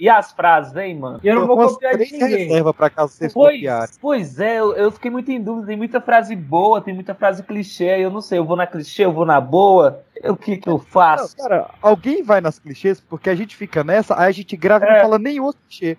[0.00, 1.20] E as frases, hein, mano?
[1.22, 2.46] Eu não vou copiar de ninguém.
[2.48, 3.94] reserva pra caso vocês Pois, copiarem.
[4.00, 5.66] pois é, eu, eu fiquei muito em dúvida.
[5.66, 8.02] Tem muita frase boa, tem muita frase clichê.
[8.02, 10.00] Eu não sei, eu vou na clichê, eu vou na boa.
[10.24, 11.36] O que que eu Não, faço?
[11.36, 14.88] cara, alguém vai nas clichês porque a gente fica nessa, aí a gente grava e
[14.88, 14.92] É.
[14.94, 15.98] não fala nem outro clichê.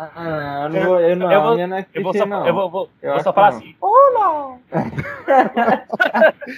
[0.00, 2.46] Ah, eu não vou, eu não, Eu vou- não é Eu vou só, não.
[2.46, 3.58] eu vou, vou- Eu vou só que falar não.
[3.58, 3.74] assim.
[3.80, 4.56] Olá!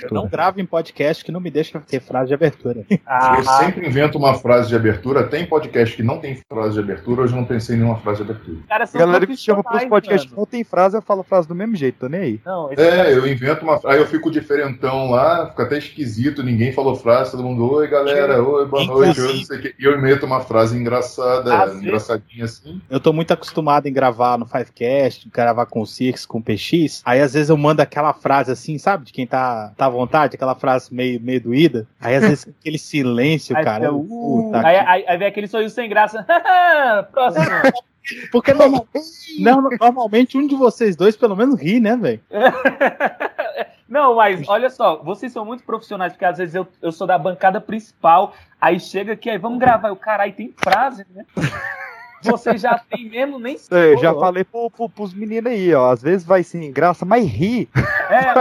[0.03, 2.85] Eu não gravo em podcast que não me deixa ter frase de abertura.
[3.07, 5.25] Ah, Eu sempre invento uma frase de abertura.
[5.25, 8.23] Tem podcast que não tem frase de abertura, hoje eu não pensei em nenhuma frase
[8.23, 8.57] de abertura.
[8.61, 11.49] os caras A galera me chama pros podcasts que não tem frase, eu falo frase
[11.49, 12.41] do mesmo jeito, tô nem aí.
[12.45, 16.73] Não, caras- É, eu invento uma Aí eu fico diferentão lá, fica até esquisito, ninguém
[16.73, 19.75] falou frase, todo mundo, oi galera, oi, boa noite, eu não sei o quê.
[19.79, 22.81] E eu invento uma frase engraçada, Às vezes- engraçadinha assim.
[22.91, 27.03] Eu tô muito acostumado em gravar no Fivecast, gravar com o Six, com o PX.
[27.05, 29.05] Aí às vezes eu mando aquela frase assim, sabe?
[29.07, 31.87] De quem tá, tá à vontade, aquela frase meio, meio doída.
[32.01, 33.85] Aí às vezes aquele silêncio, Aí cara.
[33.87, 36.25] eu- uh, aí, aí- aí vem aquele sorriso sem graça.
[37.13, 37.45] Próximo.
[38.33, 38.89] Porque normal-
[39.39, 42.21] não, normalmente um de vocês dois pelo menos ri, né, velho?
[43.89, 47.19] Não, mas olha só, vocês são muito profissionais, porque às vezes eu, eu sou da
[47.19, 51.25] bancada principal, aí chega aqui, aí vamos gravar, o caralho tem frase, né?
[52.23, 55.91] Vocês já tem mesmo, nem É, já falei pro, pro, pros meninos aí, ó.
[55.93, 57.69] Às vezes vai sem graça, mas ri.
[58.11, 58.35] É,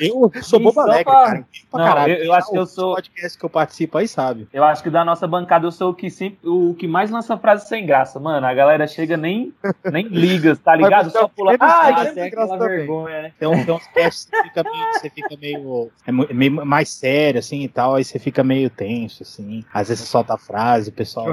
[0.08, 1.46] Eu sou bobo alegre, pra- cara.
[1.70, 2.12] Pra Não, caralho.
[2.14, 4.48] eu- eu acho que eu sou- podcast que eu participo aí, sabe?
[4.52, 7.36] eu acho que da nossa bancada eu sou o que sempre, o que mais lança
[7.36, 8.46] frase sem graça, mano.
[8.46, 9.52] A galera chega nem,
[9.90, 11.10] nem liga, tá ligado?
[11.10, 11.56] você é Só pula.
[11.60, 13.32] Ah, Ah, graça aquela vergonha, né?
[13.38, 17.38] Tem, tem uns que você fica meio, você fica meio, é mu- meio mais sério,
[17.38, 19.64] assim, e tal, aí você fica meio tenso, assim.
[19.72, 21.26] Às vezes você solta a frase, o pessoal...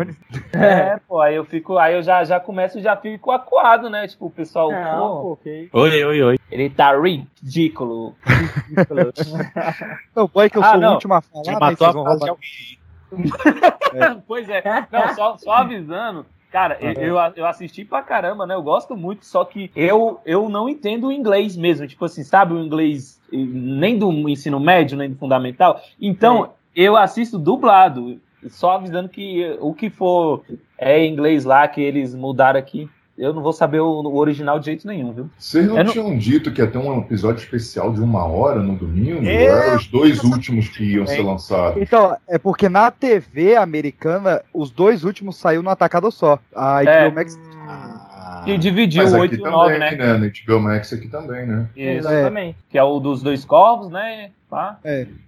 [0.54, 4.08] É, pô, aí eu fico, aí eu já, já começo e já fico acuado, né?
[4.08, 5.70] Tipo, o pessoal, Não, pô, pô, ok.
[5.72, 6.39] Oi, oi, oi.
[6.52, 8.16] ele tá ridículo.
[10.16, 10.89] Não, boy que eu Ah, sou não.
[10.89, 12.30] o último a falar, Já mas matou a roubar.
[12.30, 12.78] alguém.
[14.28, 14.64] pois é.
[14.92, 16.25] Não, só, só avisando.
[16.52, 18.53] Cara, eu, eu, eu assisti pra caramba, né?
[18.53, 21.88] Eu gosto muito, só que eu, eu não entendo o inglês mesmo.
[21.88, 25.82] Tipo assim, sabe o inglês eh, nem do ensino médio, nem do fundamental.
[25.99, 28.21] Então, eu assisto dublado.
[28.49, 30.43] Só avisando que o que for
[30.77, 34.65] é inglês lá, que eles mudaram aqui, eu não vou saber o, o original de
[34.65, 35.30] jeito nenhum, viu?
[35.37, 38.59] Vocês não, Eu não- tinham dito que ia ter um episódio especial de uma hora
[38.61, 39.23] no domingo?
[39.26, 39.43] É.
[39.45, 41.82] Eram os dois últimos que iam ser lançados.
[41.82, 46.39] Então, é porque na TV americana, os dois últimos saiu no atacado só.
[46.55, 47.08] A É.
[47.09, 47.39] HBO Max.
[47.67, 49.92] Ah, Que dividiu Mas o aqui 8 e o também, 9, né?
[49.95, 50.14] né?
[50.17, 51.67] No HBO Max aqui também, né?
[51.77, 52.08] Isso.
[52.09, 52.58] Exatamente.
[52.70, 54.32] Que é o dos dois corvos, né?
[54.53, 54.80] Pá.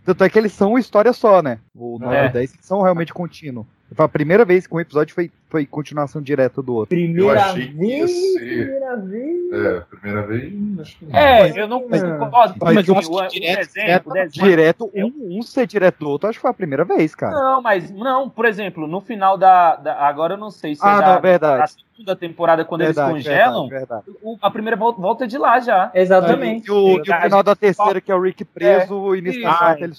[0.05, 1.59] Tanto é que eles são uma história só, né?
[1.73, 2.25] O 9 É.
[2.25, 3.65] e o 10 são realmente contínuos.
[3.93, 6.95] Foi a primeira vez que um episódio foi, foi continuação direta do outro.
[6.95, 9.53] Primeira vez, primeira vez.
[9.53, 11.19] É, primeira vez, acho que não.
[11.19, 12.55] É, eu não Mas- concordo.
[12.61, 15.67] mas eu acho o, que o direto- desenho, direto- o desenho- Direto, um, um ser
[15.67, 17.33] direto do outro, acho que foi a primeira vez, cara.
[17.33, 19.75] Não, mas não, por exemplo, no final da.
[19.75, 21.59] da- agora eu não sei se Ah, é não, da, verdade.
[21.61, 24.19] da segunda temporada, quando verdade, eles congelam, verdade, verdade.
[24.23, 25.91] o- a primeira volta, volta de lá já.
[25.93, 26.67] Exatamente.
[26.67, 29.53] E o, e o final da terceira, que é o Rick preso, o início da
[29.53, 29.93] quarta, ele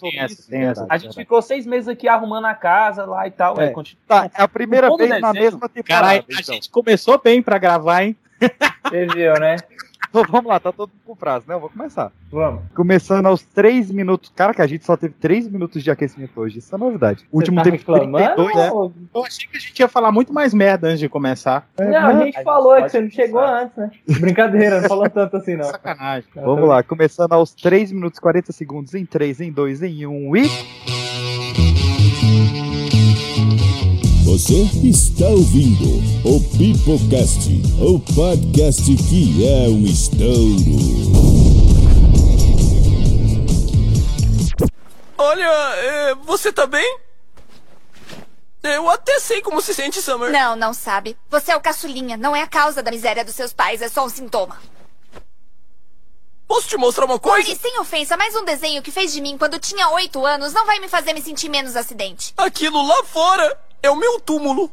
[0.48, 3.58] verdade, A gente ficou seis meses aqui arrumando a casa lá e tal.
[3.60, 3.70] É.
[3.70, 4.00] continua.
[4.06, 5.45] Tá, é a primeira vez na desenho.
[5.50, 6.04] Mesma temporada.
[6.04, 6.54] Caralho, a então.
[6.54, 8.16] gente começou bem pra gravar, hein?
[8.88, 9.56] Você viu, né?
[10.08, 11.54] Então, vamos lá, tá todo mundo com frase, né?
[11.54, 12.12] Eu vou começar.
[12.30, 12.62] Vamos.
[12.74, 14.32] Começando aos 3 minutos.
[14.34, 16.58] Cara, que a gente só teve 3 minutos de aquecimento hoje.
[16.58, 17.26] Isso é novidade.
[17.30, 18.34] O último Você tá teve reclamando?
[18.34, 18.70] 32, né?
[19.14, 21.68] Eu achei que a gente ia falar muito mais merda antes de começar.
[21.78, 23.62] Não, a gente a falou gente que você não chegou começar.
[23.62, 23.90] antes, né?
[24.20, 25.64] Brincadeira, não falou tanto assim, não.
[25.64, 26.28] Sacanagem.
[26.34, 30.36] Vamos lá, começando aos 3 minutos e 40 segundos em 3, em 2, em 1
[30.36, 31.05] e.
[34.36, 37.48] Você está ouvindo o Pipocast,
[37.80, 40.20] o podcast que é um estouro.
[45.16, 46.98] Olha, é, você tá bem?
[48.62, 50.30] Eu até sei como se sente, Summer.
[50.30, 51.16] Não, não sabe.
[51.30, 52.18] Você é o caçulinha.
[52.18, 53.80] Não é a causa da miséria dos seus pais.
[53.80, 54.58] É só um sintoma.
[56.46, 57.50] Posso te mostrar uma coisa?
[57.50, 60.64] E sem ofensa, mas um desenho que fez de mim quando tinha oito anos não
[60.64, 62.32] vai me fazer me sentir menos acidente.
[62.36, 64.70] Aquilo lá fora é o meu túmulo.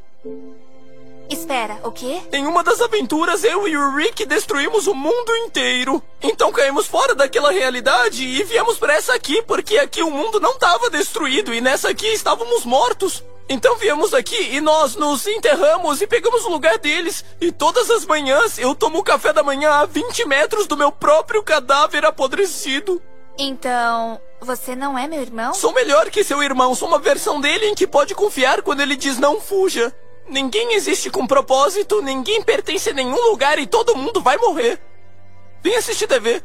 [1.29, 2.21] Espera, o quê?
[2.31, 6.01] Em uma das aventuras, eu e o Rick destruímos o mundo inteiro.
[6.21, 10.51] Então caímos fora daquela realidade e viemos pra essa aqui, porque aqui o mundo não
[10.51, 13.23] estava destruído e nessa aqui estávamos mortos.
[13.47, 17.23] Então viemos aqui e nós nos enterramos e pegamos o lugar deles.
[17.41, 20.91] E todas as manhãs eu tomo o café da manhã a 20 metros do meu
[20.91, 23.01] próprio cadáver apodrecido.
[23.37, 25.53] Então, você não é meu irmão?
[25.53, 28.95] Sou melhor que seu irmão, sou uma versão dele em que pode confiar quando ele
[28.95, 29.93] diz não fuja.
[30.29, 34.79] Ninguém existe com propósito, ninguém pertence a nenhum lugar e todo mundo vai morrer.
[35.61, 36.41] Vem assistir TV.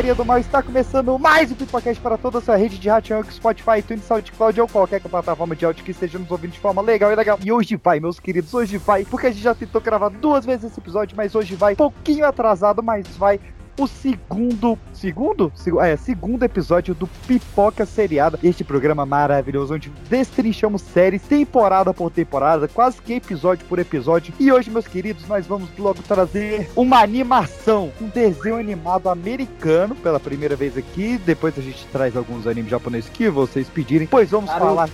[0.00, 3.22] Galerinha do mal, está começando mais um Pipocast para toda a sua rede de rádio,
[3.30, 7.12] Spotify, iTunes, SoundCloud ou qualquer plataforma de áudio que esteja nos ouvindo de forma legal
[7.12, 7.38] e legal.
[7.44, 10.70] E hoje vai, meus queridos, hoje vai, porque a gente já tentou gravar duas vezes
[10.70, 13.38] esse episódio, mas hoje vai, pouquinho atrasado, mas vai
[13.82, 15.50] o segundo, segundo?
[15.54, 18.38] Segu- É, segundo episódio do Pipoca Seriada.
[18.42, 24.32] Este programa maravilhoso, onde destrinchamos séries temporada por temporada, quase que episódio por episódio.
[24.38, 30.20] E hoje, meus queridos, nós vamos logo trazer uma animação, um desenho animado americano, pela
[30.20, 31.18] primeira vez aqui.
[31.24, 34.06] Depois a gente traz alguns animes japoneses que vocês pedirem.
[34.06, 34.66] Pois vamos Naruto.
[34.66, 34.90] falar.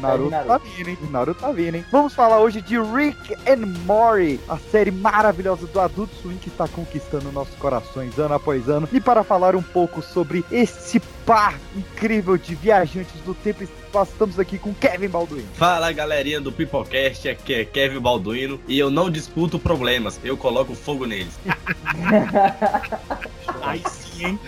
[0.00, 0.48] Naruto, Naruto.
[0.48, 0.98] tá vindo, hein?
[1.10, 1.84] Naruto tá vindo, hein?
[1.90, 6.68] Vamos falar hoje de Rick and Morty, a série maravilhosa do Adult Swim que está
[6.68, 8.88] conquistando nossos corações ano após ano.
[8.92, 14.38] E para falar um pouco sobre esse par incrível de viajantes do tempo espaço, estamos
[14.38, 15.46] aqui com Kevin Balduino.
[15.52, 20.74] Fala galerinha do Pipocast, aqui é Kevin Balduino e eu não disputo problemas, eu coloco
[20.74, 21.38] fogo neles.
[23.60, 24.40] Aí sim, hein?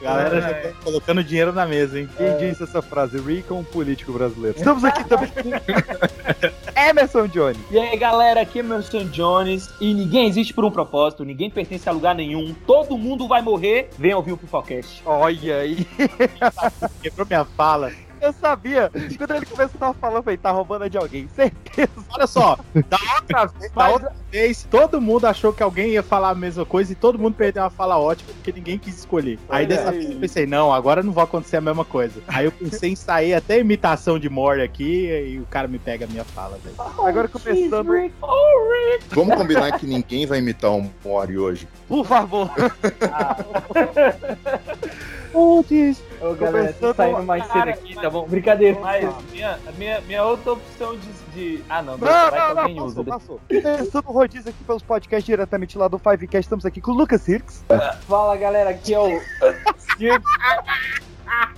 [0.00, 2.08] Galera já tá colocando dinheiro na mesa, hein?
[2.16, 3.20] Quem disse essa frase?
[3.20, 4.56] Rick é um político brasileiro.
[4.56, 5.42] Estamos aqui também com
[6.80, 7.58] Emerson Johnny.
[7.70, 9.68] E aí, galera, aqui é Merson Jones.
[9.80, 12.54] E ninguém existe por um propósito, ninguém pertence a lugar nenhum.
[12.66, 13.90] Todo mundo vai morrer.
[13.98, 15.02] Venha ouvir o Pipocast.
[15.04, 15.86] Olha aí.
[17.02, 17.92] Quebrou minha fala.
[18.22, 18.88] Eu sabia.
[19.18, 21.28] Quando ele começou, eu tava falando, eu falei, tá roubando de alguém.
[21.34, 21.90] Certeza.
[22.08, 22.56] Olha só,
[22.88, 26.64] da outra vez, da outra vez, todo mundo achou que alguém ia falar a mesma
[26.64, 29.40] coisa e todo mundo perdeu uma fala ótima porque ninguém quis escolher.
[29.48, 32.22] Aí dessa vez eu pensei, não, agora não vai acontecer a mesma coisa.
[32.28, 36.04] Aí eu pensei em sair até imitação de Mori aqui e o cara me pega
[36.04, 36.76] a minha fala, velho.
[37.04, 37.88] Agora começando.
[39.10, 41.66] Vamos combinar que ninguém vai imitar um Mori hoje.
[41.88, 42.48] Por favor.
[45.32, 46.11] Putz.
[46.22, 48.26] Ô, galera, tô saindo mais cedo aqui, tá bom?
[48.28, 48.78] Brincadeira.
[48.80, 51.12] Mas minha, minha, minha outra opção de.
[51.34, 53.04] de- Ah, não, Não, vai que não, não, usa.
[53.04, 53.62] passou, passou.
[53.76, 57.22] Começando o rodízio aqui pelos podcasts diretamente lá do Fivecast, estamos aqui com o Lucas
[57.22, 57.64] Cirques.
[58.08, 59.20] Fala, galera, aqui é o...
[59.98, 60.24] Diego.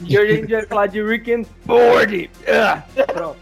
[0.00, 2.30] E hoje a gente vai falar de Rick and Morty.
[3.12, 3.36] Pronto.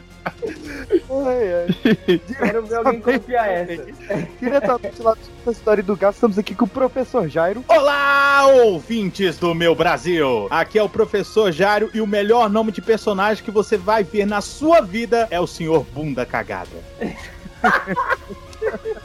[0.24, 2.18] Ai, ai.
[2.38, 3.86] quero ver alguém copiar essa.
[4.40, 7.64] Diretamente lá da história do gato, estamos aqui com o professor Jairo.
[7.68, 10.46] Olá, ouvintes do meu Brasil!
[10.50, 14.26] Aqui é o professor Jário e o melhor nome de personagem que você vai ver
[14.26, 16.70] na sua vida é o senhor Bunda Cagada.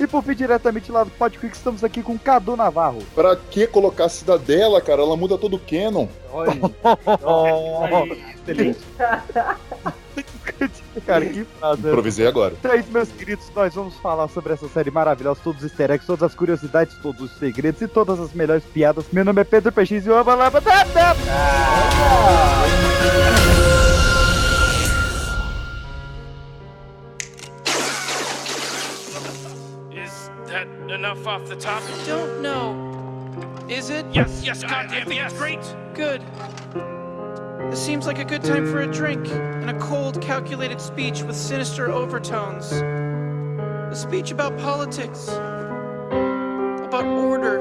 [0.00, 3.02] E por fim, diretamente lá do Podquick, estamos aqui com Cadu Navarro.
[3.14, 5.02] Pra que colocar a cidadela, cara?
[5.02, 6.06] Ela muda todo o canon.
[6.32, 6.52] Olha.
[8.46, 8.80] Excelente.
[11.06, 11.80] Cara, que frase.
[11.80, 12.54] Improvisei agora.
[12.58, 13.50] Então é isso, meus queridos.
[13.54, 17.20] Nós vamos falar sobre essa série maravilhosa, todos os easter eggs, todas as curiosidades, todos
[17.20, 19.06] os segredos e todas as melhores piadas.
[19.12, 20.86] Meu nome é Pedro PX e o Aba Laba da
[30.92, 31.82] enough off the top?
[31.82, 32.90] I don't know.
[33.68, 34.06] Is it?
[34.12, 35.32] Yes, yes, goddamn, yes.
[35.32, 35.60] Great.
[35.94, 36.22] Good.
[37.70, 41.36] This seems like a good time for a drink and a cold, calculated speech with
[41.36, 42.70] sinister overtones.
[42.72, 47.58] A speech about politics, about order,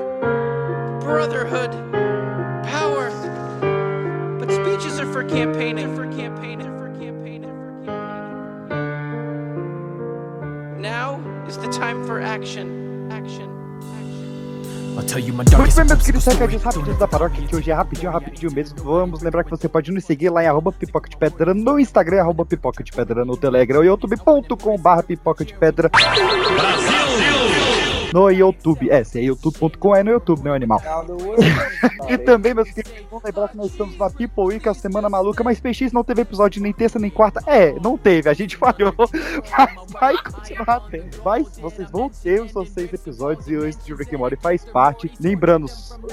[1.00, 1.72] brotherhood,
[2.66, 3.10] power.
[4.38, 8.68] But speeches are for campaigning, for campaigning, for campaigning, for campaigning.
[10.82, 12.81] Now is the time for action.
[13.22, 13.62] Action.
[14.94, 18.84] Muito bem, meus queridos recadinhos rapidinhos da paróquia, que hoje é rapidinho, rapidinho mesmo.
[18.84, 22.22] Vamos lembrar que você pode nos seguir lá em arroba pipoca de pedra no Instagram,
[22.22, 25.90] arroba pipoca de pedra no Telegram, youtube.com barra pipoca de pedra.
[28.14, 30.82] No YouTube, é, se é youtube.com, é no YouTube, meu animal.
[32.10, 35.44] E também, meus queridos, vamos lembrar que nós estamos na People Week, a semana maluca,
[35.44, 37.42] mas PX não teve episódio nem terça nem quarta.
[37.48, 41.10] É, não teve, a gente falhou, mas vai continuar tendo.
[41.24, 44.66] Mas vocês vão ter os seus seis episódios e esse de Rick and Morty faz
[44.66, 45.12] parte.
[45.22, 45.68] Lembrando,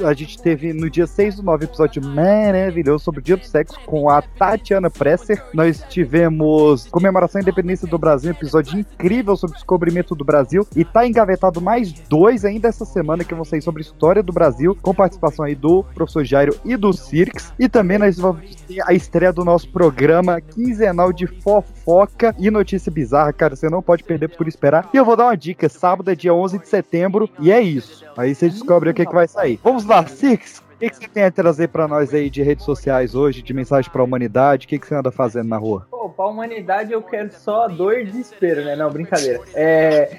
[0.04, 3.78] a gente teve no dia 6 do 9 episódio maravilhoso sobre o Dia do Sexo
[3.86, 5.42] com a Tatiana Presser.
[5.52, 10.66] Nós tivemos comemoração da independência do Brasil, episódio incrível sobre o descobrimento do Brasil.
[10.76, 14.32] E tá engavetado mais dois ainda essa semana que vão sair sobre a história do
[14.32, 17.52] Brasil, com participação aí do professor Jairo e do Cirques.
[17.58, 22.90] E também nós vamos ter a estreia do nosso programa quinzenal de fofoca e notícia
[22.90, 23.56] bizarra, cara.
[23.56, 24.88] Você não pode perder por esperar.
[24.92, 28.04] E eu vou dar uma dica: sábado é dia 11 de setembro e é isso.
[28.16, 29.58] Aí você descobre o que, que vai sair.
[29.62, 30.58] Vamos lá, Cirques.
[30.58, 33.52] O que, que você tem a trazer pra nós aí de redes sociais hoje, de
[33.52, 34.64] mensagem pra humanidade?
[34.64, 35.88] O que, que você anda fazendo na rua?
[36.08, 38.76] Pra humanidade eu quero só dor e desespero, né?
[38.76, 39.40] Não, brincadeira.
[39.54, 40.16] É,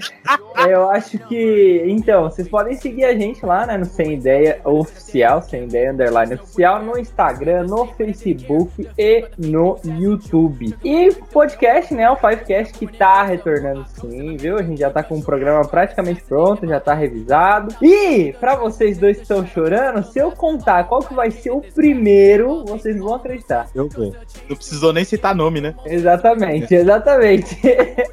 [0.67, 1.83] eu acho que.
[1.87, 3.77] Então, vocês podem seguir a gente lá, né?
[3.77, 10.75] No Sem Ideia Oficial, Sem Ideia Underline Oficial, no Instagram, no Facebook e no YouTube.
[10.83, 12.09] E podcast, né?
[12.09, 14.57] O Fivecast que tá retornando sim, viu?
[14.57, 17.75] A gente já tá com o programa praticamente pronto, já tá revisado.
[17.81, 21.61] E, pra vocês dois que estão chorando, se eu contar qual que vai ser o
[21.61, 23.67] primeiro, vocês vão acreditar.
[23.73, 24.15] Eu vou.
[24.47, 25.75] Não precisou nem citar nome, né?
[25.85, 27.57] Exatamente, exatamente.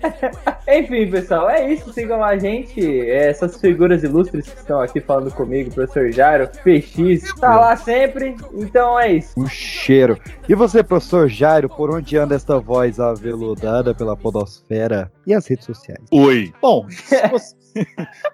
[0.68, 1.92] Enfim, pessoal, é isso.
[1.92, 2.80] Sigam a gente.
[2.80, 8.36] É, essas figuras ilustres que estão aqui falando comigo, professor Jairo, PX, tá lá sempre.
[8.54, 9.38] Então é isso.
[9.38, 10.18] O cheiro.
[10.48, 15.66] E você, professor Jairo, por onde anda esta voz aveludada pela podosfera e as redes
[15.66, 16.02] sociais?
[16.10, 16.52] Oi.
[16.60, 17.54] Bom, se você,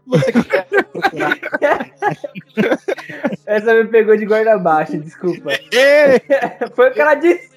[0.07, 1.39] você quer procurar.
[3.47, 5.51] Essa me pegou de guarda baixa, desculpa.
[6.75, 7.52] Foi o que ela disse.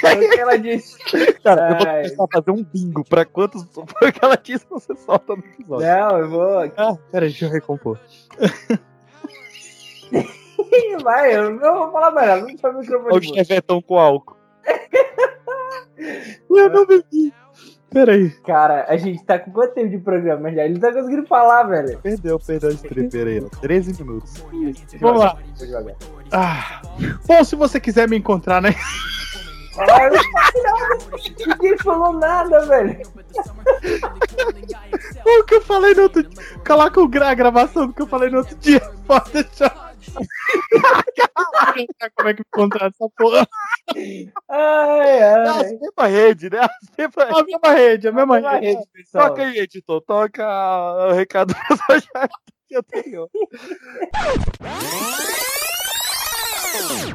[0.00, 0.96] Foi o que ela disse.
[1.42, 2.02] Cara, eu vou Ai.
[2.02, 5.44] começar a fazer um bingo pra quantos foi o que ela disse você solta no
[5.44, 5.86] episódio.
[5.86, 6.72] Não, eu vou.
[6.76, 7.98] Ah, pera, deixa eu recompor.
[11.02, 12.42] Vai, eu não vou falar mais nada.
[12.42, 13.18] Não foi microfone.
[13.18, 14.36] o chevetão com álcool.
[16.50, 17.32] eu não bebi.
[17.90, 18.30] Peraí.
[18.46, 20.64] Cara, a gente tá com quanto tempo de programa já?
[20.64, 21.98] Ele não tá conseguindo falar, velho.
[21.98, 23.40] Perdeu, perdeu esse trepeiro aí.
[23.44, 23.48] ó.
[23.60, 24.44] 13 minutos.
[25.00, 25.36] Vamos lá.
[26.30, 26.82] Ah,
[27.26, 28.74] bom, se você quiser me encontrar, né?
[29.78, 30.10] Ai.
[31.46, 33.00] Ninguém falou nada, velho.
[35.24, 36.42] O que eu falei no outro dia.
[36.66, 38.80] Coloca o gra- a gravação do que eu falei no outro dia.
[39.06, 39.90] Pode deixar.
[42.16, 43.46] Como é que encontrar essa porra?
[43.94, 45.78] Ai, É a ai.
[45.80, 46.58] mesma rede, né?
[46.60, 48.66] A mesma A mesma rede, a mesma Mesma rede.
[48.94, 49.10] rede.
[49.12, 50.00] Toca aí, editor.
[50.02, 50.44] Toca
[51.08, 51.54] o recado
[52.66, 53.28] que eu tenho.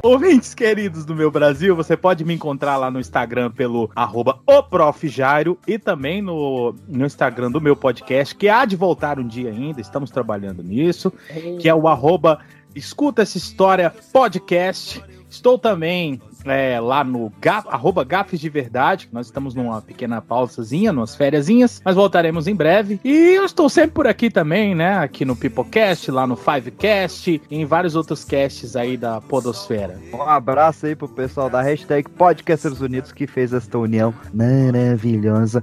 [0.02, 4.62] Ouvintes queridos do meu Brasil, você pode me encontrar lá no Instagram pelo arroba o
[4.62, 5.08] Prof.
[5.08, 9.50] Jairo e também no, no Instagram do meu podcast, que há de voltar um dia
[9.50, 11.12] ainda, estamos trabalhando nisso,
[11.60, 12.40] que é o arroba
[12.74, 15.02] Escuta Essa História Podcast.
[15.28, 20.20] Estou também é, lá no gaf, arroba Gafes de Verdade, que nós estamos numa pequena
[20.20, 23.00] pausazinha, numas fériasinhas, mas voltaremos em breve.
[23.04, 24.98] E eu estou sempre por aqui também, né?
[24.98, 29.98] Aqui no Pipocast, lá no Fivecast e em vários outros casts aí da Podosfera.
[30.12, 35.62] Um abraço aí pro pessoal da hashtag Podcasters Unidos que fez esta união maravilhosa.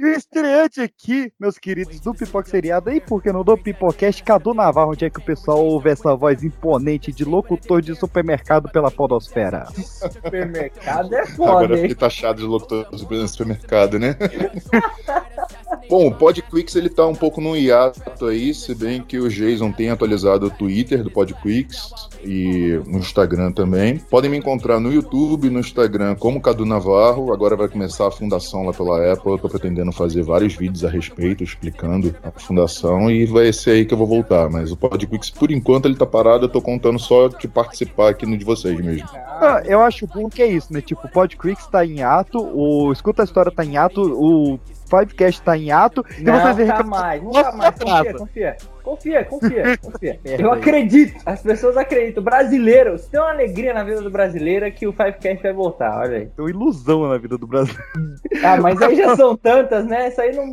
[0.00, 4.22] E o estreante aqui, meus queridos do Pipoca Seriado, e por que não do Pipocast,
[4.22, 8.68] Cadu Navarro, onde é que o pessoal ouve essa voz imponente de locutor de supermercado
[8.70, 9.66] pela Podosfera?
[10.24, 11.82] Supermercado é Agora foda, eu hein?
[11.82, 14.16] fiquei taxado de locutor no supermercado, né?
[15.88, 19.72] Bom, o Podquicks ele tá um pouco no hiato aí, se bem que o Jason
[19.72, 21.90] tem atualizado o Twitter do Podquicks
[22.24, 23.98] e no Instagram também.
[23.98, 27.32] Podem me encontrar no YouTube, no Instagram como Cadu Navarro.
[27.32, 29.32] Agora vai começar a fundação lá pela Apple.
[29.32, 33.84] Eu tô pretendendo fazer vários vídeos a respeito, explicando a fundação e vai ser aí
[33.84, 34.48] que eu vou voltar.
[34.50, 36.46] Mas o Podquicks, por enquanto, ele tá parado.
[36.46, 39.08] Eu tô contando só de participar aqui no de vocês mesmo.
[39.44, 40.80] Ah, eu acho bom que é isso, né?
[40.80, 44.58] Tipo, o Podcrix tá em ato, o Escuta a História tá em ato, o
[44.98, 47.74] Fivecast tá em ato, e Não, vocês nunca reclamam- mais, nunca mais.
[47.76, 48.56] Confia, confia.
[48.82, 50.20] Confia, confia, confia.
[50.24, 52.22] Eu acredito, as pessoas acreditam.
[52.22, 56.00] Brasileiro, se tem uma alegria na vida do brasileiro é que o Fivecast vai voltar,
[56.00, 56.26] olha aí.
[56.26, 57.74] Tem uma ilusão na vida do Brasil.
[58.42, 60.08] Ah, mas aí já são tantas, né?
[60.08, 60.44] Isso aí não.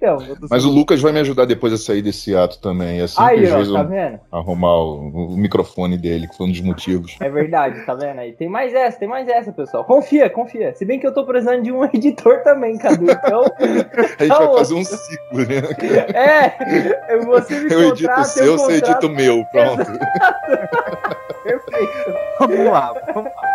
[0.00, 0.18] Então.
[0.50, 3.00] Mas o Lucas vai me ajudar depois a sair desse ato também.
[3.00, 4.20] Assim Aí, que ó, tá vendo?
[4.32, 7.16] arrumar o, o microfone dele, que foi um dos motivos.
[7.20, 8.32] É verdade, tá vendo aí?
[8.32, 9.84] Tem mais essa, tem mais essa, pessoal.
[9.84, 10.74] Confia, confia.
[10.74, 13.10] Se bem que eu tô precisando de um editor também, Cadu.
[13.10, 13.44] Então.
[14.18, 15.60] A gente vai fazer um ciclo, né?
[16.14, 19.86] É, você me Eu edito o seu, eu você edita o meu, pronto.
[21.42, 22.14] Perfeito.
[22.38, 23.50] Vamos lá, vamos lá.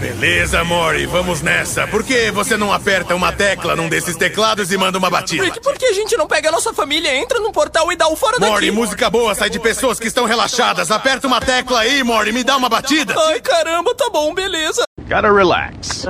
[0.00, 1.86] Beleza, Mori, vamos nessa.
[1.86, 5.44] Por que você não aperta uma tecla num desses teclados e manda uma batida?
[5.44, 8.06] Rick, por que a gente não pega a nossa família, entra num portal e dá
[8.08, 8.70] o fora Mori, daqui?
[8.70, 10.90] música boa sai de pessoas que estão relaxadas.
[10.90, 13.14] Aperta uma tecla aí, Mori, me dá uma batida.
[13.28, 14.82] Ai, caramba, tá bom, beleza.
[15.08, 16.06] Gotta relax.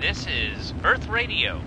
[0.00, 1.60] This is Earth Radio.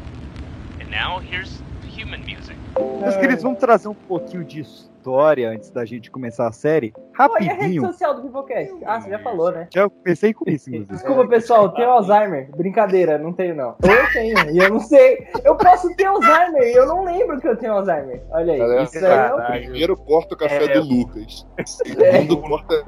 [0.79, 2.55] And now here's human music.
[2.77, 4.62] Meus queridos, vamos trazer um pouquinho de
[5.11, 6.91] história antes da gente começar a série.
[6.91, 7.81] Pô, e a rede Rapidinho.
[7.87, 8.73] social do Pipocast?
[8.85, 9.67] Ah, você já falou, né?
[9.73, 10.93] Já comecei com isso, inclusive.
[10.93, 12.49] Desculpa, pessoal, eu tenho Alzheimer.
[12.55, 13.75] Brincadeira, não tenho, não.
[13.81, 15.25] Eu tenho, e eu não sei.
[15.45, 18.21] Eu posso ter Alzheimer e eu não lembro que eu tenho Alzheimer.
[18.31, 20.73] Olha aí, isso aí é o- Primeiro corta o café É.
[20.79, 21.47] do Lucas.
[21.65, 22.83] Segundo corta.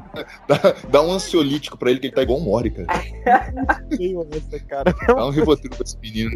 [0.48, 0.58] Dá,
[0.90, 2.88] dá um ansiolítico pra ele, que ele tá igual um Mori, cara.
[4.68, 4.94] cara.
[5.08, 6.32] Dá um rivotril pra esse menino.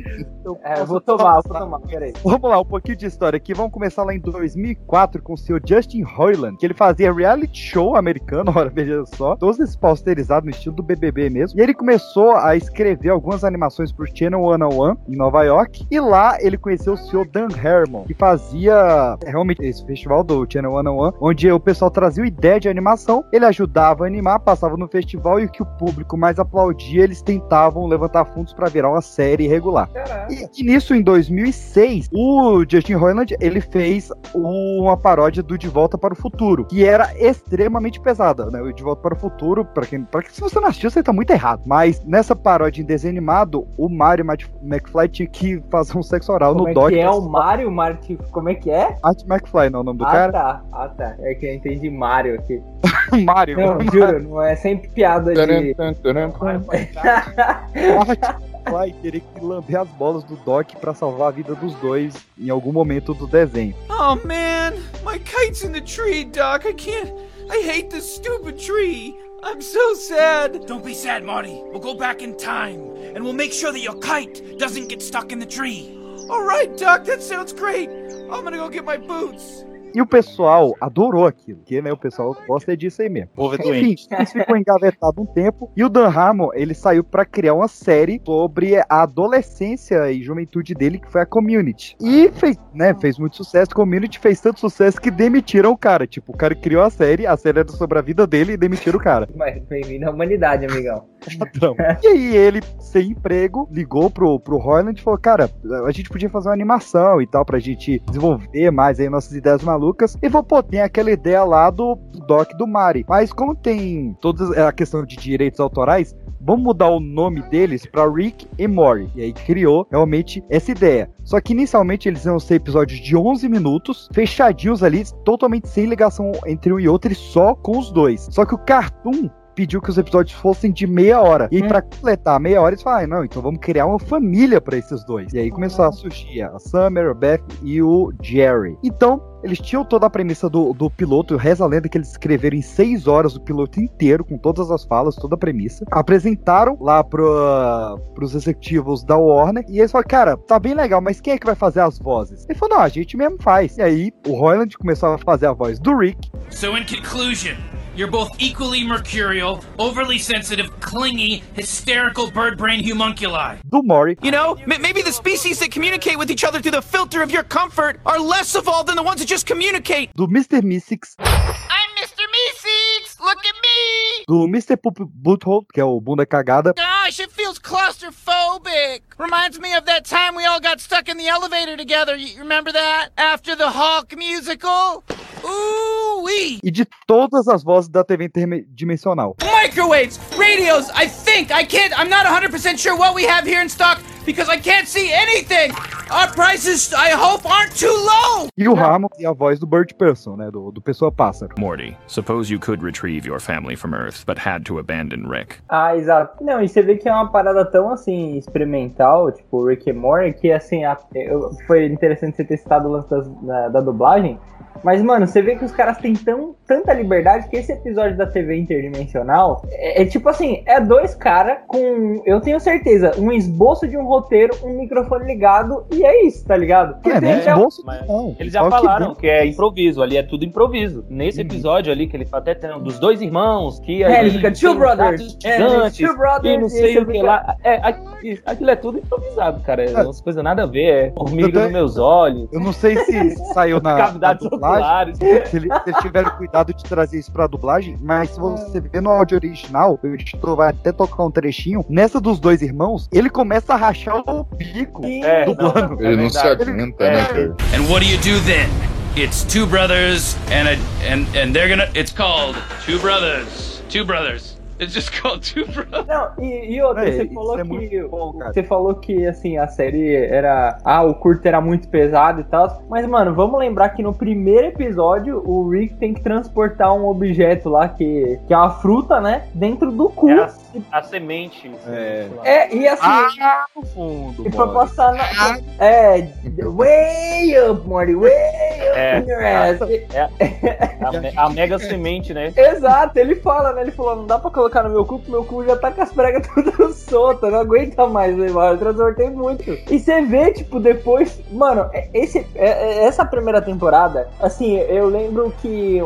[0.64, 2.14] É, eu vou tomar, eu vou tomar, peraí.
[2.24, 3.54] Vamos lá, um pouquinho de história aqui.
[3.54, 7.96] Vamos começar lá em 2004 com o senhor Justin Roiland, que ele fazia reality show
[7.96, 11.60] americano, olha, veja só, todos esses pausterizados no estilo do BBB mesmo.
[11.60, 15.88] E ele começou a escrever algumas animações pro Channel 101 em Nova York.
[15.90, 20.46] E lá ele conheceu o senhor Dan Harmon, que fazia é, realmente esse festival do
[20.48, 24.88] Channel 101, onde o pessoal trazia ideia de animação, ele ajudava a animar, passava no
[24.88, 29.02] festival e o que o público mais aplaudia, eles tentavam levantar fundos para virar uma
[29.02, 29.90] série regular.
[30.30, 35.98] E, e nisso, em 2006, o Justin Roiland, ele fez uma paródia do De Volta
[35.98, 38.62] para o Futuro, que era extremamente pesada, né?
[38.62, 41.02] O De Volta para o Futuro, para quem, pra quem, se você não assistiu, você
[41.02, 41.62] tá muito errado.
[41.66, 44.26] Mas nessa paródia em desenho animado, o Mario
[44.62, 46.90] McFly tinha que fazer um sexo oral Como no é Doc.
[46.90, 47.72] que é o Mario?
[47.72, 47.98] Mario,
[48.30, 48.98] como é que é?
[49.02, 50.32] Art McFly, não é o nome do ah, cara?
[50.34, 50.62] tá.
[50.74, 51.16] Ah, tá.
[51.20, 52.62] É que eu entendi Mario aqui.
[53.24, 53.58] Mario.
[53.58, 55.76] Não, juro, não é sempre piada de...
[58.70, 62.50] vai querer que lamber as bolas do Doc pra salvar a vida dos dois em
[62.50, 63.76] algum momento do desenho.
[63.90, 66.66] Oh man, my kite's in the tree, Doc.
[66.66, 67.12] I can't.
[67.50, 69.16] I hate this stupid tree.
[69.44, 70.66] I'm so sad.
[70.66, 71.62] Don't be sad, Marty.
[71.66, 72.80] We'll go back in time
[73.14, 76.00] and we'll make sure that your kite doesn't get stuck in the tree.
[76.30, 77.90] All right, Doc, that sounds great.
[78.32, 79.66] I'm gonna go get my boots.
[79.94, 83.30] E o pessoal adorou aquilo, porque né, o pessoal gosta disso aí mesmo.
[83.36, 85.72] Povo é Enfim, isso ficou engavetado um tempo.
[85.76, 90.74] E o Dan Harmon, ele saiu pra criar uma série sobre a adolescência e juventude
[90.74, 91.96] dele, que foi a Community.
[92.02, 93.76] E fez, né, fez muito sucesso.
[93.76, 96.08] Community fez tanto sucesso que demitiram o cara.
[96.08, 98.98] Tipo, o cara criou a série, a série era sobre a vida dele e demitiram
[98.98, 99.30] o cara.
[99.36, 101.06] Mas bem-vindo à humanidade, amigão.
[101.38, 101.76] Padrão.
[102.04, 105.50] e aí ele, sem emprego, ligou pro, pro Roland e falou, cara,
[105.86, 109.64] a gente podia fazer uma animação e tal, pra gente desenvolver mais aí nossas ideias
[109.64, 109.83] malucas.
[110.22, 113.06] E falou, pô, tem aquela ideia lá do, do Doc do Mari.
[113.08, 118.10] Mas como tem toda a questão de direitos autorais, vamos mudar o nome deles pra
[118.10, 119.10] Rick e Morty.
[119.16, 121.10] E aí criou realmente essa ideia.
[121.24, 126.32] Só que inicialmente eles iam ser episódios de 11 minutos, fechadinhos ali, totalmente sem ligação
[126.46, 128.28] entre um e outro e só com os dois.
[128.30, 131.48] Só que o Cartoon pediu que os episódios fossem de meia hora.
[131.52, 134.78] E aí, pra completar meia hora, eles falaram, não, então vamos criar uma família pra
[134.78, 135.34] esses dois.
[135.34, 138.78] E aí começou a surgir a Summer, a Beth e o Jerry.
[138.84, 142.56] Então, eles tinham toda a premissa do, do piloto, reza a lenda que eles escreveram
[142.56, 145.86] em seis horas o piloto inteiro, com todas as falas, toda a premissa.
[145.92, 151.20] Apresentaram lá pro, pros executivos da Warner, e eles falaram, cara, tá bem legal, mas
[151.20, 152.46] quem é que vai fazer as vozes?
[152.48, 153.78] Ele falou, não, a gente mesmo faz.
[153.78, 156.32] E aí, o Royland começou a fazer a voz do Rick.
[156.50, 157.56] So, in conclusion,
[157.96, 163.58] you're both equally mercurial, overly sensitive, clingy, hysterical bird brain homunculi.
[163.70, 164.18] Do Mori.
[164.22, 167.32] You know, m- maybe the species that communicate with each other through the filter of
[167.32, 170.12] your comfort are less evolved than the ones that just communicate.
[170.16, 170.64] Do Mr.
[170.64, 171.16] Mystics.
[171.20, 172.24] I'm Mr.
[172.36, 172.83] Meeseeks!
[173.24, 174.26] Look at me!
[174.28, 174.76] Do Mr.
[174.76, 176.74] Poop Butthole, que é o bunda cagada.
[176.78, 179.02] Ah, Gosh, it feels claustrophobic.
[179.18, 182.16] Reminds me of that time we all got stuck in the elevator together.
[182.16, 183.10] You remember that?
[183.18, 185.04] After the Hulk musical?
[185.46, 186.60] Ooh wee!
[186.64, 189.36] E de todas as vozes da TV interdimensional.
[189.42, 193.68] Microwaves, radios, I think, I can't, I'm not 100% sure what we have here in
[193.70, 195.72] stock because I can't see anything.
[196.12, 198.48] Our prices, I hope, aren't too low.
[198.58, 200.52] E o Ramo e a voz do Bird Person, né?
[200.52, 201.56] Do, do Pessoa Pássaro.
[201.58, 205.58] Morty, suppose you could retrieve your family from Earth, but had to abandon Rick.
[205.70, 206.44] Ah, exato.
[206.44, 210.34] Não, e você vê que é uma parada tão assim, experimental, tipo Rick and Morty,
[210.40, 214.40] que assim, a- eu- foi interessante você ter citado o lance das- da, da dublagem.
[214.84, 218.26] Mas, mano, você vê que os caras têm tão, tanta liberdade que esse episódio da
[218.26, 223.88] TV interdimensional é, é tipo assim: é dois caras com, eu tenho certeza, um esboço
[223.88, 226.96] de um roteiro, um microfone ligado, e é isso, tá ligado?
[227.08, 228.36] É, nem Porque esboço, Mas não.
[228.40, 229.16] Eles já que falaram deu.
[229.16, 231.06] que, é improviso, ali é tudo improviso.
[231.10, 231.46] Nesse Uhum.
[231.48, 234.38] episódio ali, que ele fala até tem um dos dois irmãos, que É, ali ele
[234.38, 237.24] fica, tem "Two brothers." gatos É, gigantes, "Two brothers", e não sei o que fica-
[237.26, 237.56] lá.
[237.64, 239.84] É, aqui- aquilo é tudo improvisado, cara.
[239.90, 240.84] É umas coisas nada a ver.
[240.84, 245.16] É formiga é- nos meus olhos, Eu não sei se saiu na, na cavidades dublagem.
[245.24, 249.02] Se eles, se eles tiveram cuidado de trazer isso pra dublagem, mas se você vê
[249.02, 251.86] no áudio original, o editor vai até tocar um trechinho.
[251.90, 256.02] Nessa dos dois irmãos, ele começa a rachar o bico É, dublando.
[256.04, 256.70] Ele não se verdade.
[256.70, 257.56] aguenta, né, cara?
[257.76, 258.70] And what do you do then?
[259.16, 260.74] It's two brothers and a
[261.12, 261.88] and and they're gonna.
[261.96, 263.84] It's called two brothers.
[263.90, 264.53] Two brothers.
[264.84, 266.06] It's just called two brothers.
[266.06, 268.04] Não, e, e outra, É, você falou é que.
[268.04, 270.78] bom, você falou que assim, a série era.
[270.84, 272.84] Ah, o curto era muito pesado e tal.
[272.90, 277.70] Mas, mano, vamos lembrar que no primeiro episódio o Rick tem que transportar um objeto
[277.70, 279.44] lá que, que é uma fruta, né?
[279.54, 280.30] Dentro do cu.
[280.30, 280.50] É
[280.92, 281.72] a, a semente.
[281.88, 282.28] É.
[282.44, 283.02] É, e assim.
[283.06, 284.48] Ah, no fundo.
[284.48, 285.58] E foi passar na.
[285.80, 286.28] É.
[286.64, 289.20] Way up, Morty, way É.
[289.20, 289.82] open your ass.
[290.14, 292.52] É a, me- a mega semente, né?
[292.56, 293.82] Exato, ele fala, né?
[293.82, 296.02] Ele falou, não dá pra colocar no meu cu, porque meu cu já tá com
[296.02, 298.74] as pregas tudo soltas, não aguenta mais, né, mano?
[298.74, 299.64] Eu transportei muito.
[299.90, 301.42] E você vê, tipo, depois.
[301.52, 302.68] Mano, é- esse, é-
[303.02, 306.00] é- essa primeira temporada, assim, eu lembro que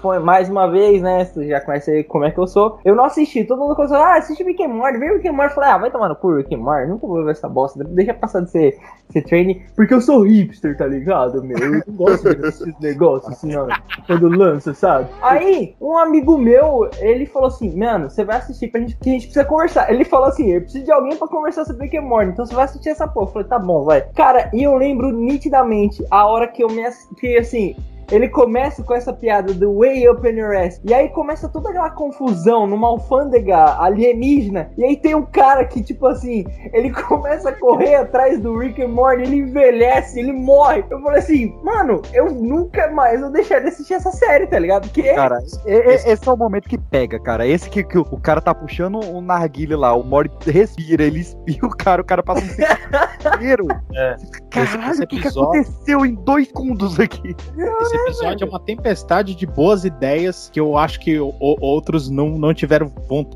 [0.00, 1.24] foi mais uma vez, né?
[1.24, 2.78] Você já conhece aí como é que eu sou.
[2.84, 5.50] Eu não assisti, todo mundo começou, ah, assiste Rick and Morty, vem Rick and Morty.
[5.50, 7.84] Eu falei, ah, vai tomar no cu, Rick and Morty, nunca vou ver essa bosta,
[7.84, 8.78] deixa passar de ser,
[9.10, 11.58] ser trainee, porque eu sou hipster, tá ligado, meu?
[11.58, 13.68] Eu não gosto desses negócios, assim, ó,
[14.06, 15.08] quando lança, sabe?
[15.22, 19.12] Aí, um amigo meu, ele falou assim, mano, você vai assistir pra gente, que a
[19.12, 19.90] gente precisa conversar.
[19.90, 22.54] Ele falou assim, eu preciso de alguém pra conversar sobre Rick and Morty, então você
[22.54, 23.26] vai assistir essa porra.
[23.26, 24.00] Eu falei, tá bom, vai.
[24.14, 26.86] Cara, e eu lembro nitidamente a hora que eu me
[27.18, 27.74] que assim,
[28.10, 30.80] ele começa com essa piada do way up in your ass.
[30.84, 34.70] E aí começa toda aquela confusão numa alfândega alienígena.
[34.76, 38.82] E aí tem um cara que, tipo assim, ele começa a correr atrás do Rick
[38.82, 40.84] and Morty, ele envelhece, ele morre.
[40.90, 44.82] Eu falei assim, mano, eu nunca mais vou deixar de assistir essa série, tá ligado?
[44.88, 47.46] Porque Cara, e- e- esse é o momento que pega, cara.
[47.46, 51.20] Esse que, que o o cara tá puxando um narguile lá, o Mori respira, ele
[51.20, 53.66] espia o cara, o cara passa um tempo inteiro.
[53.94, 54.16] É.
[54.50, 57.34] Caralho, Esse o que, que episódio- aconteceu em dois segundos aqui?
[57.82, 62.30] Esse episódio é uma tempestade de boas ideias que eu acho que o- outros não,
[62.30, 62.88] não tiveram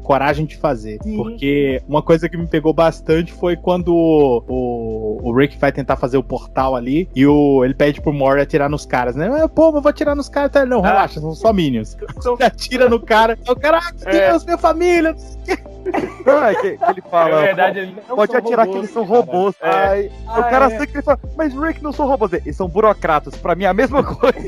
[0.02, 0.98] coragem de fazer.
[1.16, 5.96] Porque uma coisa que me pegou bastante foi quando o, o, o Rick vai tentar
[5.96, 9.28] fazer o portal ali e o, ele pede pro Mori atirar nos caras, né?
[9.42, 10.50] Ah, Pô, eu vou atirar nos caras.
[10.50, 10.64] Tá?
[10.66, 11.96] Não, relaxa, são só Minions.
[12.40, 13.38] Ele atira no cara.
[13.48, 15.14] O cara, ah, Deus, minha família.
[15.14, 17.36] Não, é que, que ele fala.
[17.36, 19.54] Na verdade, "Pô, eles não pode atirar robôs, que eles são cara." robôs.
[19.62, 20.10] É.
[20.26, 20.70] Ah, o cara é.
[20.78, 22.32] sempre ele fala, mas Rick não são robôs.
[22.32, 23.34] Eles são burocratas.
[23.36, 24.38] Pra mim é a mesma coisa.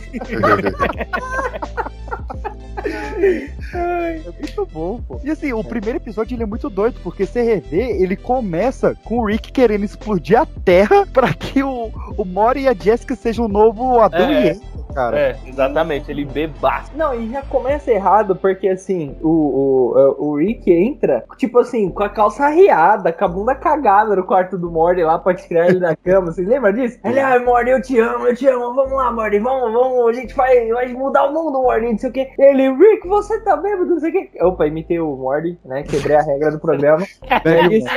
[3.75, 5.21] É muito bom, pô.
[5.23, 9.18] E assim, o primeiro episódio ele é muito doido, porque você revê, ele começa com
[9.21, 13.47] o Rick querendo explodir a Terra pra que o, o Mori e a Jessica sejam
[13.47, 14.33] o novo Adão É.
[14.45, 14.61] e Eva,
[14.92, 15.18] cara.
[15.18, 16.92] É, exatamente, ele bebaça.
[16.94, 22.02] Não, e já começa errado, porque assim, o, o, o Rick entra, tipo assim, com
[22.02, 25.81] a calça arriada, com a bunda cagada no quarto do Morty lá pra tirar ele
[25.81, 26.33] da cama.
[26.33, 26.98] Vocês lembram disso?
[27.05, 30.12] Ele, ah, Morty, eu te amo, eu te amo, vamos lá, Morty, vamos, vamos, a
[30.12, 32.31] gente vai, vai mudar o mundo, Morty, não sei o quê.
[32.38, 34.31] Ele, Rick, você tá bêbado, não sei o quê.
[34.42, 35.83] Opa, imitei o Morty, né?
[35.83, 37.05] Quebrei a regra do programa.
[37.44, 37.88] É isso.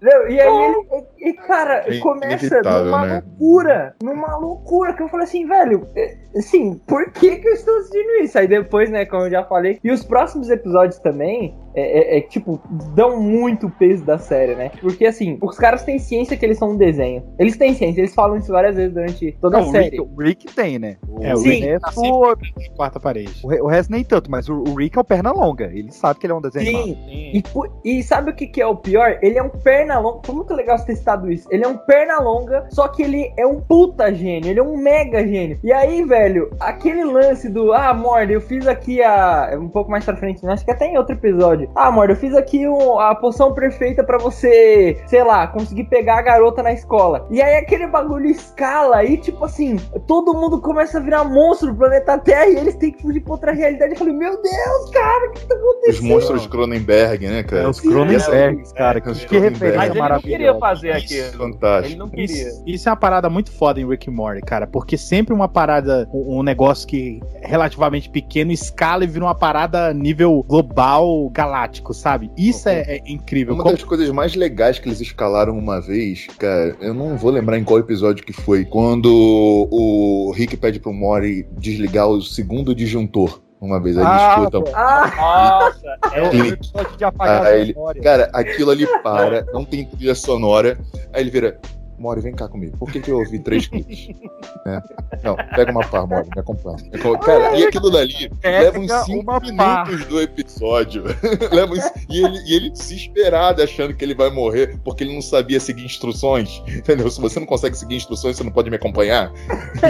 [0.00, 3.22] Não, e aí ele, e, cara, É começa numa né?
[3.24, 7.78] loucura, numa loucura, que eu falei assim, velho, é, assim, por que que eu estou
[7.78, 8.38] assistindo isso?
[8.38, 12.20] Aí depois, né, como eu já falei, e os próximos episódios também, é, é- é,
[12.20, 12.60] tipo,
[12.94, 14.70] dão muito peso da série, né?
[14.80, 17.22] Porque, assim, os caras têm ciência que eles são um desenho.
[17.38, 19.84] Eles têm ciência, eles falam isso várias vezes durante toda Não, a o série.
[19.90, 20.96] Rick, o Rick tem, né?
[21.08, 21.48] O, É, o Sim.
[21.50, 23.40] Rick sempre quarta parede.
[23.42, 25.64] o, o resto nem tanto, mas o, o Rick é o perna longa.
[25.72, 26.84] Ele sabe que ele é um desenho animado.
[26.86, 27.42] Sim,
[27.84, 29.18] e, e sabe o que, que é o pior?
[29.22, 30.20] Ele é um perna longa.
[30.24, 31.48] Foi muito legal você ter citado isso.
[31.50, 34.50] Ele é um perna longa, só que ele é um puta gênio.
[34.50, 35.58] Ele é um mega gênio.
[35.62, 39.56] E aí, velho, aquele lance do Ah, Mord, eu fiz aqui a.
[39.60, 40.52] Um pouco mais pra frente, né?
[40.52, 41.63] Acho que até em outro episódio.
[41.74, 46.18] Ah, Mord, eu fiz aqui um- a poção perfeita pra você, sei lá, conseguir pegar
[46.18, 47.26] a garota na escola.
[47.30, 51.76] E aí aquele bagulho escala e, tipo assim, todo mundo começa a virar monstro do
[51.78, 53.92] planeta Terra e eles têm que fugir pra outra realidade.
[53.92, 56.08] Eu falei, meu Deus, cara, o que tá Os acontecendo?
[56.08, 57.62] monstros de Cronenberg, né, cara?
[57.62, 59.00] É, os Cronenbergs, cara.
[59.00, 59.54] Que, Os que Cronenberg.
[59.54, 60.36] referência Mas ele não maravilhosa.
[60.38, 61.32] queria fazer aquilo.
[61.38, 61.92] Fantástico.
[61.92, 62.24] Ele não queria.
[62.48, 65.48] Isso, isso é uma parada muito foda em Rick and Morty, cara, porque sempre uma
[65.48, 71.28] parada, um, um negócio que é relativamente pequeno, escala e vira uma parada nível global,
[71.30, 71.53] galáctico,
[71.92, 72.30] sabe?
[72.36, 73.54] Isso é, é incrível.
[73.54, 77.30] Uma Como- das coisas mais legais que eles escalaram uma vez, cara, eu não vou
[77.30, 82.74] lembrar em qual episódio que foi, quando o Rick pede pro Mori desligar o segundo
[82.74, 83.40] disjuntor.
[83.60, 84.60] Uma vez, aí ele Ah, escuta.
[84.60, 84.70] pô.
[84.76, 86.48] Ah, Nossa, É o Clique.
[86.52, 87.74] episódio de apagar Ah, a ele-.
[88.02, 90.78] Cara, aquilo ali para, não tem trilha sonora.
[91.14, 91.58] Aí ele vira.
[92.04, 92.76] Mori, vem cá comigo.
[92.76, 94.08] Por que, que eu ouvi três cliques?
[94.66, 94.82] Né?
[95.22, 96.78] Não, pega uma pá, Mori, me acompanha.
[97.22, 99.24] Cara, e aquilo dali leva uns cinco
[99.56, 99.84] pá.
[99.84, 101.04] minutos do episódio.
[101.52, 105.20] leva uns- e, ele, e ele desesperado, achando que ele vai morrer, porque ele não
[105.22, 106.62] sabia seguir instruções.
[106.66, 107.10] Entendeu?
[107.10, 109.30] Se você não consegue seguir instruções, você não pode me acompanhar.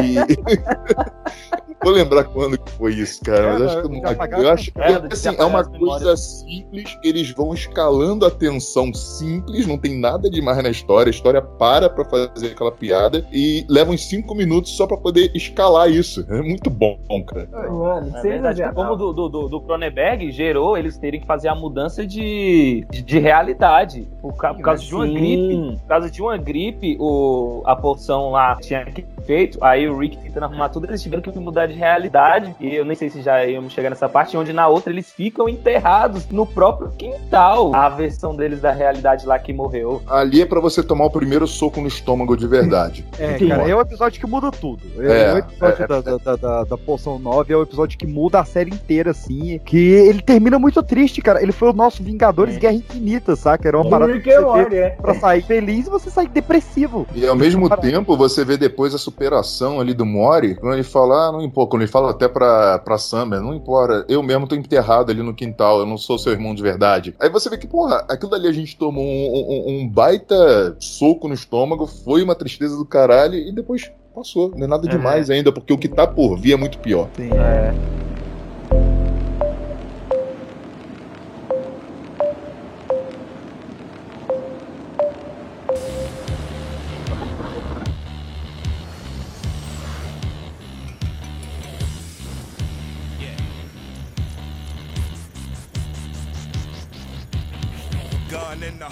[0.02, 0.16] E.
[1.84, 3.52] Vou lembrar quando que foi isso, cara.
[3.58, 4.80] Mas É, acho que, de apagar eu acho que
[5.12, 10.62] assim, é uma coisa simples, eles vão escalando a tensão simples, não tem nada demais
[10.62, 14.86] na história, a história para pra fazer aquela piada e leva uns cinco minutos só
[14.86, 16.24] pra poder escalar isso.
[16.28, 17.48] É muito bom, cara.
[17.52, 18.74] Mano, É verdade, exagerar.
[18.74, 23.02] como do, do, do, do Cronenberg gerou eles terem que fazer a mudança de, de,
[23.02, 24.06] de realidade.
[24.20, 25.14] Por, ca- por causa de uma Sim.
[25.14, 25.78] gripe.
[25.80, 30.18] Por causa de uma gripe, o, a porção lá tinha que feito, aí o Rick
[30.18, 32.54] tentando arrumar tudo, eles tiveram que mudar de realidade.
[32.60, 35.48] E eu nem sei se já íamos chegar nessa parte, onde na outra eles ficam
[35.48, 37.74] enterrados no próprio quintal.
[37.74, 40.02] A versão deles da realidade lá que morreu.
[40.06, 43.04] Ali é pra você tomar o primeiro soco no estômago de verdade.
[43.18, 43.48] É, Sim.
[43.48, 44.80] cara, é o episódio que muda tudo.
[44.98, 47.96] É, É, o episódio é, da, da, da, da, da Poção 9 é o episódio
[47.96, 49.58] que muda a série inteira, assim.
[49.64, 51.40] Que ele termina muito triste, cara.
[51.42, 53.68] Ele foi o nosso Vingadores Guerra Infinita, saca?
[53.68, 54.90] Era uma O parada Rick que você vê é.
[54.90, 57.06] pra sair feliz e você sair depressivo.
[57.14, 61.28] E ao mesmo tempo, você vê depois a superação ali do Mori, quando ele fala,
[61.28, 64.54] ah, não importa, quando ele fala até pra, pra Summer, não importa, eu mesmo tô
[64.54, 67.14] enterrado ali no quintal, eu não sou seu irmão de verdade.
[67.20, 71.28] Aí você vê que, porra, aquilo ali a gente tomou um, um- um baita soco
[71.28, 74.52] no estômago, foi uma tristeza do caralho, e depois passou.
[74.56, 77.08] Não é nada demais ainda, porque o que tá por vir é muito pior.
[77.18, 78.03] É.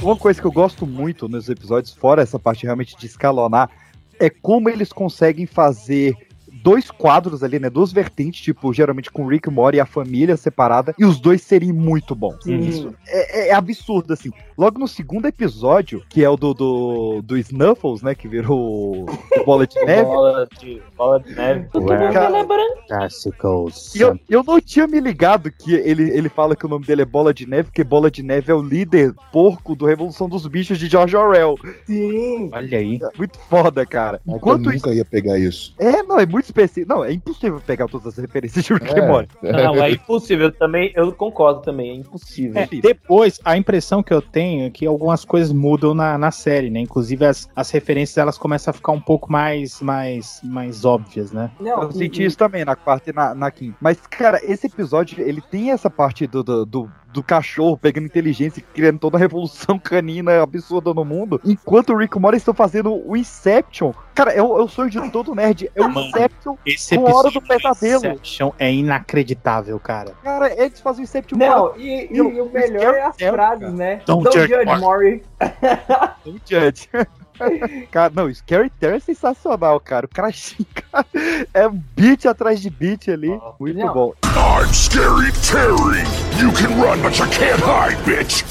[0.03, 3.71] Uma coisa que eu gosto muito nos episódios, fora essa parte realmente de escalonar,
[4.19, 6.17] é como eles conseguem fazer
[6.63, 7.69] dois quadros ali, né?
[7.69, 11.21] Duas vertentes, tipo, geralmente com o Rick, o Morty e a família separada, e os
[11.21, 12.43] dois serem muito bons.
[12.43, 12.59] Sim.
[12.59, 14.31] Isso é, é absurdo, assim.
[14.57, 18.15] Logo no segundo episódio, que é o do, do, do Snuffles, né?
[18.15, 20.05] Que virou o Bola de Neve.
[20.05, 21.69] Bola de, bola de neve.
[23.95, 27.03] E eu, eu não tinha me ligado que ele, ele fala que o nome dele
[27.03, 30.47] é Bola de Neve, porque Bola de Neve é o líder porco do Revolução dos
[30.47, 31.57] Bichos de George Orwell.
[31.87, 32.51] Sim.
[32.53, 33.01] Olha aí.
[33.17, 34.21] Muito foda, cara.
[34.27, 35.75] Enquanto eu nunca ia pegar isso.
[35.79, 36.95] É, não, é muito específico.
[36.95, 39.35] Não, é impossível pegar todas as referências de Rick and Morty.
[39.43, 40.47] Não, é impossível.
[40.47, 42.61] Eu também, eu concordo também, é impossível.
[42.61, 46.71] É, depois, a impressão que eu tenho é que algumas coisas mudam na, na série,
[46.71, 46.81] né?
[46.81, 51.51] Inclusive as, as referências elas começam a ficar um pouco mais, mais, mais óbvias, né?
[51.59, 53.77] Não, eu senti isso também na quarta e na, na quinta.
[53.81, 58.61] Mas, cara, esse episódio, ele tem essa parte do, do, do, do cachorro pegando inteligência
[58.61, 62.39] e criando toda a revolução canina absurda no mundo, enquanto o Rick e o Morty
[62.39, 63.93] estão fazendo o Inception.
[64.15, 65.71] Cara, é o, é o sonho de todo nerd.
[65.75, 67.97] É o Mano, Inception Esse com hora do pesadelo.
[68.07, 70.13] Inception é inacreditável, cara.
[70.23, 73.17] Cara, eles fazem o Inception Não, com a- e, e, e o melhor é as
[73.17, 74.03] frases, né?
[74.07, 75.23] Don't Don't, judge judge, Maury.
[76.25, 76.89] Don't judge.
[77.91, 80.07] cara, não, Scary Terror é sensacional, cara.
[80.07, 80.67] O cara xinga.
[81.55, 83.29] É um beat atrás de beat ali.
[83.59, 83.93] Muito Não.
[83.95, 84.13] bom.
[84.25, 86.03] I'm Scary Terry.
[86.41, 88.43] You can run, but you can't hide, bitch.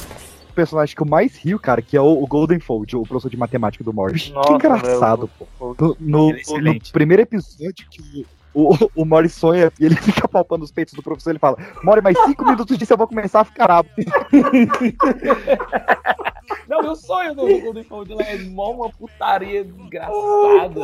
[0.49, 3.37] O personagem que eu mais rio, cara, que é o, Golden Fold, o professor de
[3.37, 3.93] matemática do.
[3.93, 5.75] Nossa, que engraçado, pô.
[5.79, 10.63] No, no- é no primeiro episódio que o, o Mori sonha e ele fica palpando
[10.63, 13.45] os peitos do professor, ele fala: Mori, mais cinco minutos disso eu vou começar a
[13.45, 13.89] ficar brabo.
[16.67, 20.79] Não, meu sonho do Golden Fold lá é mó uma putaria desgraçada.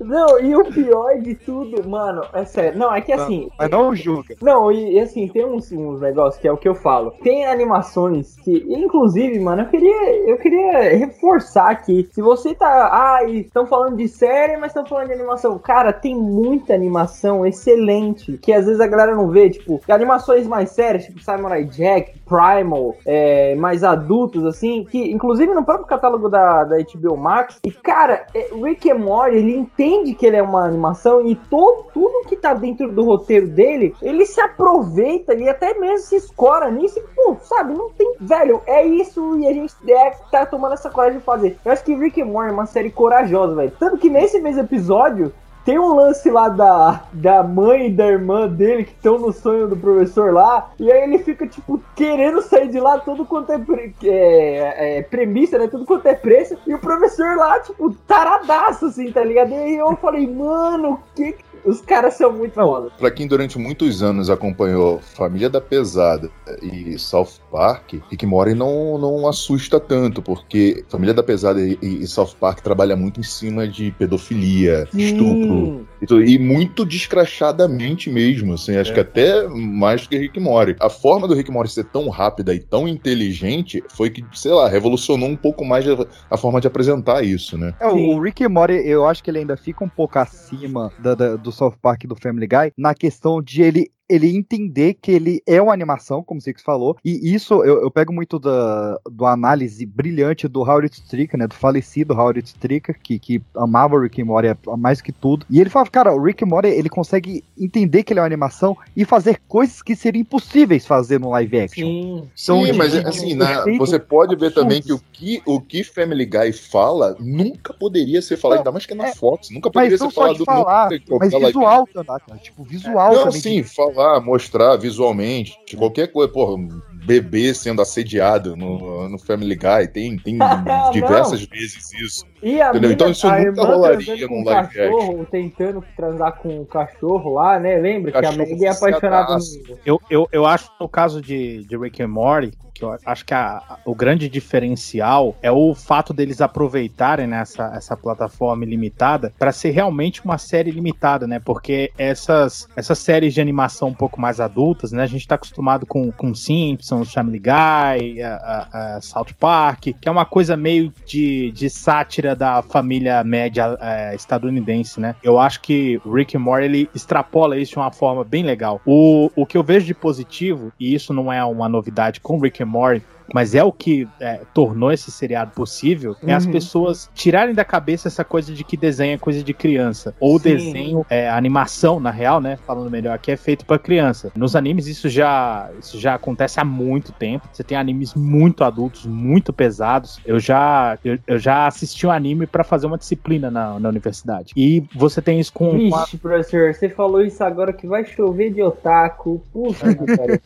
[0.00, 2.78] Não, e o pior de tudo, mano, é sério.
[2.78, 3.50] Não, é que assim.
[3.58, 4.34] Mas não julga.
[4.40, 7.12] Não, e, e assim, tem uns, uns negócios que é o que eu falo.
[7.22, 12.08] Tem animações que, inclusive, mano, eu queria, eu queria reforçar aqui.
[12.12, 12.88] Se você tá.
[12.92, 15.58] Ah, estão falando de série, mas estão falando de animação.
[15.58, 17.05] Cara, tem muita animação
[17.46, 18.38] excelente.
[18.38, 19.50] Que às vezes a galera não vê.
[19.50, 24.84] Tipo, animações mais sérias, tipo Samurai Jack, Primal, é, mais adultos, assim.
[24.84, 27.58] Que, inclusive, no próprio catálogo da, da HBO Max.
[27.64, 31.86] E, cara, é, Rick and Morty, ele entende que ele é uma animação e todo,
[31.92, 36.70] tudo que tá dentro do roteiro dele, ele se aproveita e até mesmo se escora
[36.70, 38.14] nisso e, pô, sabe, não tem.
[38.20, 41.58] Velho, é isso e a gente é, tá tomando essa coragem de fazer.
[41.64, 43.72] Eu acho que Rick and Morty é uma série corajosa, velho.
[43.78, 45.32] Tanto que nesse mesmo episódio.
[45.66, 49.66] Tem um lance lá da, da mãe e da irmã dele que estão no sonho
[49.66, 53.58] do professor lá, e aí ele fica, tipo, querendo sair de lá tudo quanto é,
[53.58, 55.66] pre- é, é premissa, né?
[55.66, 59.50] Tudo quanto é preço, e o professor lá, tipo, taradaço, assim, tá ligado?
[59.50, 61.32] E aí eu falei, mano, que.
[61.32, 62.90] que- Os caras são muito foda.
[62.98, 66.30] Pra quem durante muitos anos acompanhou Família da Pesada
[66.62, 72.06] e South Park, Rick Morty não, não assusta tanto, porque Família da Pesada e, e
[72.06, 78.54] South Park trabalha muito em cima de pedofilia, estupro, e, tudo, e muito descrachadamente mesmo,
[78.54, 80.76] assim, acho que até mais do que Rick Morty.
[80.80, 84.68] A forma do Rick Morty ser tão rápida e tão inteligente foi que, sei lá,
[84.68, 87.74] revolucionou um pouco mais a, a forma de apresentar isso, né?
[87.80, 91.36] É, o Rick Morty, eu acho que ele ainda fica um pouco acima da- da-
[91.36, 95.60] do South Park do Family Guy na questão de ele ele entender que ele é
[95.60, 99.84] uma animação, como o Six falou, e isso eu, eu pego muito da do análise
[99.84, 104.26] brilhante do Howard Stricker, né, do falecido Howard Stricker, que, que amava o Rick and
[104.26, 108.02] Morty mais que tudo, e ele fala, cara, o Rick and Morty, ele consegue entender
[108.02, 111.86] que ele é uma animação e fazer coisas que seriam impossíveis fazer no live action.
[111.86, 115.82] Sim, Então, Sim, mas assim, na- você pode ver também que o que o que
[115.82, 119.96] Family Guy fala nunca poderia ser falado, ainda mais que é na Fox, nunca poderia
[119.98, 122.38] ser falado falar, mas visual também, cara.
[122.38, 123.40] Tipo, visual Não, também.
[123.40, 123.62] sim,
[123.96, 126.62] falar, mostrar visualmente, qualquer coisa, porra,
[127.06, 130.90] bebê sendo assediado no, no Family Guy, tem, tem Não.
[130.90, 132.24] diversas vezes isso.
[132.42, 132.90] E a Entendeu?
[132.90, 137.34] mina, Então isso a nunca rolaria num um live cachorro, tentando transar com o cachorro
[137.34, 137.78] lá, né?
[137.78, 139.78] Lembra que a Meg é apaixonada no...
[139.84, 143.24] Eu, eu, eu acho que no caso de, de Rick and Morty, que eu acho
[143.24, 148.64] que a- a- o grande diferencial é o fato deles aproveitarem né, essa, essa plataforma
[148.64, 151.38] ilimitada para ser realmente uma série limitada, né?
[151.38, 155.02] Porque essas, essas séries de animação um pouco mais adultas, né?
[155.02, 160.10] A gente tá acostumado com, com Simpsons, Family Guy, a- a South Park, que é
[160.10, 165.14] uma coisa meio de, de sátira da família média é, estadunidense, né?
[165.22, 168.80] Eu acho que Rick and Morty ele extrapola isso de uma forma bem legal.
[168.84, 172.62] O, o que eu vejo de positivo, e isso não é uma novidade com Rick
[172.62, 173.02] and Morty,
[173.34, 176.52] mas é o que é, tornou esse seriado possível, é as Uhum.
[176.52, 180.14] pessoas tirarem da cabeça essa coisa de que desenho é coisa de criança.
[180.20, 180.44] Ou Sim.
[180.44, 182.56] desenho, é, animação, na real, né?
[182.66, 184.30] Falando melhor aqui, é feito pra criança.
[184.36, 187.48] Nos animes isso já, isso já acontece há muito tempo.
[187.52, 190.20] Você tem animes muito adultos, muito pesados.
[190.24, 194.52] Eu já, eu, eu já assisti um anime pra fazer uma disciplina na, na universidade.
[194.56, 195.70] E você tem isso com...
[195.90, 199.42] com a- Vixe, professor, você falou isso agora que vai chover de otaku.
[199.52, 200.40] Puta que pariu.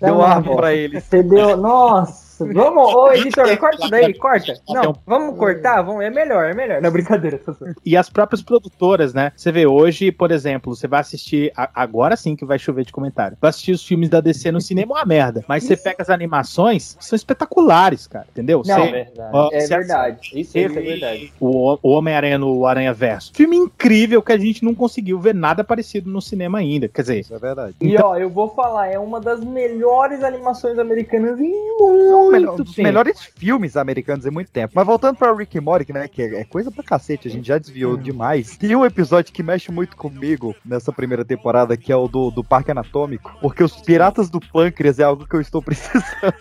[0.00, 1.04] Deu Tá arma pra eles.
[1.04, 1.56] Você deu.
[1.56, 2.13] Nossa!
[2.38, 4.54] Vamos, ô editor, corta isso daí, corta.
[4.68, 6.80] Não, vamos cortar, vamos, é melhor, é melhor.
[6.82, 7.74] Não, brincadeira, professor.
[7.84, 9.32] E as próprias produtoras, né?
[9.36, 11.52] Você vê hoje, por exemplo, você vai assistir.
[11.54, 13.36] agora sim que vai chover de comentário.
[13.40, 15.44] Vai assistir os filmes da DC no cinema é uma merda.
[15.48, 18.26] Mas você pega as animações, são espetaculares, cara.
[18.30, 18.62] Entendeu?
[18.66, 19.30] Não, Você- é verdade.
[19.32, 20.30] ó, É verdade.
[20.40, 21.32] Isso, é verdade.
[21.40, 23.32] O, o Homem-Aranha no Aranha Verso.
[23.34, 26.88] Filme incrível que a gente não conseguiu ver nada parecido no cinema ainda.
[26.88, 27.20] Quer dizer.
[27.20, 27.74] Isso é verdade.
[27.80, 32.62] E ó, eu vou falar, é uma das melhores animações americanas em muito melhor- um
[32.64, 34.72] dos melhores filmes americanos em muito tempo.
[34.74, 37.46] Mas voltando pra Rick and Morty, né, que é é coisa pra cacete, a gente
[37.46, 38.56] já desviou demais.
[38.56, 42.42] Tem um episódio que mexe muito comigo nessa primeira temporada, que é o do, do
[42.44, 46.34] Parque Anatômico, porque os Piratas do Pâncreas é algo que eu estou precisando.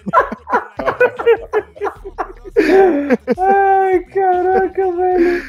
[2.55, 5.43] Ai, caraca, velho.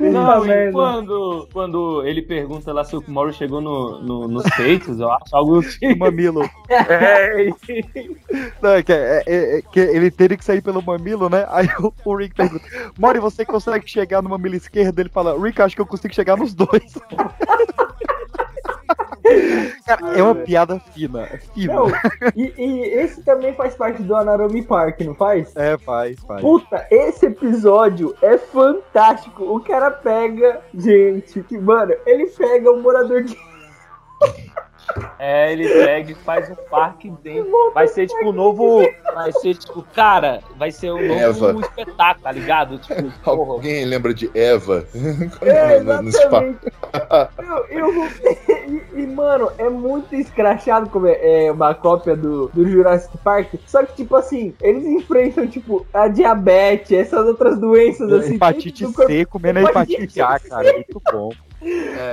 [0.00, 5.00] Não, e quando, quando ele pergunta lá se o Mori chegou no, no- nos peitos,
[5.00, 5.96] eu acho algo tipo.
[5.98, 6.42] mamilo.
[6.68, 7.46] É,
[8.60, 11.46] Não, é que, é- é- é que ele teria que sair pelo mamilo, né?
[11.48, 12.64] Aí o, o Rick pergunta:
[12.98, 14.98] Mori, você consegue chegar no mamilo esquerdo?
[14.98, 16.92] Ele fala: Rick, acho que eu consigo chegar nos dois.
[19.84, 21.26] Cara, é uma piada fina.
[21.54, 21.74] Fina.
[21.74, 21.88] Não,
[22.34, 25.54] e, e esse também faz parte do Anarami Park, não faz?
[25.56, 26.40] É, faz, faz.
[26.40, 29.44] Puta, esse episódio é fantástico.
[29.44, 30.60] O cara pega.
[30.74, 33.36] Gente, que, mano, ele pega um morador de.
[35.18, 37.72] É, ele pega e faz um parque dentro.
[37.74, 38.86] Vai ser tipo o novo.
[39.14, 42.78] Vai ser tipo, cara, vai ser o novo espetáculo, tá ligado?
[42.78, 43.52] Tipo, porra.
[43.54, 44.84] Alguém lembra de Eva?
[45.42, 46.42] É, No- no spa.
[46.44, 46.72] exatamente.
[47.38, 48.06] Eu, eu,
[48.68, 53.54] e, e, mano, é muito escrachado como é, é uma cópia do, do Jurassic Park.
[53.66, 58.34] Só que, tipo assim, eles enfrentam, tipo, a diabetes, essas outras doenças assim.
[58.36, 58.86] hepatite.
[58.86, 60.72] C comendo a hepatite A, cara.
[60.72, 61.30] Muito bom.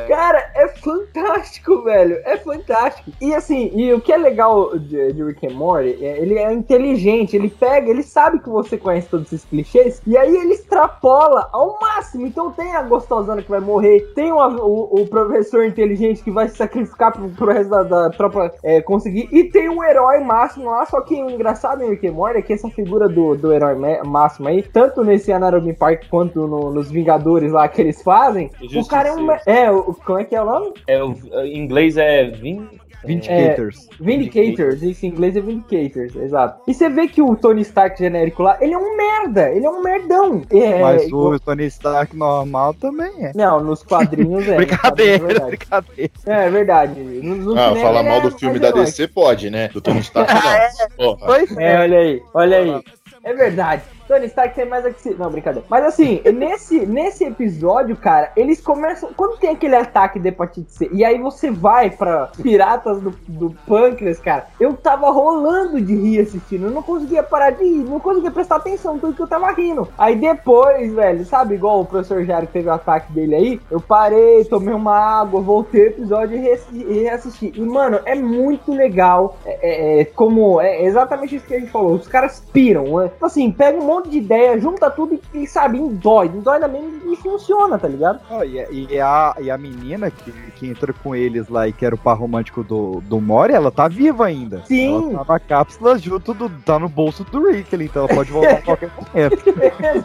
[0.07, 2.17] Cara, é fantástico, velho.
[2.25, 3.11] É fantástico.
[3.21, 6.51] E assim, e o que é legal de, de Rick and Morty, é, ele é
[6.53, 11.49] inteligente, ele pega, ele sabe que você conhece todos esses clichês, e aí ele extrapola
[11.51, 12.25] ao máximo.
[12.25, 16.47] Então tem a gostosona que vai morrer, tem o, o, o professor inteligente que vai
[16.47, 20.69] se sacrificar pro, pro resto da, da tropa é, conseguir, e tem um herói máximo
[20.69, 20.85] lá.
[20.85, 23.75] Só que o engraçado em Rick and Morty é que essa figura do, do herói
[24.05, 28.87] máximo aí, tanto nesse Anatomy Park quanto no- nos Vingadores lá que eles fazem, o
[28.87, 29.32] cara é um.
[29.33, 29.59] Justiceiro.
[29.59, 30.73] É, o, como é que é o nome?
[30.87, 32.67] É, o, em inglês é Vin.
[33.05, 33.89] Vindicators.
[33.99, 36.61] É, Vindicators, isso em inglês é Vindicators, exato.
[36.65, 39.69] E você vê que o Tony Stark genérico lá, ele é um merda, ele é
[39.69, 40.41] um merdão.
[40.49, 43.33] É, Mas igual- o Tony Stark normal também é.
[43.35, 44.55] Não, nos quadrinhos é.
[44.55, 45.49] Brincadeira, nos quadrinhos é verdade.
[45.57, 46.11] brincadeira.
[46.25, 46.99] É verdade.
[47.01, 48.71] No, no Ah, falar ele mal é do filme da.
[48.71, 49.67] DC pode, né?
[49.67, 51.17] Do Tony Stark não.
[51.17, 51.37] Porra.
[51.59, 52.81] É, olha aí, olha aí.
[53.25, 53.83] É verdade.
[54.07, 55.01] Tony Stark tem mais aqui.
[55.01, 55.65] se- Não, brincadeira.
[55.69, 59.11] Mas assim, nesse, nesse episódio, cara, eles começam.
[59.15, 63.51] Quando tem aquele ataque de hepatite C, e aí você vai pra Piratas do, do
[63.67, 66.65] Pâncreas, cara, eu tava rolando de rir assistindo.
[66.65, 69.87] Eu não conseguia parar de rir, não conseguia prestar atenção, tudo que eu tava rindo.
[69.97, 74.43] Aí depois, velho, sabe, igual o professor que teve o ataque dele aí, eu parei,
[74.45, 77.53] tomei uma água, voltei o episódio e reassi- reassisti.
[77.55, 79.37] E, mano, é muito legal.
[79.45, 80.59] É, é- é como.
[80.61, 81.93] É exatamente isso que a gente falou.
[81.93, 82.83] Os caras piram.
[82.99, 83.09] né?
[83.09, 86.29] Tipo assim, pega um monte de ideia, junta tudo e, e sabe, dói.
[86.29, 88.19] Dói na mesma e funciona, tá ligado?
[88.29, 91.73] Ó, e, a- e a, e a menina que, que entrou com eles lá e
[91.73, 94.63] que era o par romântico do, do Mori, ela tá viva ainda.
[94.65, 95.13] Sim.
[95.13, 96.49] Ela tá na cápsula junto do.
[96.49, 99.43] tá no bolso do Rick ali, então ela pode voltar a qualquer momento.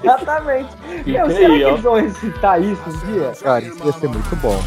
[0.03, 0.77] Exatamente.
[1.05, 1.68] Fica Meu, será aí, que ó.
[1.70, 3.33] eles vão recitar isso um dia?
[3.42, 4.59] Cara, isso ia ser muito bom.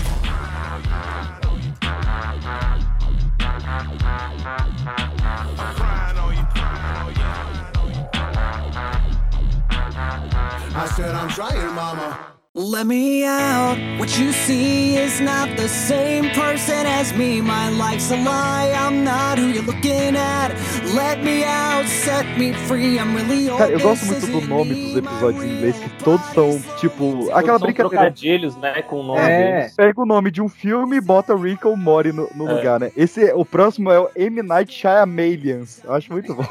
[10.74, 12.41] I said I'm trying, mama.
[12.54, 13.78] Let me out.
[13.98, 17.40] What you see is not the same person as me.
[17.42, 18.74] My life's a lie.
[18.76, 20.52] I'm not who you're looking at.
[20.94, 21.86] Let me out.
[21.88, 23.00] Set me free.
[23.00, 24.84] I'm really all Cara, eu gosto muito do nome me.
[24.88, 27.90] dos episódios em inglês, que todos são, tipo, aquela São brincadeira.
[27.90, 29.74] trocadilhos, né, com o nome É, deles.
[29.78, 32.54] pega o nome de um filme e bota Rick ou Mori no, no É.
[32.54, 32.92] lugar, né?
[32.98, 34.42] Esse, o próximo é o M.
[34.44, 35.80] Night Shyamalians.
[35.86, 36.44] Eu acho muito bom.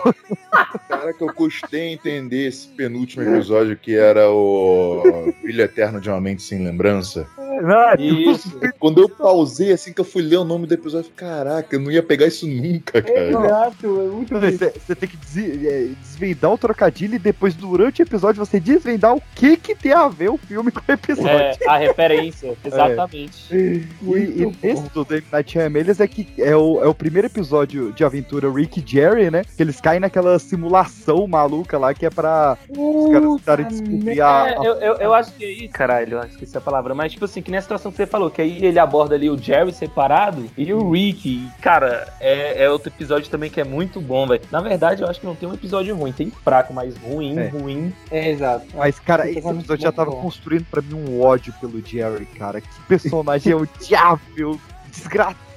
[0.88, 5.02] Cara, que eu custei entender esse penúltimo episódio que era o
[5.42, 7.26] Brilho Eterno de uma Mente Sem Lembrança.
[8.00, 8.58] Isso.
[8.78, 11.76] Quando eu pausei, assim que eu fui ler o nome do episódio, eu falei, caraca,
[11.76, 13.28] eu não ia pegar isso nunca, cara.
[13.30, 18.02] Exato, é muito Você, você tem que des- é, desvendar o trocadilho e depois, durante
[18.02, 21.30] o episódio, você desvendar o que que tem a ver o filme com o episódio.
[21.30, 23.54] É, a referência, exatamente.
[23.54, 25.58] E, e esse do David Night
[26.00, 29.42] é que é o, é o primeiro episódio de aventura Rick e Jerry, né?
[29.56, 34.48] Que eles caem naquela simulação maluca lá que é pra os caras tentarem descobrir a,
[34.48, 37.24] É, a- eu, eu, eu acho que aí, caralho, eu esqueci a palavra, mas tipo
[37.24, 39.72] assim, que nem a situação que você falou, que aí ele aborda ali o Jerry
[39.72, 41.28] separado e o Rick.
[41.28, 44.40] E, cara, é, é outro episódio também que é muito bom, velho.
[44.52, 47.48] Na verdade, eu acho que não tem um episódio ruim, tem fraco, mas ruim, É.
[47.48, 47.92] ruim.
[48.10, 48.66] É, exato.
[48.74, 50.22] Mas, cara, Esse episódio episódio já tava bom.
[50.22, 52.60] construindo pra mim um ódio pelo Jerry, cara.
[52.60, 55.49] Que personagem odiável, desgraçado.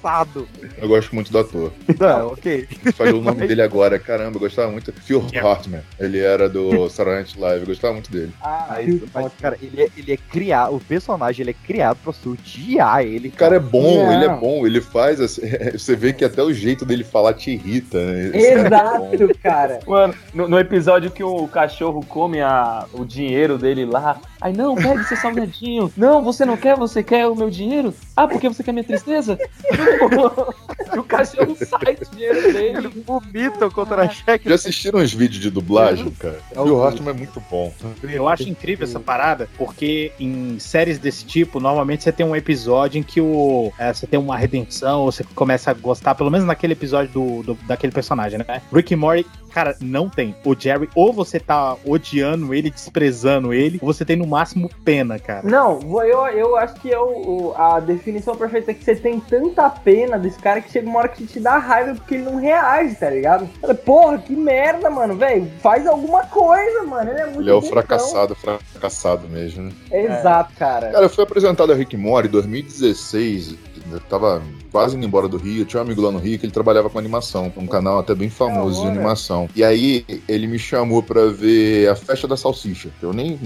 [0.77, 1.71] Eu gosto muito do ator.
[1.99, 2.67] Não, ok.
[2.95, 4.91] Falei o nome dele agora, caramba, eu gostava muito.
[4.93, 8.31] Phil Hartman, ele era do Saturday Night Live, eu gostava muito dele.
[8.41, 12.11] Ah, Mas, mas, cara, ele é, ele é criado, o personagem ele é criado pra
[12.11, 13.29] você odiar ele.
[13.29, 15.19] O cara é bom, ele é bom, ele faz.
[15.21, 15.41] assim,
[15.73, 18.27] Você vê que até o jeito dele falar te irrita, né?
[18.27, 18.53] Isso é.
[18.65, 19.79] Exato, cara.
[19.87, 24.19] Mano, no, no episódio que o cachorro come a, o dinheiro dele lá.
[24.43, 25.89] Ai, não, pegue seu salgadinho.
[25.95, 27.93] Não, você não quer, você quer o meu dinheiro?
[28.13, 29.39] Ah, porque você quer minha tristeza?
[30.93, 32.77] e o cachorro sai do dinheiro dele.
[32.77, 34.47] Ele vomita o contra-cheque.
[34.49, 36.39] Já assistiram os vídeos de dublagem, cara?
[36.51, 37.73] É o- Phil Hartman é muito bom.
[38.03, 42.99] Eu acho incrível essa parada, porque em séries desse tipo, normalmente você tem um episódio
[42.99, 46.45] em que o, é, você tem uma redenção, ou você começa a gostar, pelo menos
[46.45, 48.61] naquele episódio do, do- daquele personagem, né?
[48.71, 50.35] Rick e Morty, cara, não tem.
[50.43, 55.19] O Jerry, ou você tá odiando ele, desprezando ele, ou você tem no máximo pena,
[55.19, 55.47] cara.
[55.47, 59.19] Não, eu, eu acho que é o, o- a definição perfeita é que você tem
[59.19, 62.37] tanta pena desse cara que chega uma hora que te dá raiva porque ele não
[62.37, 63.47] reage, tá ligado?
[63.85, 65.51] Porra, que merda, mano, velho.
[65.61, 67.11] Faz alguma coisa, mano.
[67.11, 69.71] Ele é muito Ele é o fracassado, fracassado mesmo, né?
[69.91, 70.91] Exato, cara.
[70.91, 73.55] Cara, eu fui apresentado a Rick Mori em 2016.
[73.91, 74.41] Eu tava
[74.73, 75.61] quase indo embora do Rio.
[75.61, 78.15] Eu tinha um amigo lá no Rio que ele trabalhava com animação, um canal até
[78.15, 79.47] bem famoso de animação.
[79.55, 82.89] E aí ele me chamou pra ver a Festa da Salsicha.
[82.99, 83.39] que Eu nem.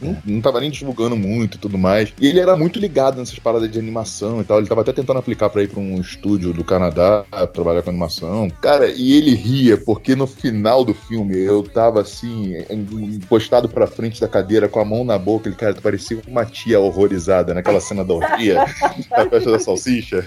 [0.00, 2.12] Não, não tava nem divulgando muito e tudo mais.
[2.20, 4.58] E ele era muito ligado nessas paradas de animação e tal.
[4.58, 8.48] Ele tava até tentando aplicar pra ir pra um estúdio do Canadá, trabalhar com animação.
[8.62, 14.20] Cara, e ele ria, porque no final do filme eu tava assim, encostado pra frente
[14.20, 15.48] da cadeira com a mão na boca.
[15.48, 18.64] Ele, cara, parecia uma tia horrorizada naquela cena da orgia,
[19.10, 20.24] da festa da salsicha.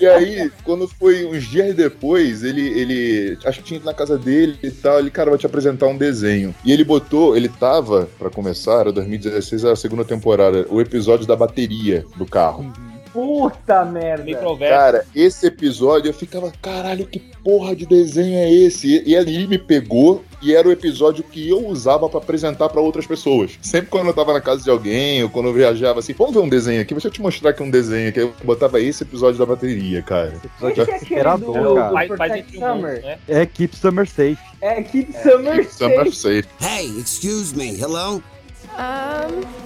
[0.00, 3.38] E aí, quando foi uns dias depois, ele, ele.
[3.44, 4.98] Acho que tinha ido na casa dele e tal.
[4.98, 6.54] Ele, cara, vai te apresentar um desenho.
[6.64, 11.26] E ele botou, ele tava, pra começar, era 2016, era a segunda temporada, o episódio
[11.26, 12.72] da bateria do carro.
[13.14, 14.24] Puta merda.
[14.58, 19.04] Cara, esse episódio eu ficava, caralho, que porra de desenho é esse?
[19.06, 23.06] E, ali me pegou e era o episódio que eu usava pra apresentar pra outras
[23.06, 23.52] pessoas.
[23.62, 26.40] Sempre quando eu tava na casa de alguém ou quando eu viajava assim, vamos ver
[26.40, 29.38] um desenho aqui, deixa eu te mostrar aqui um desenho que eu botava esse episódio
[29.38, 30.34] da bateria, cara.
[30.42, 32.74] episódio é desesperador, cara.
[32.74, 33.18] Mundo, né?
[33.28, 34.38] É Keep Summer Safe.
[34.60, 36.48] É Keep Summer Summer Safe.
[36.60, 37.76] Hey, excuse me.
[37.80, 38.20] Hello?
[38.76, 39.64] Um,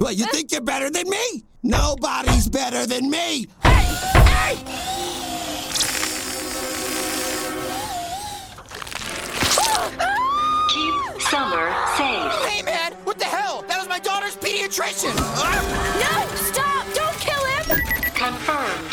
[0.00, 1.49] What, you think you're better than me?
[1.62, 3.46] Nobody's better than me.
[3.62, 3.84] Hey!
[4.24, 4.56] Hey!
[10.70, 12.32] Keep summer safe.
[12.48, 12.92] Hey, man!
[13.04, 13.62] What the hell?
[13.68, 15.14] That was my daughter's pediatrician!
[15.14, 16.26] No!
[16.36, 16.86] Stop!
[16.94, 17.80] Don't kill him!
[18.14, 18.86] Confirmed.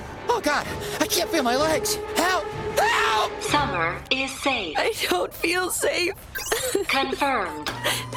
[0.32, 0.66] Oh, God!
[1.00, 1.96] I can't feel my legs!
[2.14, 2.46] Help!
[2.78, 3.32] Help!
[3.42, 4.74] Summer is safe.
[4.76, 6.14] I don't feel safe.
[6.88, 7.70] Confirmed.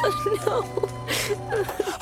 [0.46, 0.64] no.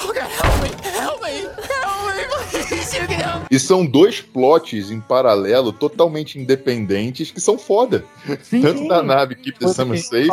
[0.03, 0.69] Oh, God, help me!
[0.83, 1.47] Help me!
[1.69, 2.23] Help me,
[2.67, 2.93] please!
[2.97, 8.03] You can help E são dois plots em paralelo, totalmente independentes, que são foda.
[8.49, 10.27] Tanto da nave Keep the Summer o Safe,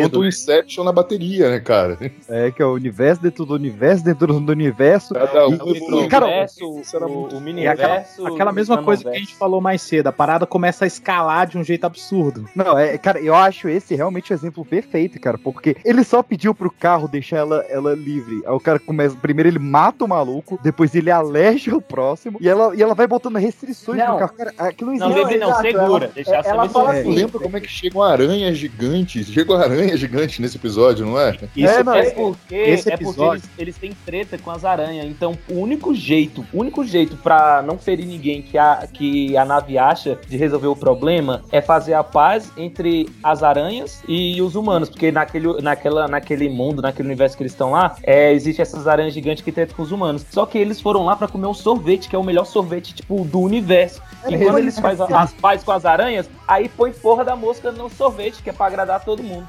[0.00, 0.26] quanto o?
[0.26, 1.98] Inception na bateria, né, cara?
[2.28, 5.14] É, que é o universo dentro do universo dentro do universo.
[5.14, 8.84] Cada um E- O cara, universo, o, o mini É aquela, universo, aquela mesma o
[8.84, 10.08] coisa que a gente falou mais cedo.
[10.08, 12.48] A parada começa a escalar de um jeito absurdo.
[12.54, 16.54] Não, é, cara, eu acho esse realmente o exemplo perfeito, cara, porque ele só pediu
[16.54, 18.42] pro carro deixar ela, ela livre.
[18.46, 22.48] Aí o cara começa, primeiro ele mata o maluco, depois ele aleja o próximo, e
[22.48, 24.14] ela, e ela vai botando restrições Não.
[24.14, 24.32] no carro.
[24.36, 25.24] Cara, aquilo Não, existe.
[25.24, 26.10] bebê, não, exato, segura.
[26.16, 29.26] ela- ela ela fala É, assim, Eu lembro como é que chegam aranhas gigantes.
[29.28, 31.36] Chegam aranhas gigantes nesse episódio, não é?
[31.54, 34.50] Isso É, não, É é- porque, esse é porque episódio- eles, eles têm treta com
[34.50, 35.06] as aranhas.
[35.06, 39.44] Então, o único jeito, o único jeito pra não ferir ninguém que a, que a
[39.44, 44.54] nave acha de resolver o problema é fazer a paz entre as aranhas e os
[44.54, 44.88] humanos.
[44.88, 49.14] Porque naquele, naquela, naquele mundo, naquele universo que eles estão lá, é, existe essas aranhas
[49.14, 50.24] gigantes que tretam com os humanos.
[50.30, 53.24] Só que eles foram lá pra comer um sorvete, que é o melhor sorvete, tipo,
[53.24, 54.02] do universo.
[54.28, 57.70] E É quando eles fazem as paz com as aranhas, aí põe porra da mosca
[57.70, 59.46] no sorvete, que é pra agradar todo mundo.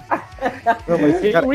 [0.87, 1.47] Não, mas, cara.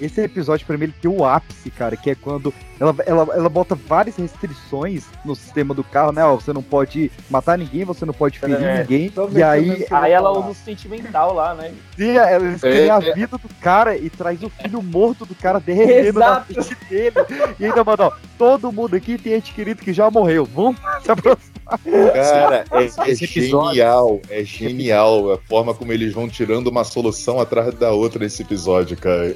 [0.00, 3.48] Esse episódio, pra mim, ele tem o ápice, cara, que é quando ela, ela, ela
[3.48, 6.24] bota várias restrições no sistema do carro, né?
[6.24, 8.80] Ó, você não pode matar ninguém, você não pode ferir É.
[8.80, 9.12] ninguém.
[9.34, 11.72] E aí, Aí ela usa o sentimental lá, né?
[11.96, 13.14] sim, eles É, querem a é.
[13.14, 16.54] vida do cara e traz o filho morto do cara derretendo na Exato.
[16.54, 17.14] frente dele.
[17.58, 20.44] E ainda manda, ó, todo mundo aqui tem ente querido que já morreu.
[20.44, 21.48] Vamos se aproximar.
[21.68, 24.20] Cara, é, é Esse episódio- genial.
[24.30, 28.96] É genial a forma como eles vão tirando uma solução atrás da outra nesse episódio,
[28.96, 29.34] cara.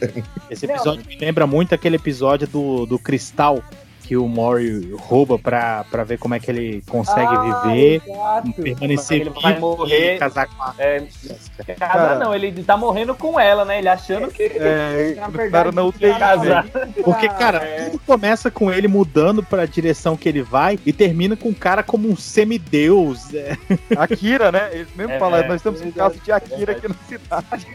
[0.50, 3.62] Esse episódio me lembra muito aquele episódio do, do cristal
[4.12, 8.52] que o Mori rouba pra, pra ver como é que ele consegue Ah, viver, exato.
[8.62, 10.16] permanecer Ele vai morrer.
[10.16, 11.02] e casar com a É,
[11.78, 13.78] casar não, ele tá morrendo com ela, né?
[13.78, 16.12] Ele achando que É, Na o verdade, cara não tem.
[16.18, 16.66] casar.
[17.02, 17.84] Porque, cara, é.
[17.86, 21.82] tudo começa com ele mudando pra direção que ele vai e termina com o cara
[21.82, 23.32] como um semideus.
[23.32, 23.56] É.
[23.96, 24.68] Akira, né?
[24.72, 27.66] Eles mesmo É, falam, é, nós estamos com caso de Akira aqui na cidade.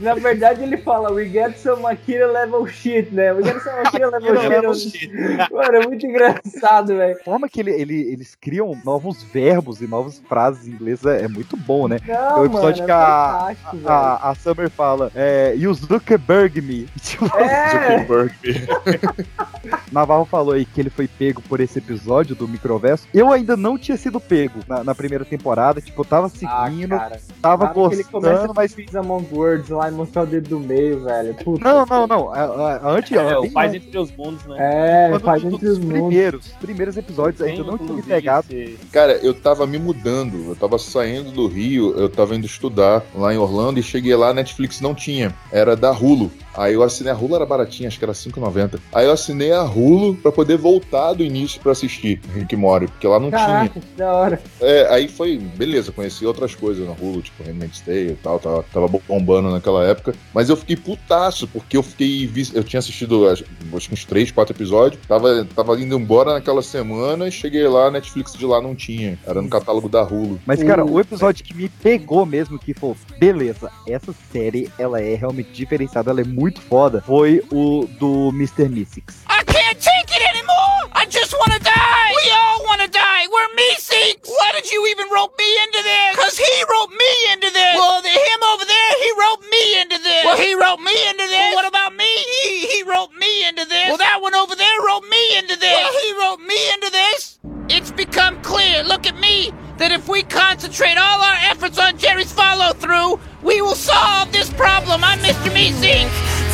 [0.00, 3.30] Não, na verdade ele fala, we get some Akira level shit, né?
[3.34, 4.53] We get some Akira level shit.
[5.52, 7.16] Mano, é muito engraçado, velho.
[7.20, 11.22] A forma que ele, ele- eles criam novos verbos e novas frases em inglês é,
[11.24, 11.98] é muito bom, né?
[12.06, 13.54] Não, o episódio mano, que é a,
[13.86, 16.86] a, a Summer fala, é, you Zuckerberg me.
[17.04, 18.04] Tipo, É,
[19.92, 23.06] Navarro falou aí que ele foi pego por esse episódio do Microverso.
[23.14, 25.80] Eu ainda não tinha sido pego na, na primeira temporada.
[25.80, 26.30] Tipo, eu tava ah,
[26.68, 27.20] seguindo, cara.
[27.40, 28.74] tava hora que ele começa gostando, a mas.
[28.74, 31.34] Peace Among Words lá e mostrar o dedo do meio, velho.
[31.34, 31.64] Puta.
[31.64, 32.32] Não, não, não.
[32.32, 34.56] a- a- Antes, É, o Paz entre os mundos, né?
[34.58, 35.92] É, quando faz dos entre os mundos.
[35.98, 38.46] primeiros, primeiros episódios, ainda Tem, não tinha pegado.
[38.50, 43.02] esse- Cara, eu tava me mudando, eu tava saindo do Rio, eu tava indo estudar
[43.14, 46.30] lá em Orlando e cheguei lá, Netflix não tinha, era da Hulu.
[46.56, 48.78] Aí eu assinei a Hulu, era baratinha, acho que era R$5,90.
[48.92, 52.86] Aí eu assinei a Hulu pra poder voltar do início pra assistir Rick e Morty,
[52.86, 54.36] porque lá não Caraca, que da hora.
[54.58, 54.70] tinha.
[54.70, 58.64] É, aí foi, beleza, conheci outras coisas na Hulu, tipo Handmaid's Tale e tal, tava,
[58.72, 60.14] tava bombando naquela época.
[60.32, 65.00] Mas eu fiquei putaço, porque eu fiquei, eu tinha assistido acho, uns 3, 4 episódios,
[65.06, 69.42] tava, tava indo embora naquela semana e cheguei lá, Netflix de lá não tinha, era
[69.42, 70.40] no catálogo da Hulu.
[70.46, 75.14] Mas, cara, o episódio que me pegou mesmo, que foi, beleza, essa série, ela é
[75.14, 78.68] realmente diferenciada, ela é muito foda, foi o do Mr.
[78.68, 79.24] Mystics.
[79.26, 80.90] I can't take it anymore!
[80.92, 82.12] I just wanna die!
[82.24, 83.26] We all wanna die!
[83.32, 83.44] We're
[83.78, 84.28] sinks!
[84.28, 86.16] Why did you even rope me into this?
[86.16, 87.74] Cause he roped me into this!
[87.76, 90.24] Well, the him over there, he roped me into this!
[90.24, 91.52] Well, he roped me into this!
[91.52, 92.10] Well, what about me?
[92.42, 93.88] He, he roped me into this!
[93.88, 95.72] Well, that one over there roped me into this!
[95.72, 97.38] Well, he roped me into this!
[97.68, 102.32] It's become clear, look at me, that if we concentrate all our efforts on Jerry's
[102.32, 105.02] follow-through, we will solve this problem!
[105.02, 105.52] I'm Mr.
[105.52, 105.70] Me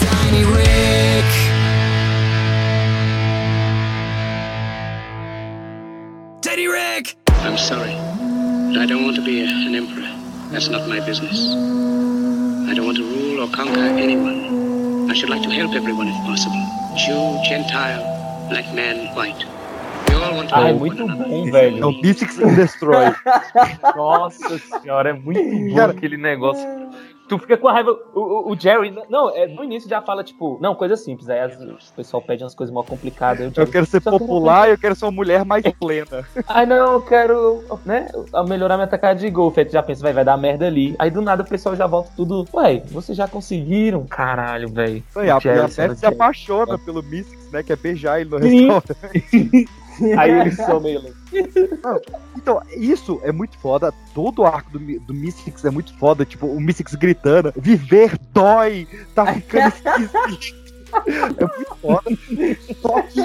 [0.00, 1.24] Tiny Rick.
[6.42, 7.16] Teddy Rick!
[7.28, 7.92] I'm sorry,
[8.72, 10.08] but I don't want to be a- an emperor.
[10.50, 11.38] That's not my business.
[12.70, 15.10] I don't want to rule or conquer anyone.
[15.10, 16.62] I should like to help everyone if possible.
[16.96, 18.02] Jew, Gentile,
[18.48, 19.44] black man, white.
[20.52, 21.28] Ah, é muito another.
[21.28, 21.82] bom, velho.
[21.82, 23.06] É o Mystics and Destroy.
[23.96, 26.66] Nossa senhora, é muito bom Cara, aquele negócio.
[27.28, 27.96] Tu fica com a raiva.
[28.12, 28.92] O, o- Jerry.
[29.08, 31.28] Não, é, no início já fala, tipo, não, coisa simples.
[31.30, 33.56] Aí as- o pessoal pede umas coisas mal complicadas.
[33.56, 35.62] Eu quero ser "Só que eu não popular e eu quero ser uma mulher mais
[35.78, 36.26] plena.
[36.48, 38.08] Ai, não, eu quero, né,
[38.48, 39.60] melhorar minha tacada de golfe.
[39.60, 40.96] Aí tu já pensa, vai, vai dar merda ali.
[40.98, 42.48] Aí do nada o pessoal já volta tudo.
[42.52, 44.04] Ué, vocês já conseguiram?
[44.08, 45.00] Caralho, velho.
[45.14, 47.62] A, sendo se apaixona pelo Mystics, né?
[47.62, 48.70] Que é beijar ele no Sim.
[48.72, 49.68] restaurante.
[50.18, 51.02] Aí eles são meio.
[51.82, 52.00] Não,
[52.36, 53.92] então, isso é muito foda.
[54.14, 56.24] Todo o arco do, do Mystics é muito foda.
[56.24, 58.88] Tipo, o Mystics gritando: Viver dói!
[59.14, 59.68] Tá ficando
[60.08, 60.60] esquisito.
[60.96, 62.10] É muito foda.
[62.82, 63.20] Só que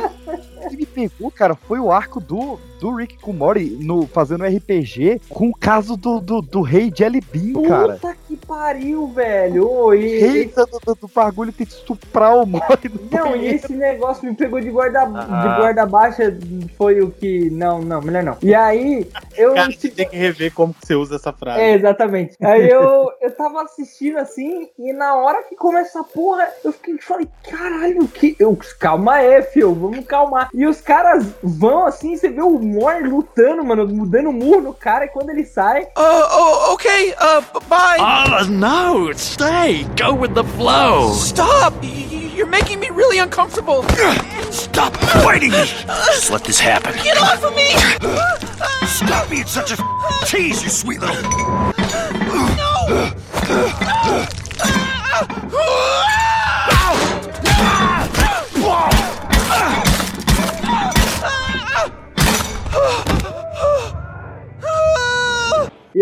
[0.70, 5.50] que me pegou, cara, foi o arco do, do Rick Kumori no, fazendo RPG com
[5.50, 7.94] o caso do, do, do rei Jelly Bean, cara.
[7.94, 9.94] Puta que pariu, velho.
[9.94, 14.26] E, Eita, do, do, do bagulho tem que estuprar o Mori Não, e esse negócio
[14.26, 15.42] me pegou de guarda, Ah.
[15.42, 16.38] de guarda baixa,
[16.78, 17.50] foi o que.
[17.50, 18.38] Não, não, melhor não.
[18.42, 19.54] E aí, eu.
[19.54, 21.62] Cara, você tem que rever como que você usa essa frase.
[21.62, 22.36] É, exatamente.
[22.42, 26.98] Aí eu, eu tava assistindo assim, e na hora que começa a porra, eu fiquei
[27.00, 28.36] falei, caralho, que.
[28.40, 30.50] Eu, calma aí, fio, vamos calmar.
[30.58, 35.04] E os caras vão assim, você vê o Mor lutando, mano, dando murro no cara,
[35.04, 35.84] e quando ele sai.
[35.84, 37.98] Uh, oh, okay, uh, bye.
[38.00, 39.86] Oh, no, stay.
[39.98, 41.14] Go with the flow.
[41.14, 41.74] Stop!
[41.84, 43.84] You're making me really uncomfortable.
[44.50, 45.66] Stop fighting me.
[46.16, 46.94] Just let this happen.
[47.04, 47.76] Get off of me!
[48.88, 49.78] Stop being such a
[50.26, 51.18] tease, you sweet little.
[55.52, 56.25] E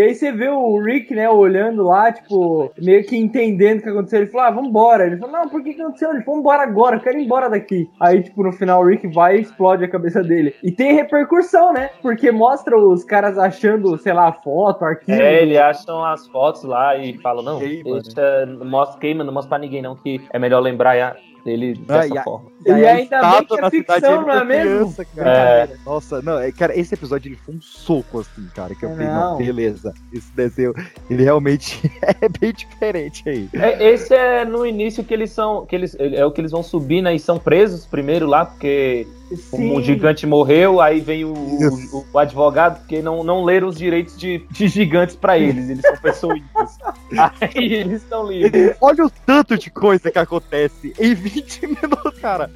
[0.04, 4.22] aí você vê o Rick, né, olhando lá, tipo, meio que entendendo o que aconteceu.
[4.22, 5.06] Ele falou, ah, vambora.
[5.06, 6.12] Ele falou, não, por que que aconteceu?
[6.12, 7.89] Ele falou, vambora agora, eu quero ir embora daqui.
[7.99, 10.54] Aí, tipo, no final o Rick vai e explode a cabeça dele.
[10.64, 11.89] E tem repercussão, né?
[12.01, 15.22] Porque mostra os caras achando, sei lá, foto, arquivo.
[15.22, 19.49] É, ele acham as fotos lá e falam, não, deixa, não mostra, queima, não mostra
[19.49, 20.95] pra ninguém não, que é melhor lembrar
[21.46, 22.52] dele Ah, dessa e a- forma.
[22.66, 24.94] E a ainda bem que é ficção, ele não é mesmo?
[24.94, 25.06] criança.
[25.18, 25.70] É.
[25.86, 29.08] Nossa, não, é, cara, esse episódio ele foi um soco, assim, cara, que eu falei,
[29.08, 29.32] Não.
[29.32, 30.74] não, beleza, esse desenho,
[31.10, 31.80] ele realmente
[32.22, 33.50] é bem diferente aí.
[33.54, 35.66] É, esse é no início que eles são.
[35.66, 37.14] Que eles, é o que eles vão subir, né?
[37.14, 39.06] E são presos primeiro lá, porque
[39.38, 39.75] Sim.
[39.75, 44.17] o gigante morreu, aí vem o, o- o advogado, porque não, não leram os direitos
[44.17, 45.69] de, de gigantes pra eles.
[45.69, 46.39] Eles são pessoas.
[47.41, 48.75] aí eles estão livres.
[48.81, 52.49] Olha o tanto de coisa que acontece em 20 minutos, cara.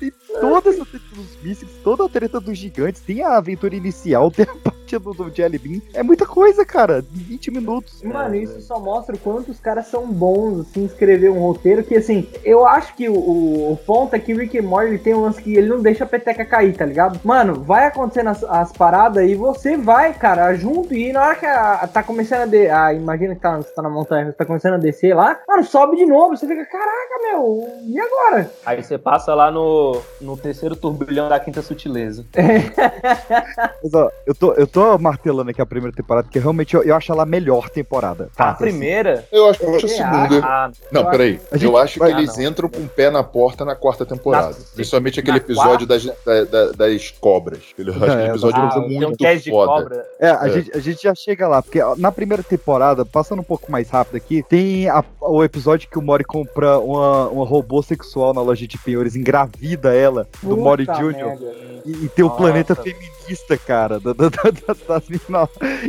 [0.00, 4.30] Tem toda essa treta dos mísseis, toda a treta dos gigantes, tem a aventura inicial,
[4.32, 5.80] tem a parte do, do Jelly Bean.
[5.94, 8.02] É muita coisa, cara, em 20 minutos.
[8.02, 11.96] Mano, isso só mostra o quanto os caras são bons, assim, escrever um roteiro que,
[11.96, 15.14] assim, eu acho que o, o, o ponto é que o Rick and Morty tem
[15.14, 17.20] um lance que ele não deixa a peteca cair, tá ligado?
[17.24, 21.46] Mano, vai acontecendo as, as paradas e você vai, cara, junto e na hora que
[21.46, 22.46] a, tá começando a...
[22.46, 25.40] De, ah, imagina que tá, você tá na montanha, você tá começando a descer lá,
[25.46, 28.50] mano, sobe de novo, você fica, caraca, meu, e agora?
[28.64, 32.24] Aí você passa lá no, no terceiro turbilhão da quinta sutileza.
[33.82, 36.94] Mas, ó, eu tô, eu tô martelando aqui a primeira temporada, porque realmente eu, eu
[36.94, 38.30] acho ela a melhor temporada.
[38.36, 38.78] A Fácil, assim.
[38.78, 39.26] primeira?
[39.32, 40.40] Eu acho, eu acho a segunda.
[40.46, 41.40] Ah, Não, peraí.
[41.52, 42.48] Gente Eu acho que vai- eles Ah, não.
[42.48, 44.50] entram com o pé na porta na quarta temporada.
[44.50, 47.60] Na- Principalmente aquele na episódio das, da- da- das cobras.
[47.76, 49.72] Eu acho que É, aquele episódio ah, é tem um muito de foda.
[49.82, 50.06] cobra.
[50.20, 50.50] É, a, É.
[50.52, 53.88] Gente, a gente já chega lá, porque ó, na primeira temporada, passando um pouco mais
[53.90, 58.42] rápido aqui, tem a- o episódio que o Mori compra uma, uma robô sexual na
[58.42, 61.38] loja de penhores, engravida ela, do Puta Mori Jr.
[61.84, 62.76] E, e tem o planeta
[63.32, 64.40] feminista, cara, da, da, da,
[64.88, 65.48] da-.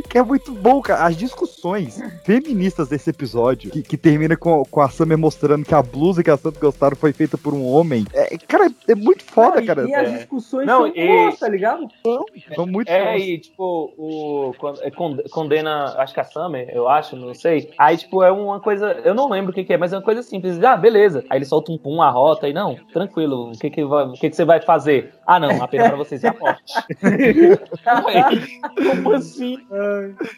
[0.09, 1.05] Que é muito bom, cara.
[1.05, 5.81] As discussões feministas desse episódio, que, que termina com, com a Summer mostrando que a
[5.81, 8.05] blusa que a Santa gostaram foi feita por um homem.
[8.13, 9.87] É, cara, é muito foda, Não, cara.
[9.87, 10.17] E as É.
[10.17, 11.87] discussões Não, são e- boas, tá ligado?
[12.55, 13.23] São muito É, boas.
[13.23, 14.53] e tipo, o.
[14.57, 17.71] quando- é, con- Condena, acho que a Summer, eu acho, não sei.
[17.77, 18.91] Aí, tipo, é uma coisa.
[19.03, 20.61] Eu não lembro o que, que é, mas é uma coisa simples.
[20.63, 21.23] Ah, beleza.
[21.29, 24.13] Aí ele solta um pum, a rota, e não, tranquilo, o que, que, vai- o
[24.13, 25.13] que, que você vai fazer?
[25.25, 26.73] Ah, não, apenas pra vocês é a morte.
[29.03, 29.57] Como assim?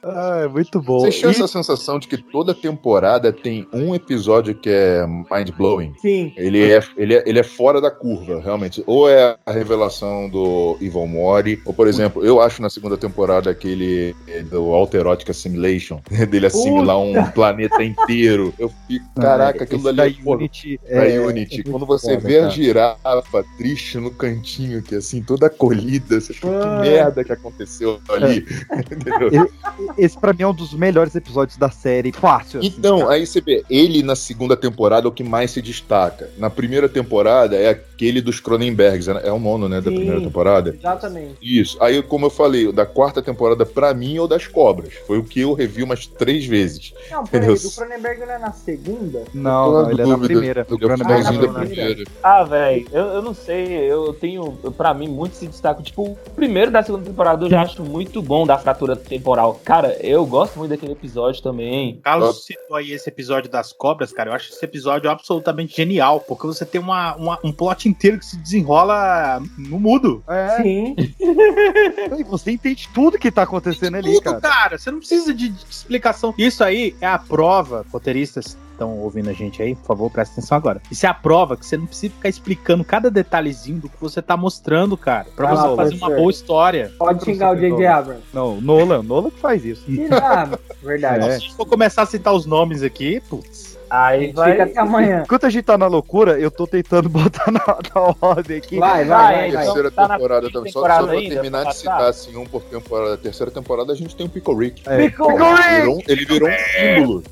[0.03, 0.99] Ah, é muito bom.
[0.99, 5.93] Vocês tinham E- essa sensação de que toda temporada tem um episódio que é mind-blowing?
[6.01, 6.33] Sim.
[6.35, 8.83] Ele é, ele, é, ele é fora da curva, realmente.
[8.85, 13.49] Ou é a revelação do Evil Mori, ou, por exemplo, eu acho na segunda temporada
[13.49, 18.53] aquele é, do Alterotic Assimilation, dele assimilar um planeta inteiro.
[18.57, 20.79] Eu fico, caraca, aquilo da é Unity.
[20.85, 21.53] é- Unity.
[21.55, 22.51] é muito Quando você foda, vê a cara.
[22.51, 28.45] girafa triste no cantinho, que assim, toda colhida, você fica, que merda que aconteceu ali.
[28.71, 29.49] Entendeu?
[29.97, 32.11] Esse, pra mim é um dos melhores episódios da série.
[32.11, 32.59] Fácil.
[32.59, 33.13] assim, Então, cara.
[33.13, 36.29] aí você vê, ele na segunda temporada é o que mais se destaca.
[36.37, 39.95] Na primeira temporada é aquele dos Cronenbergs, é o nono, né, da Sim.
[39.95, 40.69] primeira temporada.
[40.71, 41.35] Exatamente.
[41.41, 41.77] Isso.
[41.81, 44.93] Aí, como eu falei, o da quarta temporada, pra mim, é o das cobras.
[45.07, 46.93] Foi o que eu revi umas três vezes.
[47.09, 47.69] Não, peraí, Entendeu?
[47.69, 49.23] do Cronenberg não é na segunda?
[49.33, 50.33] Não, não, ele é na dúvida.
[50.33, 50.67] primeira.
[50.69, 51.85] Eu O Cronenberg finalzinho é na primeira.
[51.85, 52.11] primeira.
[52.21, 55.81] Ah, velho, eu, eu não sei, eu tenho, pra mim, muito se destaca.
[55.81, 59.59] Tipo, o primeiro da segunda temporada eu já acho muito bom da fratura temporal.
[59.63, 61.99] Cara, eu gosto muito daquele episódio também.
[62.03, 64.29] Carlos citou aí esse episódio das cobras, cara.
[64.31, 68.25] Eu acho esse episódio absolutamente genial, porque você tem uma, uma- um plot inteiro que
[68.25, 70.23] se desenrola no mudo.
[70.27, 70.61] É.
[70.61, 70.95] Sim.
[72.17, 74.39] E você entende tudo que tá acontecendo ali, Tudo, cara.
[74.41, 74.77] cara.
[74.77, 76.33] Você não precisa de, de explicação.
[76.37, 80.57] Isso aí é a prova, roteiristas estão ouvindo a gente aí, por favor, presta atenção
[80.57, 80.81] agora.
[80.91, 84.21] Isso é a prova que você não precisa ficar explicando cada detalhezinho do que você
[84.21, 85.27] tá mostrando, cara.
[85.35, 86.91] Pra Vai você lá, fazer uma boa história.
[86.97, 87.87] Pode xingar o J.J.
[87.87, 88.23] Abrams.
[88.33, 89.85] Não, Nolan, Nolan que faz isso.
[90.11, 91.25] Ah, verdade.
[91.25, 91.39] É.
[91.39, 93.64] Se for começar a citar os nomes aqui, putz.
[94.03, 95.23] Aí Fica até amanhã.
[95.25, 98.77] Enquanto a gente tá na loucura, eu tô tentando botar na, na ordem aqui.
[98.79, 99.51] Vai, vai, Vai, vai.
[99.51, 99.63] vai.
[99.65, 100.71] Terceira Tá na temporada também.
[100.71, 102.09] Só, temporada só pra ainda, terminar pra de citar passar?
[102.09, 103.13] assim, um por temporada.
[103.13, 104.81] A terceira temporada a gente tem o Pickle Rick.
[104.87, 104.97] É.
[105.09, 106.53] Virou, um- ele virou um
[106.97, 107.23] símbolo.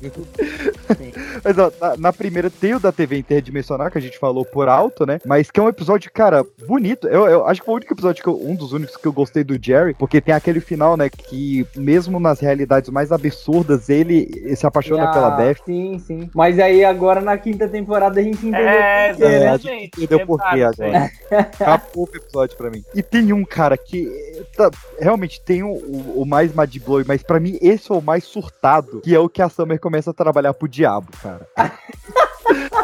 [1.44, 4.68] Mas ó, na, na primeira tem o da TV interdimensional, que a gente falou por
[4.68, 5.18] alto, né?
[5.26, 7.06] Mas que é um episódio, cara, bonito.
[7.08, 9.12] Eu, eu acho que foi o único episódio que eu, um dos únicos que eu
[9.12, 11.08] gostei do Jerry, porque tem aquele final, né?
[11.08, 15.56] Que mesmo nas realidades mais absurdas, ele se apaixona Ah, pela Beth.
[15.66, 16.30] Sim, sim.
[16.34, 19.48] Mas aí agora na quinta temporada a gente entendeu É, por quê, né?
[19.48, 21.10] A gente entendeu por quê agora.
[21.60, 22.82] Acabou o episódio pra mim.
[22.94, 24.08] E tem um cara que
[24.56, 28.00] tá- realmente tem o, o- o mais Mad Blow, mas pra mim esse é o
[28.02, 31.46] mais surtado, que é o que a Summer começa a trabalhar pro diabo, cara.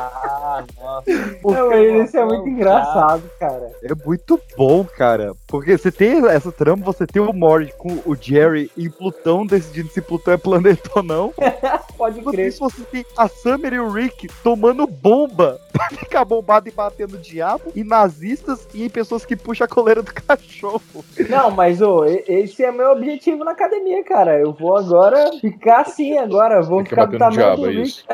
[0.01, 1.05] Ah, nossa.
[1.45, 3.71] Não, esse é muito engraçado, cara.
[3.83, 5.33] É muito bom, cara.
[5.47, 9.91] Porque você tem essa trama, você tem o Mori com o Jerry em Plutão, decidindo
[9.91, 11.33] se Plutão é planeta ou não.
[11.97, 12.49] Pode Enquanto crer.
[12.49, 17.15] isso, você tem a Summer e o Rick tomando bomba pra ficar bombado e batendo
[17.17, 20.81] o diabo, em nazistas e em pessoas que puxam a coleira do cachorro.
[21.29, 24.39] Não, mas ô, e- esse é meu objetivo na academia, cara.
[24.39, 26.63] Eu vou agora ficar assim agora.
[26.63, 27.89] Vou que ficar do bater no tamanho diabo, do é Rick.
[27.89, 28.05] isso.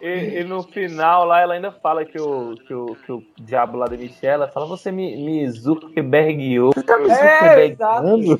[0.00, 3.76] E, e no final lá ela ainda fala que o, que o, que o diabo
[3.76, 6.72] lá da Michelle fala, você me, me Zuckerbergou.
[6.74, 8.38] Você tá me É, Zuckerbergando?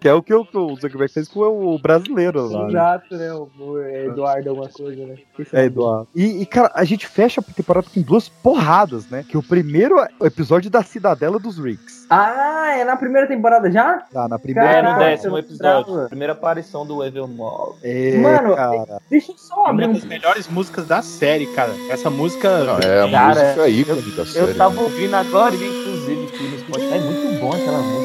[0.00, 2.62] Que é o que o, que o Zuckerberg fez com o brasileiro lá.
[2.64, 2.68] né?
[2.70, 3.32] Exato, né?
[3.34, 5.16] O o Eduardo alguma coisa, né?
[5.52, 6.08] É, Eduardo.
[6.14, 9.24] E, e, cara, a gente fecha a temporada com duas porradas, né?
[9.28, 11.99] Que o primeiro é o episódio da Cidadela dos Ricks.
[12.10, 14.02] Ah, é na primeira temporada já?
[14.12, 14.68] Tá, na primeira.
[14.68, 16.08] É, no Caraca, décimo episódio.
[16.08, 17.74] Primeira aparição do Evermore.
[17.84, 19.00] É, Mano, cara.
[19.08, 19.94] Deixa eu só abrir Uma um.
[19.94, 21.72] das melhores músicas da série, cara.
[21.88, 22.64] Essa música.
[22.64, 24.50] Não, é a Cara, música ícone da série.
[24.50, 26.94] Eu tava ouvindo agora, inclusive, aqui no Spotify.
[26.94, 27.99] É muito bom aquela música.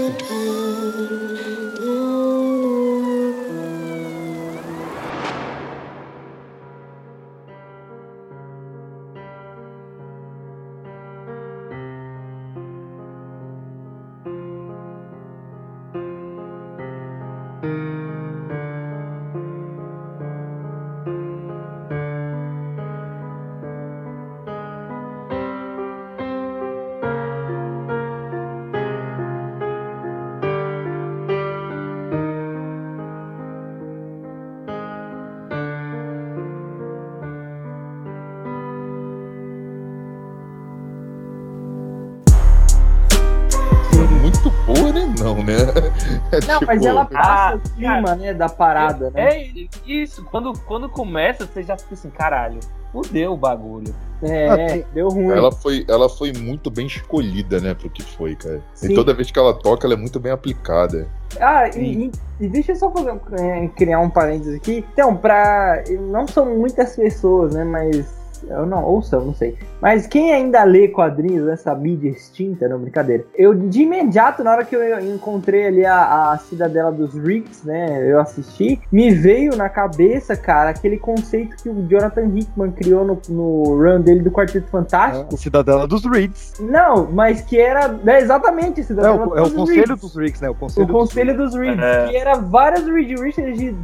[46.56, 49.22] Não, tipo, mas ela passa Ah, o clima, né, da parada, né?
[49.38, 49.51] É
[49.86, 52.60] isso, quando, quando começa, você já fica assim, caralho,
[52.91, 53.93] fudeu o bagulho.
[54.24, 55.30] É, deu ruim.
[55.38, 58.62] Ela foi, ela foi muito bem escolhida, né, pro que foi, cara.
[58.74, 58.91] Sim.
[58.91, 61.08] E toda vez que ela toca, ela é muito bem aplicada.
[61.39, 64.86] Ah, e, e- deixa eu só fazer, é, criar um parênteses aqui.
[64.93, 65.84] Então, pra.
[65.99, 67.64] Não são muitas pessoas, né?
[67.66, 68.14] Mas.
[68.49, 69.57] Eu não, ou são, não sei.
[69.81, 73.23] Mas quem ainda lê quadrinhos dessa mídia extinta, não, brincadeira.
[73.36, 78.11] Eu, de imediato, na hora que eu encontrei ali a, a Cidadela dos Ricks, né?
[78.11, 83.21] Eu assisti, me veio na cabeça, cara, aquele conceito que o Jonathan Hickman criou no,
[83.29, 85.33] no run dele do Quarteto Fantástico.
[85.33, 86.53] O Cidadela dos Reeds.
[86.59, 90.01] Não, mas que era é exatamente É Cidadela o, é o dos Conselho Reeds.
[90.01, 90.49] dos Ricks, né?
[90.49, 92.07] O O Conselho, Conselho dos Reeds, É.
[92.07, 93.75] que era várias Reed Richards de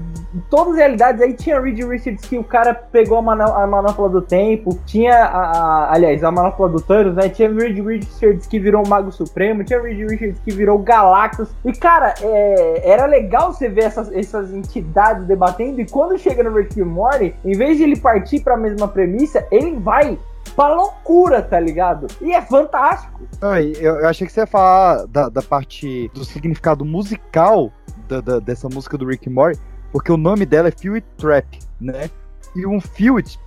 [0.50, 1.22] todas as realidades.
[1.22, 4.41] Aí tinha Reed Richards que o cara pegou a, mana- a manopla do tempo.
[4.86, 7.30] Tinha, a, a- aliás, a manopla do Thanos, né?
[7.30, 9.64] Tinha Reed Richards que virou Mago Supremo.
[9.64, 11.50] Tinha Reed Richards que virou Galactus.
[11.66, 15.80] E, cara, é, era legal você ver essas, essas entidades debatendo.
[15.82, 19.76] E quando chega no Rick Morty, em vez de ele partir pra mesma premissa, ele
[19.78, 20.18] vai
[20.56, 22.08] pra loucura, tá ligado?
[22.22, 23.22] E é fantástico.
[23.42, 27.72] Ai, eu, eu achei que você ia falar da, da parte do significado musical
[28.08, 29.58] da, da- dessa música do Rick Mori,
[29.92, 32.10] porque o nome dela é It Trap, né?
[32.56, 33.40] E um Feel It,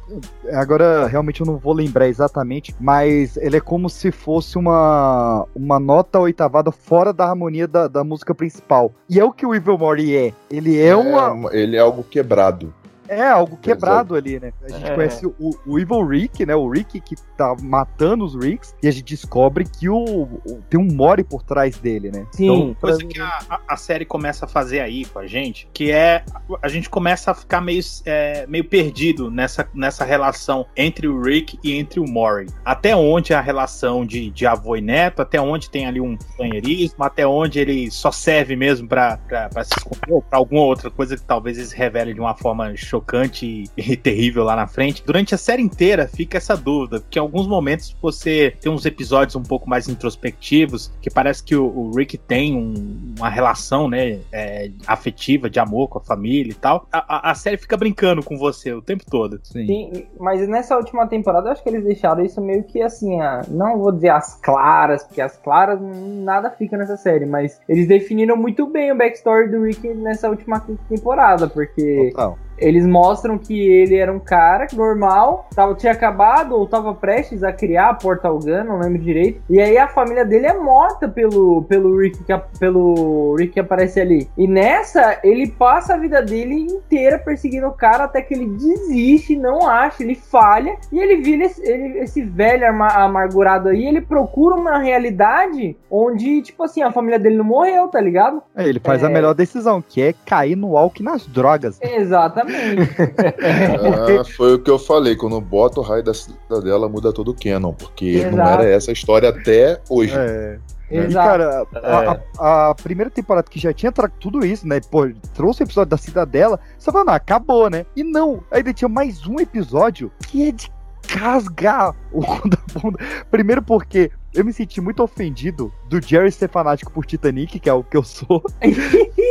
[0.53, 5.79] agora realmente eu não vou lembrar exatamente, mas ele é como se fosse uma, uma
[5.79, 8.93] nota oitavada fora da harmonia da, da música principal.
[9.09, 10.33] E é o que o Evil Mori é.
[10.51, 11.55] Ele é, uma.
[11.55, 12.73] Ele é algo quebrado.
[13.09, 14.53] É, algo quebrado ali, né?
[14.65, 14.95] A gente É.
[14.95, 15.35] conhece o,
[15.67, 16.55] o Evil Rick, né?
[16.55, 20.81] O Rick que tá matando os Ricks, e a gente descobre que o, o- tem
[20.81, 22.27] um Mori por trás dele, né?
[22.39, 26.25] Então, coisa que a, a- série começa a fazer aí com a gente, que é
[26.63, 31.59] a gente começa a ficar meio, é, meio perdido nessa, nessa relação entre o Rick
[31.63, 32.47] e entre o Maury.
[32.65, 36.17] Até onde é a relação de, de avô e neto, até onde tem ali um
[36.17, 40.63] companheirismo, até onde ele só serve mesmo pra, pra, pra se esconder, ou pra alguma
[40.63, 44.55] outra coisa que talvez ele se revele de uma forma chocante e, e terrível lá
[44.57, 45.03] na frente.
[45.05, 49.35] Durante a série inteira fica essa dúvida, porque em alguns momentos você tem uns episódios
[49.37, 54.21] um pouco mais introspectivos, que parece que o, o Rick tem um- uma relação, né,
[54.33, 56.87] é, afetiva, de amor com a família e tal.
[56.93, 59.39] A, a- a série fica brincando com você o tempo todo.
[59.43, 63.43] Sim, mas nessa última temporada eu acho que eles deixaram isso meio que assim, ah,
[63.49, 68.37] não vou dizer as claras, porque as claras nada fica nessa série, mas eles definiram
[68.37, 72.13] muito bem o backstory do Rick nessa última temporada, porque
[72.59, 77.53] eles mostram que ele era um cara normal, tava, tinha acabado ou tava prestes a
[77.53, 81.63] criar a Portal Gun, não lembro direito, e aí a família dele é morta pelo,
[81.65, 84.29] pelo, Rick, que, a- pelo Rick que aparece ali.
[84.37, 89.37] E nessa, ele passa a vida dele inteira perseguindo o cara até que ele desiste,
[89.37, 94.01] não acha, ele falha, e ele vira esse, ele- esse velho ama- amargurado aí, ele
[94.01, 98.43] procura uma realidade onde, tipo assim, a família dele não morreu, tá ligado?
[98.57, 99.13] É, ele faz a É.
[99.13, 101.79] melhor decisão, que é cair no álcool e nas drogas.
[101.83, 102.44] Exatamente.
[104.21, 107.35] Ah, foi o que eu falei, quando bota o raio da cidadela, muda todo o
[107.35, 108.63] canon, porque não Exato.
[108.63, 110.15] era essa a história até hoje.
[110.17, 110.59] É.
[110.91, 111.29] E, Exato.
[111.29, 113.91] cara, a, a- a primeira temporada que já tinha
[114.21, 114.81] tudo isso, né?
[114.91, 117.87] Pô, trouxe o episódio da Cidadela, você fala, não, acabou, né?
[117.97, 120.71] E não, ainda tinha mais um episódio que é de
[121.09, 122.99] casgar o cu da bunda.
[123.31, 127.73] Primeiro porque eu me senti muito ofendido do Jerry ser fanático por Titanic, que é
[127.73, 128.43] o que eu sou.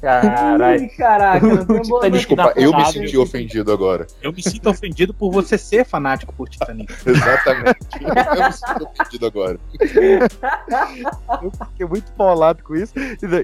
[0.00, 0.88] Caralho.
[0.96, 4.06] Caraca, não tem boa Desculpa, eu me senti ofendido agora.
[4.22, 6.92] Eu me sinto ofendido por você ser fanático por Titanic.
[7.04, 7.78] Exatamente.
[8.00, 9.58] eu me sinto ofendido agora.
[11.42, 12.94] Eu fiquei muito bolado com isso.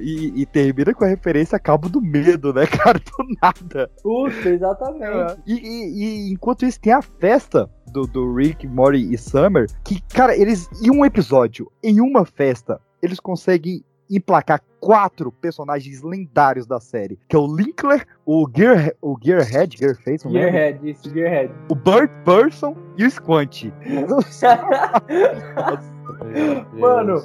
[0.01, 2.99] E, e termina com a referência a Cabo do Medo, né, cara?
[2.99, 3.91] Do nada.
[4.03, 5.41] Puta, exatamente.
[5.47, 10.01] E, e- e enquanto isso, tem a festa do, do Rick, Morty e Summer, que,
[10.03, 16.81] cara, eles, em um episódio, em uma festa, eles conseguem emplacar quatro personagens lendários da
[16.81, 20.51] série, que é o Linkler, o, Gear, o Gearhead, Gearface, não lembro?
[20.51, 21.55] Gearhead, isso, Gearhead.
[21.69, 23.73] o Burt Person e o Squanty.
[26.75, 27.23] Mano,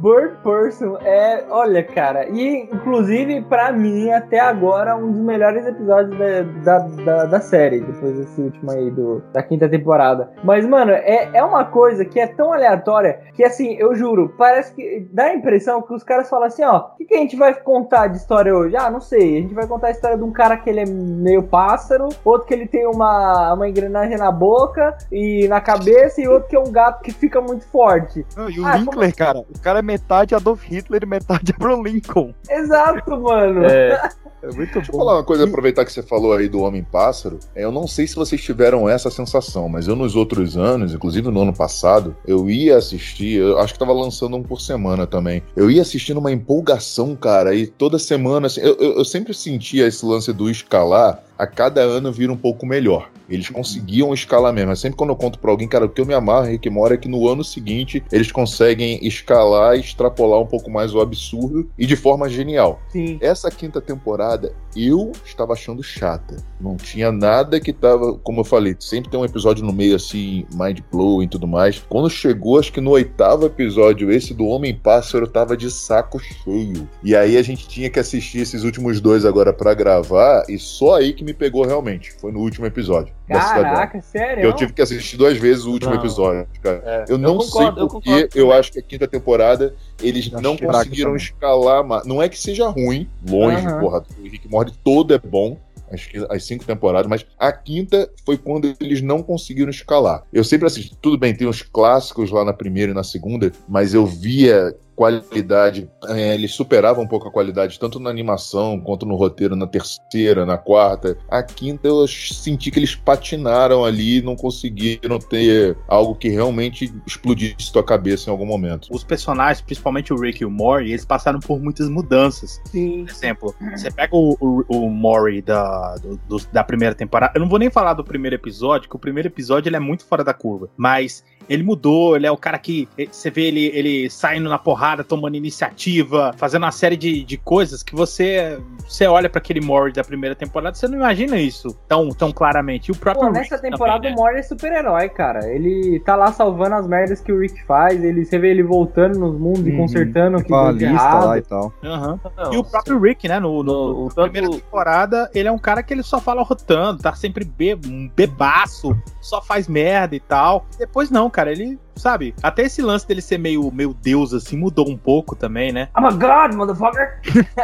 [0.00, 1.44] Bird Person é.
[1.50, 2.28] Olha, cara.
[2.28, 6.16] E, inclusive, pra mim, até agora, um dos melhores episódios
[6.64, 7.80] da, da, da, da série.
[7.80, 10.30] Depois desse último aí do, da quinta temporada.
[10.44, 14.72] Mas, mano, é, é uma coisa que é tão aleatória que, assim, eu juro, parece
[14.72, 15.08] que.
[15.12, 17.54] Dá a impressão que os caras falam assim: ó, o que, que a gente vai
[17.54, 18.76] contar de história hoje?
[18.76, 19.38] Ah, não sei.
[19.38, 22.46] A gente vai contar a história de um cara que ele é meio pássaro, outro
[22.46, 26.60] que ele tem uma, uma engrenagem na boca e na cabeça, e outro que é
[26.60, 28.24] um gato que fica muito forte.
[28.36, 31.82] Não, e o Ah, Linkler, cara, o cara é metade Adolf Hitler e metade Abraham
[31.82, 32.32] Lincoln.
[32.48, 33.64] Exato, mano.
[33.64, 34.10] É.
[34.40, 37.40] É muito Deixa eu falar uma coisa, aproveitar que você falou aí do Homem-Pássaro.
[37.56, 41.28] É, Eu não sei se vocês tiveram essa sensação, mas eu nos outros anos, inclusive
[41.28, 45.42] no ano passado, eu ia assistir, eu acho que tava lançando um por semana também.
[45.56, 49.88] Eu ia assistindo uma empolgação, cara, e toda semana, assim, eu, eu- eu sempre sentia
[49.88, 53.10] esse lance do escalar, a cada ano vira um pouco melhor.
[53.28, 54.68] Eles conseguiam escalar mesmo.
[54.68, 56.94] Mas Sempre quando eu conto pra alguém, cara, o que eu me amarro, Rick Mora,
[56.94, 61.68] é que no ano seguinte eles conseguem escalar e extrapolar um pouco mais o absurdo
[61.76, 62.80] e de forma genial.
[62.88, 63.18] Sim.
[63.20, 66.36] Essa quinta temporada eu estava achando chata.
[66.60, 70.46] Não tinha nada que tava, como eu falei, sempre tem um episódio no meio assim,
[70.54, 71.80] mind blow e tudo mais.
[71.88, 76.88] Quando chegou, acho que no oitavo episódio, esse do Homem Pássaro tava de saco cheio.
[77.02, 80.96] E aí a gente tinha que assistir esses últimos dois agora pra gravar, e só
[80.96, 82.12] aí que me pegou realmente.
[82.20, 83.17] Foi no último episódio.
[83.28, 84.44] Caraca, sério?
[84.44, 85.98] Eu tive que assistir duas vezes o último Não.
[85.98, 86.82] episódio, cara.
[86.84, 88.58] É, eu eu não concordo, sei eu porque concordo eu, também.
[88.58, 92.06] acho que a quinta temporada eles não fraco conseguiram escalar mais.
[92.06, 93.80] Não é que seja ruim, longe, Aham.
[93.80, 94.04] porra.
[94.18, 95.58] O Rick Morty todo é bom.
[95.90, 100.22] Acho que as cinco temporadas, mas a quinta foi quando eles não conseguiram escalar.
[100.30, 103.94] Eu sempre assisti, tudo bem, tem os clássicos lá na primeira e na segunda, mas
[103.94, 109.14] eu via qualidade, é, eles superavam um pouco a qualidade, tanto na animação quanto no
[109.14, 111.16] roteiro, na terceira, na quarta.
[111.30, 117.72] A quinta eu senti que eles patinaram ali, não conseguiram ter algo que realmente explodisse
[117.72, 118.88] tua cabeça em algum momento.
[118.90, 122.60] Os personagens, principalmente o Rick e o Mori, eles passaram por muitas mudanças.
[122.64, 123.04] Sim.
[123.04, 127.32] Por exemplo, você pega o, o, o Mori da, do- do- da primeira temporada.
[127.36, 130.04] Eu não vou nem falar do primeiro episódio, que o primeiro episódio ele é muito
[130.04, 130.68] fora da curva.
[130.76, 132.88] Mas ele mudou, ele é o cara que.
[132.98, 137.36] eh, Você vê ele, ele saindo na porrada, tomando iniciativa, fazendo uma série de, de
[137.36, 138.58] coisas que você.
[138.86, 142.88] Você olha pra aquele Mori da primeira temporada, você não imagina isso tão, tão claramente.
[142.88, 144.14] E o próprio Pô, Rick nessa também, temporada né?
[144.14, 145.46] o Mori é super-herói, cara.
[145.52, 148.02] Ele tá lá salvando as merdas que o Rick faz.
[148.02, 149.76] Ele, você vê ele voltando nos mundos e Uhum.
[149.78, 151.26] consertando o que deu de lista errado.
[151.26, 151.72] lá e tal.
[151.84, 152.20] Aham.
[152.50, 153.38] E o próprio Rick, né?
[153.38, 157.12] No, no, na primeira temporada, ele é um cara que ele só fala rotando, tá
[157.14, 160.64] sempre be um bebaço, só faz merda e tal.
[160.78, 162.34] Depois não, cara, ele, sabe?
[162.42, 165.88] Até esse lance dele ser meio, meio deus, assim, mudou um pouco também, né?
[165.96, 167.20] I'm a god, motherfucker!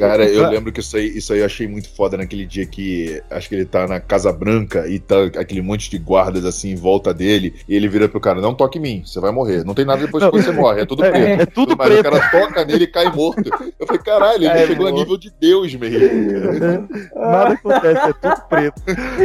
[0.00, 3.22] Cara, eu lembro que isso aí, isso aí eu achei muito foda naquele dia que
[3.30, 6.74] acho que ele tá na Casa Branca e tá aquele monte de guardas assim em
[6.76, 7.54] volta dele.
[7.68, 9.64] E ele vira pro cara: Não toque em mim, você vai morrer.
[9.64, 11.42] Não tem nada depois que você morre, é tudo É, preto.
[11.42, 12.00] é tudo Mas preto.
[12.00, 13.42] o cara toca nele e cai morto.
[13.78, 15.02] Eu falei: Caralho, ele É, chegou a morto.
[15.02, 16.88] nível de Deus mesmo.
[17.14, 18.82] Nada acontece, é tudo preto.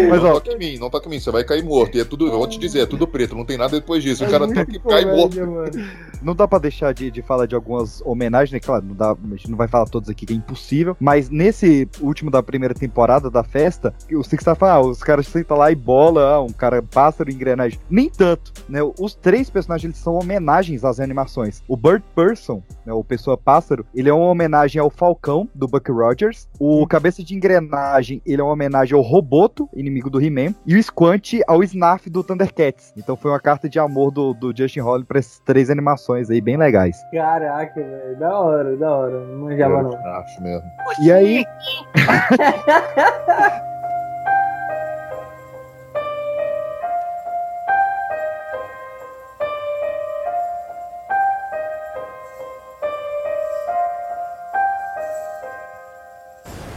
[0.10, 1.98] Mas não ó, toque em mim, não toque em mim, você vai cair morto.
[1.98, 4.24] E é tudo, eu vou te dizer, é tudo preto, não tem nada depois disso.
[4.24, 5.38] É O cara toca e cai morto.
[6.22, 8.60] Não dá pra deixar de, de falar de algumas homenagens, né?
[8.60, 10.96] Claro, não dá, a gente não vai falar todos aqui, que é impossível.
[11.00, 15.28] Mas nesse último da primeira temporada da festa, o Six tá falando, ah, os caras
[15.28, 17.80] sentam lá e bola, ah, um cara pássaro, engrenagem.
[17.90, 18.80] Nem tanto, né?
[19.00, 21.64] Os três personagens eles são homenagens às animações.
[21.68, 25.92] O Bird Person, né, o Pessoa Pássaro, ele é uma homenagem ao Falcão, do Buck
[25.92, 26.48] Rogers.
[26.60, 30.54] O Cabeça de Engrenagem, ele é uma homenagem ao Roboto, inimigo do He-Man.
[30.66, 32.94] E o Squant ao Snaf do Thundercats.
[32.98, 36.42] Então foi uma carta de amor do, do Justin Holland pra essas três animações aí,
[36.42, 36.98] bem legais.
[37.12, 38.20] Caraca, velho.
[38.20, 39.20] Da hora, da hora.
[39.22, 39.96] Não manjava não.
[39.96, 40.70] Acho mesmo.
[41.02, 41.46] E aí,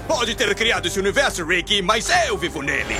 [0.07, 2.96] Pode ter criado esse universo, Ricky, mas eu vivo nele.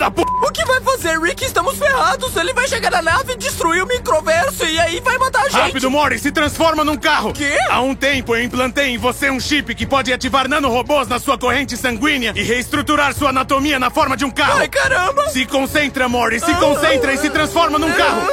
[0.00, 0.22] Da p...
[0.22, 1.44] O que vai fazer, Rick?
[1.44, 2.34] Estamos ferrados.
[2.34, 5.60] Ele vai chegar na nave, destruir o microverso e aí vai matar a gente.
[5.60, 7.34] Rápido, Mori, se transforma num carro!
[7.34, 7.58] Quê?
[7.68, 11.36] Há um tempo eu implantei em você um chip que pode ativar nanorobôs na sua
[11.36, 14.60] corrente sanguínea e reestruturar sua anatomia na forma de um carro.
[14.60, 15.28] Ai, caramba!
[15.28, 18.26] Se concentra, Mori, se concentra e se transforma num carro!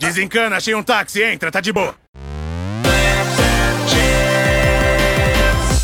[0.00, 1.94] Desencana, achei um táxi, entra, tá de boa.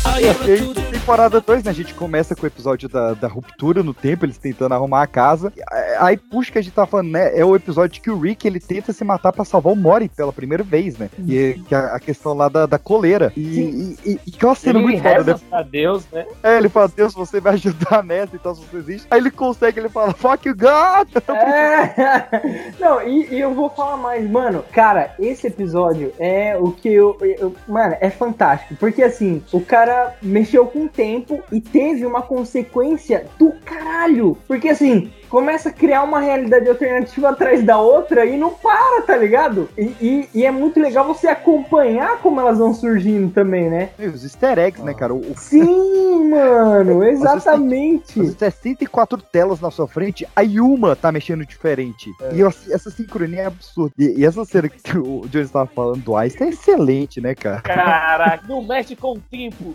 [0.03, 1.71] Aí, temporada 2, né?
[1.71, 5.07] A gente começa com o episódio da, da ruptura no tempo, eles tentando arrumar a
[5.07, 5.51] casa.
[5.99, 7.37] Aí, puxa, que a gente tá falando, né?
[7.37, 10.31] É o episódio que o Rick ele tenta se matar pra salvar o Mori pela
[10.31, 11.09] primeira vez, né?
[11.27, 13.33] E é- que é a questão lá da, da coleira.
[13.35, 15.63] E, e, e, e que é uma cena Ele muito foda, né?
[15.69, 16.25] Deus, né?
[16.41, 19.07] É, ele fala, Deus, você vai ajudar nessa, então se você existe.
[19.11, 21.09] Aí ele consegue, ele fala, fuck you, God!
[21.35, 22.73] É.
[22.79, 24.63] Não, e, e eu vou falar mais, mano.
[24.71, 28.75] Cara, esse episódio é o que eu, eu- Mano, é fantástico.
[28.75, 34.37] Porque assim, o cara mexeu com o tempo e teve uma consequência do caralho.
[34.47, 35.11] Porque assim.
[35.33, 39.67] Começa a criar uma realidade alternativa atrás da outra e não para, tá ligado?
[39.75, 43.89] E, e- e é muito legal você acompanhar como elas vão surgindo também, né?
[43.97, 45.11] E os easter eggs, né, cara?
[45.11, 48.19] O, Sim, mano, exatamente.
[48.19, 52.11] Vezes é 104 telas na sua frente, aí uma tá mexendo diferente.
[52.31, 53.91] E eu- essa sincronia é absurda.
[53.97, 57.59] E, e essa cena que o Jones tava falando do Einstein é excelente, né, cara?
[57.61, 59.73] Caraca, não mexe com o tempo.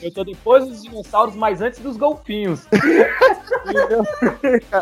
[0.00, 2.66] Eu tô depois dos dinossauros, mas antes dos golfinhos.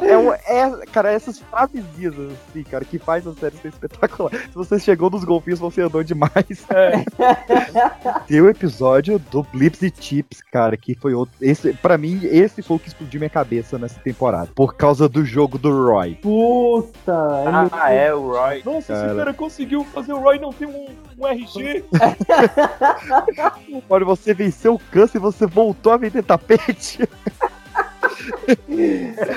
[0.02, 4.30] É, um- é- cara, essas frasezinhas assim, cara, que faz a série ser espetacular.
[4.32, 6.30] Se você chegou nos golfinhos, você andou demais.
[8.26, 11.34] Tem o episódio do Blips e Chips, cara, que foi outro.
[11.40, 14.50] Esse, pra mim, esse foi o que explodiu minha cabeça nessa temporada.
[14.54, 16.14] Por causa do jogo do Roy.
[16.16, 17.68] Puta!
[17.72, 18.62] Ah, é, o Roy.
[18.64, 19.06] Nossa, Cara.
[19.06, 20.86] esse cara conseguiu fazer o Roy não ter um,
[21.18, 21.84] um RG.
[23.88, 27.00] Olha, você venceu o câncer e você voltou a vender tapete.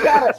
[0.03, 0.35] Cara,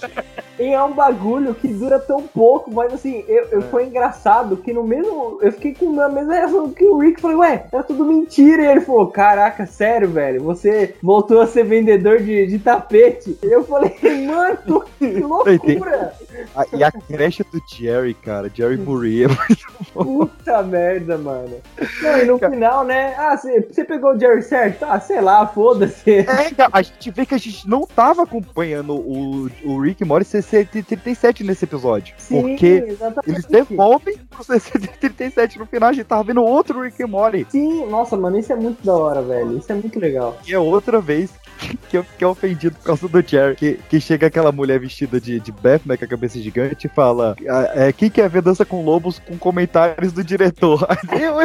[0.58, 4.72] e é um bagulho que dura tão pouco, mas assim, eu, eu- foi engraçado que
[4.72, 5.38] no mesmo.
[5.42, 7.20] Eu fiquei com a mesma reação que o Rick.
[7.20, 8.62] Falei, ué, era tudo mentira.
[8.62, 13.38] E ele falou, caraca, sério, velho, você voltou a ser vendedor de, de tapete.
[13.42, 13.94] E eu falei,
[14.26, 16.12] mano, que loucura!
[16.56, 20.26] Ah, e a creche do Jerry, cara, Jerry Murray é muito bom.
[20.26, 21.56] Puta merda, mano.
[22.02, 23.14] Não, e no final, né?
[23.16, 24.84] Ah, você pegou o Jerry certo?
[24.84, 26.10] Ah, sei lá, foda-se.
[26.10, 30.26] É, cara, a gente vê que a gente não tava acompanhando o, o Rick Morty
[30.44, 32.14] CC37 nesse episódio.
[32.18, 33.30] Sim, porque exatamente.
[33.30, 37.46] eles devolvem pro CC37 no final, a gente tava vendo outro Rick e Morty.
[37.48, 39.58] Sim, nossa, mano, isso é muito da hora, velho.
[39.58, 40.36] Isso é muito legal.
[40.46, 41.30] E é outra vez
[41.88, 43.56] que eu fiquei ofendido por causa do Jerry.
[43.56, 46.90] Que, que chega aquela mulher vestida de, de Beth, né, com a cabeça gigante, e
[46.90, 50.86] fala: "Ah, é, Quem quer ver dança com lobos com comentários do diretor?
[51.08, 51.34] Aí eu,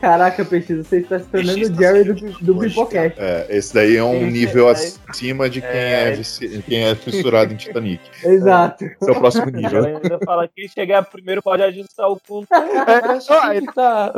[0.00, 2.14] Caraca, Peixe, você está se tornando o Jerry do,
[2.54, 3.18] do Pipocast.
[3.20, 7.56] É, esse daí é um nível acima de quem é, vici- quem é fissurado em
[7.56, 8.00] Titanic.
[8.24, 8.84] Exato.
[8.84, 9.84] Esse é o próximo nível.
[9.84, 12.48] Ela ainda fala que quem chegar primeiro pode ajustar o ponto.
[12.52, 14.14] É, só ele tá.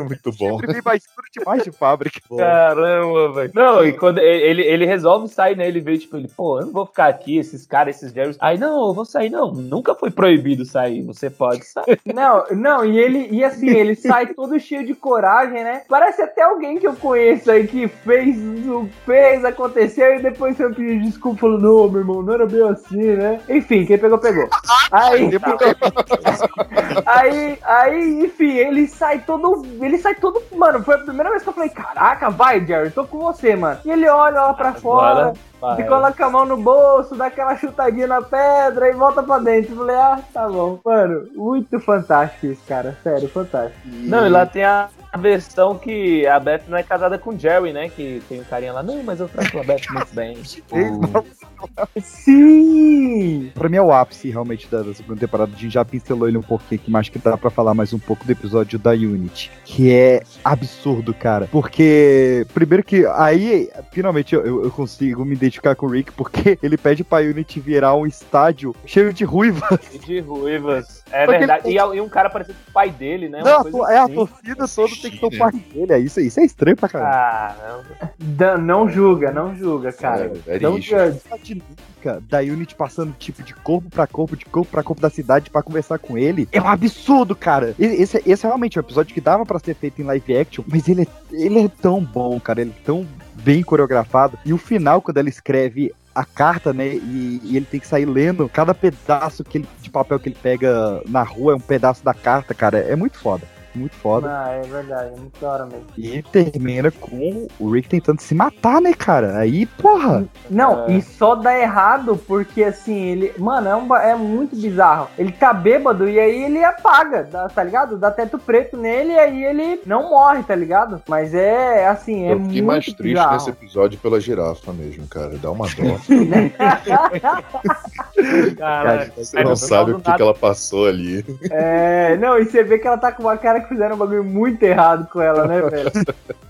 [0.00, 0.56] Muito bom.
[0.56, 2.20] Imprimi mais duro demais de fábrica.
[2.36, 3.52] Caramba, velho.
[3.54, 5.66] Não, e quando ele, ele resolve sair, né?
[5.66, 8.36] Ele vê, tipo, ele, pô, eu não vou ficar aqui, esses caras, esses Jerrys.
[8.40, 9.52] Aí, não, eu vou sair, não.
[9.52, 11.02] Nunca foi proibido sair.
[11.02, 11.98] Você pode sair.
[12.14, 15.82] Não, não, e ele, e assim, ele sai todo cheio de coragem, né?
[15.88, 20.72] Parece até alguém que eu conheço aí que fez, o- fez, aconteceu e depois foi
[20.74, 23.40] pedir desculpa falou, não, meu irmão, não era bem assim, né?
[23.48, 24.48] Enfim, quem pegou, pegou.
[24.90, 25.30] Aí,
[27.06, 31.48] aí, aí, enfim, ele sai todo, ele sai todo, mano, foi a primeira vez que
[31.48, 33.80] eu falei, caraca, vai, Jerry, tô com você, mano.
[33.84, 35.80] E ele olha lá pra fora, vai.
[35.80, 39.72] e coloca a mão no bolso, dá aquela chutadinha na pedra e volta pra dentro.
[39.72, 40.78] Eu falei, ah, tá bom.
[40.84, 42.96] Mano, muito fantástico isso, cara.
[43.02, 43.80] Sério, fantástico.
[43.84, 47.38] Não, e lá tem a a versão que a Beth não é casada com o
[47.38, 47.88] Jerry, né?
[47.88, 50.36] Que tem um carinha lá, não, mas eu trato a Beth muito bem.
[52.00, 53.50] Sim!
[53.54, 55.52] Pra mim é o ápice realmente da, da segunda temporada.
[55.54, 57.92] A gente já pincelou ele um pouquinho aqui, mas acho que dá pra falar mais
[57.92, 59.50] um pouco do episódio da Unity.
[59.64, 61.48] Que é absurdo, cara.
[61.50, 66.58] Porque, primeiro que aí, finalmente eu, eu- eu consigo me identificar com o Rick, porque
[66.62, 69.78] ele pede pra Unity virar um estádio cheio de ruivas.
[70.04, 70.97] De ruivas.
[71.10, 71.68] É Porque verdade.
[71.68, 73.40] ele- E, e um cara parecido com o pai dele, né?
[73.42, 74.14] Não, é a assim.
[74.14, 75.92] torcida toda tem que ser o pai dele.
[75.92, 77.10] É isso, isso é estranho pra caramba.
[77.10, 78.12] Caramba.
[78.18, 80.32] Dan- não julga, não julga, cara.
[80.46, 81.20] É, não judge.
[81.30, 85.10] A dinâmica da Unity passando tipo de corpo pra corpo, de corpo pra corpo da
[85.10, 87.74] cidade pra conversar com ele é um absurdo, cara.
[87.78, 90.88] Esse, esse é realmente um episódio que dava pra ser feito em live action, mas
[90.88, 92.60] ele é, ele é tão bom, cara.
[92.60, 93.06] Ele é tão
[93.42, 94.38] bem coreografado.
[94.44, 96.88] E o final, quando ela escreve a carta, né?
[96.96, 100.36] E, e ele tem que sair lendo cada pedaço que ele, de papel que ele
[100.42, 102.78] pega na rua, é um pedaço da carta, cara.
[102.78, 103.46] É muito foda.
[103.78, 104.28] Muito foda.
[104.28, 105.84] Ah, é verdade, é muito da hora mesmo.
[105.96, 109.38] E termina com o Rick tentando se matar, né, cara?
[109.38, 110.24] Aí, porra.
[110.50, 110.92] Não, É.
[110.92, 113.32] e só dá errado porque assim, ele.
[113.38, 115.08] Mano, é, um é muito bizarro.
[115.18, 117.96] Ele tá bêbado e aí ele apaga, dá- tá ligado?
[117.96, 121.02] Dá teto preto nele e aí ele não morre, tá ligado?
[121.08, 123.32] Mas é assim, é Eu fiquei muito mais triste bizarro.
[123.34, 125.36] nesse episódio pela girafa mesmo, cara.
[125.38, 125.98] Dá uma dó.
[128.56, 131.24] Cara, Você não sabe o que, que ela passou ali.
[131.50, 134.24] É, não, e você vê que ela tá com uma cara que fizeram um bagulho
[134.24, 135.90] muito errado com ela, né, velho?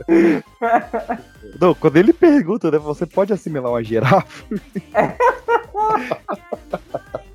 [1.61, 2.79] Não, quando ele pergunta, né?
[2.79, 4.27] Você pode assimilar uma girafa?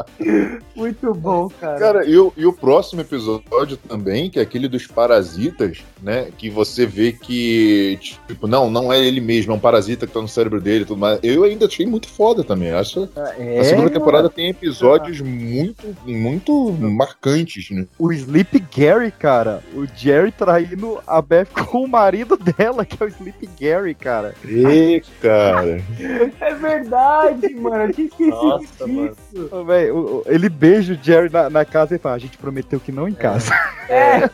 [0.75, 1.79] Muito bom, cara.
[1.79, 6.29] Cara, e o, e o próximo episódio também, que é aquele dos parasitas, né?
[6.37, 7.97] Que você vê que,
[8.27, 10.85] tipo, não, não é ele mesmo, é um parasita que tá no cérebro dele e
[10.87, 11.19] tudo mais.
[11.23, 12.71] Eu ainda achei muito foda também.
[12.71, 13.07] Acho
[13.37, 17.85] É, a segunda temporada tem episódios muito, muito marcantes, né?
[17.99, 19.63] O Sleep Gary, cara.
[19.73, 24.33] O Jerry traindo a Beth com o marido dela, que é o Sleep Gary, cara.
[24.45, 25.81] E, cara.
[26.41, 27.83] É verdade, mano.
[27.85, 29.15] Eu tinha esquecido Nossa, mano.
[29.31, 29.49] disso.
[29.51, 32.37] Ô, véi, o- o- ele beija o Jerry na, na casa e fala: A gente
[32.37, 33.51] prometeu que não em casa.
[33.89, 34.29] É,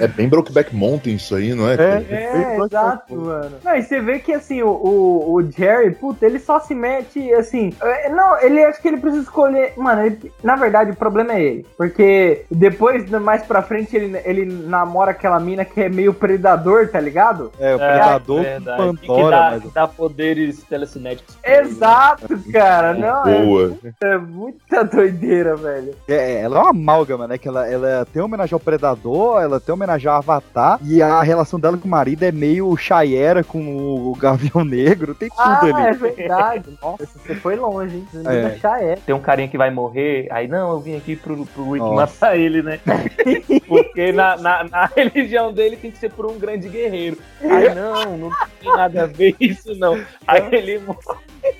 [0.00, 1.76] É bem Brokeback Mountain isso aí, não é?
[1.76, 2.06] cara?
[2.08, 3.56] é, exato, mano.
[3.62, 7.32] Não, e você vê que assim, o, o, o Jerry, puta, ele só se mete
[7.34, 7.72] assim.
[7.82, 9.74] é, Não, ele acho que ele precisa escolher.
[9.76, 11.66] Mano, ele- na verdade, o problema é ele.
[11.76, 17.00] Porque depois, mais pra frente, ele, ele namora aquela mina que é meio predador, tá
[17.00, 17.52] ligado?
[17.58, 18.82] É, o Predador verdade.
[18.82, 19.72] com E que Pandora, dá, mas.
[19.72, 21.36] dá poderes telecinéticos.
[21.44, 21.60] né?
[21.60, 22.94] Exato, cara.
[22.94, 23.72] Não, é, Boa.
[23.84, 23.90] é
[24.30, 25.94] muita doideira, velho.
[26.08, 27.36] É, ela é uma amálgama, né?
[27.36, 31.60] Que ela, ela tem homenagem ao Predador, ela tem homenagem ao Avatar, e a relação
[31.60, 35.86] dela com o marido é meio Chayera com o Gavião Negro, tem tudo Ah, ali.
[35.88, 36.78] é verdade.
[36.82, 38.06] Nossa, você foi longe, hein?
[38.10, 38.58] Você É.
[38.88, 38.92] é.
[38.92, 38.96] é.
[38.96, 41.94] Tem um carinha que vai morrer, aí não, eu vim aqui pro, pro Rick Nossa.
[41.94, 42.80] matar ele, né?
[43.68, 47.18] Porque na, na, na religião dele tem que ser por um grande guerreiro.
[47.42, 48.30] Aí não, não
[48.60, 50.00] tem nada a ver isso não.
[50.26, 50.98] Aí ele morre.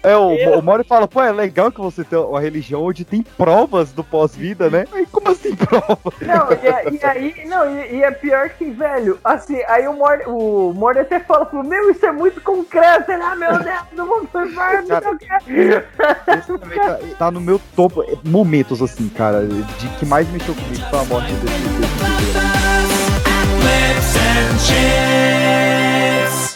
[0.03, 3.22] É, o, o Mori fala, pô, é legal que você tem uma religião onde tem
[3.22, 4.87] provas do pós-vida, né?
[4.93, 5.99] Aí, como assim prova?
[6.20, 10.24] Não, e, e aí, não, e, e é pior que, velho, assim, aí o Mori,
[10.26, 14.07] o Mori até fala, falou, meu, isso é muito concreto, ele, ah, meu Deus, não
[14.07, 15.85] vou fazer, não sei o quê.
[16.76, 20.99] Tá, tá no meu topo, é, momentos assim, cara, de que mais mexeu comigo foi
[20.99, 21.61] a morte desse.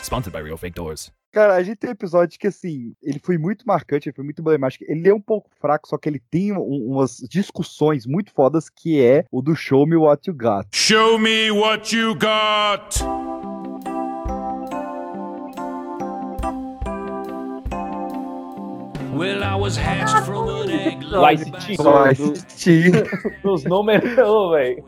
[0.02, 1.12] Sponsored by Real Fake Doors.
[1.34, 4.40] Cara, a gente tem um episódio que, assim, ele foi muito marcante, ele foi muito
[4.40, 4.84] emblemático.
[4.86, 9.02] Ele é um pouco fraco, só que ele tem um- umas discussões muito fodas, que
[9.02, 10.68] é o do Show Me What You Got.
[10.72, 13.53] Show me what you got.
[19.14, 20.98] Well, I was hatched from an egg.
[21.08, 21.76] Do ICT.
[21.76, 24.16] Do Dos números,
[24.50, 24.84] velho.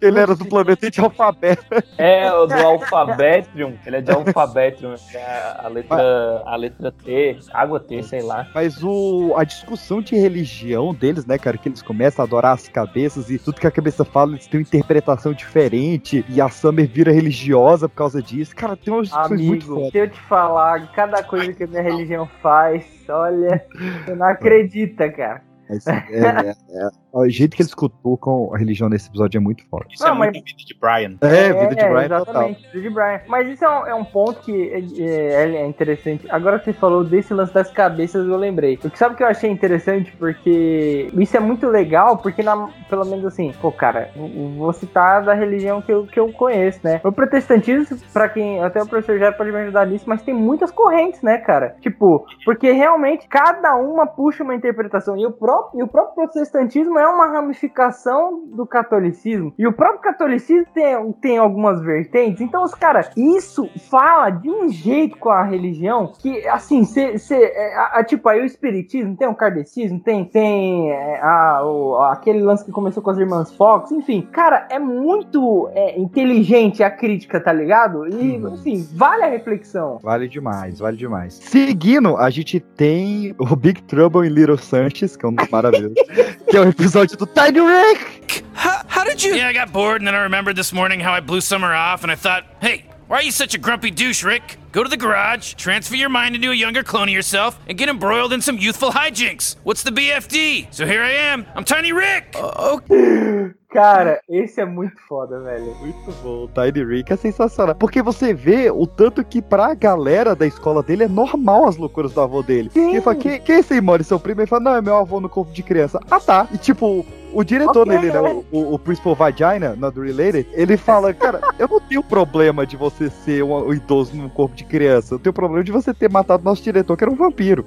[0.00, 1.62] Ele era do planeta de alfabeto.
[1.98, 3.74] É, do Alphabetrium.
[3.84, 4.94] Ele é de Alphabetrium.
[5.14, 8.48] É a letra, a letra T, água T, sei lá.
[8.54, 12.68] Mas o, a discussão de religião deles, né, cara, que eles começam a adorar as
[12.68, 16.88] cabeças e tudo que a cabeça fala, eles têm uma interpretação diferente e a Summer
[16.88, 18.56] vira religiosa por causa disso.
[18.56, 21.82] Cara, tem umas discussões muito Amigo, se eu te falar cada coisa que a minha
[21.82, 23.66] religião faz, olha,
[24.04, 25.42] você não acredita, cara.
[25.68, 29.64] Mas, é, é, é, o jeito que eles cutucam a religião nesse episódio é muito
[29.68, 29.94] forte.
[29.94, 31.16] Isso é Não, mas- muito vida de Brian.
[31.20, 32.22] É, vida de Brian total.
[32.22, 33.20] exatamente, vida de Brian.
[33.28, 36.26] Mas isso é um, é um ponto que é, é- é interessante.
[36.30, 38.78] Agora que você falou desse lance das cabeças, eu lembrei.
[38.84, 40.12] O que sabe que eu achei interessante?
[40.16, 44.10] Porque isso é muito legal, porque na- pelo menos assim, pô, cara,
[44.56, 47.00] vou citar da religião que eu, que eu conheço, né?
[47.04, 50.70] O protestantismo, pra quem, até o professor já pode me ajudar nisso, mas tem muitas
[50.70, 51.76] correntes, né, cara?
[51.80, 55.16] Tipo, porque realmente cada uma puxa uma interpretação.
[55.16, 59.52] E o próprio, e o próprio protestantismo é uma ramificação do catolicismo.
[59.58, 62.40] E o próprio catolicismo tem, tem algumas vertentes.
[62.40, 67.34] Então, os caras, isso fala de um jeito com a religião que, assim, cê, cê,
[67.36, 71.96] é, a- a- tipo, aí o espiritismo, tem o kardecismo, tem, tem é, a, o-
[72.02, 74.22] aquele lance que começou com as irmãs Fox, enfim.
[74.32, 78.06] Cara, é muito é, inteligente a crítica, tá ligado?
[78.08, 79.98] E, assim, vale a reflexão.
[80.02, 81.34] Vale demais, vale demais.
[81.34, 85.94] Seguindo, a gente tem o Big Trouble in Little Sanchez, que é um dos maravilhosos,
[86.48, 88.44] que é o episódio do Tiny Rick.
[88.52, 89.34] How, how did you?
[89.34, 92.02] Yeah, I got bored, and then I remembered this morning how I blew summer off,
[92.02, 94.58] and I thought, hey, why are you such a grumpy douche, Rick?
[94.72, 97.90] Go to the garage, transfer your mind into a younger clone of yourself, and get
[97.90, 99.56] embroiled in some youthful hijinks.
[99.64, 100.68] What's the BFD?
[100.70, 101.44] So here I am.
[101.54, 102.34] I'm Tiny Rick.
[103.72, 105.74] Cara, esse é muito foda, velho.
[105.78, 107.74] Muito bom, o Tiny Rick é sensacional.
[107.74, 112.12] Porque você vê o tanto que pra galera da escola dele é normal as loucuras
[112.12, 112.70] do avô dele.
[112.74, 114.04] Ele fala, quem, quem é esse aí, Mori?
[114.04, 114.40] Seu primo?
[114.40, 116.00] Ele fala, não, é meu avô no corpo de criança.
[116.10, 116.46] Ah, tá.
[116.52, 120.46] E tipo, o diretor Ok, dele, né, o, o, o Principal Vagina, na do Related,
[120.52, 124.54] ele fala, cara, eu não tenho problema de você ser um, um idoso no corpo
[124.54, 125.14] de criança.
[125.14, 127.66] Eu tenho problema de você ter matado nosso diretor, que era um vampiro.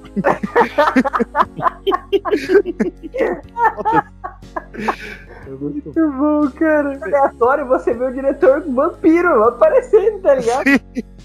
[5.60, 6.98] Muito bom, cara.
[7.02, 10.64] Aleatório você vê o diretor vampiro aparecendo, tá ligado?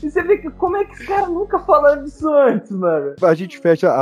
[0.03, 3.13] E você vê que como é que os caras nunca falaram disso antes, mano?
[3.21, 3.93] A gente fecha a,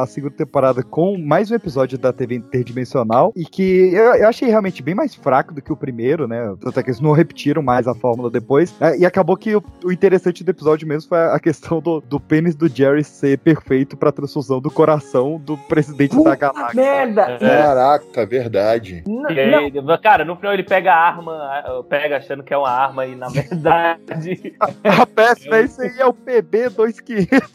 [0.00, 4.28] a- a segunda temporada com mais um episódio da TV interdimensional e que eu, eu
[4.28, 6.54] achei realmente bem mais fraco do que o primeiro, né?
[6.64, 8.74] Até que eles não repetiram mais a fórmula depois.
[8.80, 12.20] É, e acabou que o, o interessante do episódio mesmo foi a questão do, do
[12.20, 16.80] pênis do Jerry ser perfeito pra transfusão do coração do presidente da galáxia.
[16.80, 17.38] Merda!
[17.38, 19.02] Caraca, verdade.
[19.06, 19.72] E aí,
[20.02, 23.28] cara, no final ele pega a arma, pega achando que é uma arma e na
[23.28, 24.54] verdade.
[24.84, 25.06] A
[25.48, 27.50] péssima, esse aí é o PB2500.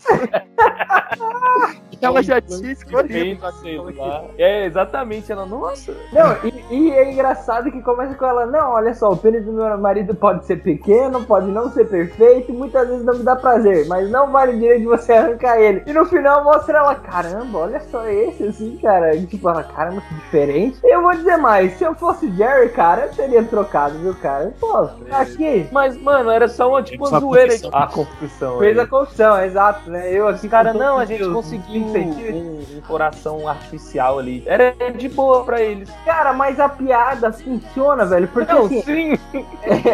[2.01, 3.39] Ela já tinha escolhido.
[3.61, 4.25] Sei lá.
[4.37, 5.31] É, exatamente.
[5.31, 5.93] Ela, nossa.
[6.11, 9.53] Não, e, e é engraçado que começa com ela, não, olha só, o pênis do
[9.53, 13.87] meu marido pode ser pequeno, pode não ser perfeito, muitas vezes não me dá prazer,
[13.87, 15.83] mas não vale o direito de você arrancar ele.
[15.85, 19.15] E no final mostra ela, caramba, olha só esse, assim, cara.
[19.15, 20.79] E, tipo, ela, caramba, que diferente.
[20.83, 24.53] E eu vou dizer mais, se eu fosse Jerry, cara, eu teria trocado, viu, cara?
[24.59, 25.67] Pô, tá aqui.
[25.71, 27.53] Mas, mano, era só uma, tipo, uma zoeira.
[27.75, 28.59] A confissão.
[28.59, 28.83] Fez aí.
[28.83, 30.09] a confissão, exato, né?
[30.11, 34.43] Eu aqui, Cara, com não, a gente conseguiu um, um- coração artificial ali.
[34.45, 35.89] Era de boa pra eles.
[36.05, 39.13] Cara, mas a piada funciona, velho, porque Não, assim, sim.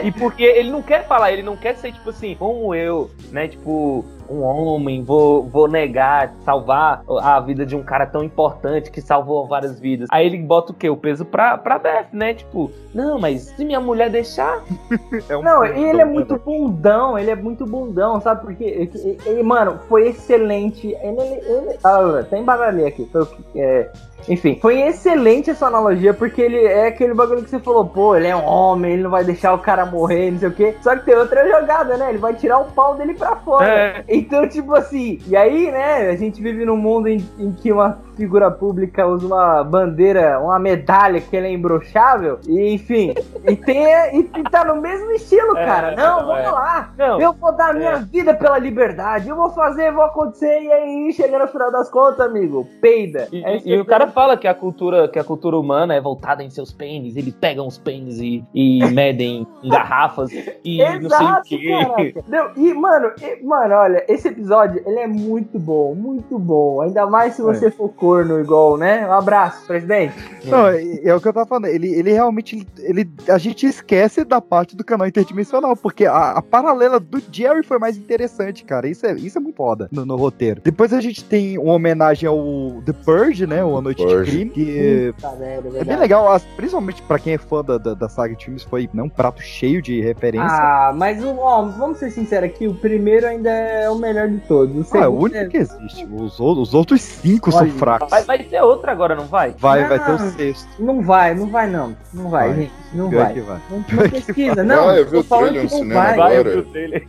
[0.04, 3.48] e porque ele não quer falar, ele não quer ser tipo assim, como eu, né?
[3.48, 9.02] Tipo, um homem, vou, vou negar, salvar a vida de um cara tão importante que
[9.02, 10.08] salvou várias vidas.
[10.12, 10.90] Aí ele bota o quê?
[10.90, 12.34] O peso pra, pra Beth, né?
[12.34, 14.62] Tipo, não, mas se minha mulher deixar.
[15.44, 18.42] Não, e ele é muito bundão, ele é muito bundão, sabe?
[18.42, 20.88] Porque, ele, ele- mano, foi excelente.
[21.02, 23.08] Ele, ele, ele- ah, até embaralhei aqui.
[23.12, 23.90] Foi o que, é,
[24.28, 28.28] Enfim, foi excelente essa analogia, porque ele é aquele bagulho que você falou, pô, ele
[28.28, 30.76] é um homem, ele não vai deixar o cara morrer, não sei o quê.
[30.82, 32.10] Só que tem outra jogada, né?
[32.10, 33.68] Ele vai tirar o pau dele pra fora.
[33.68, 34.04] É.
[34.08, 38.00] Então, tipo assim, e aí, né, a gente vive num mundo em, em que uma
[38.22, 43.16] figura pública usa uma bandeira, uma medalha que ela é imbrochável, e enfim,
[43.50, 43.84] e, tem,
[44.14, 45.96] e, e tá no mesmo estilo, É, cara.
[45.96, 46.52] Não, não, vamos é.
[46.52, 46.94] lá.
[46.96, 48.00] Não, eu vou dar minha é.
[48.04, 52.20] vida pela liberdade, eu vou fazer, vou acontecer, e aí, chega no final das contas,
[52.20, 53.28] amigo, peida.
[53.32, 56.44] E, É e- o cara fala que a cultura, que a cultura humana é voltada
[56.44, 60.30] em seus pênis, eles pegam os pênis e, e medem em garrafas
[60.64, 62.14] e não sei o Exato, quê.
[62.28, 66.82] Não, e, mano, e- mano, olha, esse episódio, ele é muito bom, muito bom.
[66.82, 69.08] Ainda mais se você for corno igual, né?
[69.08, 70.14] Um abraço, presidente.
[70.46, 71.66] Não, é, é o que eu tava falando.
[71.68, 72.68] Ele, ele realmente.
[72.80, 77.64] Ele, a gente esquece da parte do canal interdimensional, porque a, a paralela do Jerry
[77.64, 78.88] foi mais interessante, cara.
[78.88, 80.62] Isso é, isso é muito foda no, no roteiro.
[80.64, 83.64] Depois a gente tem uma homenagem ao The Purge, né?
[83.64, 84.32] O A Noite de Purge.
[84.32, 85.14] Crime, que.
[85.16, 88.36] Puta merda, É bem legal, as- principalmente pra quem é fã da, da, da saga
[88.36, 90.48] de filmes, foi né, um prato cheio de referência.
[90.50, 94.40] Ah, mas o- ó, vamos ser sinceros aqui, o primeiro ainda é o melhor de
[94.40, 94.92] todos.
[94.92, 96.06] O Ah, é o único que existe.
[96.12, 98.10] Os, outros- os outros cinco são Olha, fracos.
[98.10, 99.56] Vai, vai ter outra agora, não vai?
[99.58, 100.32] Vai, vai ter o Não.
[100.32, 100.68] sexto.
[100.80, 101.96] Não vai, não vai não.
[102.14, 102.58] Não vai, Vai.
[102.58, 102.72] gente.
[102.94, 103.34] Não vai.
[103.34, 103.60] que vai.
[103.70, 104.90] Não, não pesquisa, não.
[104.90, 106.16] Ah, eu vi tô o falando trailer que no não cinema vai.
[106.18, 106.52] Vai, eu agora.
[106.56, 107.06] vi o trailer.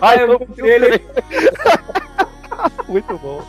[0.00, 1.02] Vai, eu vi o trailer.
[2.88, 3.42] Muito bom.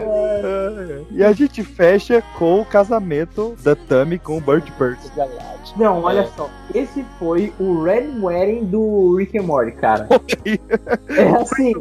[1.10, 5.10] e a gente fecha com o casamento da Tammy com o Bird Birds.
[5.76, 6.48] Não, olha só.
[6.74, 10.08] Esse foi o Red Wedding do Rick and Morty, cara.
[11.10, 11.74] É assim,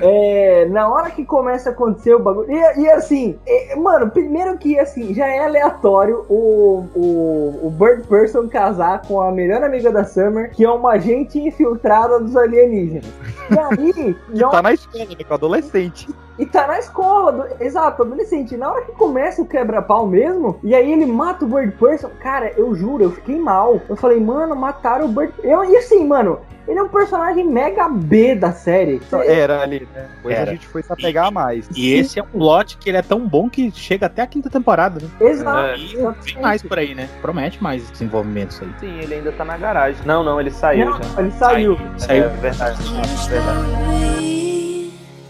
[0.00, 2.50] é, na hora que começa a acontecer o bagulho.
[2.50, 8.06] E, e assim, é, mano, primeiro que assim, já é aleatório o, o, o Bird
[8.06, 13.06] Person casar com a melhor amiga da Summer, que é uma agente infiltrada dos alienígenas.
[13.50, 16.08] E aí, E na tá na escola, né, com adolescente.
[16.38, 18.56] E tá na escola, do- exato, adolescente.
[18.56, 22.52] Na hora que começa o quebra-pau mesmo, e aí ele mata o Bird Person, cara,
[22.56, 23.80] eu juro, eu fiquei mal.
[23.88, 27.88] Eu falei, mano, mataram o Bird eu, E assim, mano, ele é um personagem mega
[27.88, 29.00] B da série.
[29.26, 30.08] Era ali, né?
[30.16, 30.50] Depois Era.
[30.50, 31.68] a gente foi se apegar mais.
[31.76, 34.48] E esse é um plot que ele é tão bom que chega até a quinta
[34.48, 35.08] temporada, né?
[35.28, 35.58] Exato.
[35.58, 35.76] É.
[35.76, 37.08] E vem mais por aí, né?
[37.20, 38.68] Promete mais desenvolvimentos aí.
[38.80, 40.00] Sim, ele ainda tá na garagem.
[40.06, 41.20] Não, não, ele saiu Não, já.
[41.20, 41.78] ele saiu.
[41.98, 42.24] Saiu.
[42.24, 42.78] É verdade.
[42.98, 44.43] É verdade.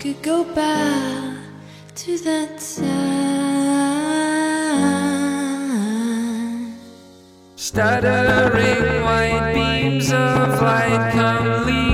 [0.04, 1.38] Could go back
[1.94, 3.14] to that time.
[7.56, 11.93] Stuttering white beams of light come leaking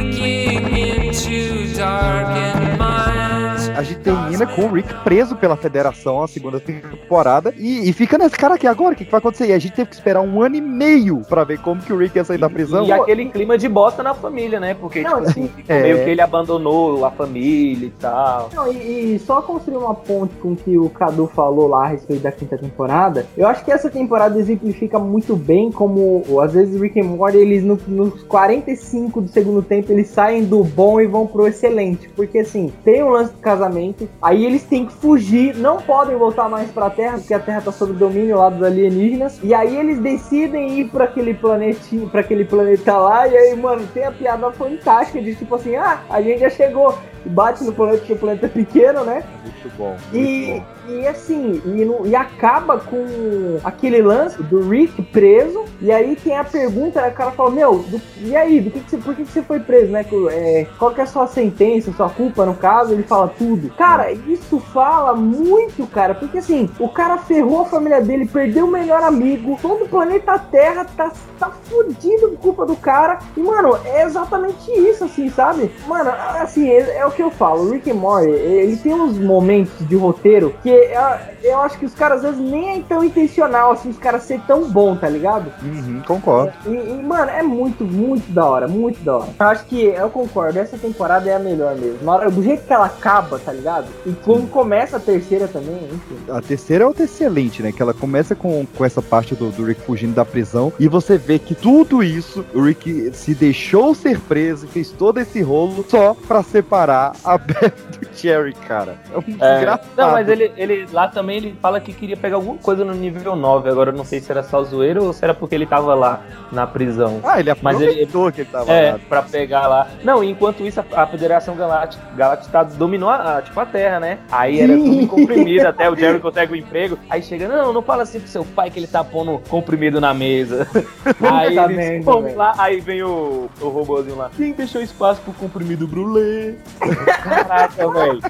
[3.96, 8.54] termina com o Rick preso pela federação a segunda temporada e, e fica nesse cara
[8.54, 9.46] aqui agora, o que, que vai acontecer?
[9.48, 11.96] E a gente teve que esperar um ano e meio pra ver como que o
[11.96, 12.84] Rick ia sair da prisão.
[12.84, 14.74] E aquele clima de bosta na família, né?
[14.74, 15.82] Porque, Não, tipo assim, é.
[15.82, 18.50] meio que ele abandonou a família e tal.
[18.54, 21.88] Não, e, e só construir uma ponte com o que o Cadu falou lá a
[21.88, 26.80] respeito da quinta temporada, eu acho que essa temporada exemplifica muito bem como, às vezes,
[26.80, 31.06] Rick and Morty, eles no- nos 45 do segundo tempo, eles saem do bom e
[31.06, 32.08] vão pro excelente.
[32.10, 33.79] Porque, assim, tem o lance do casamento,
[34.20, 37.72] aí eles têm que fugir, não podem voltar mais pra Terra, porque a Terra tá
[37.72, 42.44] sob domínio lá dos alienígenas, e aí eles decidem ir pra aquele planetinho, para aquele
[42.44, 46.40] planeta lá, e aí, mano, tem a piada fantástica de tipo assim, ah, a gente
[46.40, 46.96] já chegou,
[47.26, 49.22] bate no planeta, porque o planeta é pequeno, né?
[49.42, 49.96] Muito bom.
[50.12, 50.64] Muito E, bom.
[50.90, 55.64] E assim, e, no- e acaba com aquele lance do Rick preso.
[55.80, 57.08] E aí tem a pergunta, né?
[57.08, 59.42] O cara fala, meu, do- e aí, do que que você, por que, que você
[59.42, 60.04] foi preso, né?
[60.30, 62.92] É, qual que é a sua sentença, sua culpa no caso?
[62.92, 63.70] Ele fala tudo.
[63.76, 68.70] Cara, isso fala muito, cara, porque assim, o cara ferrou a família dele, perdeu o
[68.70, 73.18] melhor amigo, todo o planeta Terra tá, tá fudido por culpa do cara.
[73.36, 75.70] E, mano, é exatamente isso, assim, sabe?
[75.86, 76.10] Mano,
[76.40, 79.86] assim, é, é o que eu falo, o Rick and Morty, ele tem uns momentos
[79.88, 83.72] de roteiro que eu, eu acho que os caras às vezes nem é tão intencional,
[83.72, 85.52] assim, os caras ser tão bom, tá ligado?
[85.62, 86.52] Uhum, concordo.
[86.66, 89.28] E, e, mano, é muito, muito da hora, muito da hora.
[89.38, 91.98] Eu acho que, eu concordo, essa temporada é a melhor mesmo.
[92.02, 93.86] Na hora, do jeito que ela acaba, tá ligado?
[94.06, 96.16] E quando começa a terceira também, enfim.
[96.30, 97.72] A terceira é outra excelente, né?
[97.72, 101.16] Que ela começa com, com essa parte do, do Rick fugindo da prisão e você
[101.18, 105.84] vê que tudo isso, o Rick se deixou ser preso e fez todo esse rolo
[105.88, 108.96] só pra separar a Beth do Jerry, cara.
[109.12, 109.88] É um É, desgraçado.
[109.96, 113.34] não, mas ele, ele lá também ele fala que queria pegar alguma coisa no nível
[113.34, 113.68] 9.
[113.70, 116.20] Agora eu não sei se era só zoeiro ou se era porque ele tava lá
[116.52, 117.20] na prisão.
[117.24, 118.98] Ah, ele Mas ele- que ele tava É, lá.
[119.08, 119.88] pra pegar lá.
[120.04, 123.98] Não, enquanto isso, a, a Federação Galáctica, Galáctica tá- dominou a, a- tipo, a Terra,
[124.00, 124.18] né?
[124.30, 126.98] Aí era tudo comprimido, até o Jerry consegue o emprego.
[127.08, 130.12] Aí chega, não, não fala assim pro seu pai que ele tá pondo comprimido na
[130.12, 130.68] mesa.
[131.20, 132.36] aí Tá eles velho.
[132.36, 134.30] lá, aí vem o, o robôzinho lá.
[134.36, 136.54] Quem deixou espaço pro comprimido brulê?
[137.24, 138.20] Caraca, velho.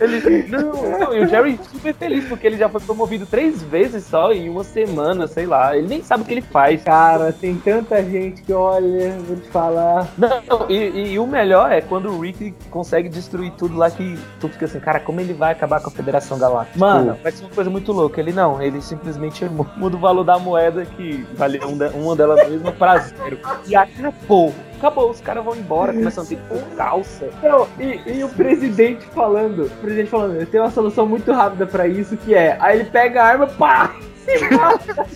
[0.00, 4.04] Ele, não, não, e o Jerry super feliz, porque ele já foi promovido três vezes
[4.04, 5.76] só em uma semana, sei lá.
[5.76, 6.82] Ele nem sabe o que ele faz.
[6.82, 10.08] Cara, tem tanta gente que olha, vou te falar.
[10.18, 14.18] Não, e, e- e o melhor é quando o Rick consegue destruir tudo lá que
[14.40, 16.78] tu fica assim, cara, como ele vai acabar com a Federação Galáctica?
[16.78, 17.12] Mano.
[17.12, 18.20] Tipo, vai ser uma coisa muito louca.
[18.20, 22.72] Ele não, ele simplesmente mu- muda o valor da moeda que de- uma delas mesma
[22.72, 23.38] pra zero.
[23.66, 24.52] E acabou.
[24.84, 27.30] Acabou, os caras vão embora, começam a ter por calça.
[27.42, 31.66] Não, e, e o presidente falando, o presidente falando, eu tenho uma solução muito rápida
[31.66, 35.06] pra isso, que é, aí ele pega a arma, pá, se mata.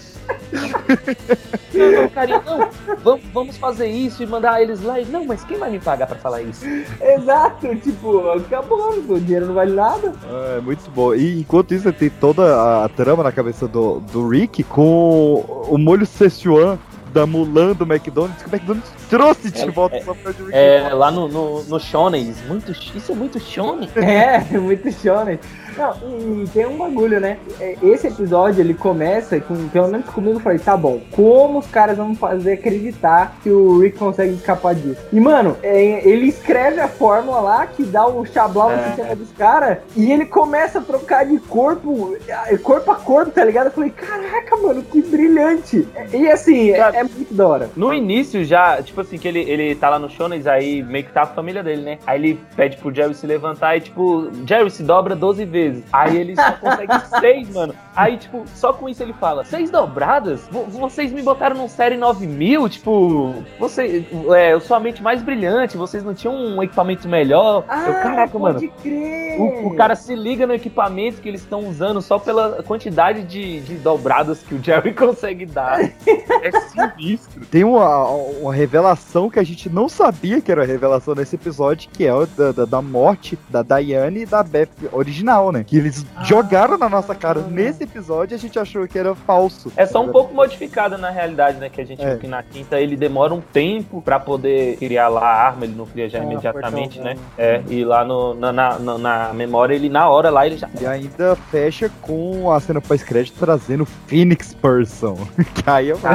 [1.74, 2.70] Não, não, carinha, não,
[3.04, 4.98] vamos, vamos fazer isso e mandar eles lá.
[4.98, 6.64] E, Não, mas quem vai me pagar pra falar isso?
[6.98, 10.14] Exato, tipo, acabou, o dinheiro não vale nada.
[10.56, 11.14] É, muito bom.
[11.14, 16.06] E enquanto isso, tem toda a trama na cabeça do, do Rick com o molho
[16.06, 16.78] Szechuan
[17.12, 20.50] da Mulan do McDonald's, que o McDonald's trouxe de volta só pra Rick.
[20.52, 23.88] É, lá no, no, no Shonen, muito, isso é muito Shonen.
[23.96, 25.38] É, muito shonen.
[25.76, 27.38] Não, e, e tem um bagulho, né?
[27.60, 31.66] É, Esse episódio ele começa com, pelo menos comigo, eu falei, tá bom, como os
[31.68, 35.00] caras vão fazer acreditar que o Rick consegue escapar disso?
[35.12, 38.86] E, mano, é, ele escreve a fórmula lá que dá o chablau no É.
[38.86, 43.44] sistema dos caras e ele começa a trocar de corpo, é, corpo a corpo, tá
[43.44, 43.66] ligado?
[43.66, 45.86] Eu falei, caraca, mano, que brilhante.
[46.12, 47.70] E assim, é, é muito da hora.
[47.76, 51.12] No início já, tipo assim, que ele, ele tá lá no Shonen, aí meio que
[51.12, 51.98] tá a família dele, né?
[52.06, 55.84] Aí ele pede pro Jerry se levantar e, tipo, Jerry se dobra 12 vezes.
[55.92, 57.74] Aí ele só consegue 6, mano.
[57.98, 60.46] Aí, tipo, só com isso ele fala: Seis dobradas?
[60.52, 62.68] Vo- Vocês me botaram num série 9000?
[62.68, 64.06] Tipo, você,
[64.36, 67.64] é, eu sou a mente mais brilhante, vocês não tinham um equipamento melhor?
[67.68, 68.54] eu, caraca, mano.
[68.54, 69.40] pode crer.
[69.40, 73.60] O, o cara se liga no equipamento que eles estão usando só pela quantidade de,
[73.62, 75.80] de dobradas que o Jerry consegue dar.
[75.80, 77.44] É sinistro.
[77.46, 82.06] Tem uma, uma revelação que a gente não sabia que era revelação nesse episódio, que
[82.06, 85.64] é o da, da, da morte da Diane e da Beth original, né?
[85.64, 89.72] Que eles jogaram na nossa cara nesse episódio a gente achou que era falso.
[89.76, 91.68] É só um pouco modificada na realidade, né?
[91.68, 92.10] Que a gente É.
[92.10, 95.74] viu que na quinta ele demora um tempo pra poder criar lá a arma, ele
[95.76, 97.16] não cria já Ah, imediatamente, né?
[97.36, 100.68] É, e lá no, na, na, na- na memória, ele na hora lá ele já.
[100.80, 105.16] E ainda fecha com a cena pós-crédito trazendo Phoenix Person.
[105.54, 105.98] que aí eu.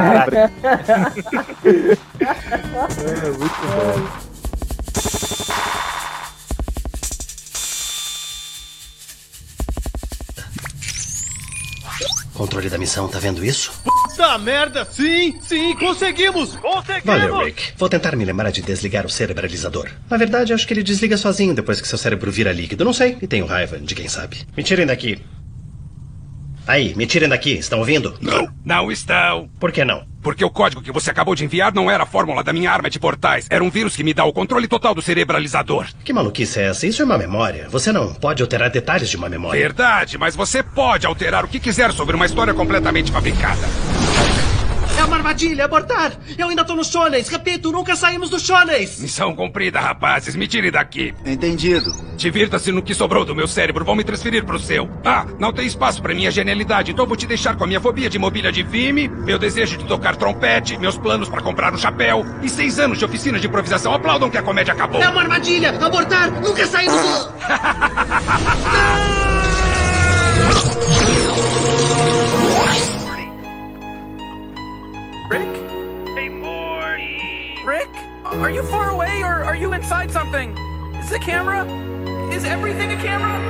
[2.24, 4.33] É, muito bom.
[12.44, 13.72] Controle da missão, tá vendo isso?
[13.82, 14.84] Puta merda!
[14.84, 16.54] Sim, sim, conseguimos!
[16.56, 17.02] Conseguimos!
[17.06, 17.72] Valeu, Rick.
[17.78, 19.88] Vou tentar me lembrar de desligar o cerebralizador.
[20.10, 22.84] Na verdade, acho que ele desliga sozinho depois que seu cérebro vira líquido.
[22.84, 23.16] Não sei.
[23.22, 24.46] E tenho raiva de quem sabe.
[24.54, 25.18] Me tirem daqui.
[26.66, 27.52] Aí, me tirem daqui.
[27.52, 28.14] Estão ouvindo?
[28.20, 29.48] Não, não estão.
[29.58, 30.04] Por que não?
[30.24, 32.88] Porque o código que você acabou de enviar não era a fórmula da minha arma
[32.88, 33.46] de portais.
[33.50, 35.86] Era um vírus que me dá o controle total do cerebralizador.
[36.02, 36.86] Que maluquice é essa?
[36.86, 37.68] Isso é uma memória.
[37.68, 39.60] Você não pode alterar detalhes de uma memória.
[39.60, 43.68] Verdade, mas você pode alterar o que quiser sobre uma história completamente fabricada.
[45.04, 46.12] É uma armadilha, abortar!
[46.38, 47.28] Eu ainda tô nos shones!
[47.28, 48.98] Repito, nunca saímos dos shones!
[48.98, 50.34] Missão cumprida, rapazes.
[50.34, 51.12] Me tirem daqui.
[51.26, 51.94] Entendido.
[52.16, 53.84] Divirta-se no que sobrou do meu cérebro.
[53.84, 54.88] Vão me transferir pro seu.
[55.04, 58.08] Ah, não tem espaço pra minha genialidade, então vou te deixar com a minha fobia
[58.08, 62.24] de mobília de Vime, meu desejo de tocar trompete, meus planos pra comprar um chapéu
[62.42, 63.92] e seis anos de oficina de improvisação.
[63.92, 65.02] Aplaudam que a comédia acabou.
[65.02, 65.68] É uma armadilha!
[65.84, 66.30] Abortar!
[66.30, 67.34] Nunca saímos do...
[75.28, 75.48] Rick?
[76.14, 77.56] Hey, Morty!
[77.64, 77.88] Rick?
[78.26, 80.54] Are you far away or are you inside something?
[80.98, 81.64] Is the camera?
[82.30, 83.40] Is everything a camera?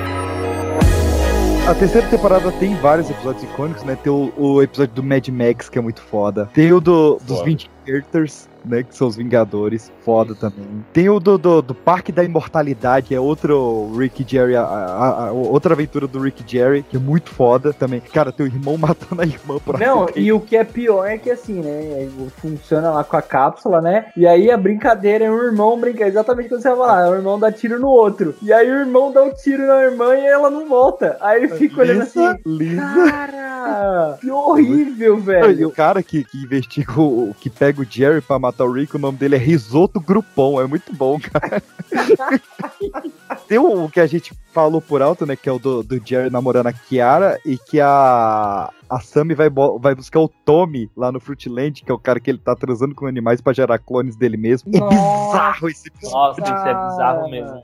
[1.68, 3.96] A terceira temporada tem vários episódios icônicos, né?
[3.96, 6.48] Tem o, o episódio do Mad Max, que é muito foda.
[6.54, 7.50] Tem o do, dos Foda.
[7.84, 8.82] Vindicator's, né?
[8.82, 10.64] Que são os Vingadores, foda também.
[10.92, 15.26] Tem o do, do, do Parque da Imortalidade, é outro Rick e Jerry, a, a-
[15.28, 18.00] a- outra aventura do Rick e Jerry, que é muito foda também.
[18.00, 21.30] Cara, teu irmão matando a irmã por Não, e o que é pior é que
[21.30, 22.08] assim, né?
[22.38, 24.06] Funciona lá com a cápsula, né?
[24.16, 27.10] E aí a brincadeira é o irmão brincar exatamente o que você vai falar.
[27.10, 28.34] O irmão dá tiro no outro.
[28.42, 31.16] E aí o irmão dá um tiro na irmã e ela não volta.
[31.20, 32.34] Aí ele fica olhando assim.
[32.46, 32.82] Lisa.
[32.82, 35.68] Cara, que horrível, E velho.
[35.68, 37.34] o cara que, que investiga o.
[37.40, 40.60] que pega o Jerry pra matar o Rick, o nome dele é Risoto Grupão.
[40.60, 41.62] É muito bom, cara.
[43.48, 45.36] Tem o, que a gente falou por alto, né?
[45.36, 48.70] Que é o do, do Jerry namorando a Kiara e que a.
[48.88, 49.48] A Sammy vai,
[49.80, 52.94] vai buscar o Tommy lá no Fruitland, que é o cara que ele tá transando
[52.94, 54.70] com animais pra gerar clones dele mesmo.
[54.76, 56.40] É bizarro esse episódio.
[56.40, 57.62] Nossa, isso é bizarro mesmo.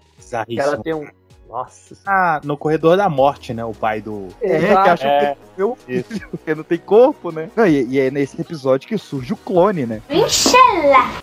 [0.56, 1.06] Ela tem um,
[1.50, 1.96] Nossa.
[2.06, 3.64] Ah, no corredor da morte, né?
[3.64, 4.28] O pai do.
[4.40, 4.90] É, que Exato.
[4.90, 5.18] acha É.
[5.20, 5.76] que é filho,
[6.30, 7.50] porque não tem corpo, né?
[7.56, 10.00] Não, e, e é nesse episódio que surge o clone, né?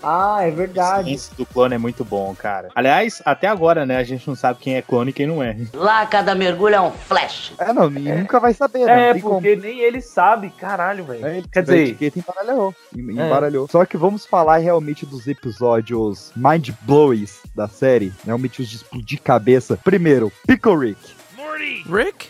[0.04, 1.14] Ah, é verdade.
[1.14, 2.70] Esse do clone é muito bom, cara.
[2.76, 3.98] Aliás, até agora, né?
[3.98, 5.56] A gente não sabe quem é clone e quem não é.
[5.74, 7.54] Lá cada mergulho é um flash.
[7.58, 9.10] É, não, e nunca vai saber, né?
[9.10, 9.36] É, tem como.
[9.36, 11.26] porque nem ele sabe, caralho, velho.
[11.26, 12.76] É, Quer dizer, etiqueta embaralhou.
[12.96, 13.26] em- É.
[13.26, 13.68] embaralhou.
[13.70, 18.14] Só que vamos falar realmente dos episódios mind blowings da série.
[18.26, 19.78] Realmente os de explodir cabeça.
[19.84, 20.17] Primeiro,
[20.48, 20.98] Pickle Rick.
[21.36, 21.84] Morty!
[21.88, 22.30] Rick?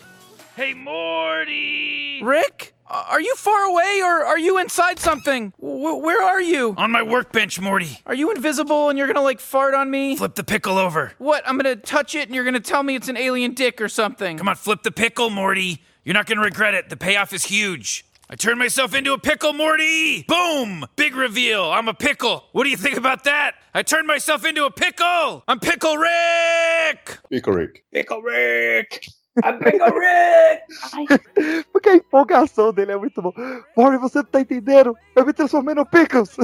[0.56, 2.22] Hey, Morty!
[2.24, 2.74] Rick?
[2.90, 5.52] Are you far away or are you inside something?
[5.60, 6.74] W- where are you?
[6.78, 8.00] On my workbench, Morty.
[8.06, 10.16] Are you invisible and you're gonna like fart on me?
[10.16, 11.12] Flip the pickle over.
[11.18, 11.44] What?
[11.46, 14.38] I'm gonna touch it and you're gonna tell me it's an alien dick or something.
[14.38, 15.84] Come on, flip the pickle, Morty.
[16.06, 16.90] You're not gonna regret it.
[16.90, 18.06] The payoff is huge.
[18.30, 20.24] I turned myself into a pickle, Morty!
[20.24, 20.86] Boom!
[20.98, 21.64] Big reveal.
[21.72, 22.44] I'm a pickle.
[22.52, 23.56] What do you think about that?
[23.74, 25.46] I turned myself into a pickle!
[25.48, 27.20] I'm Pickle Rick!
[27.30, 27.86] Pickle Rick.
[27.94, 29.08] Pickle Rick!
[29.46, 31.66] I'm Pickle Rick!
[31.72, 33.32] Porque a empolgação dele é muito bom.
[33.76, 34.96] Morty, você não tá entendendo?
[35.16, 36.36] Eu me transformei no Pickles.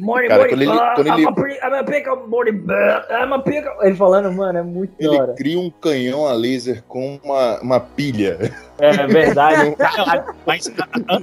[0.00, 3.02] Morty, Cara, quando ele- ah, quando I'm, ele- a pretty, I'm a pickle, Morty, bleh,
[3.10, 3.72] I'm a pickle.
[3.82, 5.34] Ele falando, mano, é muito Ele hora.
[5.34, 8.52] cria um canhão a laser com uma, uma pilha.
[8.78, 9.76] É verdade.
[10.46, 10.70] Mas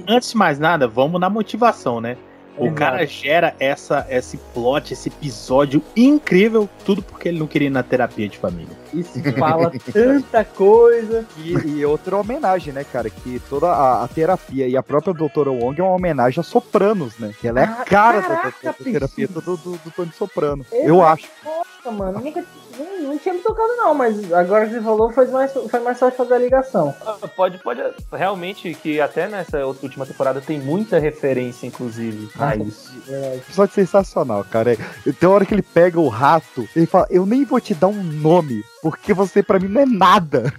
[0.08, 2.16] antes de mais nada, vamos na motivação, né?
[2.58, 2.74] O Exato.
[2.78, 7.82] cara gera essa, esse plot, esse episódio incrível, tudo porque ele não queria ir na
[7.82, 8.76] terapia de família.
[8.92, 11.24] Isso fala tanta coisa.
[11.38, 13.08] E, e outra homenagem, né, cara?
[13.10, 17.18] Que toda a, a terapia e a própria doutora Wong é uma homenagem a Sopranos,
[17.18, 17.32] né?
[17.40, 20.12] Que ela é a Ah, cara da, caraca, da- da terapia do, do, do Tony
[20.16, 20.64] Soprano.
[20.72, 20.88] Exato.
[20.88, 21.26] Eu acho.
[21.44, 22.44] Nossa, mano, nunca,
[22.78, 25.98] não, não tinha me tocado não, mas agora que você falou, foi mais, foi mais
[25.98, 26.94] fácil fazer a ligação.
[27.06, 27.80] Ah, Pode, pode.
[28.12, 32.90] Realmente, que até nessa última temporada tem muita referência, inclusive, a isso.
[33.36, 34.72] Episódio sensacional, cara.
[34.74, 37.88] É, Tem hora que ele pega o rato, ele fala: Eu nem vou te dar
[37.88, 40.52] um nome, porque você pra mim não é nada.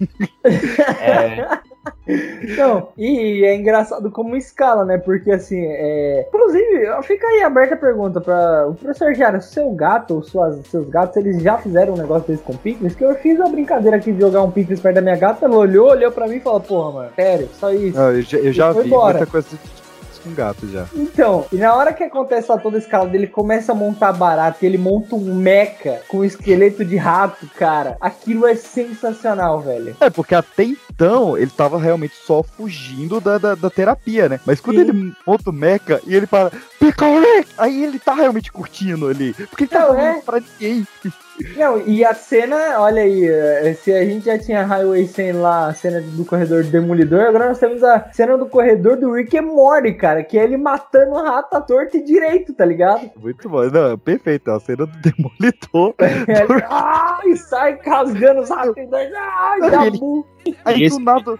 [0.99, 1.60] É,
[2.43, 4.98] Então, e é engraçado como escala, né?
[4.98, 6.26] Porque assim, é.
[6.27, 10.88] Inclusive, fica aí aberta a pergunta pra o professor Jara, seu gato ou suas, seus
[10.89, 12.95] gatos, eles já fizeram um negócio desse com picles?
[12.95, 15.56] Que eu fiz uma brincadeira aqui de jogar um picles perto da minha gata, ela
[15.56, 17.98] olhou, olhou pra mim e falou, porra, mano, sério, só isso.
[17.98, 19.18] Não, eu já, eu já vi embora.
[19.18, 19.48] muita coisa
[20.22, 20.85] com gato já.
[20.93, 24.64] Então, e na hora que acontece a toda a escala dele, começa a montar barato
[24.64, 27.98] e ele monta um mecha com um esqueleto de rato, cara.
[27.99, 29.95] Aquilo é sensacional, velho.
[29.99, 34.39] É, porque até então ele tava realmente só fugindo da, da, da terapia, né?
[34.45, 37.52] Mas quando ele monta o mecha e ele fala, Rick!
[37.57, 39.34] Aí ele tá realmente curtindo ali.
[39.34, 40.22] Porque ele tá Não, falando é.
[40.22, 40.88] pra ninguém.
[41.55, 45.67] Não, e a cena, olha aí, eh, se a gente já tinha Highway 100 lá,
[45.67, 49.37] a cena do corredor do Demolidor, agora nós temos a cena do corredor do Rick
[49.37, 53.09] and Morty, cara, que é ele matando o rato à torta e direito, tá ligado?
[53.15, 53.63] Muito bom.
[53.69, 54.51] Não, perfeito.
[54.51, 55.95] A cena do Demolidor.
[56.01, 59.09] Ele, ai, sai rasgando os ratos ai,
[59.61, 60.25] Aí dá ele-.
[60.65, 61.39] Aí do nada,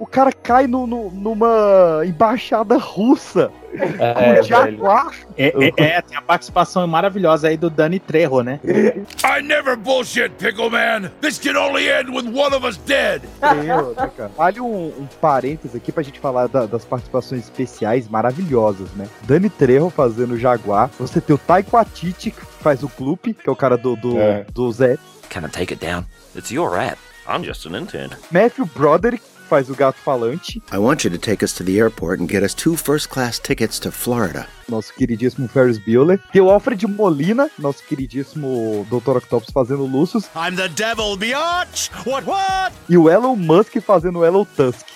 [0.00, 3.50] o, cara cai no, no- numa embaixada russa.
[3.72, 4.42] é, com velho.
[4.42, 5.12] Jaguar.
[5.38, 8.58] É, é, é, tem a participação maravilhosa aí do Dani Trejo, né?
[8.64, 11.10] I never bullshit, Pickle Man.
[11.20, 13.22] This can only end with one of us dead.
[13.64, 14.30] Eu, né, cara?
[14.36, 19.06] Vale um, um parênteses aqui pra gente falar da- das participações especiais maravilhosas, né?
[19.22, 20.90] Dani Trejo fazendo o Jaguar.
[20.98, 24.18] Você tem o Taiko Atiti, que faz o Gloop, que é o cara do, do,
[24.18, 24.44] É.
[24.52, 24.96] do Zé.
[25.28, 26.04] Can I take it down?
[26.34, 26.98] It's your rat.
[27.28, 28.10] I'm just an intern.
[28.32, 30.62] Matthew Broderick faz o gato falante.
[30.72, 33.40] I want you to take us to the airport and get us two first class
[33.40, 34.46] tickets to Florida.
[34.68, 36.20] Nosso queridíssimo Ferris Bueller.
[36.32, 39.16] Tem o Alfred Molina, nosso queridíssimo Dr.
[39.16, 40.30] Octopus fazendo o Lucius.
[40.36, 41.90] I'm the devil, biatch!
[42.06, 42.72] What, what?
[42.88, 44.86] E o Elon Musk fazendo o Elon Tusk.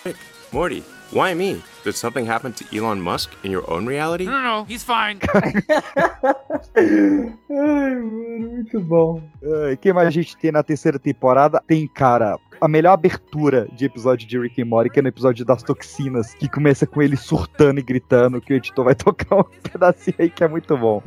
[0.52, 1.60] Morty, why me?
[1.82, 4.24] Did something happen to Elon Musk in your own reality?
[4.24, 5.18] No, no, no, he's fine.
[6.76, 9.20] Ai, mano, muito bom.
[9.43, 11.60] Ah, quem mais a gente tem na terceira temporada?
[11.66, 15.45] Tem, cara, a melhor abertura de episódio de Rick and Morty, que é no episódio
[15.45, 19.45] das toxinas, que começa com ele surtando e gritando, que o editor vai tocar um
[19.45, 21.03] pedacinho aí que é muito bom.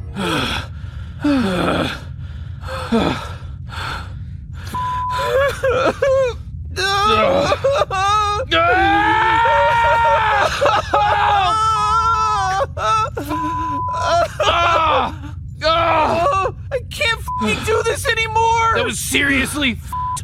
[16.70, 17.20] I can't
[17.66, 18.76] do this anymore!
[18.76, 19.80] That was seriously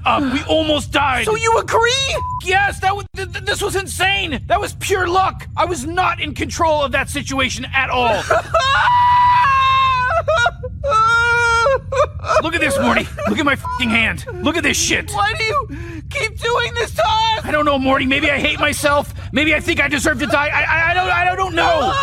[0.05, 0.21] up.
[0.33, 1.25] We almost died.
[1.25, 2.17] So you agree?
[2.43, 4.43] Yes, that was th- th- this was insane.
[4.47, 5.47] That was pure luck.
[5.57, 8.21] I was not in control of that situation at all.
[12.41, 13.07] Look at this, Morty.
[13.29, 14.25] Look at my f***ing hand.
[14.43, 15.11] Look at this shit.
[15.11, 15.67] Why do you
[16.09, 17.45] keep doing this to us?
[17.45, 18.05] I don't know, Morty.
[18.05, 19.13] Maybe I hate myself.
[19.31, 20.47] Maybe I think I deserve to die.
[20.47, 21.93] I I, I don't I don't know.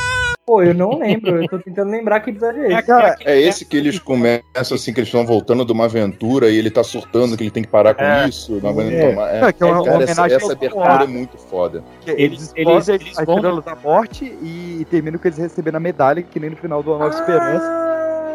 [0.46, 2.82] Pô, eu não lembro, eu tô tentando lembrar que episódio é esse.
[2.86, 6.56] Cara, É esse que eles começam assim, que eles estão voltando de uma aventura e
[6.56, 8.28] ele tá surtando que ele tem que parar com É.
[8.28, 8.60] isso.
[8.62, 9.10] Não aguenta É.
[9.10, 9.34] tomar.
[9.34, 11.82] É, que é uma cara, essa, homenagem essa abertura é muito foda.
[12.06, 16.22] Eles- eles, eles- eles, vão- da morte e, e termina com eles recebendo a medalha,
[16.22, 17.66] que nem no final do A Nova Esperança.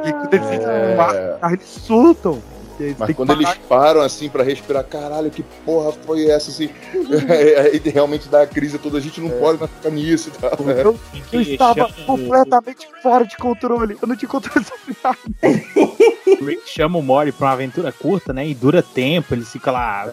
[0.05, 1.37] E quando eles, É.
[1.49, 2.41] eles surtam.
[2.81, 3.59] Eles Mas quando eles parar.
[3.67, 6.49] param assim pra respirar, caralho, que porra foi essa?
[6.51, 6.69] Assim,
[7.61, 10.51] aí realmente dá a crise toda, a gente não pode mais ficar nisso e tal.
[10.69, 10.99] Eu,
[11.29, 13.97] Que eu estava chama completamente fora de controle.
[14.01, 15.17] Eu não tinha controle sobre nada.
[16.41, 18.47] O Rick chama o Mori pra uma aventura curta, né?
[18.47, 20.11] E dura tempo, ele fica lá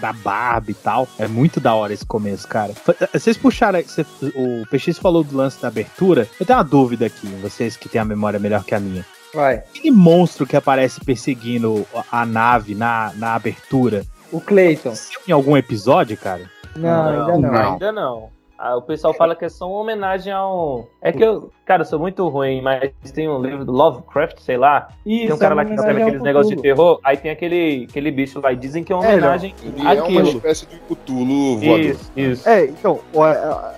[0.00, 1.08] da Barbie e tal.
[1.18, 2.70] É muito da hora esse começo, cara.
[2.72, 3.82] F- Vocês puxaram.
[3.84, 4.06] cê-
[4.36, 6.28] o PX falou do lance da abertura.
[6.38, 9.04] Eu tenho uma dúvida aqui, vocês que têm a memória melhor que a minha.
[9.36, 9.56] Vai.
[9.56, 14.02] Aquele monstro que aparece perseguindo a nave na, na abertura.
[14.32, 14.94] O Clayton.
[15.28, 16.50] Em algum episódio, cara?
[16.74, 17.72] Não, ainda não.
[17.72, 18.36] Ainda não.
[18.58, 20.88] Ah, o pessoal fala que é só uma homenagem ao.
[21.02, 24.56] É que eu, cara, eu sou muito ruim, mas tem um livro do Lovecraft, sei
[24.56, 24.88] lá.
[25.04, 27.86] tem um Isso, cara é lá que escreve aqueles negócios de terror, aí tem aquele,
[27.88, 29.16] aquele bicho lá e dizem que é uma É, não.
[29.28, 30.28] homenagem Ele é uma àquilo.
[30.30, 31.80] espécie de Cthulhu voador.
[31.80, 32.48] Isso, isso.
[32.48, 33.74] É, então, é,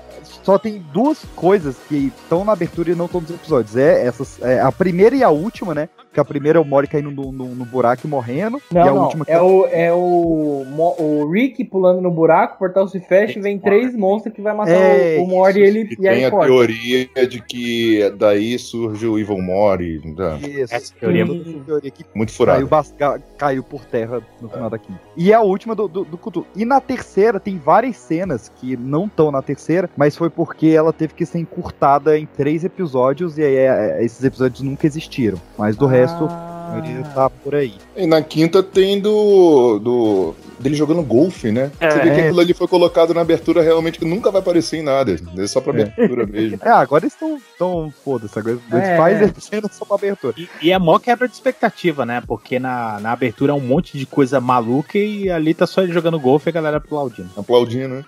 [0.49, 3.77] só tem duas coisas que estão na abertura e não estão nos episódios.
[3.77, 5.91] É essas, é a primeira e a última, né?
[6.19, 8.61] Que a primeira é o Mori caindo no, no, no buraco e morrendo.
[8.73, 9.03] Não, e a não.
[9.05, 10.65] última que É, o, é o,
[10.99, 14.53] o Rick pulando no buraco, o portal se fecha e vem três monstros que vai
[14.55, 16.47] matar É, o, o Mori e ele E e aí tem a corta.
[16.49, 20.01] teoria de que daí surge o Evil Mori.
[20.17, 20.37] tá?
[20.39, 22.67] Isso, Essa teoria é essa teoria que Muito caiu, furado.
[22.67, 25.01] bas- ca- caiu por terra no final da quinta.
[25.17, 26.47] E é a última do, do, do Cthulhu.
[26.57, 30.93] E na terceira, tem várias cenas que não estão na terceira, mas foi porque ela
[30.93, 35.39] teve que ser encurtada em três episódios e aí, é, esses episódios nunca existiram.
[35.57, 37.75] Mas do resto, a maioria tá por aí.
[37.97, 39.79] E na quinta tem do.
[39.79, 41.71] do dele jogando golfe, né?
[41.81, 42.25] É, Você vê que é.
[42.27, 45.17] aquilo ali foi colocado na abertura realmente que nunca vai aparecer em nada.
[45.37, 46.59] É só pra abertura mesmo.
[46.69, 47.39] É, agora eles estão.
[47.59, 49.33] Tão, foda-se, agora eles É, fazem é.
[49.37, 50.35] a cena só pra abertura.
[50.37, 52.23] E, e é mó quebra de expectativa, né?
[52.27, 55.93] Porque na, na abertura é um monte de coisa maluca e ali tá só ele
[55.93, 57.29] jogando golfe e a galera aplaudindo.
[57.37, 58.05] Aplaudindo, né?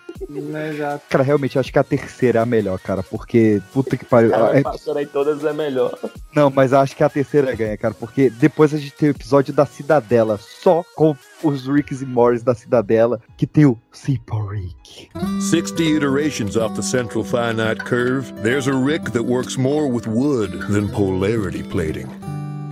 [0.70, 1.02] Exato.
[1.08, 3.60] Cara, realmente, acho que a terceira é a melhor, cara, porque.
[3.72, 4.30] Puta que pariu.
[4.30, 5.96] Cara, É- passando aí todas é melhor.
[6.34, 9.52] Não, mas acho que a terceira ganha, cara, porque depois a gente tem o episódio
[9.52, 15.10] da Cidadela, só com os Ricks e Morris da Cidadela, que tem o Simple Rick.
[15.50, 20.52] 60 iterations off the central finite curve, there's a Rick that works more with wood
[20.68, 22.08] than polarity plating.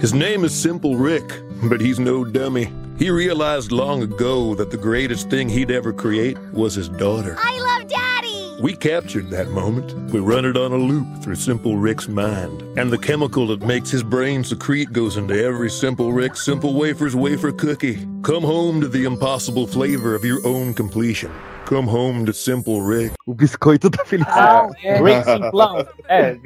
[0.01, 2.73] His name is Simple Rick, but he's no dummy.
[2.99, 7.37] He realized long ago that the greatest thing he'd ever create was his daughter.
[7.39, 8.18] I love Daddy!
[8.61, 9.95] We captured that moment.
[10.13, 12.61] We run it on a loop through Simple Rick's mind.
[12.77, 17.15] And the chemical that makes his brain secrete goes into every Simple Rick Simple Wafers
[17.15, 18.05] wafer cookie.
[18.23, 21.31] Come home to the impossible flavor of your own completion.
[21.67, 23.13] Come home to Simple Rick.
[23.29, 25.01] O biscoito da ah, ah, é.
[25.01, 25.87] Rick ah, Simplão.
[26.09, 26.37] Ah, é,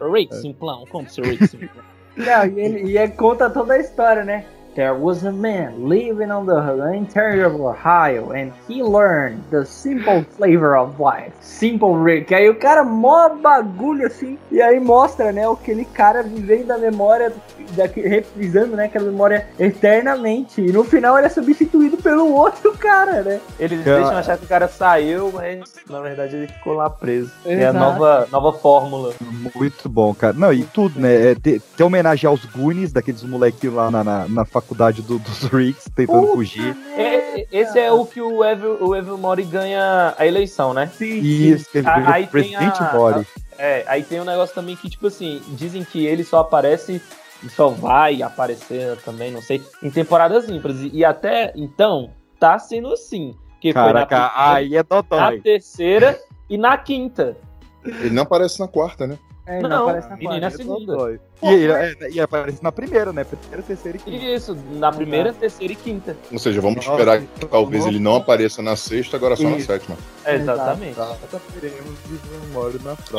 [0.12, 0.86] Rick Simplão.
[0.92, 1.84] Como se Rick Simplão?
[2.16, 4.44] Não, e ele, e ele conta toda a história, né?
[4.74, 10.24] There was a man living on the interior of Ohio and he learned the simple
[10.38, 11.34] flavor of life.
[11.42, 12.34] Simple Rick.
[12.34, 14.38] Aí o cara mó bagulho assim.
[14.50, 17.30] E aí mostra, né, aquele cara vivendo a memória,
[17.76, 20.62] daqui, reprisando, né, aquela memória eternamente.
[20.62, 23.40] E no final ele é substituído pelo outro cara, né?
[23.58, 23.98] Eles Cara.
[23.98, 27.30] deixam achar que o cara saiu, mas na verdade ele ficou lá preso.
[27.44, 27.78] É a Exato.
[27.78, 29.12] nova, nova fórmula.
[29.54, 30.32] Muito bom, cara.
[30.32, 31.32] Não, e tudo, né?
[31.32, 34.61] É, ter, ter homenagem aos Goonies, daqueles moleques lá na, na, na faculdade
[35.02, 36.76] do- dos Ricks, tentando fugir.
[36.96, 40.90] É, é- esse é o que o Evil, o Evil Mori ganha a eleição, né?
[40.96, 41.18] Sim.
[41.20, 43.26] Isso, ele virou aí tem presidente a- Mori.
[43.58, 47.00] É, aí tem um negócio também que, tipo assim, dizem que ele só aparece
[47.44, 50.78] e só vai aparecer também, não sei, em temporadas ímpares.
[50.92, 52.10] E, até então,
[52.40, 53.34] tá sendo assim.
[53.60, 55.40] Que Caraca, foi na, aí é na dodói.
[55.40, 56.18] terceira
[56.50, 57.36] e na quinta.
[57.84, 59.16] Ele não aparece na quarta, né?
[59.44, 61.20] É, Não, aparece na e nem na segunda.
[61.42, 63.24] E, é, e aparece na primeira, né?
[63.24, 64.24] Primeira, terceira e quinta.
[64.24, 66.16] Isso, na primeira, terceira e quinta.
[66.30, 67.92] Ou seja, vamos Nossa, esperar que talvez nossa.
[67.92, 69.66] ele não apareça na sexta, agora só na Isso.
[69.66, 69.96] sétima.
[70.24, 70.96] É, exatamente.
[70.96, 71.16] Na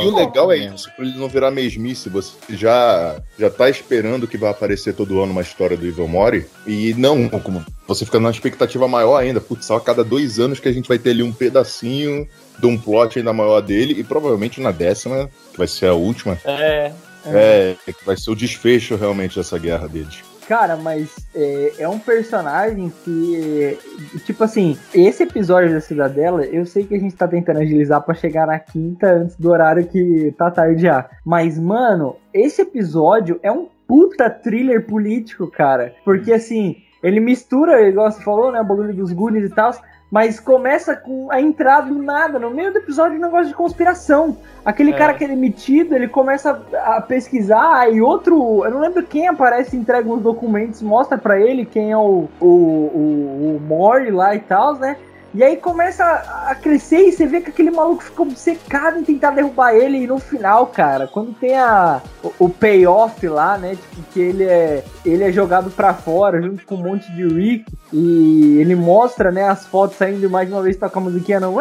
[0.02, 4.26] E o legal é isso, pra ele não virar mesmice, você já, já tá esperando
[4.26, 8.20] que vai aparecer todo ano uma história do Evil Mori, e não, como você fica
[8.20, 11.10] numa expectativa maior ainda, putz, só a cada dois anos que a gente vai ter
[11.10, 12.26] ali um pedacinho
[12.60, 16.38] de um plot ainda maior dele, e provavelmente na décima, que vai ser a última,
[16.46, 16.92] É,
[17.26, 20.24] é, que vai ser o desfecho realmente dessa guerra deles.
[20.48, 23.80] Cara, mas é, é um personagem que,
[24.26, 28.14] tipo assim, esse episódio da Cidadela, eu sei que a gente tá tentando agilizar pra
[28.14, 31.10] chegar na quinta antes do horário que tá tarde já.
[31.26, 35.94] Mas, mano, esse episódio é um puta thriller político, cara.
[36.04, 39.74] Porque, assim, ele mistura, igual você falou, né, o bagulho dos Goonies e tal,
[40.14, 44.38] Mas começa com a entrada do nada, no meio do episódio, um negócio de conspiração.
[44.64, 44.96] Aquele É.
[44.96, 48.64] cara que é demitido, ele começa a pesquisar e outro.
[48.64, 52.46] Eu não lembro quem aparece, entrega uns documentos, mostra pra ele quem é o, o,
[52.46, 54.98] o, o Mori lá e tal, né?
[55.34, 56.04] E aí começa
[56.48, 59.98] a crescer e você vê que aquele maluco fica obcecado em tentar derrubar ele.
[59.98, 63.76] E no final, cara, quando tem a, o, o payoff lá, né?
[63.76, 67.66] Tipo, que ele é, ele é jogado pra fora junto com um monte de Rick.
[67.92, 71.60] E ele mostra, né, as fotos saindo mais uma vez toca a musiquinha não.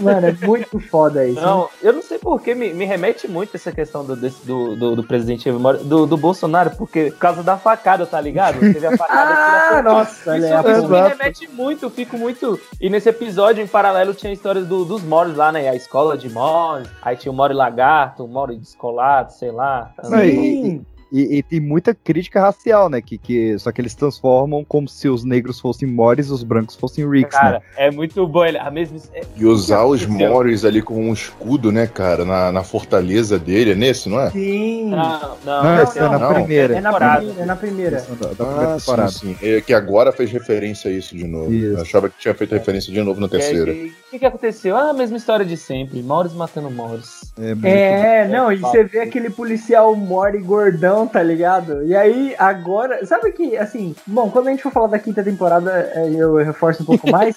[0.00, 1.40] Mano, é muito foda isso.
[1.40, 4.96] Não, eu não sei porque me, me remete muito essa questão do, desse- do, do,
[4.96, 8.58] do presidente do, do Bolsonaro, porque por causa da facada, tá ligado?
[8.60, 9.34] Teve a facada
[9.78, 12.58] Ah, nossa, isso, é, isso me remete muito, eu fico muito.
[12.80, 15.68] E nesse episódio, em paralelo, tinha histórias do- dos Morris lá, né?
[15.68, 19.90] A escola de Morris, aí tinha o Mori Lagarto, o Mori Descolado, sei lá.
[20.02, 23.00] Não, e, e- tem muita crítica racial, né?
[23.00, 26.76] Que, que, só que eles transformam como se os negros fossem Morris e os brancos
[26.76, 27.60] fossem Ricks, Cara, né?
[27.76, 28.44] é muito bom.
[28.44, 28.98] ele- A mesma.
[29.14, 30.04] é- E usar os?
[30.06, 34.30] Morris ali com um escudo, né, cara, na, na fortaleza dele, é nesse, não é?
[34.30, 34.86] Sim.
[34.90, 36.34] Não, não, Não, essa é na não.
[36.34, 36.76] primeira.
[36.76, 37.96] É na primeira, é na primeira.
[38.00, 39.10] Da, da primeira Ah, temporada.
[39.10, 39.46] sim, sim.
[39.46, 41.52] É que agora fez referência a isso de novo.
[41.52, 43.72] Eu achava que tinha feito referência de novo na terceira.
[44.08, 44.74] O que, que aconteceu?
[44.74, 46.02] Ah, a mesma história de sempre.
[46.02, 47.30] Morris matando Morris.
[47.68, 51.82] É, não, e você vê aquele policial Mori gordão, tá ligado?
[51.84, 53.04] E aí, agora.
[53.04, 56.82] Sabe que, assim, bom, quando a gente for falar da quinta temporada, é, eu reforço
[56.82, 57.36] um pouco mais.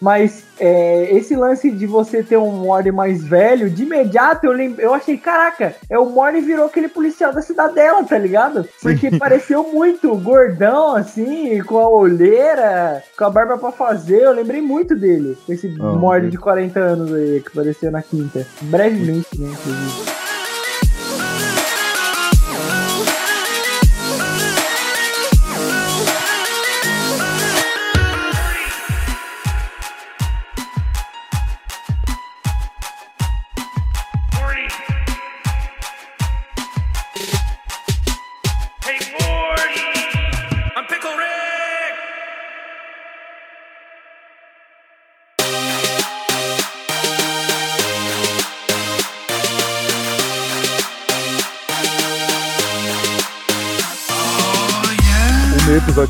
[0.00, 4.74] mas é, esse lance de você ter um Mori mais velho, de imediato eu, lem-
[4.78, 8.68] eu achei, caraca, é o Mori virou aquele policial da cidadela, tá ligado?
[8.82, 14.22] Porque pareceu muito gordão, assim, com a olheira, com a barba pra fazer.
[14.22, 18.46] Eu lembrei muito dele, esse Mori de 40 anos aí, que apareceu na quinta.
[18.62, 20.27] Brevemente, né, inclusive.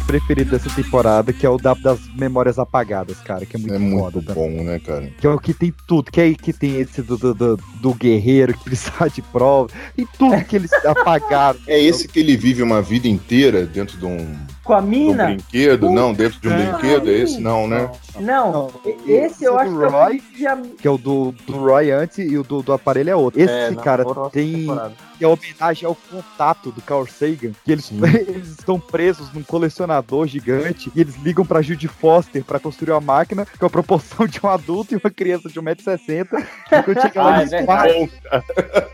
[0.08, 3.78] Preferido dessa temporada, que é o da, das memórias apagadas, cara, que é muito É
[3.78, 4.16] foda.
[4.16, 5.12] muito bom, né, cara?
[5.20, 7.94] Que é o que tem tudo, que é que tem esse do, do, do, do
[7.94, 9.68] guerreiro que precisa de prova,
[9.98, 11.58] e tudo que eles apagaram.
[11.66, 14.34] É esse que ele vive uma vida inteira dentro de um,
[14.68, 15.24] Com a de um mina?
[15.24, 15.90] brinquedo?
[15.90, 16.66] Não, dentro de um É.
[16.72, 17.08] brinquedo?
[17.08, 17.90] É esse não, né?
[18.20, 20.18] Não, E- esse eu acho do que é o Roy?
[20.20, 20.56] que já...
[20.56, 23.40] Que é o do, do Roy antes e o do, do aparelho é outro.
[23.40, 24.60] Esse, É, não, cara, tem.
[24.60, 24.92] temporada.
[25.18, 27.50] Que é homenagem ao contato do Carl Sagan.
[27.64, 27.90] Que eles,
[28.28, 33.00] eles estão presos num colecionador gigante e eles ligam pra Judy Foster pra construir uma
[33.00, 36.46] máquina com a proporção de um adulto e uma criança de 1,60m.
[36.70, 38.10] E quando chega lá, Ah, é verdade.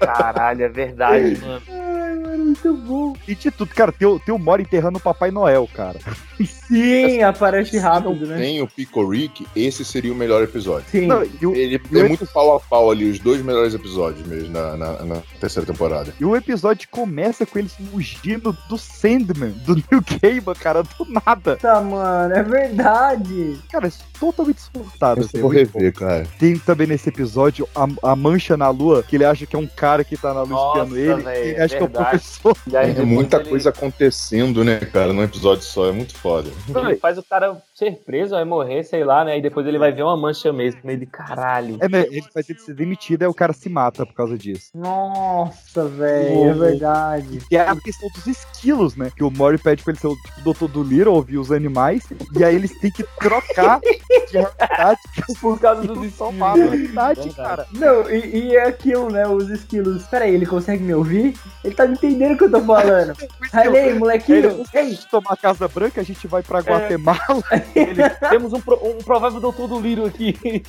[0.01, 1.62] Caralho, é verdade, mano.
[1.68, 3.12] Ai, mano, muito bom.
[3.28, 5.98] E de tudo, cara, tem o, tem o Mori enterrando o Papai Noel, cara.
[6.68, 8.38] Sim, aparece rápido, né?
[8.38, 10.86] Tem o Pico Rick, esse seria o melhor episódio.
[10.90, 11.06] Sim.
[11.06, 14.76] Não, o- Ele é muito pau a pau ali, os dois melhores episódios mesmo na,
[14.76, 16.12] na- na terceira temporada.
[16.18, 21.56] E o episódio começa com eles fugindo do Sandman, do New Gaiman, cara, do nada.
[21.56, 23.58] Tá, mano, é verdade.
[23.70, 24.58] Cara, isso é totalmente.
[24.74, 24.82] Eu
[25.22, 26.26] assim, vou é rever, cara.
[26.38, 29.66] Tem também nesse episódio a, a mancha na lua, que ele acha que é um
[29.66, 31.28] cara que tá na lua espiando ele.
[31.28, 32.10] ele é acha que é o verdade.
[32.10, 32.56] professor.
[32.66, 35.89] E aí É depois muita ele- coisa acontecendo, né, cara, num episódio só.
[35.89, 36.51] É muito foda.
[36.68, 39.36] Ele faz o cara ser preso, vai morrer, sei lá, né?
[39.36, 41.76] E depois ele vai ver uma mancha mesmo, meio de caralho.
[41.80, 44.70] É, né, ele faz ele ser demitido, aí o cara se mata por causa disso.
[44.74, 47.40] Nossa, velho, é verdade.
[47.51, 49.10] E é a questão dos esquilos, né?
[49.16, 52.05] Que o Mori pede pra ele ser o tipo, doutor do Little, ouvir os animais,
[52.36, 55.01] e aí eles têm que trocar de realidade
[55.40, 56.34] por causa dos esquilos.
[56.55, 57.34] realidade, Verdade.
[57.34, 57.66] cara.
[57.72, 59.26] Não, e, e é aquilo, né?
[59.26, 60.05] Os esquilos.
[60.05, 61.36] Pera aí, ele consegue me ouvir?
[61.64, 63.14] Ele tá me entendendo o que eu tô falando.
[63.52, 64.64] Aí, molequinho.
[64.72, 67.63] Ei, tomar a Casa Branca, a gente vai pra Guatemala.
[67.74, 70.36] Ele- temos um, um provável doutor do Liro aqui.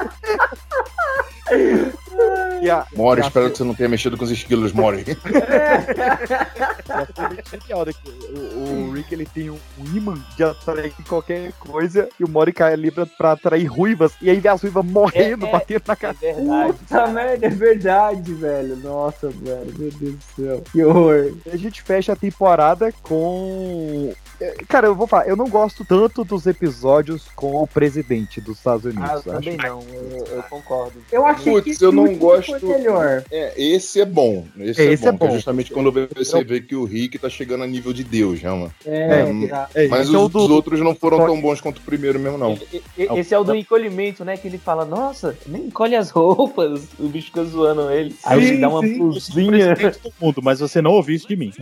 [2.61, 5.05] E a, Mori, e a espero que você não tenha mexido com os esquilos, Mori.
[6.87, 7.93] É né?
[8.55, 9.57] O, o Rick ele tem um,
[9.93, 14.29] imã de atrair qualquer coisa e o Mori cai ali pra, pra atrair ruivas e
[14.29, 15.51] aí vê as ruivas morrendo, É, é.
[15.51, 16.15] batendo na cara.
[16.21, 16.73] É verdade.
[16.73, 18.75] Puta merda, é verdade, velho.
[18.77, 20.63] Nossa, velho, meu Deus do céu.
[20.71, 21.33] Que horror.
[21.45, 24.13] E a gente fecha a temporada com.
[24.39, 28.57] É, Cara, eu vou falar, eu não gosto tanto dos episódios com o presidente dos
[28.57, 29.09] Estados Unidos.
[29.09, 29.43] Ah, eu acho.
[29.43, 31.01] também não, eu, eu concordo.
[31.11, 32.59] Eu achei Putz, que eu não gosto.
[32.59, 33.23] foi melhor.
[33.31, 34.45] É, esse é bom.
[34.59, 35.35] Esse, Esse é, é bom, que bom.
[35.35, 38.73] justamente quando você vê que o Rick tá chegando a nível de Deus, já, mano.
[38.85, 39.25] É.
[39.75, 41.81] É, Mas esse é os, o do- os outros não foram tão bons quanto o
[41.81, 42.57] primeiro mesmo, não.
[43.17, 44.37] Esse é o do encolhimento, né?
[44.37, 46.81] Que ele fala, nossa, nem encolhe as roupas.
[46.99, 48.15] O bicho fica zoando ele.
[48.23, 48.97] Aí ele dá uma sim.
[48.97, 49.75] blusinha.
[49.75, 51.51] Presidente do mundo, mas você não ouviu isso de mim.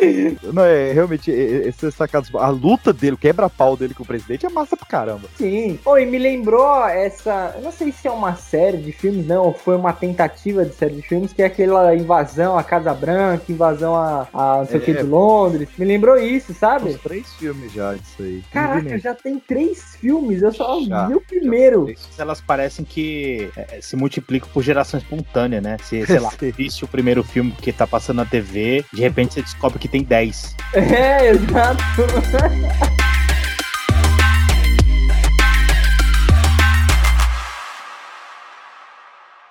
[0.52, 2.34] Não, é realmente, é- é- esses sacados.
[2.34, 5.28] A luta dele, o quebra-pau dele com o presidente é massa pra caramba.
[5.36, 5.78] Sim.
[5.84, 7.54] Oi, me lembrou essa.
[7.56, 10.74] Eu não sei se é uma série de filmes, não, ou foi uma tentativa de
[10.74, 14.78] série de filmes, que é aquela invasão à Casa Branca, invasão a, a não sei
[14.78, 14.94] o que É.
[14.94, 15.68] de Londres.
[15.78, 16.90] Me lembrou isso, sabe?
[16.90, 18.42] Uns três filmes já disso aí.
[18.52, 21.92] Caraca, já tem três filmes, eu só Já, vi o primeiro.
[22.16, 25.76] Elas parecem que é, se multiplicam por geração espontânea, né?
[25.82, 29.42] Se, sei lá, assiste o primeiro filme que tá passando na TV, de repente você
[29.42, 30.56] descobre que tem 10.
[30.74, 31.82] É, exato.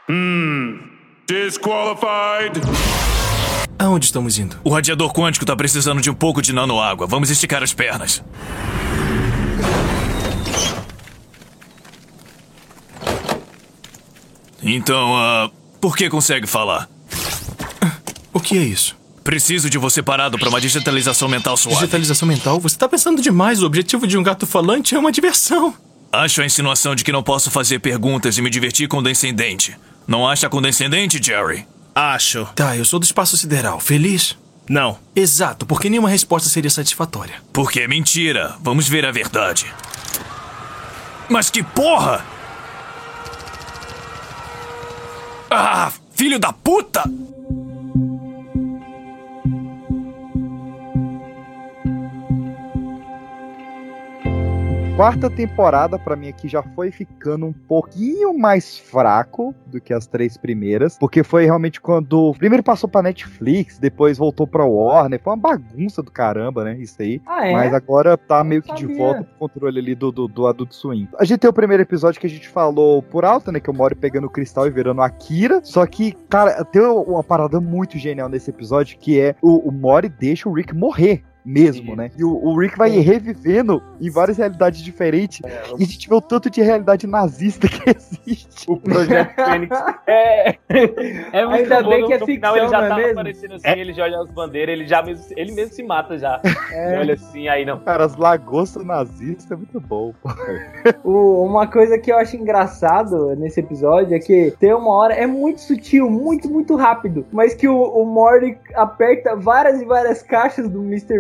[0.09, 0.80] Hmm.
[1.27, 2.61] Disqualified.
[3.77, 4.57] Aonde estamos indo?
[4.64, 7.05] O radiador quântico tá precisando de um pouco de nanoágua.
[7.05, 8.23] Vamos esticar as pernas.
[14.64, 16.89] Então, ah, por que consegue falar?
[18.34, 18.97] O que é isso?
[19.27, 21.79] Preciso de você parado para uma digitalização mental suave.
[21.79, 22.61] Digitalização mental?
[22.61, 23.61] Você tá pensando demais.
[23.61, 25.75] O objetivo de um gato falante é uma diversão.
[26.13, 29.77] Acho a insinuação de que não posso fazer perguntas e me divertir condescendente.
[30.07, 31.67] Não acha condescendente, Jerry?
[31.93, 32.45] Acho.
[32.55, 33.81] Tá, eu sou do espaço sideral.
[33.81, 34.37] Feliz?
[34.69, 34.97] Não.
[35.13, 37.35] Exato, porque nenhuma resposta seria satisfatória.
[37.51, 38.55] Porque é mentira.
[38.61, 39.65] Vamos ver a verdade.
[41.27, 42.25] Mas que porra!
[45.51, 47.03] Ah, filho da puta!
[54.98, 60.07] Quarta temporada, pra mim, aqui já foi ficando um pouquinho mais fraco do que as
[60.07, 62.34] três primeiras, porque foi realmente quando.
[62.40, 65.22] Primeiro passou pra Netflix, depois voltou pra Warner.
[65.22, 66.80] Foi uma bagunça do caramba, né?
[66.80, 67.22] Isso aí.
[67.28, 67.53] Ah, é?
[67.53, 68.98] Mas agora tá meio que de sabia.
[68.98, 71.07] volta pro controle ali do, do, do Adult Swim.
[71.19, 73.60] A gente tem o primeiro episódio que a gente falou por alto, né?
[73.60, 75.61] Que o Mori pegando o cristal e virando Akira.
[75.64, 80.10] Só que, cara, tem uma parada muito genial nesse episódio que é o, o Mori
[80.10, 81.24] deixa o Rick morrer.
[81.49, 82.11] Mesmo, né?
[82.18, 85.40] E o, o Rick vai revivendo em várias realidades diferentes.
[85.80, 88.69] E a gente vê o tanto de realidade nazista que existe.
[88.69, 89.78] O Projeto Fênix.
[90.06, 90.57] É,
[91.32, 91.90] é muito Ainda bom.
[91.90, 93.19] bem no, que é no ficção, final ele já não é tava mesmo?
[93.19, 96.41] aparecendo assim, ele já olha as bandeiras, ele já mesmo, ele mesmo se mata já.
[96.72, 96.90] É.
[96.91, 97.80] Ele olha assim, aí não.
[97.80, 100.30] Cara, as lagostas nazistas é muito bom, pô.
[101.03, 105.26] O- uma coisa que eu acho engraçado nesse episódio é que tem uma hora, é
[105.26, 110.69] muito sutil, muito, muito rápido, mas que o, o Morty aperta várias e várias caixas
[110.69, 111.19] do Mr.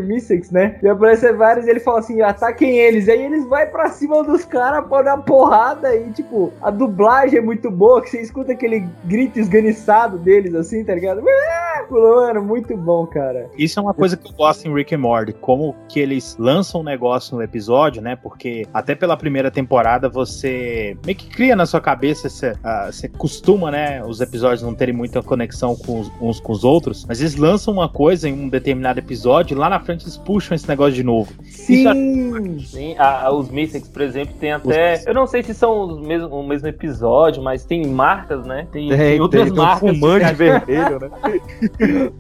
[0.51, 0.77] Né?
[0.81, 3.09] E aparece vários e ele fala assim: ataquem eles.
[3.09, 7.41] Aí eles vai pra cima dos caras pra dar porrada e, tipo, a dublagem é
[7.41, 11.23] muito boa, que você escuta aquele grito esganiçado deles, assim, tá ligado?
[11.89, 13.49] Mano, muito bom, cara.
[13.57, 16.81] Isso é uma coisa que eu gosto em Rick and Morty, como que eles lançam
[16.81, 18.15] um negócio no episódio, né?
[18.15, 23.07] Porque até pela primeira temporada você meio que cria na sua cabeça, você, ah, você
[23.07, 24.03] costuma, né?
[24.03, 27.73] Os episódios não terem muita conexão com os, uns com os outros, mas eles lançam
[27.73, 31.03] uma coisa em um determinado episódio e lá na frente eles puxam esse negócio de
[31.03, 31.31] novo.
[31.41, 32.59] É- Sim!
[32.59, 35.01] Sim, a- a- os Mystics, por exemplo, tem até.
[35.05, 38.67] Eu não sei se são os mesmo, o mesmo episódio, mas tem marcas, né?
[38.71, 39.89] Tem, Tem, outras tem, tem um marcas.
[39.97, 41.09] fumante vermelho, né?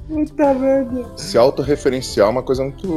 [0.07, 1.17] Puta merda.
[1.17, 2.87] Se autorreferenciar é uma coisa muito,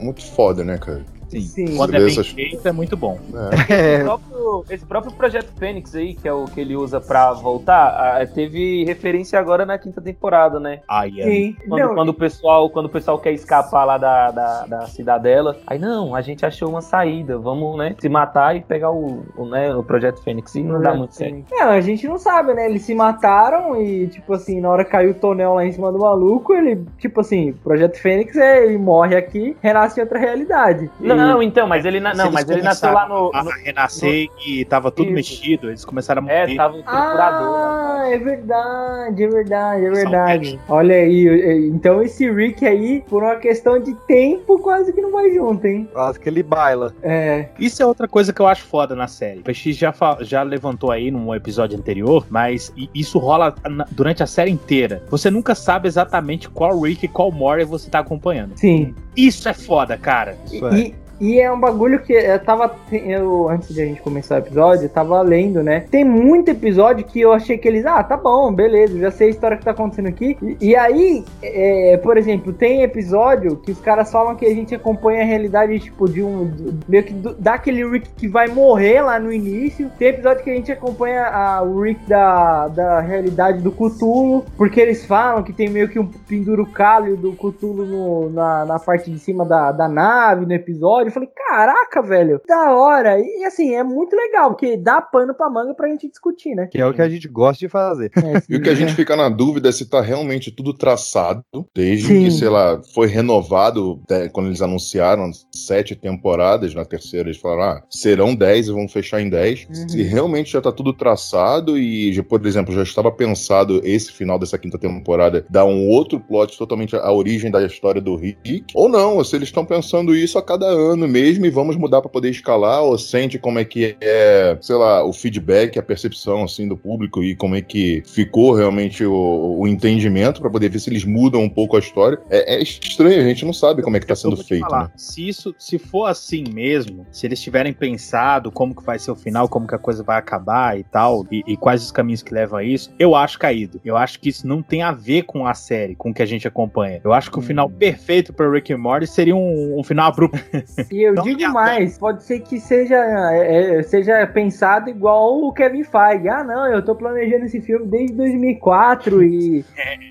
[0.00, 1.04] muito, foda, né, cara?
[1.30, 1.40] Sim.
[1.40, 1.76] Sim.
[1.76, 3.18] Quando é bem feito, é muito bom.
[3.70, 3.94] É.
[3.94, 7.88] Esse próprio, esse próprio projeto Fênix aí, que é o que ele usa pra voltar,
[8.20, 10.80] ah, teve referência agora na quinta temporada, né?
[10.88, 11.24] Ai, é.
[11.24, 11.56] Sim.
[11.68, 15.56] Quando, Não, quando o pessoal, quando o pessoal quer escapar lá da, da, da cidadela,
[15.66, 19.44] aí não, a gente achou uma saída, vamos, né, se matar e pegar o, o,
[19.46, 21.44] né, o projeto Fênix e não dá muito certo.
[21.50, 22.66] Não, a gente não sabe, né?
[22.68, 25.92] Eles se mataram e, tipo assim, na hora que caiu o tonel lá em cima
[25.92, 30.90] do maluco, ele, tipo assim, Projeto Fênix, é, ele morre aqui, renasce em outra realidade.
[31.00, 34.28] E- Não, então, mas ele na- não, mas ele nasceu lá no, no a renascer
[34.46, 35.14] e tava tudo Isso.
[35.14, 36.56] mexido, eles começaram a é, morrer.
[36.56, 37.56] tava o procurador.
[37.56, 40.60] Ah, é verdade, é verdade, é verdade.
[40.68, 45.12] Olha aí, eh, então esse Rick aí, por uma questão de tempo, quase que não
[45.12, 45.88] vai junto, hein?
[45.92, 46.92] Quase que ele baila.
[47.02, 47.46] É.
[47.58, 49.40] Isso é outra coisa que eu acho foda na série.
[49.40, 54.26] O PX já, já levantou aí num episódio anterior, mas isso rola na- durante a
[54.26, 55.02] série inteira.
[55.10, 58.52] Você nunca sabe exatamente qual Rick e qual Morty você tá acompanhando.
[58.56, 58.94] Sim.
[59.16, 60.36] Isso é foda, cara.
[60.46, 60.92] Isso é.
[61.20, 62.74] E, é um bagulho que eu tava.
[62.92, 65.84] Eu, antes de a gente começar o episódio, eu tava lendo, né?
[65.90, 67.84] Tem muito episódio que eu achei que eles.
[67.84, 70.36] Ah, tá bom, beleza, já sei a história que tá acontecendo aqui.
[70.42, 74.74] E, e aí, é, por exemplo, tem episódio que os caras falam que a gente
[74.74, 76.46] acompanha a realidade, tipo, de um.
[76.46, 79.90] do- meio que do, daquele Rick que vai morrer lá no início.
[79.98, 84.80] Tem episódio que a gente acompanha a, o Rick da, da realidade do Cthulhu, porque
[84.80, 89.44] eles falam que tem meio que um pendurucalho do no- na, na parte de cima
[89.44, 91.09] da, da nave, no episódio.
[91.10, 93.18] Eu falei, caraca, velho, da hora.
[93.18, 96.68] E assim, é muito legal, porque dá pano pra manga pra gente discutir, né?
[96.70, 98.10] Que é o que a gente gosta de fazer.
[98.48, 102.06] E o que a gente fica na dúvida é se tá realmente tudo traçado, desde
[102.06, 102.24] Sim.
[102.24, 107.78] que, sei lá, foi renovado é, quando eles anunciaram sete temporadas, na terceira eles falaram,
[107.78, 109.66] ah, serão dez e vão fechar em dez.
[109.68, 109.88] Uhum.
[109.88, 114.38] Se realmente já tá tudo traçado e, já, por exemplo, já estava pensado esse final
[114.38, 118.88] dessa quinta temporada dar um outro plot totalmente a origem da história do Rick, ou
[118.88, 122.10] não, ou se eles estão pensando isso a cada ano mesmo e vamos mudar para
[122.10, 126.68] poder escalar, ou sente como é que é, sei lá, o feedback, a percepção assim
[126.68, 130.90] do público e como é que ficou realmente o, o entendimento para poder ver se
[130.90, 132.18] eles mudam um pouco a história.
[132.30, 134.90] É, é estranho, a gente não sabe como é que tá sendo feito, falar, né?
[134.96, 139.16] se isso, se for assim mesmo, se eles tiverem pensado como que vai ser o
[139.16, 142.32] final, como que a coisa vai acabar e tal, e, e quais os caminhos que
[142.32, 143.80] levam a isso, eu acho caído.
[143.84, 146.26] Eu acho que isso não tem a ver com a série, com o que a
[146.26, 147.00] gente acompanha.
[147.02, 150.38] Eu acho que o final perfeito para Rick e Morty seria um, um final abrupto.
[150.90, 152.96] E eu digo mais, pode ser que seja,
[153.32, 156.28] é, é, seja pensado igual o Kevin Feige.
[156.28, 159.64] Ah, não, eu tô planejando esse filme desde 2004 e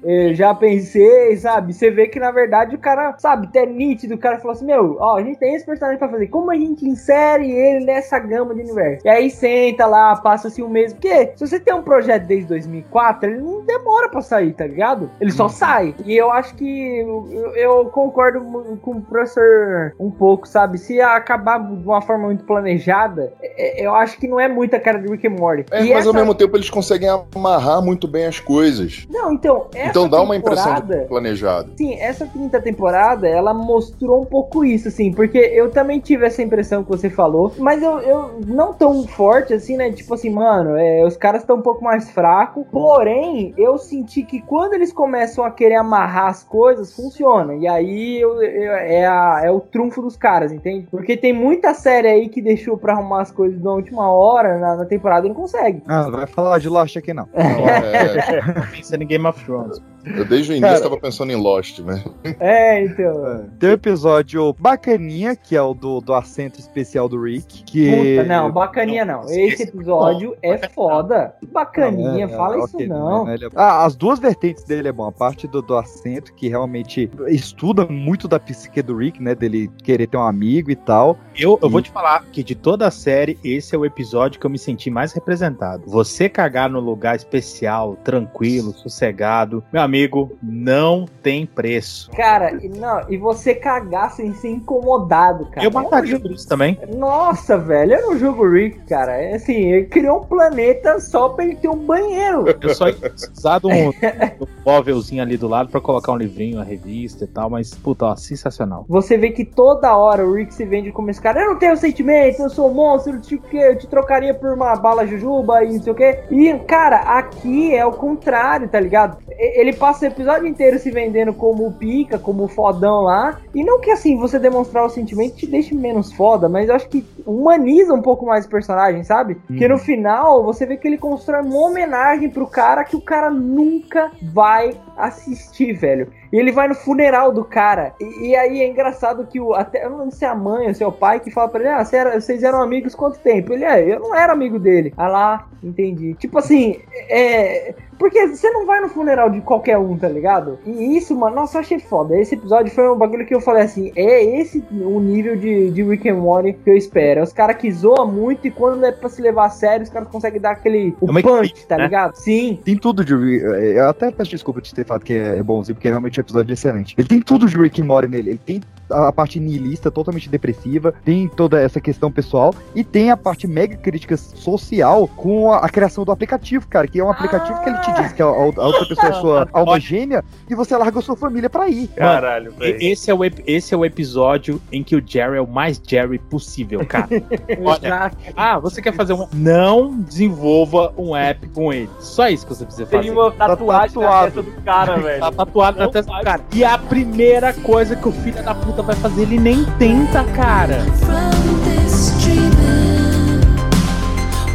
[0.04, 1.74] é, já pensei, sabe?
[1.74, 4.98] Você vê que na verdade o cara, sabe, até nítido, o cara falou assim: Meu,
[5.00, 8.54] ó, a gente tem esse personagem pra fazer, como a gente insere ele nessa gama
[8.54, 9.06] de universo?
[9.06, 10.94] E aí senta lá, passa-se um mês.
[10.94, 15.10] Porque se você tem um projeto desde 2004, ele não demora pra sair, tá ligado?
[15.20, 15.96] Ele só sai.
[16.06, 18.42] E eu acho que eu, eu concordo
[18.82, 20.59] com o professor um pouco, sabe?
[20.78, 24.80] Se acabar de uma forma muito planejada, é- é- eu acho que não é muita
[24.80, 25.66] cara de Rick and Morty.
[25.72, 29.06] É, E mas ao essa- mesmo tempo eles conseguem amarrar muito bem as coisas.
[29.10, 31.72] Não, então, Então dá uma impressão de planejado.
[31.78, 36.42] Sim, essa quinta temporada, ela mostrou um pouco isso, assim, porque eu também tive essa
[36.42, 39.92] impressão que você falou, mas eu, eu não tão forte, assim, né?
[39.92, 44.42] Tipo assim, mano, é, os caras estão um pouco mais fracos, porém, eu senti que
[44.42, 47.56] quando eles começam a querer amarrar as coisas, funciona.
[47.56, 50.88] E aí eu- eu- é, a- é o trunfo dos caras, entende?
[50.90, 54.76] Porque tem muita série aí que deixou pra arrumar as coisas na última hora, na,
[54.78, 55.82] na temporada, e não consegue.
[55.88, 57.28] Ah, não vai falar de Lost aqui não.
[58.72, 59.82] Pensando em Game of Thrones.
[60.06, 62.02] Eu desde o início Cara- estava pensando em Lost, né?
[62.40, 63.50] É, então.
[63.60, 68.16] Tem um episódio bacaninha, que é o do, do assento especial do Rick, que...
[68.18, 69.24] Puta, não, bacaninha não.
[69.26, 71.36] Esse episódio é foda.
[71.52, 73.26] Bacaninha, É, fala é, isso ok, não.
[73.26, 75.06] né, ele é- Ah, as duas vertentes dele é bom.
[75.06, 79.36] A parte do, do assento, que realmente estuda muito da psique do Rick, né?
[79.36, 81.18] Dele querer ter um amigo e tal.
[81.38, 84.46] Eu, eu vou te falar que de toda a série, esse é o episódio que
[84.46, 85.84] eu me senti mais representado.
[85.86, 92.10] Você cagar no lugar especial, tranquilo, sossegado, meu amigo, não tem preço.
[92.12, 95.66] Cara, e não, e você cagar sem ser incomodado, cara.
[95.66, 96.80] Eu mataria por isso também.
[96.96, 99.18] Nossa, velho, eu não julgo o Rick, cara.
[99.18, 102.46] É assim, ele criou um planeta só pra ele ter um banheiro.
[102.62, 103.94] Eu só ia precisar de um, um
[104.66, 108.16] móvelzinho ali do lado pra colocar um livrinho, uma revista e tal, mas, puta, ó,
[108.16, 108.86] sensacional.
[108.88, 111.42] Você vê que toda hora o Rick se vende como esse cara.
[111.42, 114.76] Eu não tenho sentimento, eu sou um monstro, tipo, que eu te trocaria por uma
[114.76, 116.20] bala jujuba e não sei o quê.
[116.30, 119.18] E, cara, aqui é o contrário, tá ligado?
[119.38, 123.40] Ele passa o episódio inteiro se vendendo como o pica, como o fodão lá.
[123.56, 126.90] E não que assim, você demonstrar o sentimento te deixe menos foda, mas eu acho
[126.90, 129.36] que humaniza um pouco mais o personagem, sabe?
[129.48, 133.30] Porque no final você vê que ele constrói uma homenagem pro cara que o cara
[133.30, 136.08] nunca vai assistir, velho.
[136.32, 137.94] E ele vai no funeral do cara.
[138.00, 139.54] E, e aí é engraçado que o.
[139.54, 141.50] Até, eu não lembro se é a mãe ou se é o pai que fala
[141.50, 143.54] pra ele: Ah, você era- vocês eram amigos quanto tempo?
[143.54, 144.94] Ele é, eu não era amigo dele.
[144.96, 146.14] Ah lá, entendi.
[146.16, 146.80] Tipo assim,
[147.10, 147.74] é.
[148.00, 150.58] Porque você não vai no funeral de qualquer um, tá ligado?
[150.66, 152.18] E isso, mano, nossa, eu achei foda.
[152.20, 155.84] Esse episódio foi um bagulho que eu falei assim: é esse o nível de, de
[155.84, 157.20] Rick and Morty que eu espero.
[157.20, 159.90] É os caras que zoam muito e quando é pra se levar a sério, os
[159.90, 160.96] caras conseguem dar aquele.
[161.02, 161.84] O É punch, equipe, tá né?
[161.84, 162.16] ligado?
[162.16, 162.58] Sim.
[162.64, 163.14] Tem tudo de.
[163.14, 166.54] Eu até peço desculpa de ter falado que é bonzinho, porque realmente é um episódio
[166.54, 166.96] excelente.
[166.98, 168.30] Ele tem tudo de Rick and Morty nele.
[168.30, 173.18] Ele tem a parte niilista, totalmente depressiva, tem toda essa questão pessoal e tem a
[173.18, 177.62] parte mega crítica social com a, a criação do aplicativo, cara, que é um aplicativo
[177.62, 180.76] que ele te diz que a, a outra pessoa é sua alma gêmea e você
[180.76, 181.90] larga a sua família pra ir.
[181.98, 185.48] Mano, e- esse é, o, esse é o episódio em que o Jerry é o
[185.48, 187.08] mais Jerry possível, cara.
[187.64, 189.28] Olha, ah, você quer fazer um.
[189.34, 191.90] Não desenvolva um app com ele.
[192.00, 193.04] Só isso que você precisa fazer.
[193.04, 195.20] Tem uma tatuagem na testa do cara, velho.
[195.20, 196.42] Tá tatuado na testa do cara.
[196.54, 200.84] E a primeira coisa que o filho da puta vai fazer, ele nem tenta, cara.
[201.00, 203.42] From this dreaming,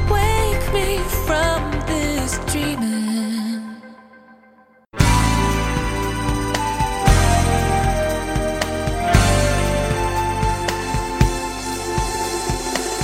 [0.09, 3.63] wake me from this dreaming.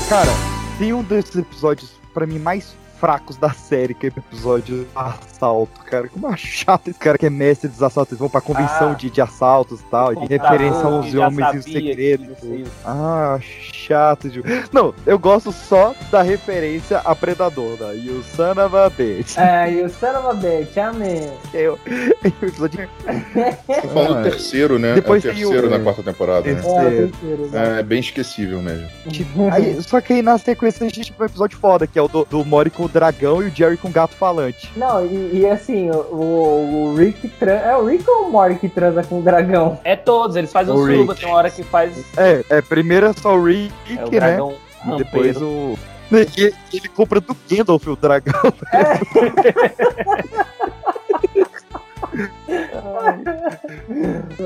[0.08, 0.32] Cara,
[0.78, 5.80] tem um desses episódios, pra mim, mais fracos da série, que é o episódio assalto,
[5.84, 6.08] cara.
[6.08, 8.12] Como é chato esse cara que é mestre dos assaltos.
[8.12, 8.94] Eles vão pra convenção Ah.
[8.94, 12.36] de, de assaltos e tal, de referência aos homens e os segredos.
[12.42, 12.64] o.
[12.84, 14.42] Ah, chato de.
[14.72, 19.36] Não, eu gosto só da referência a Predador, da You Son of a Bitch.
[19.38, 21.30] É, e o son of a bitch, amém.
[21.54, 21.78] Eu,
[22.22, 22.88] o episódio.
[23.82, 24.94] Tô falando do terceiro, né?
[24.94, 26.60] Depois é o terceiro o- na quarta temporada, né?
[26.60, 27.50] Terceiro.
[27.54, 28.86] É bem esquecível mesmo.
[29.52, 32.08] Aí, só que aí na sequência a gente tem um episódio foda, que é o
[32.08, 34.70] do, do Mori com o dragão e o Jerry com o gato falante.
[34.76, 37.64] Não, e, e assim, o, o, Rick transa.
[37.64, 39.78] É o Rick ou o Mori que transa com o dragão?
[39.84, 42.04] É todos, eles fazem O um suruba, tem uma hora que faz.
[42.16, 44.18] É, é primeiro é só o Rick, É o né?
[44.20, 44.54] dragão
[44.86, 45.78] E depois o.
[46.12, 48.52] E ele compra do Gandalf o dragão.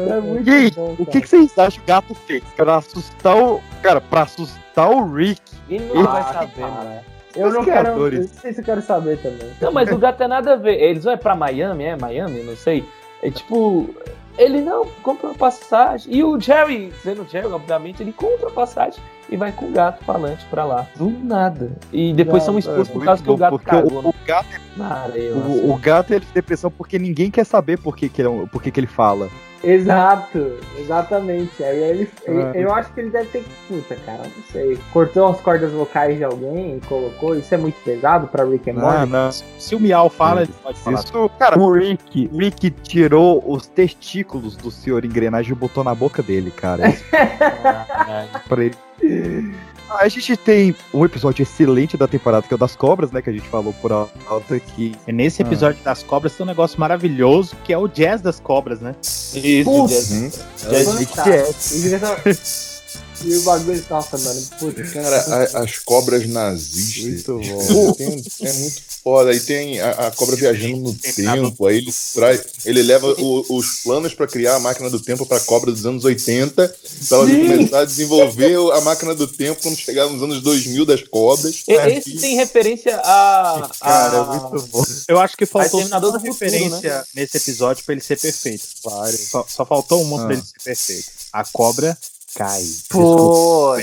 [0.07, 2.43] É muito E aí, bom, o que, que vocês acham que o gato fez?
[2.57, 3.61] Pra assustar o.
[3.83, 5.41] Cara, pra assustar o Rick.
[5.69, 7.01] Ele Ele- não vai saber, mano.
[7.37, 7.97] Eu não quero.
[7.97, 9.51] não sei se eu quero saber também.
[9.61, 10.81] Não, mas o gato tem nada a ver.
[10.81, 12.85] Eles vão é pra Miami, é Miami, não sei.
[13.23, 13.95] É tipo,
[14.37, 16.15] ele não compra uma passagem.
[16.15, 19.71] E o Jerry, sendo o Jerry, obviamente, ele compra a passagem e vai com o
[19.71, 20.87] gato falante pra lá.
[20.97, 21.73] Do nada.
[21.93, 24.15] E depois Não, são expulsos é por causa que o gato porque cagou o, o
[24.27, 25.35] gato, na areia.
[25.35, 28.29] lá, o, o gato ele tem depressão porque ninguém quer saber por que, que, ele,
[28.29, 29.29] é por que, que ele fala.
[29.65, 31.63] Exato, exatamente.
[31.65, 33.45] Aí ele, ele- eu acho que ele deve ter.
[33.69, 34.79] Puta, cara, não sei.
[34.93, 37.35] Cortou as cordas vocais de alguém e colocou.
[37.37, 38.97] Isso é muito pesado pra Rick and Morty.
[38.97, 39.33] Ah, não.
[39.33, 40.99] Se o Miau fala, ele pode falar.
[41.01, 46.23] Isso, cara, o Rick, Rick tirou os testículos do senhor engrenagem e botou na boca
[46.23, 46.89] dele, cara.
[46.91, 47.05] Isso
[48.49, 49.55] pra ele.
[49.99, 53.23] A gente tem um episódio excelente da temporada, que é o das cobras, né?
[53.23, 54.93] Que a gente falou por alto aqui.
[55.07, 55.47] E nesse Ah.
[55.47, 58.95] episódio das cobras tem um negócio maravilhoso, que é o jazz das cobras, né?
[59.03, 61.91] Isso, Putz, Jazz.
[61.91, 62.74] Fantástico.
[63.23, 64.43] E o bagulho, nossa, mano.
[64.59, 65.17] Putz, Cara,
[65.55, 67.35] a- as cobras nazistas.
[67.47, 67.93] Muito bom.
[67.93, 69.31] Tem- é muito foda.
[69.31, 71.67] Aí tem a, a cobra viajando no tempo.
[71.67, 72.43] Aí ele traz.
[72.65, 76.05] Ele leva o- os planos pra criar a máquina do tempo pra cobra dos anos
[76.05, 76.69] 80.
[77.09, 81.03] Pra ela começar a desenvolver a máquina do tempo quando chegar nos anos 2000 das
[81.09, 81.63] cobras.
[81.69, 83.71] E- Esse tem referência a.
[83.81, 84.37] Cara, a...
[84.37, 84.85] é muito bom.
[85.09, 87.05] Eu acho que faltou uma do Futuro, referência né?
[87.15, 88.67] nesse episódio pra ele ser perfeito.
[88.83, 89.17] Claro.
[89.17, 90.27] Só, só faltou uma Ah.
[90.27, 91.07] pra ele ser perfeito.
[91.33, 91.97] A cobra
[92.35, 92.65] cai.
[92.89, 93.77] Pô,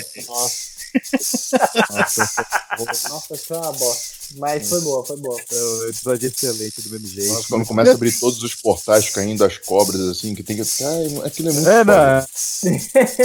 [1.90, 4.21] Nossa, nossa, foi uma bosta.
[4.38, 5.40] Mas foi boa, foi boa.
[5.40, 5.56] é
[5.86, 7.34] um episódio excelente do mesmo jeito.
[7.34, 10.62] Nossa, quando começa a abrir todos os portais caindo as cobras, assim, que tem que.
[10.84, 12.26] Ai, aquilo é muito É, não.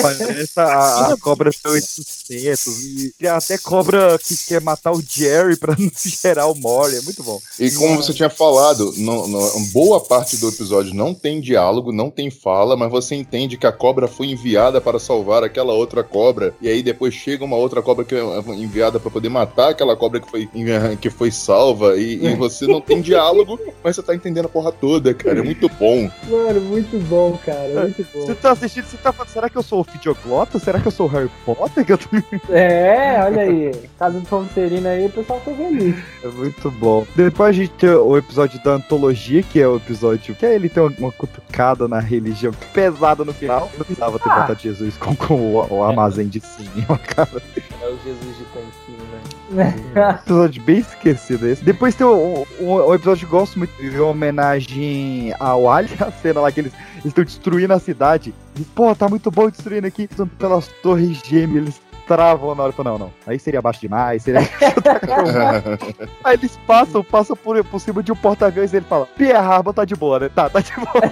[0.02, 2.82] Parece a, a cobra oito sustentos.
[2.84, 6.96] E tem até cobra que quer matar o Jerry pra não gerar o Mori.
[6.96, 7.40] É muito bom.
[7.58, 12.10] E como você tinha falado, no- no- boa parte do episódio não tem diálogo, não
[12.10, 16.54] tem fala, mas você entende que a cobra foi enviada para salvar aquela outra cobra,
[16.60, 18.20] e aí depois chega uma outra cobra que é
[18.54, 20.48] enviada para poder matar aquela cobra que foi,
[20.96, 24.72] que foi salva, e, e você não tem diálogo, mas você tá entendendo a porra
[24.72, 25.38] toda, cara.
[25.40, 26.10] É muito bom.
[26.28, 27.82] Mano, muito bom, cara.
[27.82, 28.34] Muito Você bom.
[28.34, 30.58] tá assistindo, você tá falando, será que eu sou o Fidioglota?
[30.58, 31.84] Será que eu sou o Harry Potter?
[31.84, 32.08] Que eu tô...
[32.52, 33.72] É, olha aí.
[33.98, 35.96] Casa do Sonserina aí, o pessoal tá feliz.
[36.22, 37.06] É muito bom.
[37.14, 40.82] Depois a gente tem o episódio da antologia, que é o episódio que ele tem
[40.98, 43.70] uma cutucada na religião pesada no final.
[43.76, 44.40] Não precisava ter Ah.
[44.40, 47.42] botado Jesus com, com o, o armazém de cinema, cara.
[47.82, 49.05] É o Jesus de Tanquinho?
[50.20, 51.64] episódio bem esquecido esse.
[51.64, 56.10] Depois tem um, um, um episódio que eu gosto muito de homenagem ao Ali, a
[56.10, 56.72] cena lá que eles
[57.04, 58.34] estão destruindo a cidade.
[58.58, 60.04] E, pô, tá muito bom destruindo aqui.
[60.04, 62.70] Estão pelas torres gêmeas, eles travam na hora.
[62.70, 63.12] Eu falo, Não, não.
[63.26, 64.40] Aí seria abaixo demais, seria.
[66.24, 69.74] Aí eles passam, passam por, por cima de um porta-aviões e ele fala: Pierre Harbor
[69.74, 70.28] tá de boa, né?
[70.28, 71.02] Tá, tá de boa.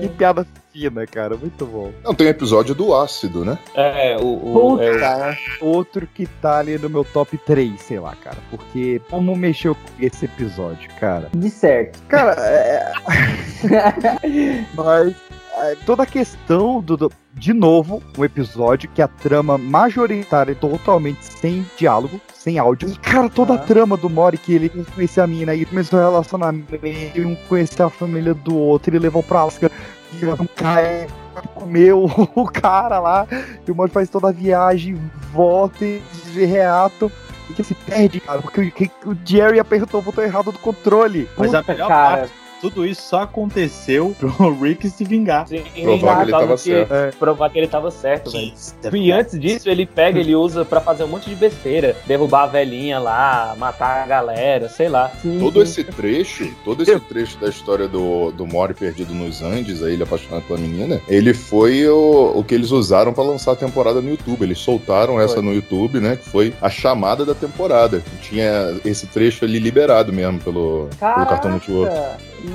[0.00, 1.36] que piada fina, cara.
[1.36, 1.92] Muito bom.
[2.04, 3.58] Não, tem episódio do ácido, né?
[3.74, 4.74] É, o.
[4.76, 8.38] o é, o- Outro que tá ali no meu top 3, sei lá, cara.
[8.50, 11.28] Porque como mexeu com esse episódio, cara?
[11.34, 11.98] De certo.
[12.08, 12.92] Cara, é.
[14.74, 15.14] Mas
[15.58, 20.54] é, toda a questão do, do- De novo, um episódio que a trama majoritária é
[20.54, 22.88] totalmente sem diálogo, sem áudio.
[22.90, 26.02] E, cara, toda a trama do Mori que ele conhecia a mina e começou a
[26.08, 29.70] relacionamento, e um conhecer a família do outro, ele levou pra Alaska
[30.12, 31.06] e um cara
[31.54, 32.04] comeu
[32.34, 33.26] o cara lá,
[33.66, 34.94] e o Mori faz toda a viagem,
[35.32, 36.02] volta e
[36.44, 37.10] reato.
[37.48, 41.28] E que se perde, cara, porque o- Jerry apertou o botão errado do controle.
[41.36, 42.16] Mas a Puta, melhor cara.
[42.18, 45.46] parte tudo isso só aconteceu pro Rick se vingar.
[45.48, 46.94] Sim, Provar que ele tava que- certo.
[46.94, 47.10] É.
[47.12, 48.52] Provar que ele tava certo, velho.
[48.94, 51.96] E antes disso, ele pega, ele usa pra fazer um monte de besteira.
[52.06, 55.10] Derrubar a velhinha lá, matar a galera, sei lá.
[55.38, 59.94] Todo esse trecho, todo esse trecho da história do, do Mori perdido nos Andes, aí
[59.94, 64.00] ele apaixonado pela menina, ele foi o, o que eles usaram pra lançar a temporada
[64.00, 64.42] no YouTube.
[64.42, 65.42] Eles soltaram essa Foi.
[65.42, 66.16] no YouTube, né?
[66.16, 68.02] Que foi a chamada da temporada.
[68.22, 71.94] Tinha esse trecho ali liberado mesmo pelo, pelo Cartoon Network.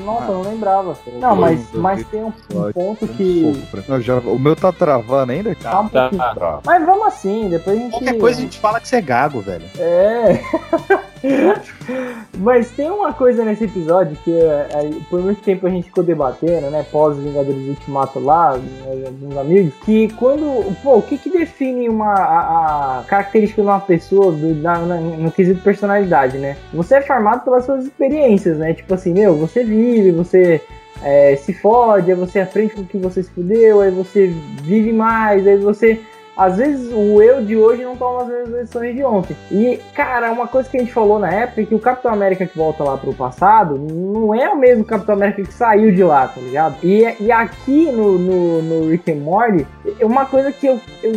[0.04, 0.98] Nossa, eu não lembrava.
[1.20, 3.66] Não, mas, mas tem um, um ponto que.
[3.88, 5.56] Não, já- o meu tá travando ainda?
[5.56, 6.10] Tá um Tá.
[6.10, 6.62] pouquinho.
[6.66, 7.92] Mas vamos assim, depois a gente.
[7.92, 9.66] Qualquer coisa a gente fala que você é gago, velho.
[9.78, 10.42] É.
[12.38, 16.04] Mas tem uma coisa nesse episódio que é, é, por muito tempo a gente ficou
[16.04, 16.86] debatendo, né?
[16.92, 20.76] Pós Vingadores Ultimato lá, né, alguns amigos, que quando.
[20.84, 25.00] Pô, o que que define uma a, a característica de uma pessoa do- na- na-
[25.00, 26.58] no quesito personalidade, né?
[26.74, 28.74] Você é formado pelas suas experiências, né?
[28.74, 30.62] Tipo assim, meu, você vive, você.
[31.04, 34.34] é, se fode, aí você aprende com o que você se fudeu, aí você
[34.64, 36.00] vive mais, aí você
[36.38, 39.38] às vezes o eu de hoje não toma as mesmas decisões de ontem.
[39.52, 42.46] E, cara, uma coisa que a gente falou na época é que o Capitão América
[42.46, 46.28] que volta lá pro passado não é o mesmo Capitão América que saiu de lá,
[46.28, 46.78] tá ligado?
[46.84, 49.66] E, e aqui no, no, no Rick and Morty,
[50.00, 51.14] é uma coisa que eu, eu,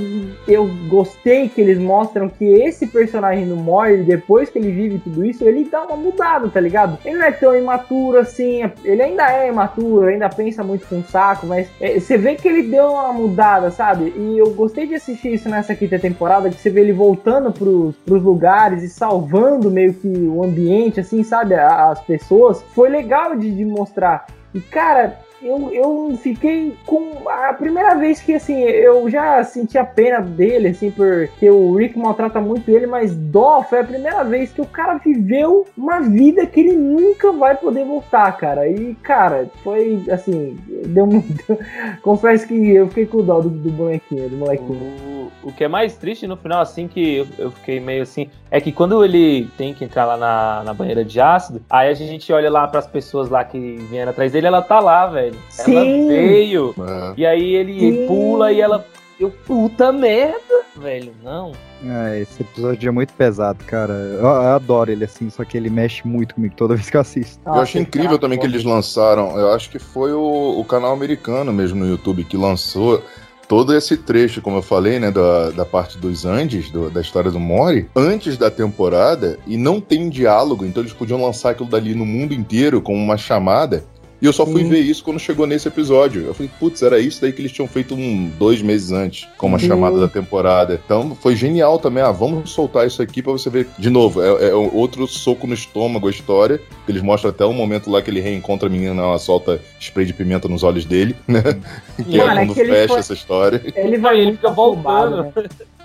[0.46, 5.24] eu gostei que eles mostram que esse personagem do Morty, depois que ele vive tudo
[5.24, 6.98] isso, ele dá uma mudada, tá ligado?
[7.04, 11.04] Ele não é tão imaturo assim, ele ainda é imaturo, ainda pensa muito com o
[11.04, 14.12] saco, mas é, você vê que ele deu uma mudada, sabe?
[14.16, 17.96] E eu gostei de assistir isso nessa quinta temporada, que você vê ele voltando pros,
[18.04, 21.54] pros lugares e salvando meio que o ambiente, assim, sabe?
[21.54, 22.62] As pessoas.
[22.74, 24.26] Foi legal de, de mostrar.
[24.54, 27.28] E, cara, eu, eu fiquei com.
[27.28, 31.98] A primeira vez que, assim, eu já senti a pena dele, assim, porque o Rick
[31.98, 36.46] maltrata muito ele, mas dó foi a primeira vez que o cara viveu uma vida
[36.46, 38.68] que ele nunca vai poder voltar, cara.
[38.68, 41.58] E, cara, foi, assim, deu muito.
[42.02, 45.30] Confesso que eu fiquei com dó do, do bonequinho, do molequinho.
[45.42, 48.28] O, o que é mais triste no final, assim, que eu, eu fiquei meio assim,
[48.50, 51.94] é que quando ele tem que entrar lá na, na banheira de ácido, aí a
[51.94, 55.27] gente olha lá pras pessoas lá que vieram atrás dele, ela tá lá, velho.
[55.36, 56.08] Ela Sim.
[56.08, 56.74] veio.
[56.78, 57.12] É.
[57.16, 58.06] E aí ele Sim.
[58.06, 58.86] pula e ela.
[59.18, 60.38] Eu, puta merda,
[60.76, 61.12] velho.
[61.24, 61.50] Não.
[61.84, 63.92] É, esse episódio é muito pesado, cara.
[63.92, 67.00] Eu, eu adoro ele assim, só que ele mexe muito comigo toda vez que eu
[67.00, 67.40] assisto.
[67.44, 69.36] Eu acho incrível também que eles lançaram.
[69.36, 73.02] Eu acho que foi o, o canal americano mesmo no YouTube que lançou
[73.48, 77.30] todo esse trecho, como eu falei, né, da, da parte dos Andes, do- da história
[77.30, 81.94] do Mori, antes da temporada, e não tem diálogo, então eles podiam lançar aquilo dali
[81.94, 83.84] no mundo inteiro como uma chamada.
[84.20, 84.68] E eu só fui Sim.
[84.70, 86.22] ver isso quando chegou nesse episódio.
[86.26, 89.54] Eu falei, putz, era isso daí que eles tinham feito um, dois meses antes, como
[89.54, 89.68] a Sim.
[89.68, 90.80] chamada da temporada.
[90.84, 92.02] Então foi genial também.
[92.02, 93.68] Ah, vamos soltar isso aqui pra você ver.
[93.78, 96.60] De novo, é, é outro soco no estômago a história.
[96.88, 100.12] Eles mostram até o momento lá que ele reencontra a menina, ela solta spray de
[100.12, 101.42] pimenta nos olhos dele, né?
[102.08, 103.62] Que Mano, é é quando que ele fecha foi- essa história.
[103.76, 105.22] Ele vai ele fica voltando.
[105.22, 105.32] né?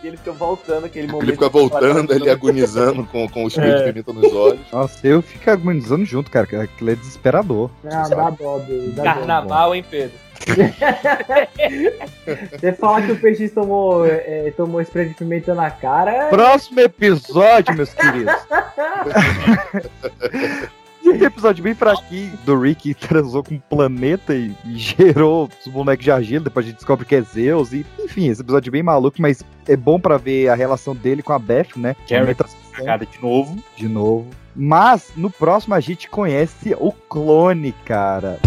[0.03, 1.23] E ele fica voltando aquele momento.
[1.23, 3.77] Ele fica voltando, ele agonizando com, com o spray É.
[3.77, 4.59] de pimenta nos olhos.
[4.71, 6.45] Nossa, eu fico agonizando junto, cara.
[6.45, 7.69] que Aquilo é desesperador.
[7.83, 8.59] Não, dá dó
[8.95, 9.03] dá.
[9.03, 10.21] Carnaval, hein, Pedro?
[12.51, 16.27] Você fala que o peixe tomou, é, tomou spray de pimenta na cara.
[16.27, 18.33] Próximo episódio, meus queridos.
[21.05, 26.11] Episódio bem fraquinho do Rick que transou com um planeta e, gerou os bonecos de
[26.11, 27.73] argila, depois a gente descobre que é Zeus.
[27.73, 31.33] E, enfim, esse episódio bem maluco, mas é bom pra ver a relação dele com
[31.33, 31.95] a Beth, né?
[32.07, 32.35] Carrie
[32.71, 33.63] cagada de novo.
[33.75, 34.27] de novo.
[34.55, 38.39] Mas no próximo a gente conhece o clone, cara.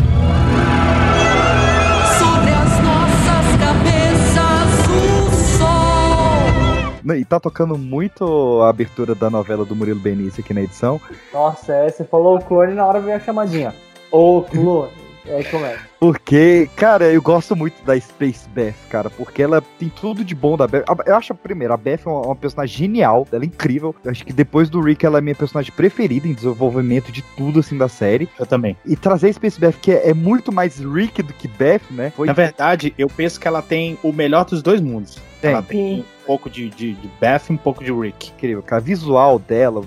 [7.14, 11.00] E tá tocando muito a abertura da novela do Murilo Benício aqui na edição.
[11.32, 13.74] Nossa, é, você falou o clone na hora veio a chamadinha.
[14.10, 15.05] Ô, clone.
[15.28, 15.80] É, começa.
[15.98, 20.56] Porque, cara, eu gosto muito da Space Beth, cara, porque ela tem tudo de bom
[20.56, 20.84] da Beth.
[20.88, 23.94] A- Eu acho, primeiro, a Beth é uma, uma personagem genial, ela é incrível.
[24.04, 27.60] Eu acho que depois do Rick, ela é minha personagem preferida em desenvolvimento de tudo,
[27.60, 28.28] assim, da série.
[28.38, 28.76] Eu também.
[28.84, 32.12] E trazer a Space Beth, que é, é muito mais Rick do que Beth, né?
[32.14, 35.18] Foi Na verdade, eu penso que ela tem o melhor dos dois mundos.
[35.40, 35.50] Tem.
[35.52, 38.30] Ela tem um pouco de, de, de Beth e um pouco de Rick.
[38.30, 38.80] incrível, cara.
[38.80, 39.82] Visual dela,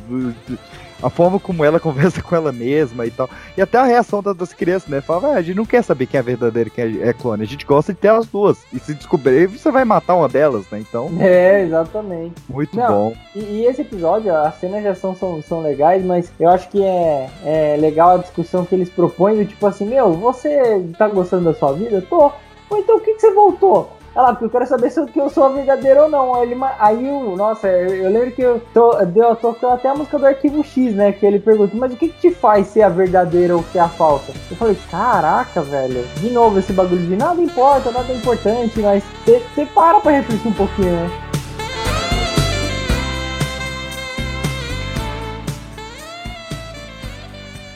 [1.01, 3.29] a forma como ela conversa com ela mesma e tal.
[3.57, 5.01] E até a reação da- das crianças, né?
[5.01, 7.43] Fala, ah, a gente não quer saber quem é verdadeiro e quem é clone.
[7.43, 8.59] A gente gosta de ter as duas.
[8.73, 10.79] E se descobrir, você vai matar uma delas, né?
[10.79, 12.35] Então, É, exatamente.
[12.49, 13.13] muito Não, bom.
[13.35, 16.83] E, e esse episódio, as cenas de ação são, são legais, mas eu acho que
[16.83, 21.45] é, é legal a discussão que eles propõem, do tipo assim, meu, você tá gostando
[21.45, 22.01] da sua vida?
[22.09, 22.31] Tô.
[22.69, 23.89] Ou então, o que, que você voltou?
[24.15, 26.35] Olha lá, porque eu quero saber se eu, que eu sou verdadeiro ou não.
[26.35, 29.95] Aí, ele, aí o, nossa, eu, eu lembro que eu tô, deu, tocou até a
[29.95, 31.11] música do Arquivo X, né?
[31.11, 33.87] Que ele pergunta, mas o que, que te faz ser a verdadeira ou ser a
[33.87, 34.33] falsa?
[34.49, 39.03] Eu falei, caraca, velho, de novo esse bagulho de nada importa, nada é importante, mas
[39.25, 41.28] você para pra refletir um pouquinho, né?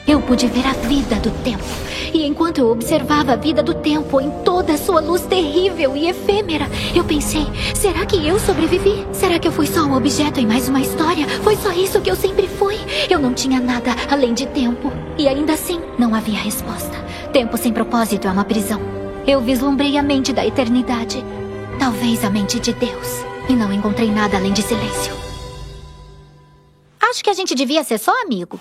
[0.06, 1.64] Eu pude ver a vida do tempo.
[2.12, 6.08] E enquanto eu observava a vida do tempo em toda a sua luz terrível e
[6.08, 9.06] efêmera, eu pensei: será que eu sobrevivi?
[9.12, 11.26] Será que eu fui só um objeto em mais uma história?
[11.42, 12.76] Foi só isso que eu sempre fui?
[13.08, 14.92] Eu não tinha nada além de tempo.
[15.16, 17.02] E ainda assim, não havia resposta.
[17.32, 18.80] Tempo sem propósito é uma prisão.
[19.26, 21.24] Eu vislumbrei a mente da eternidade.
[21.78, 23.24] Talvez a mente de Deus.
[23.48, 25.14] E não encontrei nada além de silêncio.
[27.00, 28.60] Acho que a gente devia ser só amigo.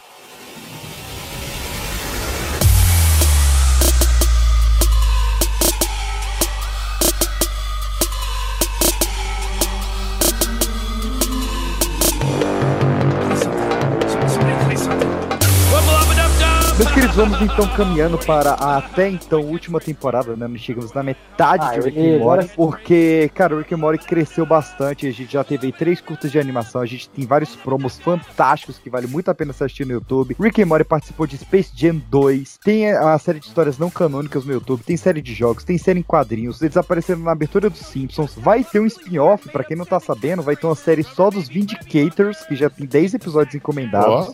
[17.15, 20.48] Vamos então caminhando para a até então última temporada, né?
[20.48, 23.77] Nós chegamos na metade Ah, de Rick e and Morty, porque, cara, o Rick and
[23.77, 25.06] Morty cresceu bastante.
[25.06, 28.80] A gente já teve aí três curtas de animação, a gente tem vários promos fantásticos
[28.80, 30.35] que vale muito a pena assistir no YouTube.
[30.40, 34.44] Rick and Morty participou de Space Jam 2, tem a série de histórias não canônicas
[34.44, 37.81] no YouTube, tem série de jogos, tem série em quadrinhos, eles apareceram na abertura dos
[37.81, 38.34] Simpsons.
[38.35, 41.48] Vai ter um spin-off, pra quem não tá sabendo, vai ter uma série só dos
[41.48, 44.30] Vindicators, que já tem 10 episódios encomendados.
[44.30, 44.34] Ô,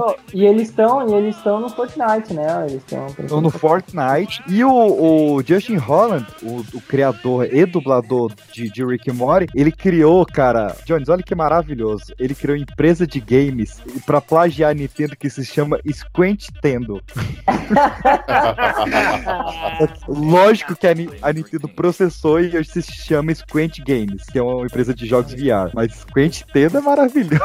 [0.00, 2.66] Ô, E eles estão, e eles estão no Fortnite, né?
[2.68, 4.42] Eles estão Estão no Fortnite.
[4.46, 9.48] E o, o Justin Holland, o, o criador e dublador de, de Rick and Morty,
[9.54, 12.14] ele criou, cara, Jones, olha que maravilhoso.
[12.18, 17.02] Ele criou uma empresa de games pra plagiar a Nintendo que se chama Squint Tendo.
[20.06, 24.66] Lógico que a, a Nintendo processou e hoje se chama Squint Games, que é uma
[24.66, 25.70] empresa de jogos VR.
[25.74, 27.40] Mas Squint Tendo é maravilhoso.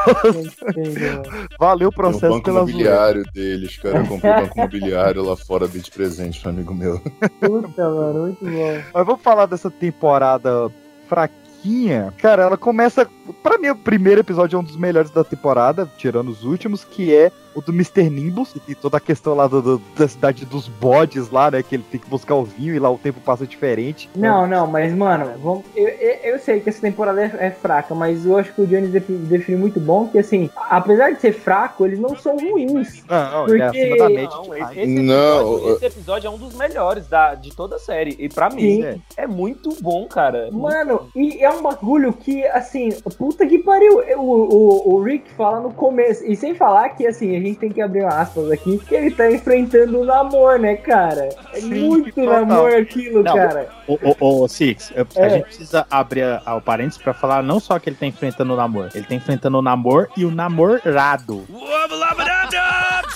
[1.58, 3.95] Valeu o o processo banco pela imobiliário deles, cara.
[3.96, 7.00] Eu comprei o banco imobiliário lá fora dei de presente pra um amigo meu.
[7.40, 8.82] Puta, mano, muito bom.
[8.92, 10.70] Mas vamos falar dessa temporada
[11.08, 12.12] fraquinha.
[12.18, 13.08] Cara, ela começa.
[13.42, 17.14] Pra mim, o primeiro episódio é um dos melhores da temporada, tirando os últimos, que
[17.14, 18.10] é o do Mr.
[18.10, 21.62] Nimbus, tem toda a questão lá do- do- da cidade dos bodes lá, né?
[21.62, 24.10] Que ele tem que buscar o vinho e lá o tempo passa diferente.
[24.14, 27.94] Não, não, mas, mano, vamos, eu, eu, eu sei que essa temporada é, é fraca,
[27.94, 31.32] mas eu acho que o Johnny defi- definiu muito bom que, assim, apesar de ser
[31.32, 33.02] fraco, eles não são ruins.
[33.08, 34.28] Não, não, Porque- é da média.
[34.36, 34.70] Não, demais.
[34.72, 37.78] esse, esse Não, episódio, eu- esse episódio é um dos melhores da, de toda a
[37.78, 38.14] série.
[38.18, 38.84] E pra mim, Sim.
[39.16, 40.50] é, é muito bom, cara.
[40.52, 44.00] Mano, e é um bagulho que, assim, puta que pariu.
[44.18, 47.70] O, o, o Rick fala no começo, e sem falar que, assim, a gente tem
[47.70, 51.28] que abrir aspas aqui, que ele tá enfrentando o namor, né, cara?
[51.54, 52.46] É muito total.
[52.46, 53.68] namor aquilo, Não, cara.
[53.86, 55.30] Ô, ô, ô, Six, eu- a É.
[55.30, 58.52] gente precisa abrir a- a- o parênteses pra falar não só que ele tá enfrentando
[58.52, 61.44] o namoro, ele tá enfrentando o namor e o namorado.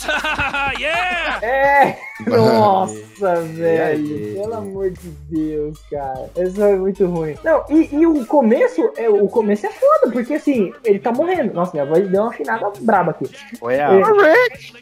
[0.81, 1.44] yeah!
[1.44, 1.97] É!
[2.27, 4.35] Nossa, velho.
[4.35, 6.31] Pelo amor de Deus, cara.
[6.36, 7.35] Isso é muito ruim.
[7.43, 11.55] Não, e, e o começo, é, o começo é foda, porque assim, ele tá morrendo.
[11.55, 13.31] Nossa, minha voz deu uma afinada braba aqui.
[13.81, 13.90] A.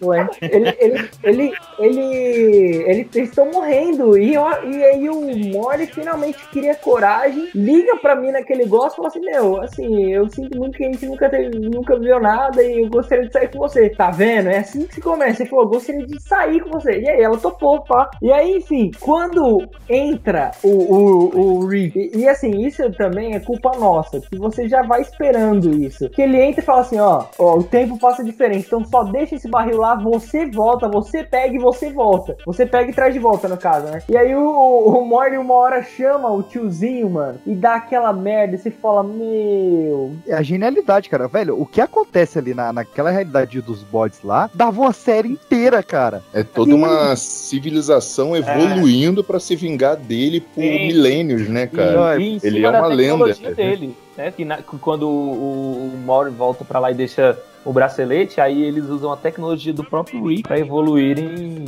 [0.03, 4.17] Ué, ele, ele, ele, ele, ele- eles estão morrendo.
[4.19, 5.21] E, ó, e aí o
[5.53, 10.29] Mori finalmente cria coragem, liga pra mim naquele gosto e fala assim: Meu, assim, eu
[10.29, 13.49] sinto muito que a gente nunca, teve, nunca viu nada e eu gostaria de sair
[13.49, 13.89] com você.
[13.91, 14.49] Tá vendo?
[14.49, 15.43] É assim que se começa.
[15.43, 17.01] Ele falou: gostaria de sair com você.
[17.01, 18.11] E aí ela topou, pá.
[18.21, 23.41] E aí, enfim, quando entra o, o, o Rick, e, e assim, isso também é
[23.41, 26.09] culpa nossa, que você já vai esperando isso.
[26.11, 29.35] Que ele entra e fala assim: Ó, ó, o tempo passa diferente, então só deixa
[29.35, 32.37] esse barril lá, você volta, você pega e você volta.
[32.45, 34.03] Você pega e traz de volta, no caso, né?
[34.09, 38.55] E aí o, o Morty uma hora chama o tiozinho, mano, e dá aquela merda,
[38.55, 40.13] e você fala, meu.
[40.27, 41.29] É a genialidade, cara.
[41.29, 45.83] Velho, o que acontece ali na, naquela realidade dos bots lá, dava uma série inteira,
[45.83, 46.23] cara.
[46.33, 50.87] É toda uma civilização evoluindo pra se vingar dele por Sim.
[50.89, 52.21] milênios, né, cara?
[52.21, 53.35] E, e em Ele é uma lenda.
[53.55, 54.31] dele, né?
[54.31, 55.99] Que na- quando o, o
[56.31, 60.43] volta pra lá e deixa o bracelete, aí eles usam a tecnologia do próprio Rick
[60.45, 61.27] pra evoluírem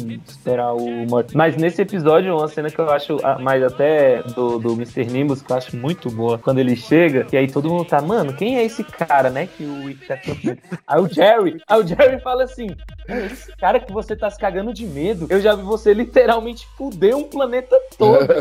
[0.09, 1.37] e superar o Morty.
[1.37, 5.05] Mas nesse episódio, uma cena que eu acho mais até do, do Mr.
[5.07, 8.33] Nimbus, que eu acho muito boa, quando ele chega, e aí todo mundo tá, mano,
[8.33, 9.47] quem é esse cara, né?
[9.47, 10.59] Que o Rick tá falando.
[10.87, 12.69] Aí o Jerry, aí o Jerry fala assim:
[13.09, 16.67] "É esse cara que você tá se cagando de medo, eu já vi você literalmente
[16.77, 18.21] fuder um planeta todo.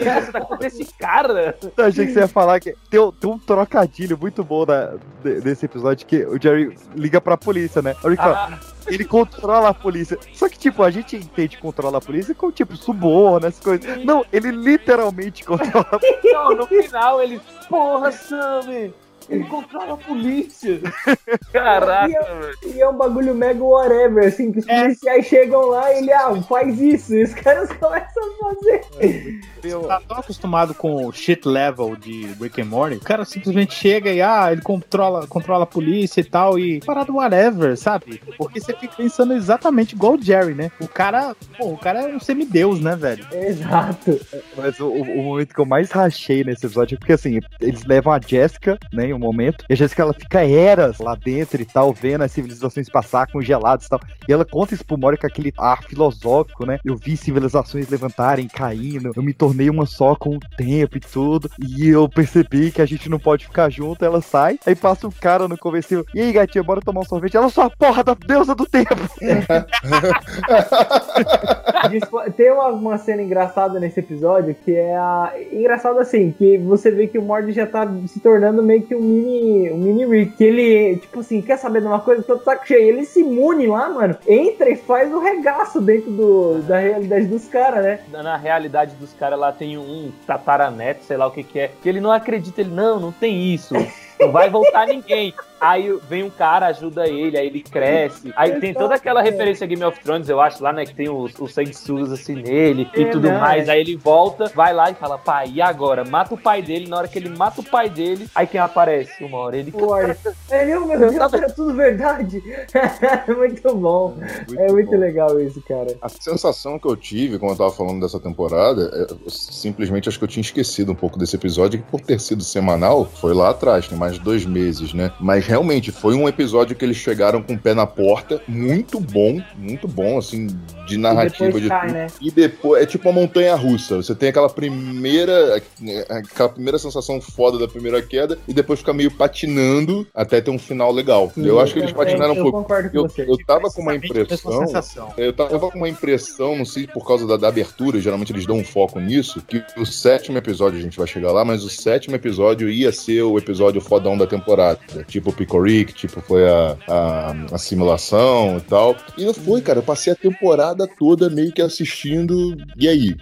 [0.00, 1.54] E você tá com esse cara.
[1.76, 4.94] Eu achei que você ia falar que tem, um- tem um trocadilho muito bom da,
[5.22, 7.94] de- desse episódio, que o Jerry liga pra polícia, né?
[8.02, 10.18] Aí ele fala, ele controla a polícia.
[10.32, 14.04] Só que, tipo, a gente entende controla a polícia com, tipo, suborno, essas coisas.
[14.04, 16.32] Não, ele literalmente controla a polícia.
[16.32, 17.40] Não, no final ele.
[17.68, 18.92] Porra, Sammy!
[19.30, 20.80] Ele controla a polícia!
[21.52, 22.58] Caraca, e, é, velho.
[22.64, 26.42] e é um bagulho mega whatever, assim, que os policiais chegam lá e ele, ah,
[26.42, 29.40] faz isso, e os caras começam a fazer.
[29.62, 33.72] Você tá tão acostumado com o shit level de Rick and Morty, o cara simplesmente
[33.72, 38.20] chega e, ah, ele controla, controla a polícia e tal, e parado whatever, sabe?
[38.36, 40.72] Porque você fica pensando exatamente igual o Jerry, né?
[40.80, 43.24] O cara, pô, o cara é um semideus, né, velho?
[43.32, 44.18] Exato.
[44.56, 48.12] Mas o, o momento que eu mais rachei nesse episódio é porque, assim, eles levam
[48.12, 52.22] a Jessica, né, momento, e a Jessica, ela fica eras lá dentro e tal, vendo
[52.22, 55.82] as civilizações passar congeladas e tal, e ela conta isso pro Mori com aquele ar
[55.84, 56.78] filosófico, né?
[56.84, 61.50] Eu vi civilizações levantarem, caindo, eu me tornei uma só com o tempo e tudo,
[61.58, 65.10] e eu percebi que a gente não pode ficar junto, ela sai, aí passa um
[65.10, 67.36] cara no conversível, e aí, gatinha, bora tomar um sorvete?
[67.36, 68.90] Ela só a porra da deusa do tempo!
[72.36, 75.32] Tem uma, uma cena engraçada nesse episódio que é a.
[75.52, 79.04] Engraçado assim, que você vê que o Morty já tá se tornando meio que um
[79.04, 79.70] mini.
[79.70, 80.36] um mini Rick.
[80.36, 82.22] Que ele, tipo assim, quer saber de uma coisa?
[82.22, 82.88] Tô de saco cheio.
[82.88, 84.16] Ele se imune lá, mano.
[84.26, 88.00] Entra e faz o regaço dentro do, da realidade dos caras, né?
[88.10, 91.88] Na realidade dos caras lá tem um tataraneto, sei lá o que que é, que
[91.88, 93.74] ele não acredita, ele, não, não tem isso.
[94.20, 95.34] Não vai voltar ninguém.
[95.60, 98.32] Aí vem um cara, ajuda ele, aí ele cresce.
[98.34, 100.86] Aí tem toda aquela referência a Game of Thrones, eu acho, lá, né?
[100.86, 103.68] Que tem os, os sanguessugas assim nele e É tudo mais.
[103.68, 106.02] Aí ele volta, vai lá e fala, pai, e agora?
[106.02, 106.88] Mata o pai dele.
[106.88, 109.22] Na hora que ele mata o pai dele, aí quem aparece?
[109.22, 109.70] Uma hora ele.
[109.74, 110.18] O Morty.
[110.50, 112.42] Ele, meu Deus, era tudo verdade.
[113.36, 114.16] muito bom.
[114.56, 115.94] é muito legal isso, cara.
[116.00, 120.18] A sensação que eu tive quando eu tava falando dessa temporada, é, eu simplesmente acho
[120.18, 123.50] que eu tinha esquecido um pouco desse episódio, que por ter sido semanal, foi lá
[123.50, 125.12] atrás, tem mais dois meses, né?
[125.20, 129.40] Mas realmente foi um episódio que eles chegaram com o pé na porta, muito bom,
[129.56, 130.48] muito bom, assim,
[130.86, 131.92] de narrativa depois de cai, tudo.
[131.92, 132.06] né?
[132.20, 133.96] E depois é tipo uma montanha russa.
[133.96, 135.62] Você tem aquela primeira.
[136.08, 140.58] aquela primeira sensação foda da primeira queda e depois fica meio patinando até ter um
[140.58, 141.30] final legal.
[141.34, 142.62] Sim, eu acho que eles patinaram eu um pouco.
[142.62, 143.22] concordo com eu, você.
[143.22, 144.66] eu tava com uma impressão.
[144.66, 145.12] sensação.
[145.16, 148.56] Eu tava com uma impressão, não sei por causa da, da abertura, geralmente eles dão
[148.56, 152.16] um foco nisso, que o sétimo episódio, a gente vai chegar lá, mas o sétimo
[152.16, 154.80] episódio ia ser o episódio fodão da temporada.
[155.06, 158.96] Tipo o Picoric, tipo foi a, a, a simulação e tal.
[159.16, 159.78] E não foi, cara.
[159.78, 162.56] Eu passei a temporada toda meio que assistindo.
[162.76, 163.14] E aí?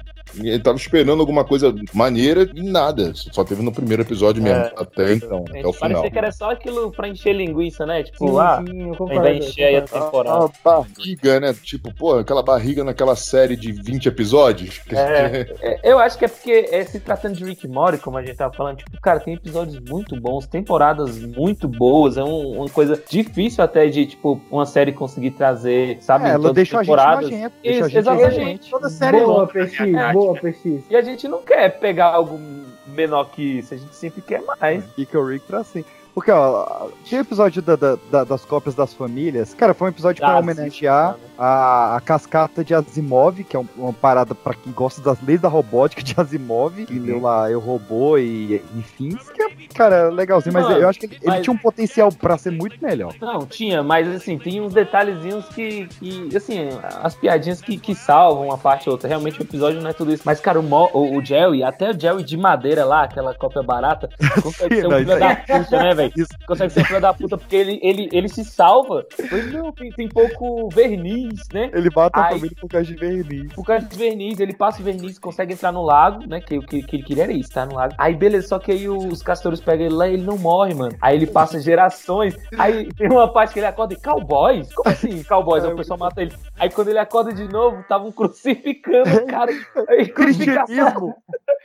[0.42, 3.12] Eu tava esperando alguma coisa maneira e nada.
[3.14, 4.72] Só teve no primeiro episódio mesmo, É.
[4.76, 5.90] até então, até o final.
[6.02, 8.02] Parecia que era só aquilo pra encher linguiça, né?
[8.02, 10.38] Tipo, Sim, ah, sim, aí vai encher aí a temporada.
[10.40, 11.54] Uma barriga, né?
[11.62, 14.80] Tipo, pô, aquela barriga naquela série de 20 episódios.
[14.90, 18.22] É, é, eu acho que é porque, é, se tratando de Rick Morty, como a
[18.24, 22.68] gente tava falando, tipo, cara, tem episódios muito bons, temporadas muito boas, é um- uma
[22.68, 26.96] coisa difícil até de, tipo, uma série conseguir trazer, sabe, É, ela deixou a gente
[26.96, 27.54] nojento,
[27.98, 28.70] exatamente.
[28.70, 30.17] Toda série Boa, longa, PX, verdade.
[30.18, 30.84] Boa, PX.
[30.90, 32.40] E a gente não quer pegar algo
[32.86, 34.84] menor que isso, a gente sempre quer mais.
[34.94, 35.84] Fica o Rick pra assim.
[36.14, 39.54] Porque, ó, o episódio da- da- da- das cópias das famílias.
[39.54, 43.66] Cara, foi um episódio pra Ah, homenagear a, a cascata de Asimov, que é um-
[43.76, 47.60] uma parada pra quem gosta das leis da robótica de Asimov, que deu lá Eu
[47.60, 49.16] Robô e enfim.
[49.34, 52.10] Que é, cara, legalzinho, mas Mano, eu acho que ele, ele mas- tinha um potencial
[52.12, 53.14] pra ser muito melhor.
[53.20, 56.68] Não, tinha, mas assim, tem uns detalhezinhos que, que assim,
[57.02, 59.08] as piadinhas que, que salvam uma parte ou outra.
[59.08, 60.22] Realmente o episódio não é tudo isso.
[60.26, 63.62] Mas, cara, o, Mo, o, o Jerry, até o Jerry de madeira lá, aquela cópia
[63.62, 64.08] barata,
[64.42, 66.12] consegue ser um Não, filho da puta, né, velho?
[66.16, 66.28] Isso.
[66.46, 69.04] Consegue ser um filho da puta porque ele, ele, ele se salva.
[69.28, 71.70] Pois não, tem, tem pouco verniz, né?
[71.72, 72.32] Ele mata a Ai.
[72.32, 73.52] família por causa de verniz.
[73.52, 76.40] Por causa de verniz, ele passa o verniz, consegue entrar no lago, né?
[76.40, 77.94] Que o que, que ele queria era isso, tá no lago.
[77.98, 80.96] Aí beleza, só que aí os castores pegam ele lá e ele não morre, mano.
[81.00, 82.36] Aí ele passa gerações.
[82.58, 84.72] Aí tem uma parte que ele acorda e cowboys?
[84.74, 85.64] Como assim, cowboys?
[85.64, 86.32] Aí o pessoal mata ele.
[86.58, 89.52] Aí quando ele acorda de novo, estavam crucificando o cara.
[89.88, 91.14] Aí, crucificação.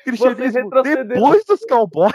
[0.03, 0.35] Cristianismo.
[0.35, 1.07] Vocês Cristianismo retrocederam.
[1.07, 2.13] depois dos cowboys.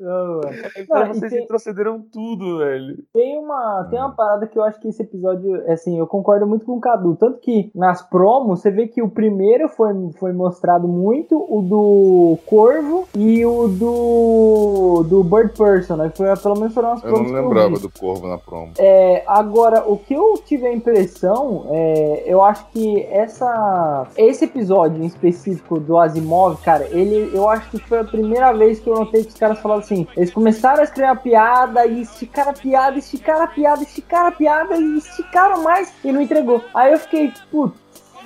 [0.00, 0.42] Não, mano.
[0.76, 2.98] Então Não, vocês tem- retrocederam tudo, velho.
[3.12, 6.64] Tem uma, tem uma parada que eu acho que esse episódio, assim, eu concordo muito
[6.66, 7.16] com o Cadu.
[7.16, 12.38] Tanto que nas promos, você vê que o primeiro foi, foi mostrado muito, o do
[12.46, 16.10] Corvo e o do, do Bird Person, né?
[16.14, 17.82] Foi, pelo menos foram as Eu não promos que eu lembrava vi.
[17.82, 18.72] do Corvo na promo.
[18.78, 25.02] É, agora, o que eu tive a impressão, é, eu acho que essa, esse episódio
[25.02, 28.94] em específico do Asimov, cara, ele, eu acho que foi a primeira vez que eu
[28.94, 32.54] notei que os caras falaram assim, eles começaram a escrever a piada e esticaram a
[32.54, 36.62] piada, esticaram a piada, esticaram a piada e esticaram mais e não entregou.
[36.74, 37.76] Aí eu fiquei, putz,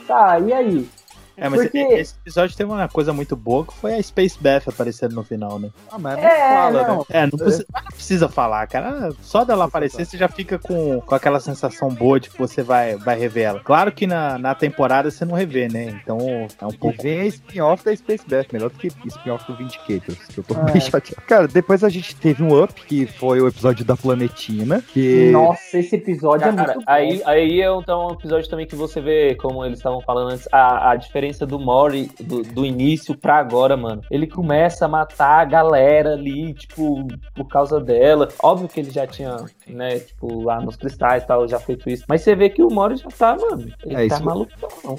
[0.06, 0.88] tá, e aí?
[1.36, 4.62] É, mas Porque- esse episódio teve uma coisa muito boa que foi a Space Beth
[4.66, 5.70] aparecendo no final, né?
[5.90, 7.06] Ah, mas É, não.
[7.10, 9.10] É, não precisa, mas não precisa falar, cara.
[9.20, 12.96] Só dela aparecer, você já fica com, com aquela sensação boa de que você vai,
[12.96, 13.60] vai rever ela.
[13.60, 16.00] Claro que na, na temporada você não revê, né?
[16.02, 17.02] Então é um E pouco.
[17.02, 20.54] vem a spin-off da Space Beth, melhor do que spin-off do Vindicators, que eu tô
[20.54, 20.72] É.
[20.72, 21.22] bem chateado.
[21.26, 25.30] Cara, depois a gente teve um up, que foi o episódio da Planetina, que...
[25.30, 27.22] Nossa, esse episódio é Cara, muito aí, bom.
[27.26, 30.90] aí é então, um episódio também que você vê, como eles estavam falando antes, a,
[30.92, 34.02] a diferença do Mori do, do início pra agora, mano.
[34.10, 38.28] Ele começa a matar a galera ali, tipo, por causa dela.
[38.42, 39.36] Óbvio que ele já tinha,
[39.66, 42.04] né, tipo, lá nos cristais e tal, já feito isso.
[42.08, 43.66] Mas você vê que o Mori já tá, mano.
[43.84, 44.52] Ele É, tá isso- maluco.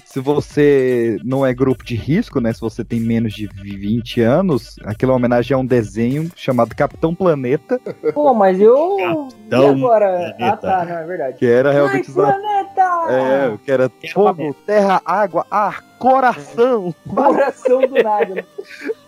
[0.05, 2.51] Se você não é grupo de risco, né?
[2.53, 6.75] Se você tem menos de 20 anos, aquilo é uma homenagem a um desenho chamado
[6.75, 7.79] Capitão Planeta,
[8.13, 8.97] Pô, mas eu.
[8.99, 9.03] E
[9.49, 10.05] Capitão agora?
[10.07, 10.57] Ah, Planeta.
[10.57, 11.37] tá, não, é verdade.
[11.37, 12.77] que era realmente Ai, planeta!
[13.09, 16.93] É, que era fogo, terra, água, ar, coração.
[17.13, 18.35] Coração do nada.
[18.35, 18.43] né?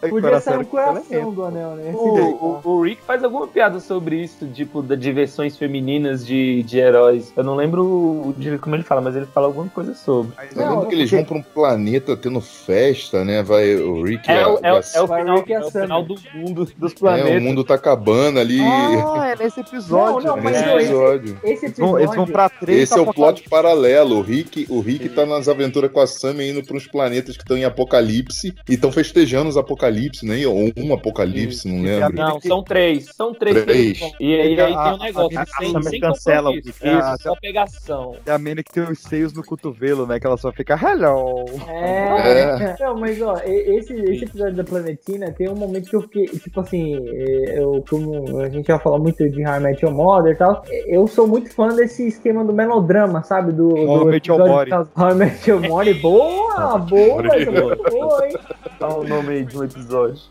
[0.02, 1.92] Podia Coração ser um coração do anel, né?
[1.94, 6.64] O, o, o Rick faz alguma piada sobre isso, tipo, da, de versões femininas de,
[6.64, 7.34] de heróis.
[7.36, 10.32] Eu não lembro como ele fala, mas ele fala alguma coisa sobre.
[10.56, 13.44] Eu lembro que eles vão pra um planeta tendo festa, né?
[13.44, 15.60] Vai o Rick e É, a, o- é, o- e a- é o final, é
[15.60, 17.38] o final do mundo dos É, planetas.
[17.38, 18.62] o mundo tá acabando ali.
[18.62, 20.28] Ah, é nesse episódio.
[20.28, 21.40] Não, não, mas Nesse não, esse- episódio.
[21.44, 22.00] Esse Eles vão, episódio.
[22.06, 24.18] eles vão pra três Esse é o plot paralelo.
[24.18, 27.58] O Rick, o Rick tá nas aventuras com a Sammy indo pros planetas que estão
[27.58, 30.46] em apocalipse e estão festejando os apocalipse, né?
[30.48, 32.16] Ou um apocalipse, não lembro.
[32.16, 33.06] Não, são três.
[33.16, 33.64] São três.
[33.64, 34.00] Três.
[34.20, 35.40] E aí, aí A- tem um a- negócio.
[35.40, 36.68] a- sem, a- sem cancela compromisso.
[36.84, 36.98] Rick.
[36.98, 38.16] Isso, Ah, só pegação.
[38.26, 40.20] É a mina que tem os seios no cotovelo, né?
[40.20, 41.46] Que ela só fica hello.
[41.68, 42.76] É.
[42.80, 46.60] Não, mas ó, esse, esse episódio da Planetina tem um momento que eu fiquei, tipo
[46.62, 50.34] assim, é, eu, como a gente já falou muito de How I Met Your Mother
[50.34, 53.52] e tal, eu sou muito fã desse esquema do melodrama, sabe?
[53.52, 55.94] Do, How I do Met Your que tá- How I Met Your Body.
[55.96, 58.38] Boa, boa, essa muito boa, hein?
[58.80, 60.22] Dá o nome aí de um episódio.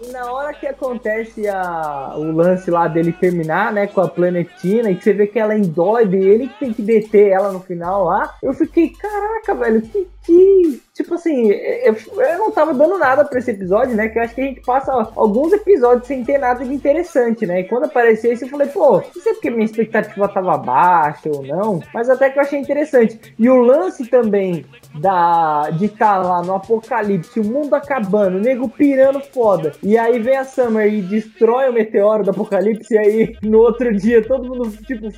[0.00, 4.90] E na hora que acontece a, o lance lá dele terminar, né, com a planetina,
[4.90, 7.60] e que você vê que ela endoide e ele que tem que deter ela no
[7.60, 10.08] final lá, eu fiquei, caraca, velho, que.
[10.24, 10.82] que...
[11.02, 14.08] Tipo assim, eu, eu não tava dando nada pra esse episódio, né?
[14.08, 17.60] Que eu acho que a gente passa alguns episódios sem ter nada de interessante, né?
[17.60, 21.42] E quando apareceu esse, eu falei, pô, não sei porque minha expectativa tava baixa ou
[21.42, 23.34] não, mas até que eu achei interessante.
[23.38, 24.64] E o lance também
[24.94, 29.72] da de estar lá no apocalipse, o mundo acabando, o nego pirando foda.
[29.82, 33.94] E aí vem a Summer e destrói o meteoro do apocalipse, e aí no outro
[33.94, 35.08] dia todo mundo, tipo,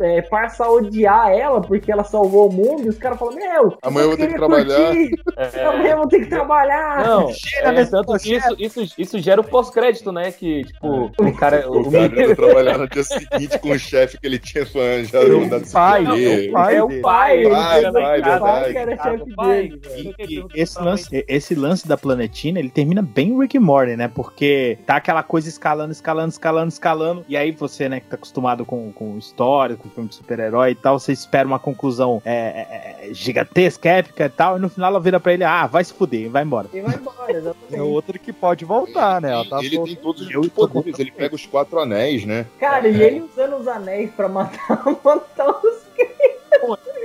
[0.00, 3.76] é, passa a odiar ela porque ela salvou o mundo, e os caras falam, meu,
[3.82, 4.86] Amanhã eu vou ter que trabalhar.
[4.86, 5.92] curtir, É.
[5.92, 7.04] Eu vou ter que trabalhar.
[7.06, 10.30] Não, Cheira é, tanto que isso, isso, isso gera o pós-crédito, né?
[10.32, 11.68] Que, tipo, o cara.
[11.70, 15.72] O cara ia trabalhar no dia seguinte com o chefe que ele tinha mandado se
[15.72, 16.04] pai,
[16.52, 19.68] pai é o pai, Pai, pai, o pai chefe pai.
[19.68, 19.80] dele.
[20.28, 24.08] E- esse, lance, esse lance da planetina, ele termina bem Rick and Morty, né?
[24.08, 27.24] Porque tá aquela coisa escalando, escalando, escalando, escalando.
[27.28, 30.74] E aí você, né, que tá acostumado com, com história, com filme de super-herói e
[30.74, 34.56] tal, você espera uma conclusão é, é, é, gigantesca, épica e tal.
[34.56, 36.68] E no final ela vira pra ele, ah, vai se fuder, vai embora.
[36.72, 37.74] E vai embora, exatamente.
[37.74, 39.30] É outro que pode voltar, né?
[39.32, 42.46] Ela tá Ele sol- tem todos os poderes, ele pega os quatro anéis, né?
[42.58, 45.82] Cara, e ele usando os anéis pra matar, matar os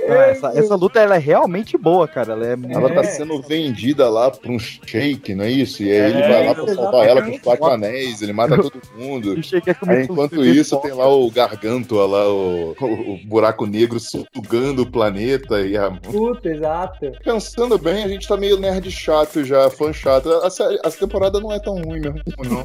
[0.08, 2.32] essa, essa luta ela é realmente boa, cara.
[2.32, 5.82] Ela é Ela tá sendo vendida lá pra um shake, não é isso?
[5.82, 8.80] E aí ele vai lá pra salvar ela com os quatro anéis, ele mata todo
[8.96, 9.34] mundo.
[9.38, 14.90] É Aí, enquanto isso, tem lá o Gargantua, lá, o, o, buraco negro sugando o
[14.90, 15.90] planeta e a.
[15.90, 17.12] Puta, exato.
[17.24, 20.30] Pensando bem, a gente tá meio nerd chato já, fã chato.
[20.30, 22.62] A, série, a temporada não é tão ruim mesmo, não.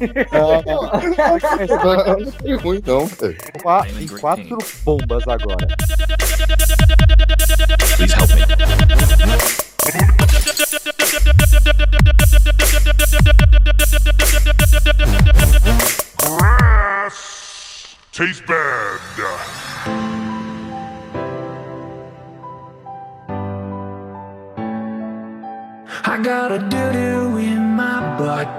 [2.18, 3.06] Não foi ruim, não.
[3.06, 3.36] velho.
[3.62, 5.66] Qua- Em quatro bombas agora.
[8.04, 8.44] Please help me.
[18.12, 19.00] Tastes bad.
[26.06, 27.63] I got a doo-doo in my butt.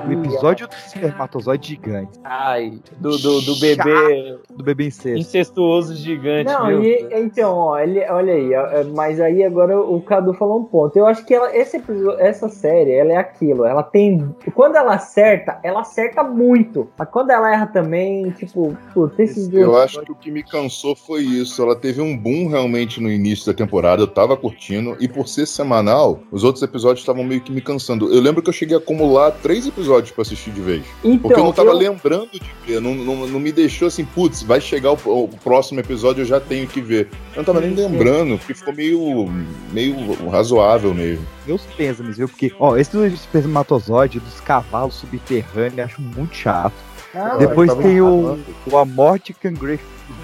[0.08, 2.20] O episódio do espermatozoide gigante.
[2.24, 5.20] Ai, do, do, do bebê Do bebê incesto.
[5.20, 6.52] incestuoso gigante.
[6.52, 10.34] Não, meu e, então, ó, ele, olha aí, ó, é, mas aí agora o Cadu
[10.34, 10.98] falou um ponto.
[10.98, 14.36] Eu acho que ela, esse episódio, essa série, ela é aquilo, ela tem.
[14.54, 16.90] Quando ela acerta, ela acerta muito.
[16.98, 19.64] Mas quando ela erra também, tipo, putz, esses dois.
[19.64, 21.62] Eu acho que o que me cansou foi isso.
[21.62, 25.46] Ela teve um boom realmente no início da temporada, eu tava curtindo, e por ser
[25.46, 28.14] semanal, os outros episódios estavam meio que me cansando.
[28.14, 30.84] Eu lembro que eu cheguei a acumular três episódios pra assistir de vez.
[31.04, 32.82] Então, porque eu não tava eu- lembrando de ver.
[32.82, 34.96] Não, não, não me deixou assim, putz, vai chegar o,
[35.26, 37.10] o próximo episódio, eu já tenho que ver.
[37.36, 39.30] Eu não tava nem lembrando, porque ficou meio,
[39.72, 39.96] meio
[40.32, 41.24] razoável mesmo.
[41.46, 42.28] Meus pêsames, viu?
[42.28, 46.74] Porque, ó, esse do espermatozoide, dos cavalos subterrâneos, eu acho muito chato.
[47.14, 49.84] Ah, Depois tem o, o Amortican Greek,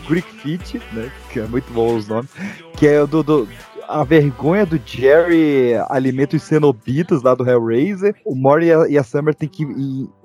[0.09, 1.11] Greek Fit, né?
[1.31, 2.29] Que é muito bom os nomes.
[2.75, 3.47] Que é o do, do-
[3.99, 8.15] a vergonha do Jerry alimenta os cenobitas lá do Hellraiser.
[8.25, 9.63] O Mori e a, e a Summer tem que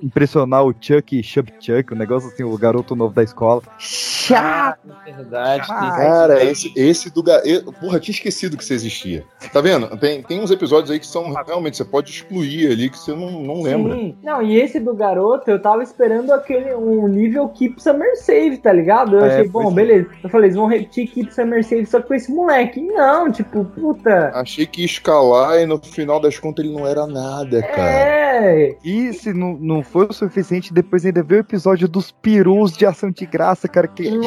[0.03, 3.63] impressionar o Chuck, Chuck Chuck, o negócio assim, o garoto novo da escola.
[3.79, 4.79] Chato!
[5.05, 5.67] Verdade.
[5.67, 7.23] Cara, esse, esse do.
[7.23, 9.25] ga- eu- Porra, tinha esquecido que isso existia.
[9.53, 9.89] Tá vendo?
[9.99, 13.31] Tem, tem uns episódios aí que são realmente, você pode excluir ali que você não,
[13.43, 13.95] não lembra.
[13.95, 14.17] Sim.
[14.23, 18.73] Não, e esse do garoto, eu tava esperando aquele um nível Keep Summer Save, tá
[18.73, 19.17] ligado?
[19.17, 19.75] Eu É, achei, bom, é.
[19.75, 20.09] beleza.
[20.23, 22.81] Eu falei, eles vão repetir Keep Summer Save só com esse moleque.
[22.81, 24.31] Não, tipo, puta.
[24.35, 27.91] Achei que ia escalar e no final das contas ele não era nada, cara.
[27.91, 28.77] É.
[28.85, 32.85] E se não, não foi o suficiente, depois ainda veio o episódio dos perus de
[32.85, 33.87] ação de graça, cara.
[33.89, 34.23] Que eu,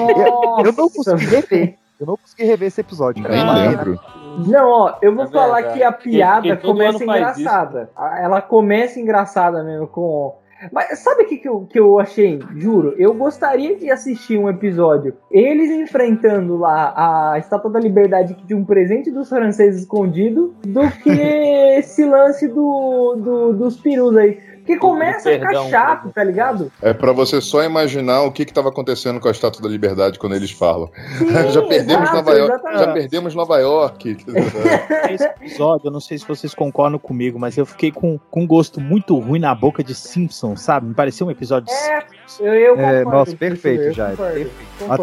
[0.65, 1.77] eu não consegui rever.
[1.99, 3.21] Eu não consegui rever esse episódio.
[3.23, 3.69] Nem cara.
[3.69, 3.99] lembro.
[4.47, 5.77] Não, ó, eu vou É falar verdade.
[5.77, 7.89] que a piada Porque todo começa engraçada.
[8.21, 10.38] Ela começa engraçada mesmo com.
[10.71, 12.39] Mas sabe o que, que, eu, que eu achei?
[12.55, 15.13] Juro, eu gostaria de assistir um episódio.
[15.31, 16.93] Eles enfrentando lá
[17.33, 21.09] a Estátua da Liberdade de um presente dos franceses escondido do que
[21.79, 24.37] esse lance do, do- dos perus aí.
[24.69, 26.71] Porque começa a ficar chato, tá ligado?
[26.81, 30.19] É pra você só imaginar o que que tava acontecendo com a Estátua da Liberdade
[30.19, 30.89] quando eles falam.
[31.51, 32.53] já perdemos exato, Nova York.
[32.53, 32.79] exatamente.
[32.79, 34.17] Já perdemos Nova York.
[35.11, 38.47] Esse episódio, eu não sei se vocês concordam comigo, mas eu fiquei com, com um
[38.47, 40.87] gosto muito ruim na boca de Simpsons, sabe?
[40.87, 42.05] Me pareceu um episódio de É,
[42.39, 44.49] eu, eu É, concordo nossa, com perfeito, concordo.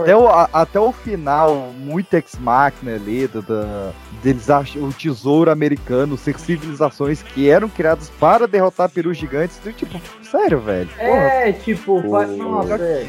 [0.01, 3.91] Até o, a- até o final, muito ex-máquina ali, do, da-
[4.23, 9.56] deles acham o tesouro americano, ser civilizações que eram criadas para derrotar perus gigantes.
[9.63, 10.01] Do Tipo,
[10.31, 10.89] sério, velho.
[10.99, 13.07] É, tipo, faz, O- nossa, é.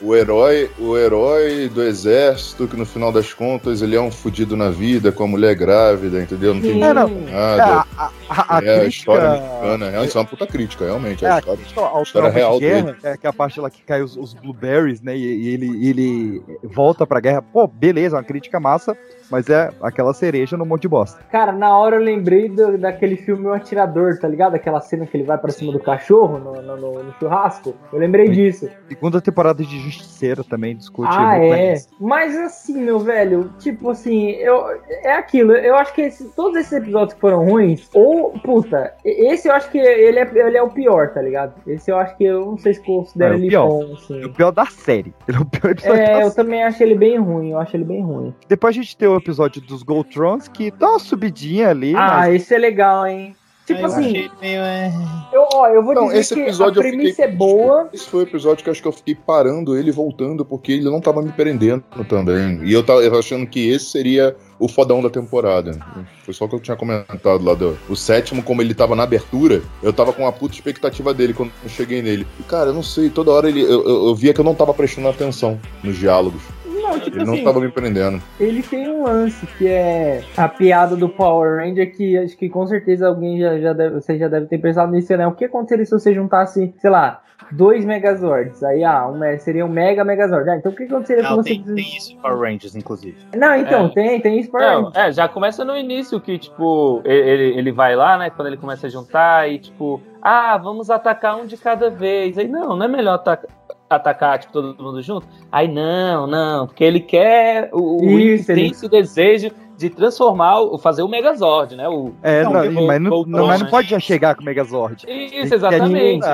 [0.00, 4.56] O herói, o herói do exército, que no final das contas ele é um fudido
[4.56, 6.54] na vida, com a mulher grávida, entendeu?
[6.54, 6.70] Não tem.
[6.70, 7.08] É, não.
[7.08, 7.28] nada.
[7.28, 9.86] É, a- a- a é a crítica- história americana.
[9.98, 11.24] É, isso é uma puta crítica, realmente.
[11.24, 12.98] É, a a história, crítica ao história real de guerra, dele.
[13.02, 15.16] é, que é a parte lá que cai os, os blueberries, né?
[15.16, 17.42] E, e ele, ele volta pra guerra.
[17.42, 18.96] Pô, beleza, uma crítica massa,
[19.30, 21.18] mas é aquela cereja no monte de bosta.
[21.30, 24.54] Cara, na hora eu lembrei do- daquele filme O Atirador, tá ligado?
[24.54, 27.74] Aquela cena que ele vai pra cima do cachorro no, no- no- no churrasco.
[27.92, 28.68] Eu lembrei disso.
[28.88, 31.74] Segunda temporada de Justiceiro também discute Ah, é.
[32.00, 34.64] Mas assim, meu velho, tipo assim, eu,
[35.02, 35.52] é aquilo.
[35.52, 39.70] Eu acho que esse- todos esses episódios que foram ruins, ou, puta, esse eu acho
[39.70, 41.54] que ele é, ele é o pior, tá ligado?
[41.66, 43.66] Esse eu acho que eu não sei se considero É, ele pior.
[43.68, 44.22] bom, assim.
[44.22, 45.12] É o pior da série.
[45.26, 46.34] Ele é o pior episódio da É, eu série.
[46.36, 48.34] também acho ele bem ruim, eu acho ele bem ruim.
[48.48, 51.94] Depois a gente tem o episódio dos Goltrons, que dá uma subidinha ali.
[51.96, 52.34] Ah, mas...
[52.36, 53.34] esse é legal, hein?
[53.66, 54.92] Tipo Eu assim, meio, é...
[55.32, 57.88] eu, ó, eu vou Não, dizer esse que episódio a eu premissa fiquei- é boa.
[57.92, 60.70] Esse foi o episódio que eu acho que eu fiquei parando ele e voltando, porque
[60.72, 62.60] ele não tava me prendendo também.
[62.64, 65.78] E eu tava eu tava achando que esse seria o fodão da temporada.
[66.24, 67.76] Foi só o que eu tinha comentado lá do.
[67.88, 71.50] O sétimo, como ele tava na abertura, eu tava com uma puta expectativa dele quando
[71.64, 72.26] eu cheguei nele.
[72.38, 74.54] E, cara, eu não sei, toda hora ele, eu, eu- eu via que eu não
[74.54, 76.40] tava prestando atenção nos diálogos.
[76.82, 78.22] Não, tipo Ele não assim, tava me prendendo.
[78.38, 82.66] ele tem um lance que é a piada do Power Ranger que acho que com
[82.66, 85.26] certeza alguém já, já deve, você já deve ter pensado nisso, né?
[85.26, 88.62] O que aconteceria se você juntasse, sei lá, dois Megazords?
[88.62, 90.48] Aí, ah, um, seria um Mega Megazord.
[90.50, 91.48] Ah, então o que aconteceria se Não, você...
[91.50, 93.16] tem, tem isso em Power Rangers, inclusive.
[93.36, 93.88] Não, então, É.
[93.90, 95.00] tem, tem isso Power Não, Ranger.
[95.00, 98.30] é, já começa no início que, tipo, ele, ele vai lá, né?
[98.30, 102.36] Quando ele começa a juntar e, tipo, ah, vamos atacar um de cada vez.
[102.38, 103.48] Aí, não, não é melhor ataca-
[103.88, 105.26] atacar, tipo, todo mundo junto?
[105.50, 110.78] Aí, não, não, porque ele quer o, o Isso, ele- intenso desejo de transformar, o-
[110.78, 111.86] fazer o Megazord, né?
[111.86, 113.70] O, É, Não, não, o- mas, não, Voltron, não, mas não né?
[113.70, 115.04] pode já chegar com o Megazord.
[115.06, 116.26] Isso, exatamente.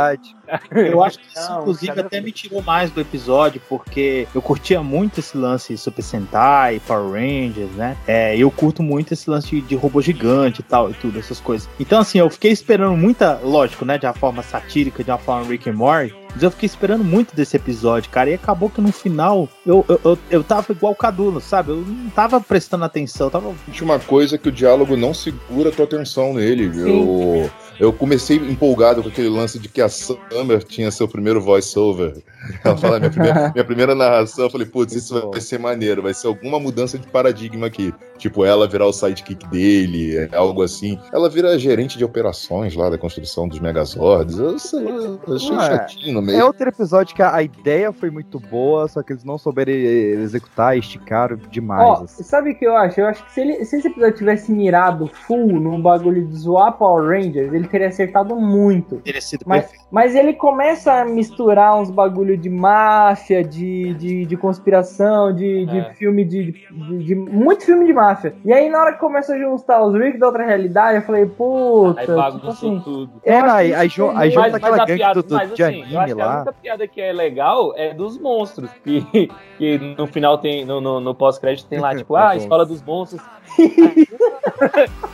[0.70, 4.82] Eu acho que isso, Não, inclusive, até me tirou mais do episódio, porque eu curtia
[4.82, 7.96] muito esse lance Super Sentai, Power Rangers, né?
[8.06, 11.40] É, eu curto muito esse lance de, de robô gigante e tal, e tudo, essas
[11.40, 11.68] coisas.
[11.80, 13.96] Então, assim, eu fiquei esperando muita, lógico, né?
[13.98, 17.34] De uma forma satírica, de uma forma Rick and Morty, mas eu fiquei esperando muito
[17.34, 20.96] desse episódio, cara, e acabou que no final eu, eu, eu, eu tava igual o
[20.96, 21.70] Cadulo, sabe?
[21.70, 23.54] Eu não tava prestando atenção, tava.
[23.70, 26.72] Tinha uma coisa que o diálogo não segura a tua atenção nele.
[26.72, 26.80] Sim.
[26.80, 32.22] Eu, eu comecei empolgado com aquele lance de que a Summer tinha seu primeiro voice-over.
[32.64, 36.14] Ela fala, minha primeira, minha primeira narração, eu falei, putz, isso vai ser maneiro, vai
[36.14, 37.92] ser alguma mudança de paradigma aqui.
[38.18, 40.96] Tipo, ela virar o sidekick dele, é algo assim.
[41.12, 44.38] Ela vira gerente de operações lá da construção dos Megazords.
[44.38, 45.66] Eu sei lá, eu achei Não, é.
[45.66, 46.40] chatinho no meio.
[46.40, 50.76] É outro episódio que a, ideia foi muito boa, só que eles não souberam executar,
[50.76, 51.82] esticaram demais.
[52.00, 52.22] Ó, assim.
[52.22, 53.00] sabe o que eu acho?
[53.00, 56.72] Eu acho que se, ele- se esse episódio tivesse mirado full num bagulho de zoar
[56.72, 58.96] Power Rangers, ele teria acertado muito.
[58.96, 59.86] Teria sido Mas, perfeito.
[59.90, 65.78] mas ele começa a misturar uns bagulho de máfia, de, de, de conspiração, de, de
[65.78, 65.92] É.
[65.94, 68.34] filme de, de, de- Muito filme de máfia.
[68.44, 71.26] E aí, na hora que começa a juntar os Rick da outra realidade, eu falei,
[71.26, 72.80] puta, Aí tipo bagunçou assim.
[72.84, 73.10] tudo.
[73.24, 76.22] É, aí, aí, aí junta aquela gangue do, do, mas, de assim, anime acho que
[76.22, 76.36] a lá.
[76.36, 81.00] única piada que é legal é dos monstros, que, que no final tem, no, no,
[81.00, 82.34] no pós-crédito tem lá, tipo, É ah, bom.
[82.34, 83.20] escola dos monstros.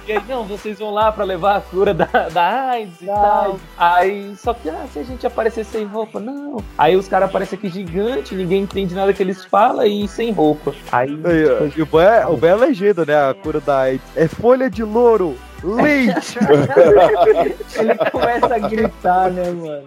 [0.06, 3.58] e aí, não, vocês vão lá pra levar a cura da, da AIDS e tal.
[3.76, 6.58] Aí, só que, ah, se a gente aparecer sem roupa, não.
[6.76, 10.74] Aí os caras aparecem aqui gigante, ninguém entende nada que eles falam e sem roupa.
[10.92, 13.14] Aí, Aí, ó, E o bom é, é a legenda, né?
[13.30, 14.06] A cura da AIDS.
[14.16, 16.38] É folha de louro, leite.
[17.78, 19.84] Ele começa a gritar, né, mano?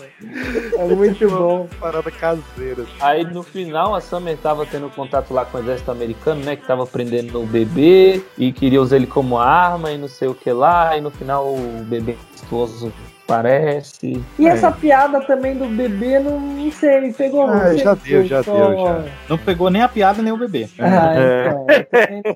[0.78, 1.68] É muito bom.
[1.80, 2.86] Parada caseira.
[3.00, 6.56] Aí no final a Summer tava tendo contato lá com o exército americano, né?
[6.56, 10.36] Que tava prendendo o bebê e queria usar ele como arma e não sei o
[10.36, 10.98] que lá.
[10.98, 12.18] E no final o bebê
[12.52, 12.92] monstruoso
[13.36, 14.24] parece.
[14.40, 14.50] E É.
[14.52, 17.44] essa piada também do bebê, não, não sei, me pegou.
[17.44, 19.04] Ah, não sei já deu, já só- deu, já.
[19.30, 20.68] Não pegou nem a piada, nem o bebê.
[20.80, 21.48] Ah, É.
[21.48, 22.36] então.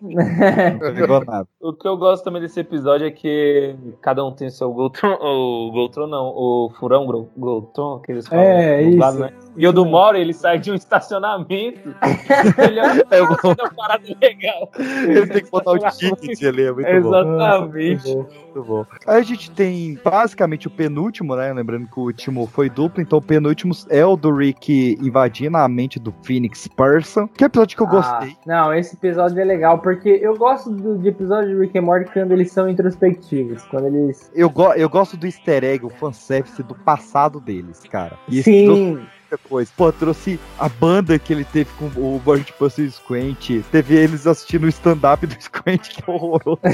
[0.82, 1.48] Não pegou nada.
[1.62, 5.72] O que eu gosto também desse episódio é que cada um tem seu Goltron, o
[5.72, 8.44] Goltron não, o furão Gol- Goltron, que eles falam.
[8.44, 9.24] É, dublado, isso.
[9.26, 9.32] né?
[9.58, 11.96] E o do Moro, ele sai de um estacionamento.
[12.58, 14.70] ele é uma parada legal.
[14.78, 17.08] Ele tem que botar o ticket ali, é muito bom.
[17.08, 18.16] Exatamente.
[18.16, 18.86] Muito bom.
[19.08, 21.52] Aí a gente tem basicamente o penúltimo, né?
[21.54, 25.68] Lembrando que o último foi duplo, então o penúltimo é o do Rick invadindo a
[25.68, 28.30] mente do Phoenix Person, que é episódio que eu gostei.
[28.30, 31.84] Ah, não, esse episódio é legal, porque eu gosto do, de episódio de Rick and
[31.84, 34.32] Morty quando eles são introspectivos, quando eles...
[34.34, 38.18] Eu, go eu gosto do easter egg, o fanservice do passado deles, cara.
[38.28, 39.06] E esse Sim.
[39.30, 39.72] Muita coisa.
[39.76, 43.64] Pô, trouxe a banda que ele teve com o Bird Pussy e Squint.
[43.72, 46.60] Teve eles assistindo o stand-up do Squint, que horroroso.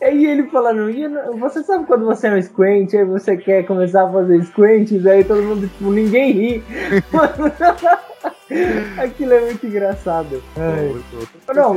[0.00, 3.64] E ele falando, "E não- você sabe quando você é um squint, aí você quer
[3.66, 6.64] começar a fazer squints, aí todo mundo, tipo, ninguém ri.
[8.98, 10.42] Aquilo é muito engraçado.
[10.56, 10.94] Ai.
[11.54, 11.74] Não.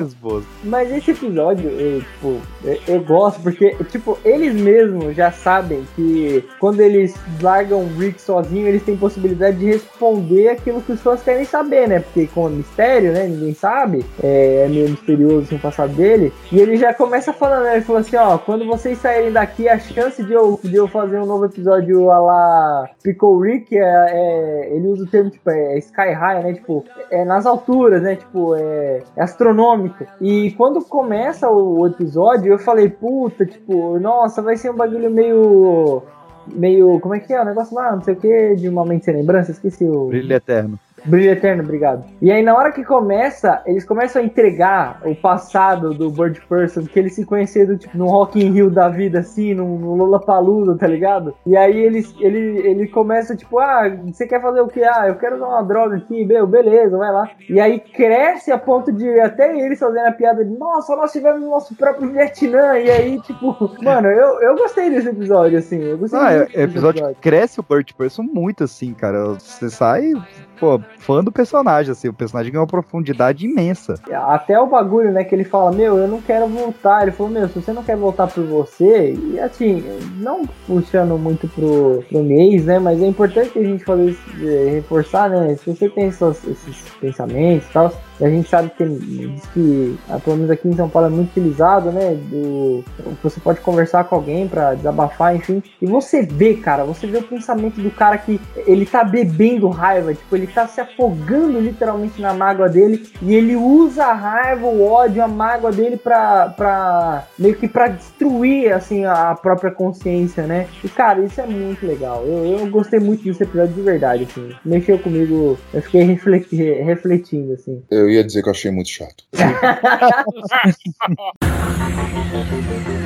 [0.63, 6.43] Mas esse episódio, eu, tipo, eu, eu gosto porque, tipo, eles mesmos já sabem que
[6.59, 11.23] quando eles largam o Rick sozinho, eles têm possibilidade de responder aquilo que os fãs
[11.23, 11.99] querem saber, né?
[11.99, 13.25] Porque com o mistério, né?
[13.27, 14.05] Ninguém sabe.
[14.21, 16.31] É, é meio misterioso assim, o passado dele.
[16.51, 17.75] E ele já começa falando, né?
[17.77, 21.19] Ele falou assim, ó, quando vocês saírem daqui, a chance de eu, de eu fazer
[21.19, 25.77] um novo episódio a lá Pickle Rick é, é- Ele usa o termo, tipo, é
[25.79, 26.58] sky high, né?
[26.59, 28.15] Tipo, é nas alturas, né?
[28.15, 30.05] Tipo, é, é astronômico.
[30.21, 35.09] E quando começa o, o episódio, eu falei, puta, tipo, nossa, vai ser um bagulho
[35.09, 36.03] meio.
[36.47, 36.99] Meio.
[36.99, 37.95] Como é que é o negócio lá?
[37.95, 40.07] Não sei o que, de uma mente sem lembrança, esqueci o.
[40.07, 40.79] Brilho eterno.
[41.05, 42.03] Brilho Eterno, obrigado.
[42.21, 46.83] E aí, na hora que começa, eles começam a entregar o passado do Bird Person,
[46.83, 50.77] que eles se conheceram, tipo, no Rock in Rio da vida, assim, no, no Lollapalooza,
[50.77, 51.33] tá ligado?
[51.45, 54.83] E aí, eles, ele, ele começa, tipo, ah, você quer fazer o quê?
[54.83, 57.29] Ah, eu quero usar uma droga aqui, meu, beleza, vai lá.
[57.49, 61.43] E aí, cresce a ponto de até eles fazendo a piada de, nossa, nós tivemos
[61.43, 62.77] o nosso próprio Vietnã.
[62.77, 67.07] E aí, tipo, mano, eu, eu gostei desse episódio, assim, eu gostei Ah, é, episódio
[67.07, 69.33] que cresce o Bird Person muito, assim, cara.
[69.33, 70.13] Você sai,
[70.59, 72.07] pô, fã do personagem, assim.
[72.07, 73.95] O personagem ganha uma profundidade imensa.
[74.11, 77.03] Até o bagulho, né, que ele fala, meu, eu não quero voltar.
[77.03, 79.83] Ele falou, meu, se você não quer voltar por você, e assim,
[80.17, 85.29] não puxando muito pro, pro mês, né, mas é importante a gente isso, é, reforçar,
[85.29, 89.97] né, se você tem esses pensamentos e tal, e a gente sabe que diz que,
[90.09, 92.83] ah, pelo menos aqui em São Paulo é muito utilizado, né, do,
[93.23, 97.23] você pode conversar com alguém pra desabafar, enfim, e você vê, cara, você vê o
[97.23, 102.33] pensamento do cara que ele tá bebendo raiva, tipo, ele tá se afogando literalmente na
[102.33, 107.55] mágoa dele e ele usa a raiva, o ódio, a mágoa dele pra, pra meio
[107.55, 110.67] que pra destruir, assim, a própria consciência, né?
[110.83, 112.23] E, cara, isso é muito legal.
[112.25, 114.49] Eu, eu gostei muito desse episódio de verdade, assim.
[114.65, 117.81] Mexeu comigo, eu fiquei refleti- refletindo, assim.
[117.89, 119.25] Eu ia dizer que eu achei muito chato.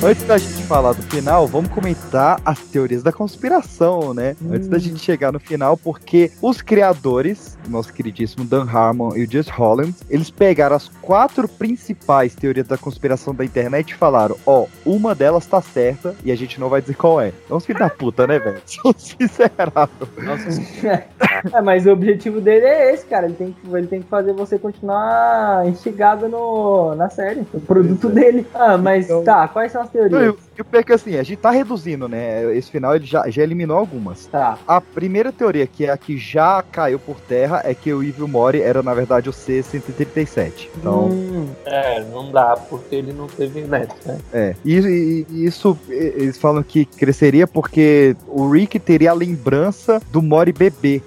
[0.00, 4.36] Antes da gente falar do final, vamos comentar as teorias da conspiração, né?
[4.48, 9.30] Antes da gente chegar no final, porque os criadores, nosso queridíssimo Dan Harmon e o
[9.30, 14.66] Just Holland, eles pegaram as quatro principais teorias da conspiração da internet e falaram: ó,
[14.86, 17.32] uma delas tá certa e a gente não vai dizer qual é.
[17.50, 18.62] É uns filhos da puta, né, velho?
[18.66, 19.50] São sinceros.
[21.52, 23.26] é, mas o objetivo dele é esse, cara.
[23.26, 28.08] Ele tem que, ele tem que fazer você continuar instigado no, na série, o produto
[28.08, 28.46] dele.
[28.54, 30.47] Ah, mas tá, quais são as as teorias.
[30.58, 32.52] E o pior é que assim, a gente tá reduzindo, né?
[32.56, 34.26] Esse final ele já, já eliminou algumas.
[34.26, 34.58] Tá.
[34.66, 38.26] A primeira teoria, que é a que já caiu por terra, é que o Evil
[38.26, 40.68] Mori era, na verdade, o C-137.
[40.76, 41.04] Então.
[41.10, 41.46] Hum.
[41.64, 44.18] É, não dá, porque ele não teve neto, né?
[44.32, 44.54] É.
[44.64, 50.20] E, e- e isso, eles falam que cresceria porque o Rick teria a lembrança do
[50.20, 51.02] Mori bebê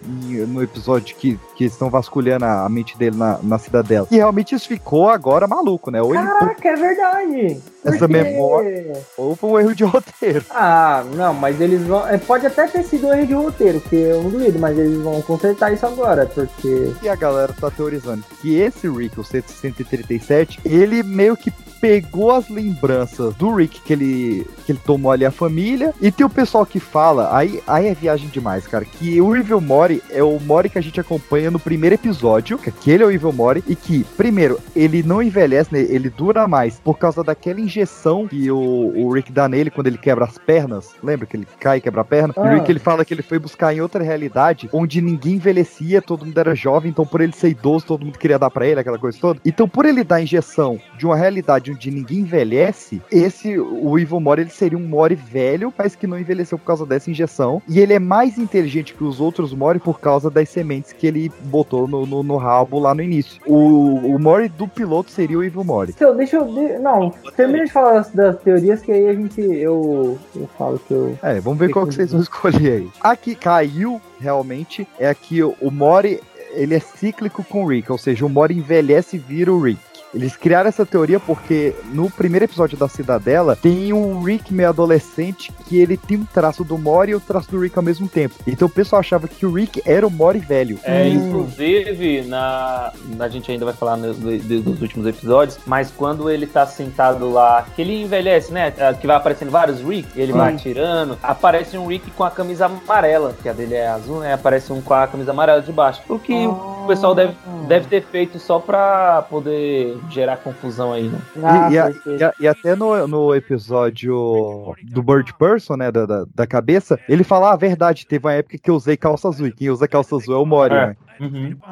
[0.47, 4.07] no episódio que, que eles estão vasculhando a, mente dele na, na cidadela.
[4.09, 6.01] E realmente isso ficou agora maluco, né?
[6.01, 7.61] Ou ele Caraca, é verdade.
[7.83, 10.45] essa Porque- memória, ou foi um erro de roteiro.
[10.51, 12.07] Ah, não, mas eles vão.
[12.07, 14.97] é, Pode até ter sido um erro de roteiro, que eu não duvido, mas eles
[15.01, 16.93] vão consertar isso agora, porque.
[17.01, 22.47] E a galera tá teorizando que esse Rick, o 137, ele meio que pegou as
[22.47, 25.93] lembranças do Rick que ele, que ele tomou ali a família.
[25.99, 29.59] E tem o pessoal que fala, aí, aí é viagem demais, cara, que o Evil
[29.59, 33.11] Mori é o Mori que a gente acompanha no primeiro episódio, que aquele é o
[33.11, 37.59] Evil Mori, e que, primeiro, ele não envelhece, né, ele dura mais por causa daquela
[37.59, 38.57] injeção que o,
[38.95, 40.89] o Rick dá nele quando ele quebra as pernas.
[41.03, 42.33] Lembra que ele cai e quebra a perna?
[42.37, 42.53] E o Ah.
[42.53, 46.37] Rick ele fala que ele foi buscar em outra realidade onde ninguém envelhecia, todo mundo
[46.37, 49.17] era jovem, então por ele ser idoso, todo mundo queria dar pra ele aquela coisa
[49.19, 49.39] toda.
[49.43, 54.41] Então por ele dar injeção de uma realidade onde ninguém envelhece, esse o Evil Mori
[54.41, 57.61] ele seria um Mori velho, mas que não envelheceu por causa dessa injeção.
[57.67, 61.31] E ele é mais inteligente que os outros Mori por causa das sementes que ele
[61.45, 63.41] botou no, no, no rabo lá no início.
[63.45, 65.93] O, o Mori do piloto seria o Evil Mori.
[65.95, 66.45] Então, deixa eu.
[66.45, 69.41] de- Não, termina de falar das, das teorias que aí a gente.
[69.41, 71.17] Eu, eu falo que eu.
[71.21, 72.89] É, vamos ver qual que vocês vão escolher aí.
[73.01, 76.19] A que caiu, realmente, é a que o o Mori,
[76.53, 79.79] ele é cíclico com o Rick, ou seja, o Mori envelhece e vira o Rick.
[80.13, 85.51] Eles criaram essa teoria porque no primeiro episódio da Cidadela tem um Rick meio adolescente
[85.67, 88.35] que ele tem um traço do Mori e o traço do Rick ao mesmo tempo.
[88.45, 90.77] Então o pessoal achava que o Rick era o Mori velho.
[90.83, 91.13] É, Hum.
[91.29, 96.29] inclusive, na, a gente ainda vai falar no- do- do- dos últimos episódios, mas quando
[96.29, 98.73] ele tá sentado lá, que ele envelhece, né?
[98.77, 100.55] é, Que vai aparecendo vários Rick, ele vai Sim.
[100.57, 104.33] atirando, aparece um Rick com a camisa amarela, que a dele é azul, né?
[104.33, 106.01] Aparece um com a camisa amarela de baixo.
[106.09, 107.33] O que o pessoal deve,
[107.67, 111.19] deve ter feito só pra poder gerar confusão aí, né?
[111.35, 116.05] E, e a- e a- e até no, no episódio do Bird Person, né, da,
[116.05, 119.47] da, da cabeça, ele fala, ah, verdade, teve uma época que eu usei calça azul,
[119.47, 120.87] e quem usa calça azul é o Mori, É.
[120.87, 120.95] né?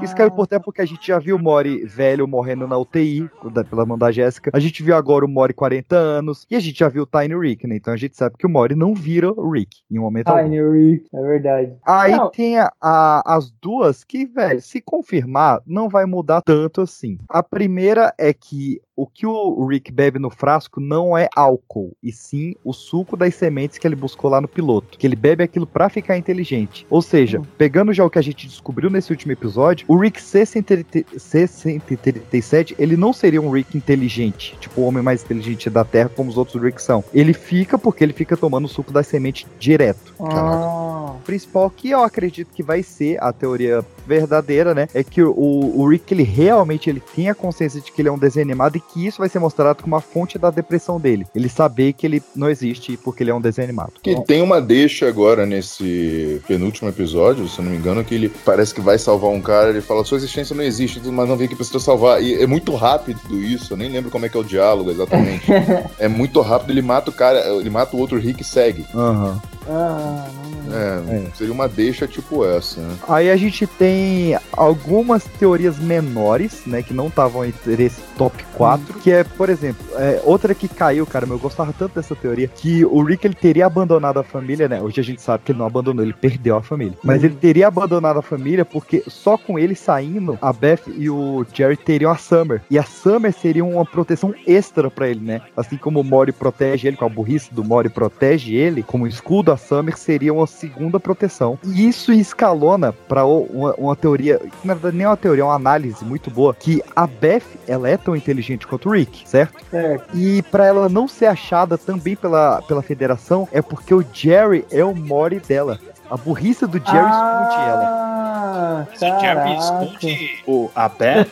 [0.02, 3.30] Isso caiu por terra porque a gente já viu o Mori velho morrendo na UTI,
[3.70, 4.52] pela mão da Jéssica.
[4.54, 6.46] A gente viu agora o Mori 40 anos.
[6.50, 7.76] E a gente já viu o Tiny Rick, né?
[7.76, 10.44] Então a gente sabe que o Mori não vira o Rick em um momento algum.
[10.44, 11.74] Tiny Rick, é verdade.
[11.86, 12.30] Aí Não.
[12.32, 17.18] tem a- a- as duas que, velho, se confirmar, não vai mudar tanto assim.
[17.30, 22.12] A primeira é que o que o Rick bebe no frasco não é álcool, e
[22.12, 24.98] sim o suco das sementes que ele buscou lá no piloto.
[24.98, 26.86] Que ele bebe aquilo pra ficar inteligente.
[26.90, 31.06] Ou seja, pegando já o que a gente descobriu nesse último episódio, o Rick C-130
[31.18, 36.30] C-137, ele não seria um Rick inteligente, tipo o homem mais inteligente da Terra, como
[36.30, 37.02] os outros Ricks são.
[37.14, 40.14] Ele fica porque ele fica tomando o suco das sementes direto.
[40.20, 44.88] Ah, O principal que eu acredito que vai ser a teoria verdadeira, né?
[44.94, 48.12] É que o, o Rick, ele realmente ele tem a consciência de que ele é
[48.12, 51.28] um desenho animado e que isso vai ser mostrado como uma fonte da depressão dele.
[51.36, 53.94] Ele saber que ele não existe porque ele é um desenho animado.
[54.02, 58.30] Que tem uma deixa agora nesse penúltimo episódio, se eu não me engano, que ele
[58.44, 61.46] parece que vai salvar um cara, ele fala, sua existência não existe, mas não vem
[61.46, 62.22] aqui pra te salvar.
[62.22, 65.46] E é muito rápido isso, eu nem lembro como é que é o diálogo exatamente.
[66.00, 68.86] é muito rápido, ele mata o cara, ele mata o outro Rick e segue.
[68.96, 69.40] Aham.
[69.70, 70.28] Ah,
[70.72, 72.96] É, seria uma deixa tipo essa, né?
[73.08, 79.00] Aí a gente tem algumas teorias menores, né, que não estavam entre esse top 4,
[79.00, 82.48] que é, por exemplo, é, outra que caiu, cara, mas eu gostava tanto dessa teoria,
[82.48, 84.82] que o Rick ele teria abandonado a família, né?
[84.82, 86.98] Hoje a gente sabe que ele não abandonou, ele perdeu a família.
[87.04, 91.46] Mas ele teria abandonado a família porque só com ele saindo, a Beth e o
[91.54, 92.62] Jerry teriam a Summer.
[92.70, 95.42] E a Summer seria uma proteção extra pra ele, né?
[95.56, 99.52] Assim como o Mori protege ele, com a burrice do Mori protege ele, como escudo,
[99.52, 101.60] a Summer seria uma segunda proteção.
[101.66, 105.46] E isso escalona pra o- uma, uma teoria, na verdade nem é uma teoria, é
[105.46, 109.54] uma análise muito boa, que a Beth, ela é tão inteligente quanto o Rick, certo?
[109.70, 110.18] certo.
[110.18, 114.84] E pra ela não ser achada também pela, pela federação, é porque o Jerry é
[114.84, 115.80] o Mori dela.
[116.10, 118.10] A burrice do Jerry esconde ela.
[118.52, 121.28] Ah, Se o Jerry esconde o, a Beth,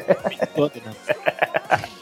[0.54, 0.92] todo, né?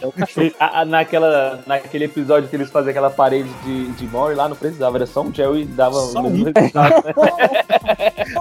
[0.00, 0.12] É o.
[0.60, 4.56] A- a- naquela, naquele episódio que eles faziam aquela parede de, de Mori lá, não
[4.56, 6.44] precisava, era só um Jerry e dava Só um.
[6.44, 7.04] resultado.
[7.06, 7.14] né?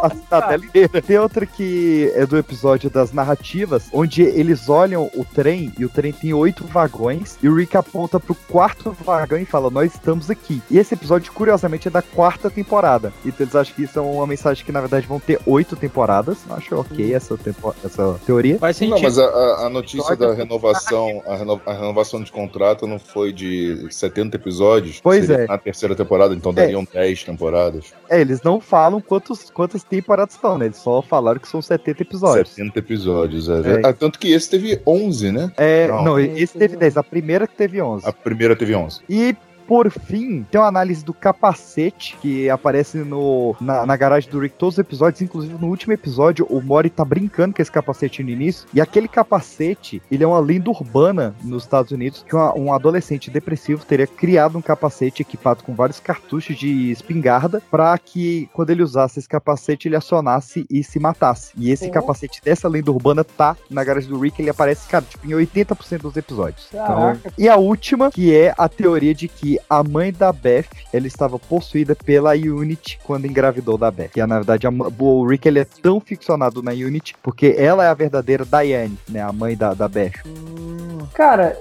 [0.03, 1.01] a cidadela inteira.
[1.01, 5.89] Tem outra que é do episódio das narrativas, onde eles olham o trem e o
[5.89, 10.29] trem tem oito vagões e o Rick aponta pro quarto vagão e fala: Nós estamos
[10.29, 10.61] aqui.
[10.69, 13.11] E esse episódio, curiosamente, é da quarta temporada.
[13.25, 16.37] Então eles acham que é uma mensagem que, na verdade, vão ter oito temporadas.
[16.49, 18.57] Acho ok essa, tempo- essa teoria.
[18.57, 22.97] Faz Não, mas a, a- notícia da renovação a, reno- a renovação de contrato não
[22.97, 24.99] foi de 70 episódios?
[25.03, 25.47] Pois Seria é.
[25.47, 27.93] Na terceira temporada, então dariam 10 temporadas.
[28.09, 30.65] É, eles não falam quantos, quantas temporadas são, né?
[30.65, 32.49] Eles só falaram que são 70 episódios.
[32.49, 33.57] 70 episódios, é.
[33.81, 33.81] É.
[33.85, 35.51] Ah, tanto que esse teve 11, né?
[35.57, 38.07] É, não, esse teve 10, a primeira que teve 11.
[38.07, 39.01] A primeira teve 11.
[39.09, 39.35] E
[39.67, 44.55] por fim, tem uma análise do capacete que aparece no, na, na garagem do Rick
[44.57, 48.29] todos os episódios, inclusive no último episódio o Mori tá brincando com esse capacete no
[48.29, 52.73] início, e aquele capacete, ele é uma lenda urbana nos Estados Unidos, que uma- um
[52.73, 58.69] adolescente depressivo teria criado um capacete equipado com vários cartuchos de espingarda para que quando
[58.69, 61.51] ele usasse esse capacete ele acionasse e se matasse.
[61.57, 61.91] E esse Oh.
[61.91, 66.01] capacete dessa lenda urbana tá na garagem do Rick, ele aparece, cara, tipo, em 80%
[66.03, 66.67] dos episódios.
[66.69, 71.07] Então, e a última, que é a teoria de que a mãe da Beth, ela
[71.07, 74.11] estava possuída pela Unity quando engravidou da Beth.
[74.15, 77.87] E na verdade, a o Rick ele é tão ficcionado na Unity porque ela é
[77.87, 79.21] a verdadeira Diane, né?
[79.21, 80.23] A mãe da, da Beth.
[81.13, 81.57] Cara,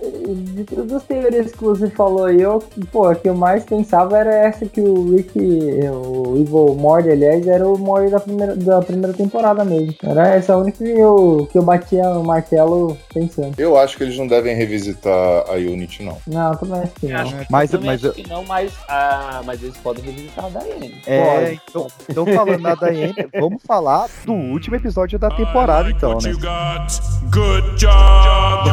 [0.55, 4.19] de todas as teorias que você falou aí, eu, pô, a que eu mais pensava
[4.19, 8.83] era essa que o Rick, o Evil Mord, aliás, era o Mord da primeira, da
[8.83, 9.95] primeira temporada mesmo.
[10.03, 13.59] Era essa a única que eu, que eu batia o martelo pensando.
[13.59, 16.19] Eu acho que eles não devem revisitar a Unity, não.
[16.27, 17.25] Não, eu também acho que não.
[17.51, 21.01] Mas, mas, acho que não, mas, ah, mas eles podem revisitar a Diane.
[21.07, 26.33] é, então, então falando da Diane, vamos falar do último episódio da temporada, então, né?
[27.31, 28.71] Good job.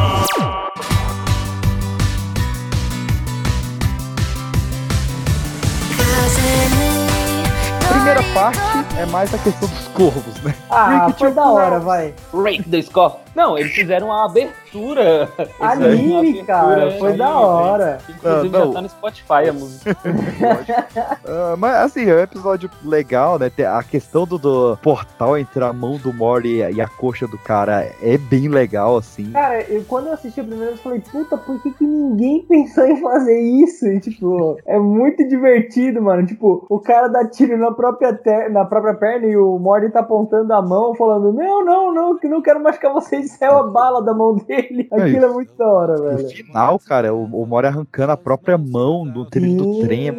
[7.88, 8.58] Primeira parte
[8.98, 10.54] é mais a questão dos corvos, né?
[10.68, 12.14] Ah, Rick foi da hora, vai.
[12.32, 13.23] Rake the Score.
[13.34, 14.64] Não, eles fizeram uma abertura.
[15.60, 17.98] Uma Anime, cara, foi da hora.
[18.08, 18.66] Inclusive Não, não.
[18.68, 19.96] já tá no Spotify a música.
[21.26, 23.50] Ah, mas assim, é um episódio legal, né?
[23.68, 27.88] A questão do, do portal entre a mão do Mori e a coxa do cara
[28.02, 29.30] é bem legal, assim.
[29.32, 32.42] Cara, eu, quando eu assisti a primeira vez, eu falei, puta, por que, que ninguém
[32.48, 33.86] pensou em fazer isso?
[33.86, 36.26] E, tipo, é muito divertido, mano.
[36.26, 40.00] Tipo, o cara dá tiro na própria, ter- na própria perna e o Morty tá
[40.00, 43.23] apontando a mão, falando, não, não, não, que não quero machucar vocês.
[43.28, 44.88] Saiu a bala da mão dele.
[44.92, 46.28] Aquilo é muito da hora, No velho.
[46.28, 50.14] final, cara, o, o Mori arrancando a própria mão do do trem é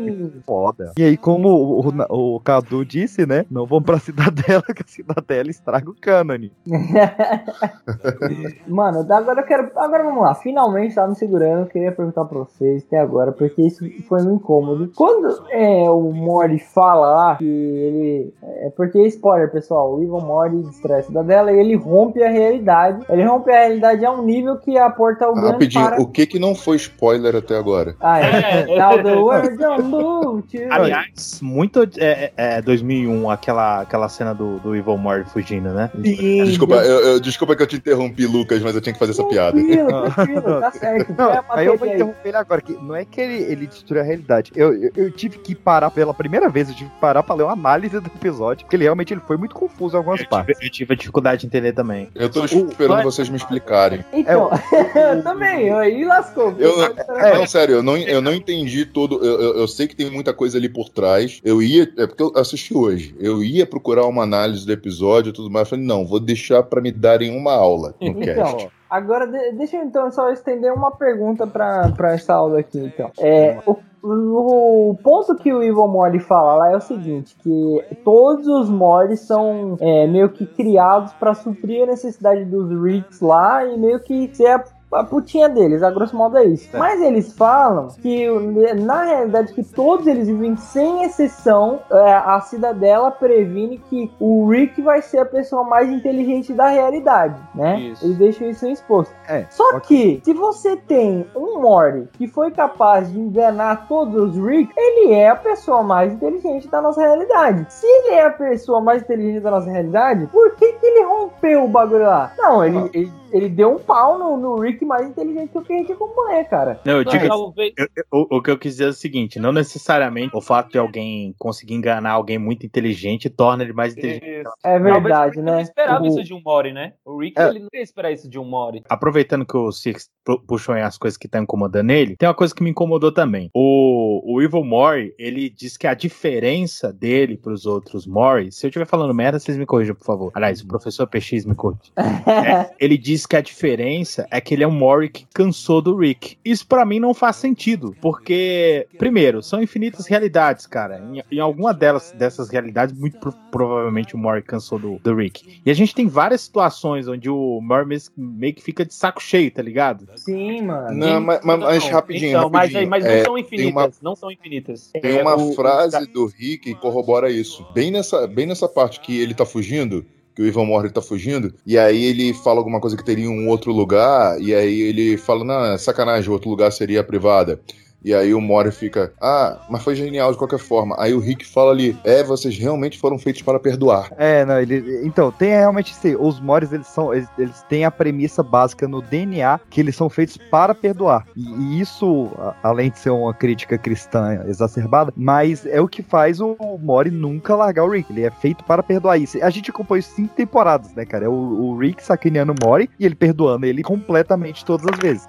[0.45, 0.91] foda.
[0.97, 3.45] E aí, como o, o, o Cadu disse, né?
[3.49, 6.51] Não vão pra cidadela, que a cidadela estraga o cânone.
[8.67, 9.71] Mano, agora eu quero.
[9.75, 10.35] Agora vamos lá.
[10.35, 11.61] Finalmente tava me segurando.
[11.61, 14.91] Eu queria perguntar pra vocês até agora, porque isso foi um incômodo.
[14.95, 18.33] Quando é, o Morty fala lá que ele.
[18.43, 19.93] É porque spoiler, pessoal.
[19.95, 22.94] O Evil Morty destrói a cidadela e ele rompe a realidade.
[23.09, 26.01] Ele rompe a realidade a um nível que a porta grande Rapidinho, para.
[26.01, 27.95] o que que não foi spoiler até agora?
[27.99, 28.65] Ah, é.
[28.77, 34.75] Now the world don't to- Aliás, muito é, é, 2001, aquela, aquela cena do, do
[34.75, 35.89] Evil Mord fugindo, né?
[35.95, 39.23] Desculpa, eu, eu- desculpa que eu te interrompi, Lucas, mas eu tinha que fazer essa
[39.25, 39.51] piada.
[39.51, 41.15] Tranquilo, tranquilo, tá certo.
[41.17, 44.01] Não, Vai aí eu vou interromper ele agora, que não é que ele, ele destruiu
[44.01, 44.51] a realidade.
[44.55, 47.43] Eu, eu, eu tive que parar pela primeira vez, eu tive que parar pra ler
[47.43, 50.59] uma análise do episódio, porque ele realmente ele foi muito confuso em algumas partes.
[50.61, 52.09] Eu tive a dificuldade de entender também.
[52.15, 54.03] Eu tô esperando vocês me explicarem.
[54.13, 54.49] Então,
[54.95, 56.55] eu também, aí lascou.
[56.57, 57.35] Eu, É.
[57.35, 59.23] Não, sério, eu não, eu não entendi todo.
[59.23, 61.39] Eu, eu, eu sei que tem muita coisa ali por trás.
[61.43, 61.83] Eu ia.
[61.97, 63.15] É porque eu assisti hoje.
[63.19, 65.65] Eu ia procurar uma análise do episódio e tudo mais.
[65.65, 68.67] Eu falei, não, vou deixar pra me darem uma aula no cast.
[68.95, 73.11] Agora de- deixa eu então só estender uma pergunta pra essa aula aqui, então.
[73.19, 78.47] É, o, o ponto que o Evil Mori fala lá é o seguinte, que todos
[78.47, 83.77] os Moris são é, meio que criados pra suprir a necessidade dos Ricks lá e
[83.77, 84.63] meio que ser
[84.95, 86.69] a putinha deles, a grosso modo é isso.
[86.77, 88.27] Mas eles falam que,
[88.75, 91.79] na realidade, que todos eles vivem sem exceção.
[91.91, 97.39] é, a cidadela previne que o Rick vai ser a pessoa mais inteligente da realidade,
[97.53, 97.79] né?
[97.79, 98.05] Isso.
[98.05, 99.13] Eles deixam isso exposto.
[99.27, 104.45] É, Só que, se você tem um Morty que foi capaz de enganar todos os
[104.45, 107.65] Rick, ele é a pessoa mais inteligente da nossa realidade.
[107.69, 111.63] Se ele é a pessoa mais inteligente da nossa realidade, por que, que ele rompeu
[111.63, 112.31] o bagulho lá?
[112.37, 115.73] Não, ele, ele, ele deu um pau no, no Rick mais inteligente que o que
[115.73, 116.79] a gente acompanha, cara.
[116.85, 119.39] Não, eu digo, Talvez- eu- eu- o, o que eu quis dizer é o seguinte:
[119.39, 124.47] não necessariamente o fato de alguém conseguir enganar alguém muito inteligente torna ele mais inteligente.
[124.63, 125.61] É verdade, ele não né?
[125.61, 126.93] esperava O- isso de um Mori, né?
[127.05, 127.49] O Rick, É.
[127.49, 128.81] ele não ia esperar isso de um Mori.
[128.89, 132.35] Aproveitando que o Six pu- puxou aí as coisas que tá incomodando ele, tem uma
[132.35, 133.49] coisa que me incomodou também.
[133.53, 138.69] O, o Evil Mori, ele diz que a diferença dele pros outros Mori, se eu
[138.69, 140.31] estiver falando merda, vocês me corrijam, por favor.
[140.35, 141.91] Aliás, o professor PX me corrige.
[142.35, 145.95] É, ele diz que a diferença é que ele é um Mori que cansou do
[145.97, 146.37] Rick.
[146.45, 150.99] Isso pra mim não faz sentido, porque, primeiro, são infinitas realidades, cara.
[150.99, 155.61] Em, em alguma delas, dessas realidades, muito pro- provavelmente o Mori cansou do, do Rick.
[155.65, 159.21] E a gente tem várias situações onde o Mori mes- meio que fica de saco
[159.21, 160.07] cheio, tá ligado?
[160.15, 160.95] Sim, mano.
[160.97, 162.89] Não, mas, mas- mas rapidinho, Então, mas, rapidinho.
[162.89, 164.91] mas não É, são tem infinitas, uma- não são infinitas.
[164.91, 167.65] Tem É, uma o- frase o- do Rick que corrobora isso.
[167.73, 170.05] Bem nessa, bem nessa parte que ele tá fugindo,
[170.35, 173.47] que o Ivan Mori tá fugindo, e aí ele fala alguma coisa que teria um
[173.47, 177.59] outro lugar, e aí ele fala, não, é sacanagem, o outro lugar seria a privada.
[178.03, 180.95] E aí o Mori fica, ah, mas foi genial de qualquer forma.
[180.99, 184.11] Aí o Rick fala ali, é, vocês realmente foram feitos para perdoar.
[184.17, 185.01] É, não, ele.
[185.03, 187.13] Então, tem realmente sim, os Moris, eles são.
[187.13, 191.25] Eles, eles têm a premissa básica no DNA que eles são feitos para perdoar.
[191.35, 196.03] E, e isso, a- além de ser uma crítica cristã exacerbada, mas é o que
[196.03, 198.11] faz o, Mori nunca largar o Rick.
[198.11, 199.43] Ele é feito para perdoar isso.
[199.43, 201.25] A gente acompanhou cinco temporadas, né, cara?
[201.25, 205.27] É o, o Rick sacaneando o Mori e ele perdoando ele completamente todas as vezes.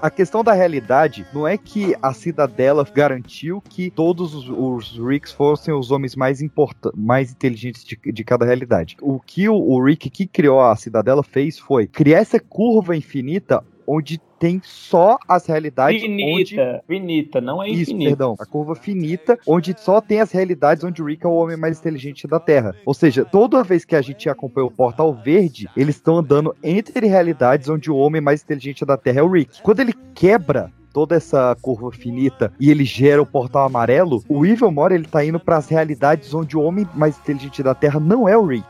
[0.00, 5.32] A questão da realidade não é que a Cidadela garantiu que todos os, os Ricks
[5.32, 8.96] fossem os homens mais importantes, mais inteligentes de, de cada realidade.
[9.00, 13.62] O que o, o Rick que criou a Cidadela fez foi criar essa curva infinita
[13.86, 18.10] onde tem só as realidades onde Finita, finita, não é isso, infinita.
[18.10, 18.36] perdão.
[18.38, 21.78] A curva finita, onde só tem as realidades onde o Rick é o homem mais
[21.78, 22.74] inteligente da Terra.
[22.84, 27.06] Ou seja, toda vez que a gente acompanha o Portal Verde, eles estão andando entre
[27.06, 29.62] realidades onde o homem mais inteligente da Terra é o Rick.
[29.62, 34.70] Quando ele quebra toda essa curva finita e ele gera o portal amarelo, o Evil
[34.70, 38.28] Mori ele tá indo para as realidades onde o homem mais inteligente da Terra não
[38.28, 38.64] é o Rick.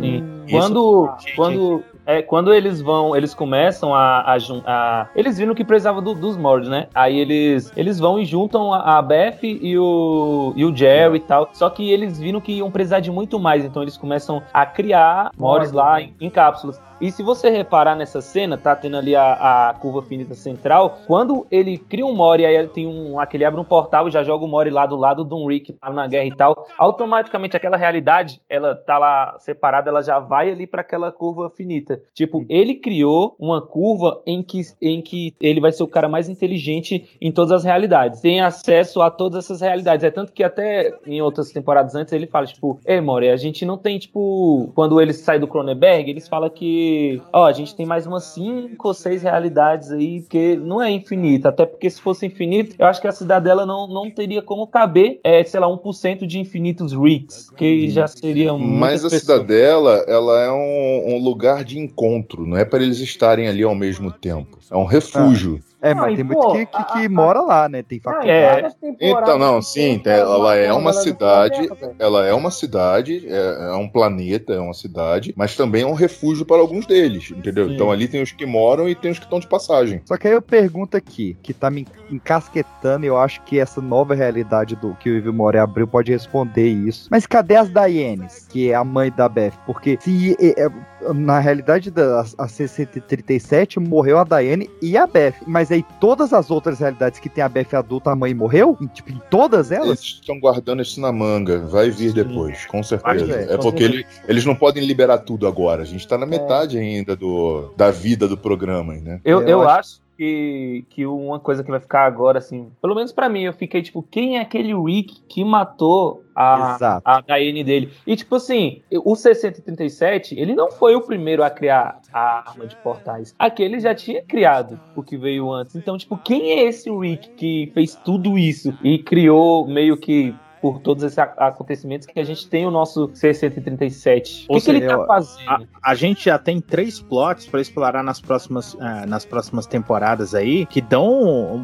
[0.00, 0.24] Sim.
[0.50, 6.00] Quando, quando, é, quando eles vão, eles começam a, a, a- Eles viram que precisava
[6.00, 6.86] do- dos Mords, né?
[6.94, 11.20] Aí eles, eles vão e juntam a, a Beth e o, e o Jerry e
[11.20, 11.48] tal.
[11.52, 13.64] Só que eles viram que iam precisar de muito mais.
[13.64, 16.80] Então eles começam a criar Mords lá em, em cápsulas.
[17.00, 21.00] E se você reparar nessa cena, tá tendo ali a, a curva finita central.
[21.06, 23.18] Quando ele cria um Mori, aí ele tem um.
[23.18, 25.90] Aquele abre um portal e já joga o Mori lá do lado um Rick tá
[25.90, 26.66] na guerra e tal.
[26.78, 32.00] Automaticamente aquela realidade, ela tá lá separada, ela já vai ali para aquela curva finita.
[32.14, 36.28] Tipo, ele criou uma curva em que, em que ele vai ser o cara mais
[36.28, 38.20] inteligente em todas as realidades.
[38.20, 40.04] Tem acesso a todas essas realidades.
[40.04, 43.64] É tanto que até em outras temporadas antes ele fala, tipo, ei, Mori, a gente
[43.64, 46.83] não tem, tipo, quando ele sai do Cronenberg, eles falam que,
[47.32, 51.48] ó, a gente tem mais umas cinco ou seis realidades aí, porque não é infinita.
[51.48, 55.20] Até porque se fosse infinito, eu acho que a cidadela não, não teria como caber,
[55.22, 59.22] é, sei lá, 1% de infinitos Ricks, que já seria muitas Mas a pessoas.
[59.22, 63.74] cidadela, ela é um, um lugar de encontro, não é para eles estarem ali ao
[63.74, 64.58] mesmo tempo.
[64.70, 65.60] É um refúgio.
[65.84, 67.82] É, Não, mas tem pô, muito que, que, que mora lá, né?
[67.82, 68.30] Tem faculdade.
[68.30, 68.68] É.
[68.98, 73.86] Então, não, sim, tem- ela é uma cidade, ela é uma cidade, é, é um
[73.86, 77.68] planeta, é uma cidade, mas também é um refúgio para alguns deles, entendeu?
[77.68, 77.74] Sim.
[77.74, 80.00] Então ali tem os que moram e tem os que estão de passagem.
[80.06, 83.82] Só que aí eu pergunto aqui, que tá me encasquetando, e eu acho que essa
[83.82, 87.08] nova realidade do que o Evil Mori abriu pode responder isso.
[87.10, 89.52] Mas cadê as Dianes, que é a mãe da Beth?
[89.66, 90.68] Porque se é, é,
[91.12, 96.50] na realidade da a 637 morreu a Diane e a Beth, mas aí todas as
[96.50, 98.76] outras realidades que tem a Beth adulta, a mãe morreu?
[98.80, 99.88] Em, tipo, em todas elas?
[99.88, 103.26] Eles estão guardando isso na manga, vai vir depois, com certeza.
[103.26, 104.04] Vai é com porque certeza.
[104.04, 105.82] ele- eles não podem liberar tudo agora.
[105.82, 109.20] A gente tá na metade ainda do, da vida do programa, né?
[109.24, 113.28] Eu, eu acho que, que uma coisa que vai ficar agora, assim, pelo menos pra
[113.28, 117.02] mim, eu fiquei tipo, quem é aquele Rick que matou a, Exato.
[117.04, 117.92] a Diane dele?
[118.06, 122.76] E tipo assim, o 637, ele não foi o primeiro a criar a arma de
[122.76, 123.34] portais.
[123.38, 125.76] Aquele já tinha criado o que veio antes.
[125.76, 130.34] Então, tipo, quem é esse Rick que fez tudo isso e criou meio que
[130.64, 134.46] por todos esses acontecimentos que a gente tem o nosso 637.
[134.48, 135.46] O que, que ele tá fazendo?
[135.50, 140.34] A, a gente já tem três plots pra explorar nas próximas, ah, nas próximas temporadas
[140.34, 141.06] aí, que dão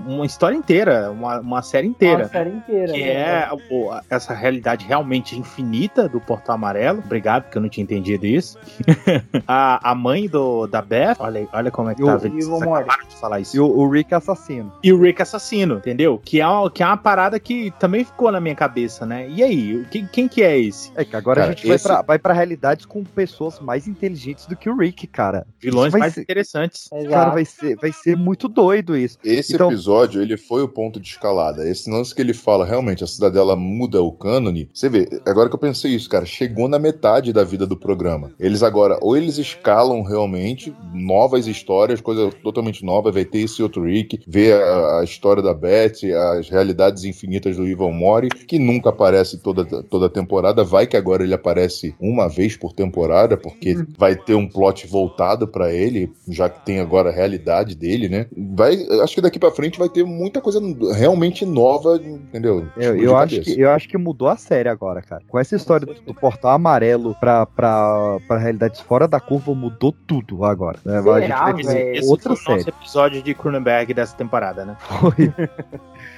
[0.06, 2.24] uma história inteira, uma, uma série inteira.
[2.24, 6.98] Uma série inteira, Que né, é o- essa realidade realmente infinita do Portal Amarelo.
[7.02, 8.58] Obrigado, porque eu não tinha entendido isso.
[9.48, 12.38] a, a mãe do, da Beth, olha, olha como é que E tá o- vendo.
[12.38, 13.56] e o acabaram de falar isso.
[13.56, 14.70] E o, o Rick assassino.
[14.82, 16.20] E o Rick assassino, entendeu?
[16.22, 19.28] Que é, uma, que é uma parada que também ficou na minha cabeça, né?
[19.28, 20.90] E aí, quem, quem que é esse?
[20.94, 23.86] É que agora Cara, a gente vai, esse- pra, vai pra realidades com pessoas mais
[23.86, 25.46] inteligentes do que o Rick, cara.
[25.60, 26.88] Vilões vai mais ser- interessantes.
[27.08, 29.18] Cara, vai ser, vai ser muito doido isso.
[29.24, 31.68] Esse Então- episódio, ele foi o ponto de escalada.
[31.68, 34.68] Esse lance que ele fala, realmente, a cidadela muda o cânone.
[34.72, 38.32] Você vê, agora que eu pensei isso, cara, chegou na metade da vida do programa.
[38.38, 43.84] Eles agora, ou eles escalam realmente novas histórias, coisa totalmente nova, vai ter esse outro
[43.84, 46.04] Rick, ver a, a história da Beth,
[46.38, 50.96] as realidades infinitas do Evil Mori, que nunca nunca aparece toda, toda temporada, vai que
[50.96, 53.86] agora ele aparece uma vez por temporada, porque Uhum.
[53.98, 58.26] vai ter um plot voltado pra ele, já que tem agora a realidade dele, né?
[58.54, 60.60] Vai, acho que daqui pra frente vai ter muita coisa
[60.94, 62.66] realmente nova, entendeu?
[62.76, 65.22] Eu, Explodir eu acho que, eu acho que mudou a série agora, cara.
[65.28, 69.92] Com essa história do, do portal amarelo pra, pra, pra realidades fora da curva, mudou
[70.06, 70.78] tudo agora.
[70.84, 70.98] né?
[70.98, 72.76] A gente vai ter Esse outra foi o nosso série.
[72.80, 74.76] episódio de Cronenberg dessa temporada, né?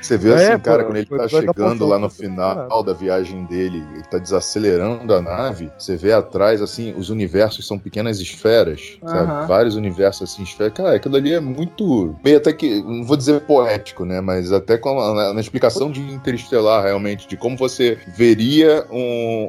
[0.00, 2.10] Você vê assim, É, cara, pô, quando ele foi tá chegando lá no da
[2.50, 7.66] final da viagem dele, ele tá desacelerando a nave, você vê atrás, assim, os universos
[7.66, 9.46] são pequenas esferas, sabe?
[9.46, 10.72] Vários universos, assim, esferas.
[10.74, 14.20] Cara, aquilo ali é muito, meio até que, não vou dizer poético, né?
[14.20, 18.96] Mas até a- na, na explicação de Interestelar, realmente, de como você veria um,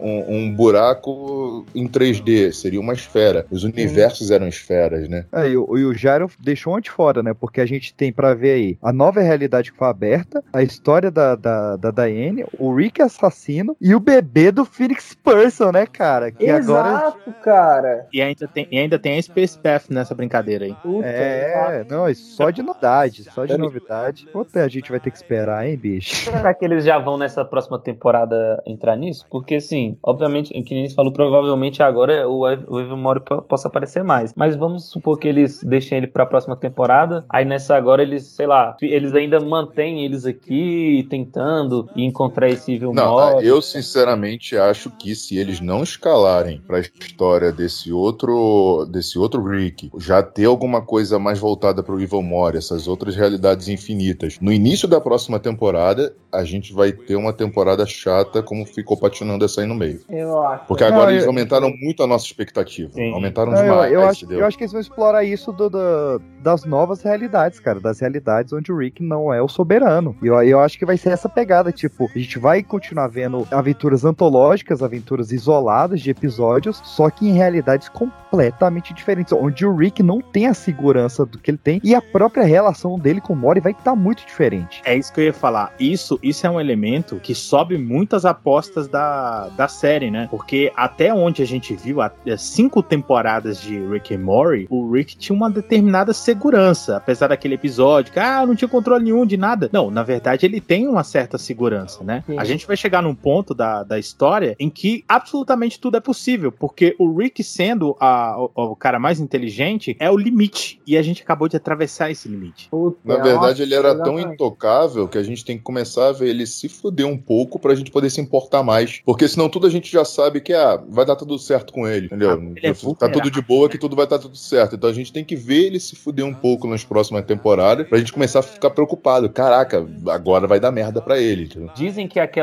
[0.03, 3.45] um, um buraco em 3D, seria uma esfera.
[3.51, 5.25] Os universos eram esferas, né?
[5.31, 7.33] É, e, o, e o Jairo deixou onde fora, né?
[7.33, 11.11] Porque a gente tem pra ver aí a nova realidade que foi aberta, a história
[11.11, 16.31] da, da, da Diane, o Rick assassino e o bebê do Phoenix Person, né, cara?
[16.31, 16.89] Que agora.
[16.89, 18.07] Exato, cara.
[18.11, 20.75] E ainda tem, e ainda tem a Space Path nessa brincadeira aí.
[21.03, 24.27] É, não, é só de novidade, só de novidade.
[24.31, 26.25] Quanto a gente vai ter que esperar, hein, bicho?
[26.29, 29.25] Será que eles já vão nessa próxima temporada entrar nisso?
[29.29, 34.03] Porque, assim, obviamente, que nem falou, provavelmente agora o o Evan Mori po- possa aparecer
[34.03, 34.33] mais.
[34.35, 37.23] Mas vamos supor que eles deixem ele pra próxima temporada.
[37.29, 42.93] Aí nessa agora eles, sei lá, eles ainda mantêm eles aqui tentando encontrar esse Evil
[42.93, 43.45] Não, Mori.
[43.47, 49.91] eu sinceramente acho que se eles não escalarem pra história desse outro desse outro Rick,
[49.99, 54.87] já ter alguma coisa mais voltada pro Evil Mori, essas outras realidades infinitas, no início
[54.87, 59.67] da próxima temporada, a gente vai ter uma temporada chata como ficou patinando essa aí
[59.67, 59.99] no meio.
[60.09, 60.65] Eu acho.
[60.67, 62.91] Porque agora Não, eles eu- aumentaram muito a nossa expectativa.
[63.13, 63.93] Aumentaram Não, eu, demais.
[63.93, 64.39] eu acho, entendeu?
[64.41, 67.79] eu acho que eles vão explorar isso do- do- das novas realidades, cara.
[67.79, 70.15] Das realidades onde o Rick não é o soberano.
[70.23, 71.71] E eu, eu acho que vai ser essa pegada.
[71.71, 77.33] Tipo, a gente vai continuar vendo aventuras antológicas, aventuras isoladas de episódios, só que em
[77.33, 79.33] realidades completamente diferentes.
[79.33, 82.97] Onde o Rick não tem a segurança do que ele tem e a própria relação
[82.97, 84.81] dele com o Mori vai estar muito diferente.
[84.85, 85.73] É isso que eu ia falar.
[85.79, 90.27] Isso, isso é um elemento que sobe muitas apostas da, da série, né?
[90.29, 95.17] Porque até onde a gente viu, há cinco temporadas de Rick and Morty, o Rick
[95.17, 96.97] tinha uma determinada segurança.
[96.97, 99.69] Apesar daquele episódio que, ah, não tinha controle nenhum de nada.
[99.71, 102.23] Não, na verdade ele tem uma certa segurança, né?
[102.25, 102.37] Sim.
[102.37, 106.51] A gente vai chegar num ponto da, da história em que absolutamente tudo é possível.
[106.51, 110.79] Porque o Rick sendo a- o, o cara mais inteligente é o limite.
[110.85, 112.69] E a gente acabou de atravessar esse limite.
[113.03, 116.45] Na verdade, ele era tão intocável que a gente tem que começar a ver ele
[116.45, 119.01] se fuder um pouco pra gente poder se importar mais.
[119.05, 122.07] Porque senão tudo a gente já sabe que ah, vai dar tudo certo com ele,
[122.07, 122.53] entendeu?
[122.61, 124.75] é tá tudo de boa que tudo vai estar tudo certo.
[124.75, 127.97] Então a gente tem que ver ele se fuder um pouco nas próximas temporadas pra
[127.97, 129.29] gente começar a ficar preocupado.
[129.29, 131.45] Caraca, agora vai dar merda pra ele.
[131.45, 131.69] entendeu?
[131.75, 132.42] Dizem que aquela.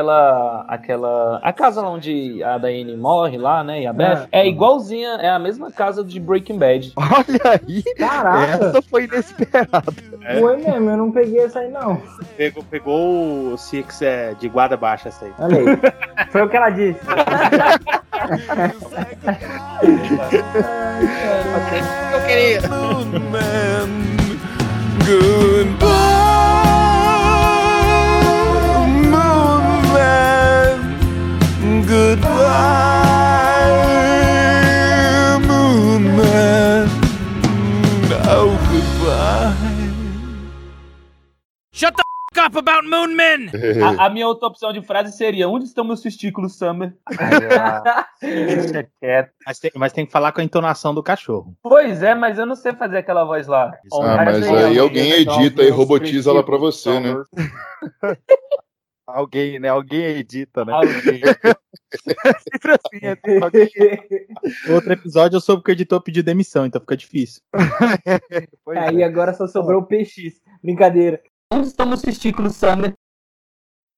[0.67, 1.39] Aquela.
[1.43, 3.81] A casa lá onde a Diane morre lá, né?
[3.81, 6.93] E a Beth, é, igualzinha, é a mesma casa de Breaking Bad.
[6.97, 7.83] Olha aí!
[7.97, 8.65] Caraca!
[8.65, 9.93] Essa foi inesperada.
[10.39, 12.01] Foi mesmo, eu não peguei essa aí, não.
[12.37, 15.33] Pegou, pegou o Six é, de guarda baixa essa aí.
[15.39, 15.65] Olha aí.
[16.31, 16.99] Foi o que ela disse.
[22.13, 22.61] Eu queria.
[25.05, 25.81] Goodbye,
[35.47, 36.87] Moon Man.
[38.29, 39.55] Oh, goodbye.
[41.73, 42.03] Shut the
[42.35, 43.49] f up about Moon Men!
[43.83, 46.93] A, a minha outra opção de frase seria: Onde estão meus testículos, Summer?
[48.21, 49.31] Deixa quieto.
[49.45, 51.55] Mas tem, mas tem que falar com a entonação do cachorro.
[51.61, 53.71] Pois é, mas eu não sei fazer aquela voz lá.
[53.93, 57.15] Ah, mas aí alguém edita e robotiza ela pra você, né?
[59.13, 59.69] Alguém, né?
[59.69, 60.73] Alguém edita, né?
[60.73, 61.21] Alguém.
[62.51, 63.69] Sempre assim, é alguém
[64.73, 67.41] Outro episódio eu soube que o editor pediu demissão, então fica difícil.
[68.77, 70.41] Aí agora só sobrou o PX.
[70.63, 71.21] Brincadeira.
[71.53, 72.93] Onde estão meus testículos, Summer?